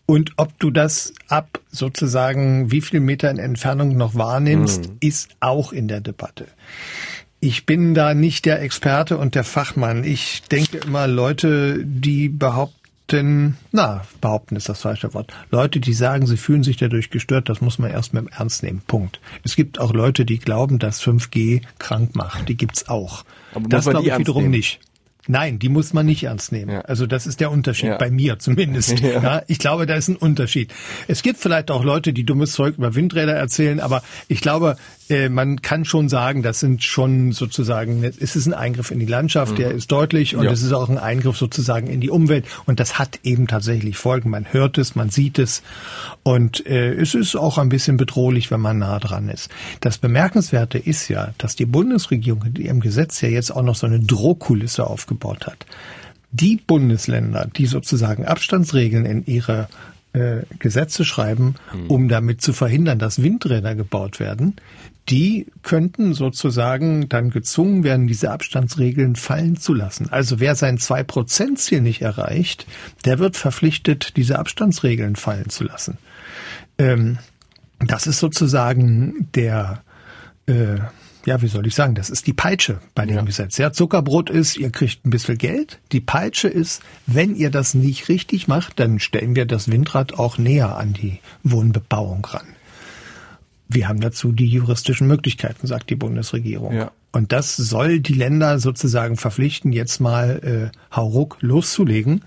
Und 0.05 0.33
ob 0.37 0.59
du 0.59 0.69
das 0.69 1.13
ab 1.29 1.59
sozusagen 1.71 2.71
wie 2.71 2.81
viel 2.81 2.99
Meter 2.99 3.31
in 3.31 3.39
Entfernung 3.39 3.97
noch 3.97 4.15
wahrnimmst, 4.15 4.89
mhm. 4.89 4.97
ist 4.99 5.35
auch 5.39 5.73
in 5.73 5.87
der 5.87 6.01
Debatte. 6.01 6.47
Ich 7.39 7.65
bin 7.65 7.93
da 7.93 8.13
nicht 8.13 8.45
der 8.45 8.61
Experte 8.61 9.17
und 9.17 9.35
der 9.35 9.43
Fachmann. 9.43 10.03
Ich 10.03 10.43
denke 10.43 10.77
immer, 10.77 11.07
Leute, 11.07 11.83
die 11.83 12.29
behaupten, 12.29 13.57
na, 13.71 14.03
behaupten 14.21 14.55
ist 14.55 14.69
das 14.69 14.81
falsche 14.81 15.13
Wort. 15.13 15.33
Leute, 15.51 15.79
die 15.79 15.93
sagen, 15.93 16.27
sie 16.27 16.37
fühlen 16.37 16.63
sich 16.63 16.77
dadurch 16.77 17.09
gestört, 17.09 17.49
das 17.49 17.61
muss 17.61 17.79
man 17.79 17.91
erst 17.91 18.13
mit 18.13 18.23
dem 18.23 18.29
Ernst 18.29 18.63
nehmen. 18.63 18.81
Punkt. 18.87 19.19
Es 19.43 19.55
gibt 19.55 19.79
auch 19.79 19.93
Leute, 19.93 20.25
die 20.25 20.39
glauben, 20.39 20.79
dass 20.79 21.03
5G 21.03 21.61
krank 21.77 22.15
macht. 22.15 22.47
Die 22.47 22.57
gibt's 22.57 22.89
auch. 22.89 23.25
Aber 23.55 23.67
das 23.69 23.85
glaube 23.85 24.07
ich 24.07 24.17
wiederum 24.17 24.43
nehmen. 24.43 24.55
nicht. 24.55 24.79
Nein, 25.27 25.57
die 25.57 25.69
muss 25.69 25.93
man 25.93 26.05
nicht 26.05 26.23
ernst 26.23 26.51
nehmen. 26.51 26.71
Ja. 26.71 26.81
Also 26.81 27.07
das 27.07 27.25
ist 27.25 27.39
der 27.39 27.51
Unterschied, 27.51 27.89
ja. 27.89 27.97
bei 27.97 28.11
mir 28.11 28.39
zumindest. 28.39 28.99
Ja. 29.05 29.21
ja. 29.21 29.41
ich 29.47 29.59
glaube, 29.59 29.85
da 29.85 29.95
ist 29.95 30.07
ein 30.07 30.15
Unterschied. 30.15 30.73
Es 31.07 31.21
gibt 31.21 31.39
vielleicht 31.39 31.69
auch 31.69 31.83
Leute, 31.83 32.13
die 32.13 32.23
dummes 32.23 32.53
Zeug 32.53 32.77
über 32.77 32.95
Windräder 32.95 33.33
erzählen, 33.33 33.79
aber 33.79 34.03
ich 34.27 34.41
glaube, 34.41 34.77
äh, 35.09 35.29
man 35.29 35.61
kann 35.61 35.85
schon 35.85 36.09
sagen, 36.09 36.41
das 36.41 36.59
sind 36.59 36.83
schon 36.83 37.31
sozusagen, 37.31 38.03
es 38.03 38.35
ist 38.35 38.47
ein 38.47 38.53
Eingriff 38.53 38.91
in 38.91 38.99
die 38.99 39.05
Landschaft, 39.05 39.53
mhm. 39.53 39.57
der 39.57 39.71
ist 39.71 39.91
deutlich 39.91 40.35
und 40.35 40.45
es 40.47 40.63
ist 40.63 40.73
auch 40.73 40.89
ein 40.89 40.97
Eingriff 40.97 41.37
sozusagen 41.37 41.87
in 41.87 42.01
die 42.01 42.09
Umwelt 42.09 42.45
und 42.65 42.79
das 42.79 42.97
hat 42.97 43.19
eben 43.23 43.47
tatsächlich 43.47 43.97
Folgen. 43.97 44.29
Man 44.29 44.51
hört 44.51 44.77
es, 44.77 44.95
man 44.95 45.09
sieht 45.09 45.37
es 45.37 45.61
und 46.23 46.65
äh, 46.65 46.93
es 46.93 47.13
ist 47.13 47.35
auch 47.35 47.57
ein 47.57 47.69
bisschen 47.69 47.97
bedrohlich, 47.97 48.49
wenn 48.49 48.61
man 48.61 48.79
nah 48.79 48.99
dran 48.99 49.29
ist. 49.29 49.49
Das 49.81 49.97
Bemerkenswerte 49.97 50.77
ist 50.77 51.07
ja, 51.07 51.33
dass 51.37 51.55
die 51.55 51.65
Bundesregierung 51.65 52.43
in 52.43 52.55
ihrem 52.55 52.79
Gesetz 52.79 53.21
ja 53.21 53.29
jetzt 53.29 53.51
auch 53.51 53.63
noch 53.63 53.75
so 53.75 53.85
eine 53.87 53.99
Drohkulisse 53.99 54.87
aufgebaut 54.87 55.45
hat. 55.45 55.65
Die 56.31 56.57
Bundesländer, 56.57 57.47
die 57.55 57.65
sozusagen 57.65 58.25
Abstandsregeln 58.25 59.05
in 59.05 59.25
ihre 59.25 59.69
äh, 60.13 60.43
Gesetze 60.59 61.05
schreiben, 61.05 61.55
hm. 61.71 61.87
um 61.87 62.07
damit 62.07 62.41
zu 62.41 62.53
verhindern, 62.53 62.99
dass 62.99 63.21
Windräder 63.21 63.75
gebaut 63.75 64.19
werden, 64.19 64.55
die 65.09 65.45
könnten 65.61 66.13
sozusagen 66.13 67.07
dann 67.09 67.29
gezwungen 67.29 67.83
werden, 67.83 68.07
diese 68.07 68.31
Abstandsregeln 68.31 69.15
fallen 69.15 69.55
zu 69.55 69.73
lassen. 69.73 70.09
Also 70.09 70.39
wer 70.39 70.55
sein 70.55 70.77
2%-Ziel 70.77 71.81
nicht 71.81 72.01
erreicht, 72.01 72.65
der 73.05 73.19
wird 73.19 73.37
verpflichtet, 73.37 74.17
diese 74.17 74.39
Abstandsregeln 74.39 75.15
fallen 75.15 75.49
zu 75.49 75.63
lassen. 75.63 75.97
Ähm, 76.79 77.19
das 77.79 78.07
ist 78.07 78.19
sozusagen 78.19 79.29
der, 79.35 79.83
äh, 80.47 80.77
ja, 81.25 81.41
wie 81.41 81.47
soll 81.47 81.67
ich 81.67 81.75
sagen, 81.75 81.93
das 81.93 82.09
ist 82.09 82.25
die 82.25 82.33
Peitsche 82.33 82.79
bei 82.95 83.05
dem 83.05 83.17
ja. 83.17 83.21
Gesetz. 83.21 83.57
Ja, 83.57 83.71
Zuckerbrot 83.71 84.31
ist, 84.31 84.57
ihr 84.57 84.71
kriegt 84.71 85.05
ein 85.05 85.11
bisschen 85.11 85.37
Geld. 85.37 85.79
Die 85.91 86.01
Peitsche 86.01 86.47
ist, 86.47 86.81
wenn 87.05 87.35
ihr 87.35 87.51
das 87.51 87.75
nicht 87.75 88.09
richtig 88.09 88.47
macht, 88.47 88.79
dann 88.79 88.99
stellen 88.99 89.35
wir 89.35 89.45
das 89.45 89.69
Windrad 89.69 90.17
auch 90.17 90.39
näher 90.39 90.77
an 90.77 90.93
die 90.93 91.19
Wohnbebauung 91.43 92.25
ran. 92.25 92.54
Wir 93.67 93.87
haben 93.87 93.99
dazu 93.99 94.31
die 94.31 94.47
juristischen 94.47 95.07
Möglichkeiten, 95.07 95.67
sagt 95.67 95.89
die 95.89 95.95
Bundesregierung. 95.95 96.73
Ja. 96.75 96.91
Und 97.11 97.31
das 97.31 97.55
soll 97.55 97.99
die 97.99 98.13
Länder 98.13 98.59
sozusagen 98.59 99.15
verpflichten, 99.17 99.71
jetzt 99.71 99.99
mal 99.99 100.71
äh, 100.71 100.95
Hauruck 100.95 101.37
loszulegen 101.41 102.21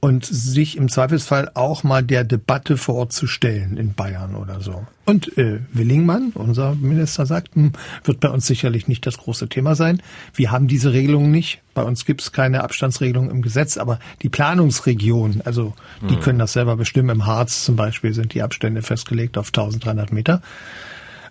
und 0.00 0.26
sich 0.26 0.76
im 0.76 0.88
Zweifelsfall 0.88 1.50
auch 1.54 1.82
mal 1.82 2.02
der 2.02 2.22
Debatte 2.22 2.76
vor 2.76 2.96
Ort 2.96 3.12
zu 3.12 3.26
stellen 3.26 3.76
in 3.76 3.94
Bayern 3.94 4.34
oder 4.34 4.60
so. 4.60 4.86
Und 5.06 5.36
äh, 5.38 5.60
Willingmann, 5.72 6.32
unser 6.34 6.74
Minister, 6.74 7.26
sagt, 7.26 7.54
hm, 7.54 7.72
wird 8.04 8.20
bei 8.20 8.28
uns 8.28 8.46
sicherlich 8.46 8.88
nicht 8.88 9.06
das 9.06 9.16
große 9.16 9.48
Thema 9.48 9.74
sein. 9.74 10.02
Wir 10.34 10.50
haben 10.50 10.68
diese 10.68 10.92
Regelung 10.92 11.30
nicht. 11.30 11.62
Bei 11.74 11.82
uns 11.82 12.04
gibt 12.04 12.20
es 12.20 12.32
keine 12.32 12.62
Abstandsregelung 12.62 13.30
im 13.30 13.42
Gesetz, 13.42 13.78
aber 13.78 13.98
die 14.22 14.28
Planungsregionen, 14.28 15.42
also 15.42 15.74
die 16.02 16.14
hm. 16.14 16.20
können 16.20 16.38
das 16.38 16.52
selber 16.52 16.76
bestimmen. 16.76 17.10
Im 17.10 17.26
Harz 17.26 17.64
zum 17.64 17.76
Beispiel 17.76 18.12
sind 18.12 18.34
die 18.34 18.42
Abstände 18.42 18.82
festgelegt 18.82 19.38
auf 19.38 19.48
1300 19.48 20.12
Meter. 20.12 20.42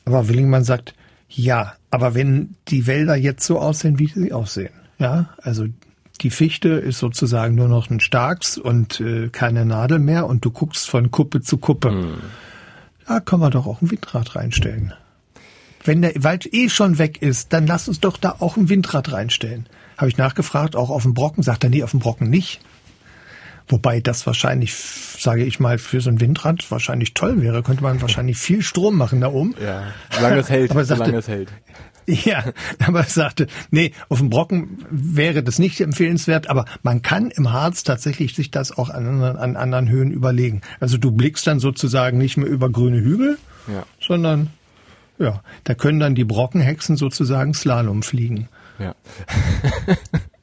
Aber 0.06 0.28
Willingmann 0.28 0.64
sagt, 0.64 0.96
ja, 1.30 1.74
aber 1.92 2.16
wenn 2.16 2.56
die 2.68 2.88
Wälder 2.88 3.16
jetzt 3.16 3.46
so 3.46 3.60
aussehen, 3.60 4.00
wie 4.00 4.08
sie 4.08 4.34
aussehen, 4.34 4.74
ja, 5.00 5.30
also 5.42 5.66
die 6.22 6.30
Fichte 6.30 6.70
ist 6.70 7.00
sozusagen 7.00 7.56
nur 7.56 7.68
noch 7.68 7.90
ein 7.90 8.00
Starks 8.00 8.58
und 8.58 9.00
äh, 9.00 9.30
keine 9.30 9.66
Nadel 9.66 10.00
mehr 10.00 10.28
und 10.28 10.46
du 10.46 10.52
guckst 10.52 10.90
von 10.90 11.12
Kuppe 11.12 11.42
zu 11.42 11.58
Kuppe. 11.58 11.90
Hm. 11.90 12.18
Da 13.08 13.20
kann 13.20 13.40
man 13.40 13.52
doch 13.52 13.68
auch 13.68 13.82
ein 13.82 13.92
Windrad 13.92 14.36
reinstellen. 14.36 14.94
Wenn 15.84 16.02
der 16.02 16.24
Wald 16.24 16.52
eh 16.52 16.70
schon 16.70 16.98
weg 16.98 17.22
ist, 17.22 17.54
dann 17.54 17.68
lass 17.68 17.88
uns 17.88 18.00
doch 18.00 18.18
da 18.18 18.38
auch 18.40 18.58
ein 18.58 18.70
Windrad 18.70 19.12
reinstellen. 19.12 19.68
Habe 19.98 20.10
ich 20.10 20.18
nachgefragt, 20.18 20.76
auch 20.76 20.90
auf 20.90 21.04
dem 21.04 21.14
Brocken, 21.14 21.44
sagt 21.44 21.64
er, 21.64 21.70
nee, 21.70 21.84
auf 21.84 21.92
dem 21.92 22.00
Brocken 22.00 22.30
nicht. 22.30 22.60
Wobei 23.68 24.00
das 24.00 24.28
wahrscheinlich, 24.28 24.76
sage 24.76 25.44
ich 25.44 25.60
mal, 25.60 25.78
für 25.78 26.02
so 26.02 26.10
ein 26.10 26.20
Windrad 26.20 26.70
wahrscheinlich 26.70 27.14
toll 27.14 27.42
wäre. 27.42 27.64
Könnte 27.64 27.84
man 27.84 28.02
wahrscheinlich 28.02 28.38
viel 28.38 28.62
Strom 28.62 28.96
machen 28.96 29.22
da 29.22 29.28
oben. 29.28 29.56
Ja, 29.64 29.84
solange 30.12 30.38
es 30.38 30.50
hält. 30.50 30.72
Aber 30.72 30.86
sagte, 30.86 31.06
solange 31.06 31.18
es 31.20 31.28
hält. 31.28 31.50
Ja, 32.08 32.44
aber 32.86 33.00
er 33.00 33.06
sagte, 33.06 33.48
nee, 33.72 33.92
auf 34.10 34.20
dem 34.20 34.30
Brocken 34.30 34.86
wäre 34.92 35.42
das 35.42 35.58
nicht 35.58 35.82
empfehlenswert, 35.82 36.50
aber 36.50 36.66
man 36.84 37.02
kann 37.02 37.32
im 37.32 37.52
Harz 37.52 37.84
tatsächlich 37.84 38.36
sich 38.36 38.52
das 38.52 38.72
auch 38.72 38.90
an, 38.90 39.24
an 39.24 39.56
anderen 39.56 39.90
Höhen 39.90 40.12
überlegen. 40.12 40.62
Also 40.80 40.98
du 40.98 41.12
blickst 41.12 41.48
dann 41.48 41.60
sozusagen 41.60 42.18
nicht 42.18 42.38
mehr 42.38 42.48
über 42.48 42.70
grüne 42.70 43.00
Hügel, 43.00 43.40
ja. 43.68 43.86
sondern 44.00 44.52
ja, 45.18 45.42
da 45.64 45.74
können 45.74 46.00
dann 46.00 46.14
die 46.14 46.26
Brockenhexen 46.26 46.96
sozusagen 46.96 47.54
Slalom 47.54 48.04
fliegen. 48.04 48.50
Ja. 48.78 48.94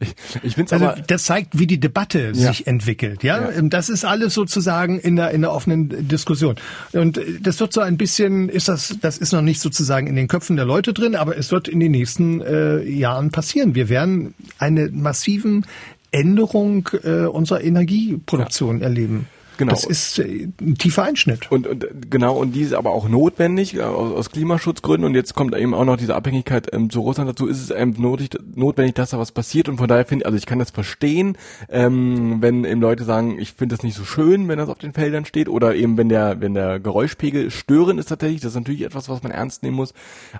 Ich, 0.00 0.14
ich 0.42 0.54
find's 0.54 0.72
also, 0.72 0.86
aber, 0.86 1.00
das 1.02 1.24
zeigt, 1.24 1.58
wie 1.58 1.66
die 1.66 1.80
Debatte 1.80 2.32
ja. 2.34 2.52
sich 2.52 2.66
entwickelt. 2.66 3.22
Ja? 3.22 3.40
ja? 3.40 3.50
Ähm, 3.50 3.70
das 3.70 3.88
ist 3.88 4.04
alles 4.04 4.34
sozusagen 4.34 4.98
in 4.98 5.16
der 5.16 5.30
in 5.30 5.42
der 5.42 5.52
offenen 5.52 6.08
Diskussion. 6.08 6.56
Und 6.92 7.18
äh, 7.18 7.40
das 7.40 7.60
wird 7.60 7.72
so 7.72 7.80
ein 7.80 7.96
bisschen, 7.96 8.48
ist 8.48 8.68
das, 8.68 8.96
das 9.00 9.18
ist 9.18 9.32
noch 9.32 9.42
nicht 9.42 9.60
sozusagen 9.60 10.06
in 10.06 10.16
den 10.16 10.28
Köpfen 10.28 10.56
der 10.56 10.64
Leute 10.64 10.92
drin, 10.92 11.14
aber 11.14 11.36
es 11.36 11.50
wird 11.52 11.68
in 11.68 11.80
den 11.80 11.92
nächsten 11.92 12.40
äh, 12.40 12.82
Jahren 12.82 13.30
passieren. 13.30 13.74
Wir 13.74 13.88
werden 13.88 14.34
eine 14.58 14.88
massiven 14.88 15.66
Änderung 16.10 16.88
äh, 17.02 17.24
unserer 17.24 17.62
Energieproduktion 17.62 18.78
ja. 18.78 18.84
erleben. 18.84 19.26
Genau. 19.58 19.70
Das 19.70 19.84
ist 19.84 20.18
äh, 20.18 20.48
ein 20.60 20.76
tiefer 20.76 21.04
Einschnitt. 21.04 21.50
Und, 21.50 21.66
und 21.66 21.86
genau, 22.10 22.36
und 22.36 22.52
die 22.52 22.62
ist 22.62 22.74
aber 22.74 22.90
auch 22.90 23.08
notwendig 23.08 23.76
äh, 23.76 23.82
aus, 23.82 24.12
aus 24.12 24.30
Klimaschutzgründen. 24.30 25.06
Und 25.06 25.14
jetzt 25.14 25.34
kommt 25.34 25.54
eben 25.54 25.74
auch 25.74 25.84
noch 25.84 25.96
diese 25.96 26.14
Abhängigkeit 26.14 26.72
ähm, 26.72 26.90
zu 26.90 27.00
Russland 27.00 27.28
dazu. 27.28 27.46
Ist 27.46 27.60
es 27.60 27.70
eben 27.70 27.94
notwendig, 28.00 28.38
notwendig, 28.54 28.94
dass 28.94 29.10
da 29.10 29.18
was 29.18 29.32
passiert. 29.32 29.68
Und 29.68 29.78
von 29.78 29.88
daher 29.88 30.04
finde 30.04 30.22
ich, 30.22 30.26
also 30.26 30.38
ich 30.38 30.46
kann 30.46 30.58
das 30.58 30.70
verstehen, 30.70 31.36
ähm, 31.68 32.38
wenn 32.40 32.64
eben 32.64 32.80
Leute 32.80 33.04
sagen, 33.04 33.38
ich 33.38 33.52
finde 33.52 33.74
das 33.76 33.82
nicht 33.82 33.96
so 33.96 34.04
schön, 34.04 34.48
wenn 34.48 34.58
das 34.58 34.68
auf 34.68 34.78
den 34.78 34.92
Feldern 34.92 35.24
steht. 35.24 35.48
Oder 35.48 35.74
eben 35.74 35.96
wenn 35.96 36.08
der, 36.08 36.40
wenn 36.40 36.54
der 36.54 36.80
Geräuschpegel 36.80 37.50
störend 37.50 38.00
ist 38.00 38.06
tatsächlich. 38.06 38.40
Das 38.40 38.52
ist 38.52 38.56
natürlich 38.58 38.82
etwas, 38.82 39.08
was 39.08 39.22
man 39.22 39.32
ernst 39.32 39.62
nehmen 39.62 39.76
muss. 39.76 39.94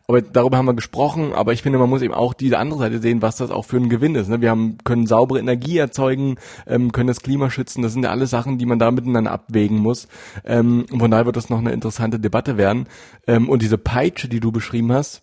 Aber 0.09 0.23
darüber 0.23 0.57
haben 0.57 0.67
wir 0.67 0.75
gesprochen. 0.75 1.33
Aber 1.33 1.53
ich 1.53 1.63
finde, 1.63 1.79
man 1.79 1.91
muss 1.91 2.03
eben 2.03 2.15
auch 2.15 2.35
diese 2.35 2.59
andere 2.59 2.79
Seite 2.79 2.99
sehen, 2.99 3.23
was 3.23 3.37
das 3.37 3.51
auch 3.51 3.65
für 3.65 3.77
ein 3.77 3.89
Gewinn 3.89 4.15
ist. 4.15 4.29
Ne? 4.29 4.41
Wir 4.41 4.51
haben, 4.51 4.79
können 4.85 5.07
saubere 5.07 5.39
Energie 5.39 5.79
erzeugen, 5.79 6.37
ähm, 6.67 6.93
können 6.93 7.09
das 7.09 7.21
Klima 7.21 7.51
schützen. 7.51 7.83
Das 7.83 7.93
sind 7.93 8.05
ja 8.05 8.11
alle 8.11 8.27
Sachen, 8.27 8.59
die 8.59 8.67
man 8.67 8.79
da 9.13 9.23
miteinander 9.23 9.33
abwägen 9.33 9.79
muss. 9.79 10.09
Ähm, 10.45 10.87
von 10.89 11.11
daher 11.11 11.27
wird 11.27 11.37
das 11.37 11.51
noch 11.51 11.59
eine 11.59 11.73
interessante 11.73 12.19
Debatte 12.19 12.57
werden. 12.57 12.87
Ähm, 13.27 13.49
und 13.49 13.63
diese 13.63 13.79
Peitsche, 13.79 14.29
die 14.29 14.41
du 14.41 14.53
beschrieben 14.53 14.93
hast, 14.93 15.23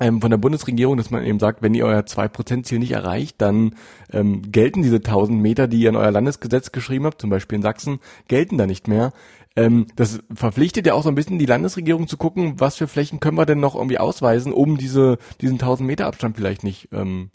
ähm, 0.00 0.20
von 0.20 0.30
der 0.30 0.38
Bundesregierung, 0.38 0.96
dass 0.96 1.10
man 1.10 1.24
eben 1.24 1.38
sagt, 1.38 1.62
wenn 1.62 1.74
ihr 1.74 1.84
euer 1.84 2.00
2%-Ziel 2.00 2.78
nicht 2.78 2.92
erreicht, 2.92 3.40
dann 3.40 3.74
ähm, 4.12 4.50
gelten 4.50 4.82
diese 4.82 4.96
1000 4.96 5.40
Meter, 5.40 5.68
die 5.68 5.80
ihr 5.80 5.90
in 5.90 5.96
euer 5.96 6.10
Landesgesetz 6.10 6.72
geschrieben 6.72 7.04
habt, 7.04 7.20
zum 7.20 7.30
Beispiel 7.30 7.56
in 7.56 7.62
Sachsen, 7.62 8.00
gelten 8.26 8.56
da 8.56 8.66
nicht 8.66 8.88
mehr. 8.88 9.12
Ähm, 9.56 9.86
das 9.96 10.20
verpflichtet 10.32 10.86
ja 10.86 10.94
auch 10.94 11.02
so 11.02 11.10
ein 11.10 11.14
bisschen 11.14 11.38
die 11.38 11.46
Landesregierung 11.46 12.08
zu 12.08 12.16
gucken, 12.16 12.54
was 12.58 12.76
für 12.76 12.88
Flächen 12.88 13.20
können 13.20 13.36
wir 13.36 13.46
denn 13.46 13.60
noch 13.60 13.74
irgendwie 13.74 13.98
ausweisen, 13.98 14.52
um 14.52 14.78
diese, 14.78 15.18
diesen 15.40 15.54
1000 15.54 15.86
Meter 15.86 16.06
Abstand 16.06 16.36
vielleicht 16.36 16.64
nicht 16.64 16.88
ähm, 16.92 17.30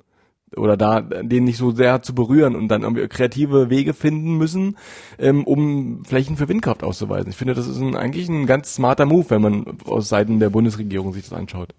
oder 0.56 0.78
da 0.78 1.02
den 1.02 1.44
nicht 1.44 1.58
so 1.58 1.72
sehr 1.72 2.02
zu 2.02 2.14
berühren 2.14 2.56
und 2.56 2.68
dann 2.68 2.84
irgendwie 2.84 3.08
kreative 3.08 3.70
Wege 3.70 3.94
finden 3.94 4.38
müssen, 4.38 4.78
ähm, 5.18 5.44
um 5.44 6.04
Flächen 6.06 6.38
für 6.38 6.48
Windkraft 6.48 6.84
auszuweisen. 6.84 7.30
Ich 7.30 7.36
finde, 7.36 7.54
das 7.54 7.68
ist 7.68 7.80
ein, 7.80 7.96
eigentlich 7.96 8.30
ein 8.30 8.46
ganz 8.46 8.76
smarter 8.76 9.06
Move, 9.06 9.30
wenn 9.30 9.42
man 9.42 9.78
aus 9.86 10.10
Seiten 10.10 10.40
der 10.40 10.50
Bundesregierung 10.50 11.14
sich 11.14 11.24
das 11.24 11.34
anschaut. 11.34 11.74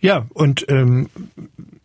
Ja, 0.00 0.26
und 0.34 0.66
ähm, 0.68 1.08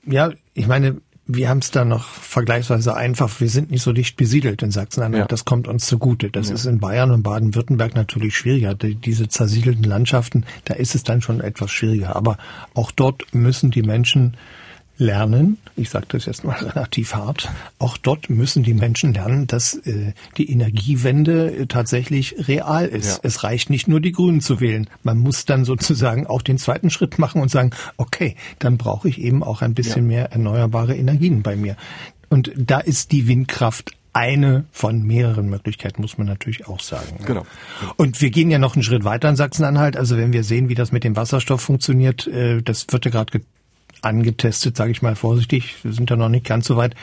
ja, 0.05 0.31
ich 0.53 0.67
meine, 0.67 1.01
wir 1.25 1.47
haben 1.47 1.59
es 1.59 1.71
da 1.71 1.85
noch 1.85 2.03
vergleichsweise 2.03 2.95
einfach. 2.95 3.39
Wir 3.39 3.49
sind 3.49 3.71
nicht 3.71 3.81
so 3.81 3.93
dicht 3.93 4.17
besiedelt 4.17 4.61
in 4.61 4.71
Sachsen-Anhalt. 4.71 5.23
Ja. 5.23 5.27
Das 5.27 5.45
kommt 5.45 5.69
uns 5.69 5.87
zugute. 5.87 6.29
Das 6.29 6.49
ja. 6.49 6.55
ist 6.55 6.65
in 6.65 6.79
Bayern 6.79 7.11
und 7.11 7.23
Baden-Württemberg 7.23 7.95
natürlich 7.95 8.35
schwieriger. 8.35 8.75
Die, 8.75 8.95
diese 8.95 9.29
zersiedelten 9.29 9.85
Landschaften, 9.85 10.45
da 10.65 10.73
ist 10.73 10.95
es 10.95 11.03
dann 11.03 11.21
schon 11.21 11.39
etwas 11.39 11.71
schwieriger. 11.71 12.15
Aber 12.17 12.37
auch 12.73 12.91
dort 12.91 13.33
müssen 13.33 13.71
die 13.71 13.83
Menschen 13.83 14.35
lernen, 14.97 15.57
ich 15.75 15.89
sage 15.89 16.05
das 16.09 16.25
jetzt 16.25 16.43
mal 16.43 16.53
relativ 16.61 17.15
hart, 17.15 17.49
auch 17.79 17.97
dort 17.97 18.29
müssen 18.29 18.63
die 18.63 18.73
Menschen 18.73 19.13
lernen, 19.13 19.47
dass 19.47 19.73
äh, 19.73 20.13
die 20.37 20.51
Energiewende 20.51 21.51
äh, 21.51 21.65
tatsächlich 21.65 22.47
real 22.47 22.85
ist. 22.85 23.17
Ja. 23.17 23.19
Es 23.23 23.43
reicht 23.43 23.69
nicht 23.69 23.87
nur 23.87 23.99
die 23.99 24.11
Grünen 24.11 24.41
zu 24.41 24.59
wählen. 24.59 24.89
Man 25.03 25.19
muss 25.19 25.45
dann 25.45 25.65
sozusagen 25.65 26.27
auch 26.27 26.41
den 26.41 26.57
zweiten 26.57 26.89
Schritt 26.89 27.19
machen 27.19 27.41
und 27.41 27.49
sagen, 27.49 27.71
okay, 27.97 28.35
dann 28.59 28.77
brauche 28.77 29.09
ich 29.09 29.19
eben 29.19 29.43
auch 29.43 29.61
ein 29.61 29.73
bisschen 29.73 30.09
ja. 30.09 30.15
mehr 30.15 30.31
erneuerbare 30.31 30.95
Energien 30.95 31.41
bei 31.41 31.55
mir. 31.55 31.75
Und 32.29 32.51
da 32.55 32.79
ist 32.79 33.11
die 33.11 33.27
Windkraft 33.27 33.91
eine 34.13 34.65
von 34.71 35.01
mehreren 35.01 35.49
Möglichkeiten, 35.49 36.01
muss 36.01 36.19
man 36.19 36.27
natürlich 36.27 36.67
auch 36.67 36.79
sagen. 36.79 37.17
Genau. 37.25 37.45
Und 37.97 38.21
wir 38.21 38.29
gehen 38.29 38.51
ja 38.51 38.59
noch 38.59 38.75
einen 38.75 38.83
Schritt 38.83 39.03
weiter 39.03 39.27
in 39.27 39.35
Sachsen-Anhalt. 39.35 39.97
Also 39.97 40.17
wenn 40.17 40.33
wir 40.33 40.43
sehen, 40.43 40.69
wie 40.69 40.75
das 40.75 40.91
mit 40.91 41.03
dem 41.03 41.15
Wasserstoff 41.15 41.61
funktioniert, 41.61 42.27
äh, 42.27 42.61
das 42.61 42.85
wird 42.91 43.05
ja 43.05 43.11
gerade 43.11 43.41
angetestet, 44.03 44.77
sage 44.77 44.91
ich 44.91 45.01
mal 45.01 45.15
vorsichtig. 45.15 45.75
Wir 45.83 45.93
sind 45.93 46.11
da 46.11 46.15
noch 46.15 46.29
nicht 46.29 46.45
ganz 46.45 46.67
so 46.67 46.75
weit. 46.77 46.95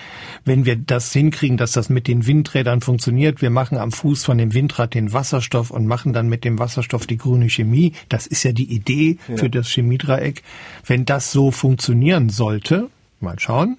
Wenn 0.45 0.65
wir 0.65 0.77
das 0.77 1.13
hinkriegen, 1.13 1.57
dass 1.57 1.73
das 1.73 1.89
mit 1.89 2.07
den 2.07 2.27
Windrädern 2.27 2.81
funktioniert, 2.81 3.43
wir 3.43 3.51
machen 3.51 3.79
am 3.79 3.93
Fuß 3.93 4.25
von 4.25 4.39
dem 4.39 4.55
Windrad 4.55 4.95
den 4.95 5.13
Wasserstoff 5.13 5.71
und 5.71 5.87
machen 5.87 6.13
dann 6.13 6.29
mit 6.29 6.45
dem 6.45 6.59
Wasserstoff 6.59 7.07
die 7.07 7.19
grüne 7.19 7.49
Chemie. 7.49 7.93
Das 8.09 8.27
ist 8.27 8.43
ja 8.43 8.53
die 8.53 8.73
Idee 8.73 9.19
ja. 9.29 9.37
für 9.37 9.51
das 9.51 9.69
Chemiedreieck. 9.69 10.43
Wenn 10.87 11.05
das 11.05 11.33
so 11.33 11.51
funktionieren 11.51 12.29
sollte, 12.29 12.89
mal 13.21 13.39
schauen, 13.39 13.79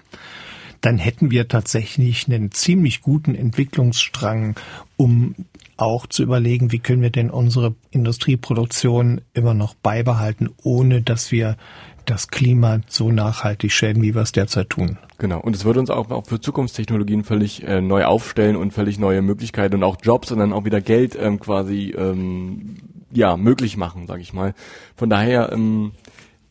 dann 0.80 0.98
hätten 0.98 1.30
wir 1.30 1.48
tatsächlich 1.48 2.26
einen 2.26 2.50
ziemlich 2.50 3.02
guten 3.02 3.34
Entwicklungsstrang, 3.34 4.56
um 4.96 5.34
auch 5.76 6.06
zu 6.06 6.22
überlegen, 6.22 6.70
wie 6.70 6.78
können 6.78 7.02
wir 7.02 7.10
denn 7.10 7.30
unsere 7.30 7.74
Industrieproduktion 7.90 9.20
immer 9.32 9.54
noch 9.54 9.74
beibehalten, 9.74 10.50
ohne 10.62 11.02
dass 11.02 11.32
wir 11.32 11.56
das 12.06 12.28
Klima 12.28 12.80
so 12.88 13.10
nachhaltig 13.10 13.72
schäden, 13.72 14.02
wie 14.02 14.14
wir 14.14 14.22
es 14.22 14.32
derzeit 14.32 14.70
tun. 14.70 14.98
Genau. 15.18 15.40
Und 15.40 15.54
es 15.54 15.64
wird 15.64 15.76
uns 15.76 15.90
auch, 15.90 16.10
auch 16.10 16.26
für 16.26 16.40
Zukunftstechnologien 16.40 17.24
völlig 17.24 17.62
äh, 17.62 17.80
neu 17.80 18.04
aufstellen 18.04 18.56
und 18.56 18.72
völlig 18.72 18.98
neue 18.98 19.22
Möglichkeiten 19.22 19.76
und 19.76 19.84
auch 19.84 19.96
Jobs 20.02 20.32
und 20.32 20.38
dann 20.38 20.52
auch 20.52 20.64
wieder 20.64 20.80
Geld 20.80 21.16
ähm, 21.20 21.38
quasi 21.40 21.94
ähm, 21.96 22.76
ja 23.12 23.36
möglich 23.36 23.76
machen, 23.76 24.06
sage 24.06 24.22
ich 24.22 24.32
mal. 24.32 24.54
Von 24.96 25.10
daher 25.10 25.52
ähm, 25.52 25.92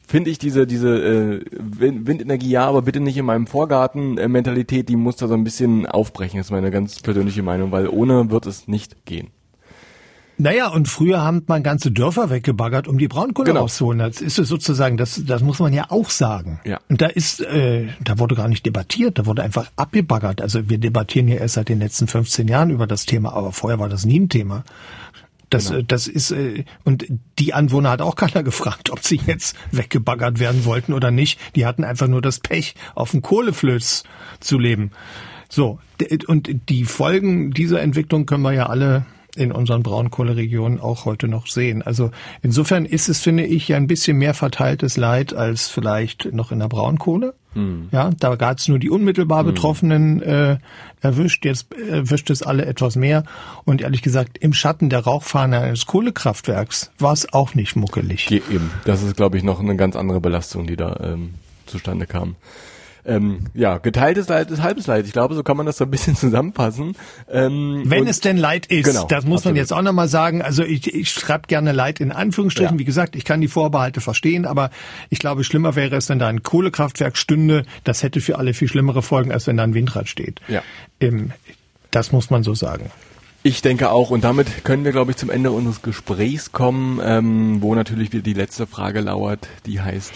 finde 0.07 0.29
ich 0.29 0.37
diese 0.37 0.67
diese 0.67 0.89
äh, 0.89 1.45
Windenergie 1.51 2.49
ja, 2.49 2.65
aber 2.65 2.81
bitte 2.81 2.99
nicht 2.99 3.17
in 3.17 3.25
meinem 3.25 3.47
Vorgarten 3.47 4.15
Mentalität, 4.31 4.89
die 4.89 4.95
muss 4.95 5.17
da 5.17 5.27
so 5.27 5.33
ein 5.33 5.43
bisschen 5.43 5.85
aufbrechen. 5.85 6.37
Das 6.37 6.47
ist 6.47 6.51
meine 6.51 6.71
ganz 6.71 6.99
persönliche 6.99 7.43
Meinung, 7.43 7.71
weil 7.71 7.87
ohne 7.87 8.29
wird 8.29 8.45
es 8.45 8.67
nicht 8.67 9.05
gehen. 9.05 9.29
Naja, 10.41 10.69
und 10.69 10.88
früher 10.88 11.22
haben 11.22 11.43
man 11.45 11.61
ganze 11.61 11.91
Dörfer 11.91 12.31
weggebaggert, 12.31 12.88
um 12.88 12.97
die 12.97 13.07
Braunkohle 13.07 13.49
genau. 13.49 13.61
rauszuholen. 13.61 13.99
Das 13.99 14.22
ist 14.22 14.39
es 14.39 14.49
sozusagen, 14.49 14.97
das, 14.97 15.22
das 15.23 15.43
muss 15.43 15.59
man 15.59 15.72
ja 15.72 15.85
auch 15.89 16.09
sagen. 16.09 16.59
Ja. 16.65 16.80
Und 16.89 16.99
da 16.99 17.05
ist, 17.05 17.41
äh, 17.41 17.89
da 18.03 18.18
wurde 18.18 18.34
gar 18.34 18.47
nicht 18.47 18.65
debattiert, 18.65 19.19
da 19.19 19.27
wurde 19.27 19.43
einfach 19.43 19.69
abgebaggert. 19.76 20.41
Also 20.41 20.68
wir 20.68 20.80
debattieren 20.80 21.27
ja 21.27 21.35
erst 21.35 21.53
seit 21.53 21.69
den 21.69 21.77
letzten 21.77 22.07
15 22.07 22.47
Jahren 22.47 22.72
über 22.72 22.88
das 22.88 23.05
Thema, 23.05 23.34
aber 23.34 23.51
vorher 23.51 23.77
war 23.77 23.88
das 23.88 24.03
nie 24.03 24.19
ein 24.19 24.30
Thema. 24.30 24.63
Das, 25.51 25.69
genau. 25.69 25.84
das 25.84 26.07
ist 26.07 26.31
äh, 26.31 26.63
und 26.85 27.05
die 27.38 27.53
Anwohner 27.53 27.91
hat 27.91 28.01
auch 28.01 28.15
keiner 28.15 28.41
gefragt, 28.41 28.89
ob 28.89 29.03
sie 29.03 29.22
jetzt 29.27 29.55
weggebaggert 29.72 30.39
werden 30.39 30.65
wollten 30.65 30.93
oder 30.93 31.11
nicht. 31.11 31.39
Die 31.55 31.68
hatten 31.68 31.84
einfach 31.84 32.07
nur 32.07 32.23
das 32.23 32.39
Pech, 32.39 32.73
auf 32.95 33.11
dem 33.11 33.22
Kohleflöz 33.22 34.05
zu 34.39 34.57
leben. 34.57 34.89
So 35.49 35.77
und 36.26 36.49
die 36.69 36.85
Folgen 36.85 37.51
dieser 37.51 37.80
Entwicklung 37.81 38.26
können 38.26 38.41
wir 38.41 38.53
ja 38.53 38.65
alle 38.65 39.05
in 39.35 39.51
unseren 39.51 39.83
Braunkohleregionen 39.83 40.79
auch 40.79 41.05
heute 41.05 41.27
noch 41.27 41.47
sehen. 41.47 41.81
Also 41.81 42.11
insofern 42.41 42.85
ist 42.85 43.09
es, 43.09 43.21
finde 43.21 43.45
ich, 43.45 43.67
ja 43.67 43.77
ein 43.77 43.87
bisschen 43.87 44.17
mehr 44.17 44.33
verteiltes 44.33 44.97
Leid 44.97 45.33
als 45.33 45.69
vielleicht 45.69 46.33
noch 46.33 46.51
in 46.51 46.59
der 46.59 46.67
Braunkohle. 46.67 47.33
Mhm. 47.53 47.89
Ja, 47.91 48.11
da 48.17 48.35
gab 48.35 48.59
es 48.59 48.67
nur 48.67 48.79
die 48.79 48.89
unmittelbar 48.89 49.39
hm. 49.39 49.47
Betroffenen 49.47 50.21
äh, 50.21 50.57
erwischt, 51.01 51.43
jetzt 51.43 51.73
erwischt 51.73 52.29
es 52.29 52.43
alle 52.43 52.65
etwas 52.65 52.95
mehr. 52.95 53.25
Und 53.65 53.81
ehrlich 53.81 54.01
gesagt, 54.01 54.37
im 54.37 54.53
Schatten 54.53 54.89
der 54.89 54.99
Rauchfahne 54.99 55.59
eines 55.59 55.85
Kohlekraftwerks 55.85 56.91
war 56.97 57.11
es 57.11 57.33
auch 57.33 57.53
nicht 57.53 57.75
muckelig. 57.75 58.31
Eben, 58.31 58.71
das 58.85 59.03
ist, 59.03 59.17
glaube 59.17 59.37
ich, 59.37 59.43
noch 59.43 59.59
eine 59.59 59.75
ganz 59.75 59.97
andere 59.97 60.21
Belastung, 60.21 60.65
die 60.65 60.77
da 60.77 60.97
ähm, 61.03 61.33
zustande 61.65 62.05
kam 62.05 62.35
ähm, 63.05 63.45
ja, 63.53 63.77
geteiltes 63.77 64.27
Leid 64.27 64.51
ist 64.51 64.61
halbes 64.61 64.87
Leid. 64.87 65.05
Ich 65.05 65.13
glaube, 65.13 65.35
so 65.35 65.43
kann 65.43 65.57
man 65.57 65.65
das 65.65 65.77
so 65.77 65.85
ein 65.85 65.91
bisschen 65.91 66.15
zusammenfassen. 66.17 66.95
Ähm, 67.29 67.83
Wenn 67.85 68.07
es 68.07 68.19
denn 68.19 68.37
Leid 68.37 68.67
ist, 68.67 68.85
genau, 68.85 69.05
das 69.07 69.25
muss 69.25 69.39
absolut. 69.39 69.45
man 69.45 69.55
jetzt 69.55 69.73
auch 69.73 69.81
nochmal 69.81 70.07
sagen. 70.07 70.41
Also 70.41 70.63
ich, 70.63 70.93
ich 70.93 71.09
schreibe 71.09 71.47
gerne 71.47 71.71
Leid 71.71 71.99
in 71.99 72.11
Anführungsstrichen. 72.11 72.75
Ja. 72.75 72.79
Wie 72.79 72.85
gesagt, 72.85 73.15
ich 73.15 73.25
kann 73.25 73.41
die 73.41 73.47
Vorbehalte 73.47 74.01
verstehen, 74.01 74.45
aber 74.45 74.69
ich 75.09 75.19
glaube, 75.19 75.43
schlimmer 75.43 75.75
wäre 75.75 75.95
es, 75.95 76.09
wenn 76.09 76.19
da 76.19 76.27
ein 76.27 76.43
Kohlekraftwerk 76.43 77.17
stünde. 77.17 77.65
Das 77.83 78.03
hätte 78.03 78.21
für 78.21 78.37
alle 78.37 78.53
viel 78.53 78.67
schlimmere 78.67 79.01
Folgen, 79.01 79.31
als 79.31 79.47
wenn 79.47 79.57
da 79.57 79.63
ein 79.63 79.73
Windrad 79.73 80.07
steht. 80.07 80.39
Ja. 80.47 80.61
Ähm, 80.99 81.31
das 81.89 82.11
muss 82.11 82.29
man 82.29 82.43
so 82.43 82.53
sagen. 82.53 82.91
Ich 83.43 83.61
denke 83.61 83.89
auch. 83.89 84.11
Und 84.11 84.23
damit 84.23 84.63
können 84.63 84.85
wir, 84.85 84.91
glaube 84.91 85.11
ich, 85.11 85.17
zum 85.17 85.29
Ende 85.29 85.51
unseres 85.51 85.81
Gesprächs 85.81 86.51
kommen, 86.51 86.99
ähm, 87.03 87.61
wo 87.61 87.73
natürlich 87.73 88.13
wieder 88.13 88.23
die 88.23 88.33
letzte 88.33 88.67
Frage 88.67 89.01
lauert, 89.01 89.47
die 89.65 89.81
heißt. 89.81 90.13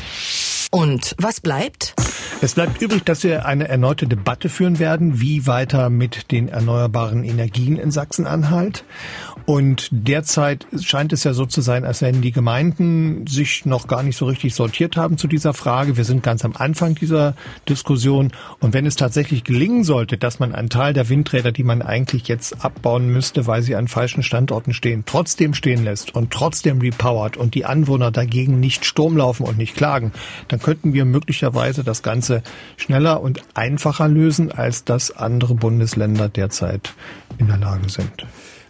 Und 0.71 1.15
was 1.17 1.39
bleibt? 1.39 1.95
Es 2.41 2.53
bleibt 2.53 2.81
übrig, 2.81 3.05
dass 3.05 3.23
wir 3.23 3.45
eine 3.45 3.67
erneute 3.67 4.07
Debatte 4.07 4.49
führen 4.49 4.77
werden, 4.77 5.21
wie 5.21 5.47
weiter 5.47 5.89
mit 5.89 6.31
den 6.31 6.49
erneuerbaren 6.49 7.23
Energien 7.23 7.77
in 7.77 7.91
Sachsen-Anhalt. 7.91 8.83
Und 9.45 9.89
derzeit 9.91 10.65
scheint 10.81 11.13
es 11.13 11.23
ja 11.23 11.33
so 11.33 11.45
zu 11.45 11.61
sein, 11.61 11.85
als 11.85 12.01
wenn 12.01 12.21
die 12.21 12.31
Gemeinden 12.31 13.27
sich 13.27 13.65
noch 13.65 13.87
gar 13.87 14.01
nicht 14.01 14.17
so 14.17 14.25
richtig 14.25 14.55
sortiert 14.55 14.97
haben 14.97 15.17
zu 15.17 15.27
dieser 15.27 15.53
Frage. 15.53 15.97
Wir 15.97 16.03
sind 16.03 16.23
ganz 16.23 16.43
am 16.43 16.55
Anfang 16.55 16.95
dieser 16.95 17.35
Diskussion. 17.69 18.31
Und 18.59 18.73
wenn 18.73 18.87
es 18.87 18.95
tatsächlich 18.95 19.43
gelingen 19.43 19.83
sollte, 19.83 20.17
dass 20.17 20.39
man 20.39 20.53
einen 20.53 20.69
Teil 20.69 20.93
der 20.93 21.09
Windräder, 21.09 21.51
die 21.51 21.63
man 21.63 21.83
eigentlich 21.83 22.27
jetzt 22.27 22.65
abbauen 22.65 23.07
müsste, 23.09 23.45
weil 23.45 23.61
sie 23.61 23.75
an 23.75 23.87
falschen 23.87 24.23
Standorten 24.23 24.73
stehen, 24.73 25.03
trotzdem 25.05 25.53
stehen 25.53 25.83
lässt 25.83 26.15
und 26.15 26.31
trotzdem 26.31 26.81
repowert 26.81 27.37
und 27.37 27.53
die 27.53 27.65
Anwohner 27.65 28.11
dagegen 28.11 28.59
nicht 28.59 28.83
Sturm 28.83 29.15
laufen 29.15 29.45
und 29.45 29.57
nicht 29.57 29.75
klagen, 29.75 30.11
dann 30.55 30.61
könnten 30.61 30.93
wir 30.93 31.03
möglicherweise 31.03 31.83
das 31.83 32.01
Ganze 32.01 32.41
schneller 32.77 33.19
und 33.19 33.41
einfacher 33.55 34.07
lösen, 34.07 34.53
als 34.53 34.85
das 34.85 35.11
andere 35.11 35.53
Bundesländer 35.53 36.29
derzeit 36.29 36.93
in 37.37 37.47
der 37.47 37.57
Lage 37.57 37.89
sind. 37.89 38.25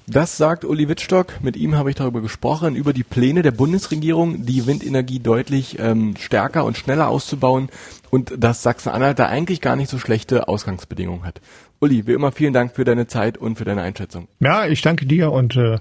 Das 0.07 0.35
sagt 0.35 0.65
Uli 0.65 0.89
Wittstock. 0.89 1.43
Mit 1.43 1.55
ihm 1.55 1.75
habe 1.75 1.91
ich 1.91 1.95
darüber 1.95 2.21
gesprochen, 2.21 2.75
über 2.75 2.91
die 2.91 3.03
Pläne 3.03 3.43
der 3.43 3.51
Bundesregierung, 3.51 4.47
die 4.47 4.65
Windenergie 4.65 5.19
deutlich 5.19 5.77
ähm, 5.77 6.15
stärker 6.17 6.65
und 6.65 6.75
schneller 6.75 7.07
auszubauen 7.07 7.69
und 8.09 8.33
dass 8.35 8.63
Sachsen-Anhalt 8.63 9.19
da 9.19 9.27
eigentlich 9.27 9.61
gar 9.61 9.75
nicht 9.75 9.91
so 9.91 9.99
schlechte 9.99 10.47
Ausgangsbedingungen 10.47 11.23
hat. 11.23 11.39
Uli, 11.81 12.07
wie 12.07 12.13
immer 12.13 12.31
vielen 12.31 12.53
Dank 12.53 12.75
für 12.75 12.83
deine 12.83 13.05
Zeit 13.05 13.37
und 13.37 13.59
für 13.59 13.65
deine 13.65 13.83
Einschätzung. 13.83 14.27
Ja, 14.39 14.65
ich 14.65 14.81
danke 14.81 15.05
dir 15.05 15.31
und 15.31 15.55
äh, 15.55 15.77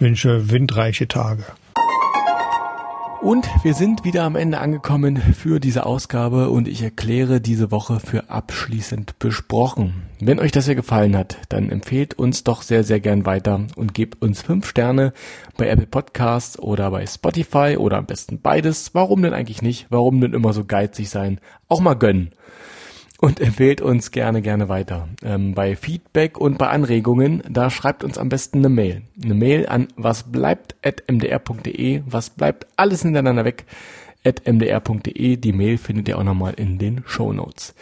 wünsche 0.00 0.50
windreiche 0.50 1.06
Tage. 1.06 1.44
Und 3.22 3.48
wir 3.64 3.74
sind 3.74 4.04
wieder 4.04 4.22
am 4.24 4.36
Ende 4.36 4.58
angekommen 4.58 5.16
für 5.16 5.58
diese 5.58 5.86
Ausgabe 5.86 6.50
und 6.50 6.68
ich 6.68 6.82
erkläre 6.82 7.40
diese 7.40 7.70
Woche 7.70 7.98
für 7.98 8.30
abschließend 8.30 9.18
besprochen. 9.18 10.02
Wenn 10.20 10.38
euch 10.38 10.52
das 10.52 10.66
hier 10.66 10.74
gefallen 10.74 11.16
hat, 11.16 11.38
dann 11.48 11.70
empfehlt 11.70 12.14
uns 12.14 12.44
doch 12.44 12.62
sehr, 12.62 12.84
sehr 12.84 13.00
gern 13.00 13.26
weiter 13.26 13.66
und 13.74 13.94
gebt 13.94 14.22
uns 14.22 14.42
fünf 14.42 14.68
Sterne 14.68 15.12
bei 15.56 15.68
Apple 15.68 15.86
Podcasts 15.86 16.58
oder 16.58 16.90
bei 16.90 17.06
Spotify 17.06 17.76
oder 17.78 17.96
am 17.96 18.06
besten 18.06 18.40
beides. 18.40 18.94
Warum 18.94 19.22
denn 19.22 19.34
eigentlich 19.34 19.62
nicht? 19.62 19.86
Warum 19.90 20.20
denn 20.20 20.34
immer 20.34 20.52
so 20.52 20.64
geizig 20.64 21.08
sein? 21.10 21.40
Auch 21.68 21.80
mal 21.80 21.94
gönnen 21.94 22.30
und 23.18 23.40
empfehlt 23.40 23.80
uns 23.80 24.10
gerne, 24.10 24.42
gerne 24.42 24.68
weiter. 24.68 25.08
Ähm, 25.22 25.54
bei 25.54 25.76
Feedback 25.76 26.36
und 26.38 26.58
bei 26.58 26.68
Anregungen, 26.68 27.42
da 27.48 27.70
schreibt 27.70 28.04
uns 28.04 28.18
am 28.18 28.28
besten 28.28 28.58
eine 28.58 28.68
Mail. 28.68 29.02
Eine 29.22 29.34
Mail 29.34 29.68
an 29.68 29.88
wasbleibt.mdr.de. 29.96 32.02
Was 32.06 32.30
bleibt 32.30 32.66
alles 32.76 33.02
hintereinander 33.02 33.44
weg? 33.44 33.64
mdr.de. 34.24 35.36
Die 35.36 35.52
Mail 35.52 35.78
findet 35.78 36.08
ihr 36.08 36.18
auch 36.18 36.24
nochmal 36.24 36.54
in 36.54 36.78
den 36.78 37.04
Show 37.06 37.32
Notes. 37.32 37.74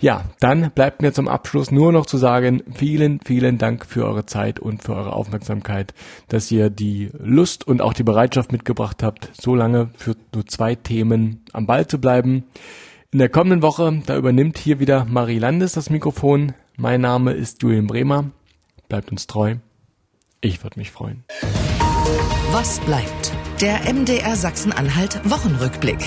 Ja, 0.00 0.26
dann 0.38 0.70
bleibt 0.70 1.02
mir 1.02 1.12
zum 1.12 1.26
Abschluss 1.26 1.72
nur 1.72 1.92
noch 1.92 2.06
zu 2.06 2.18
sagen, 2.18 2.62
vielen, 2.72 3.18
vielen 3.24 3.58
Dank 3.58 3.84
für 3.84 4.04
eure 4.04 4.26
Zeit 4.26 4.60
und 4.60 4.84
für 4.84 4.94
eure 4.94 5.12
Aufmerksamkeit, 5.12 5.92
dass 6.28 6.52
ihr 6.52 6.70
die 6.70 7.10
Lust 7.18 7.66
und 7.66 7.82
auch 7.82 7.94
die 7.94 8.04
Bereitschaft 8.04 8.52
mitgebracht 8.52 9.02
habt, 9.02 9.30
so 9.32 9.56
lange 9.56 9.90
für 9.96 10.14
nur 10.32 10.46
zwei 10.46 10.76
Themen 10.76 11.40
am 11.52 11.66
Ball 11.66 11.88
zu 11.88 12.00
bleiben. 12.00 12.44
In 13.10 13.20
der 13.20 13.30
kommenden 13.30 13.62
Woche, 13.62 14.02
da 14.04 14.18
übernimmt 14.18 14.58
hier 14.58 14.80
wieder 14.80 15.06
Marie 15.06 15.38
Landes 15.38 15.72
das 15.72 15.88
Mikrofon. 15.88 16.52
Mein 16.76 17.00
Name 17.00 17.32
ist 17.32 17.62
Julian 17.62 17.86
Bremer. 17.86 18.32
Bleibt 18.90 19.10
uns 19.10 19.26
treu. 19.26 19.56
Ich 20.42 20.62
würde 20.62 20.78
mich 20.78 20.90
freuen. 20.90 21.24
Was 22.52 22.80
bleibt? 22.80 23.32
Der 23.62 23.90
MDR 23.90 24.36
Sachsen-Anhalt 24.36 25.22
Wochenrückblick. 25.24 25.98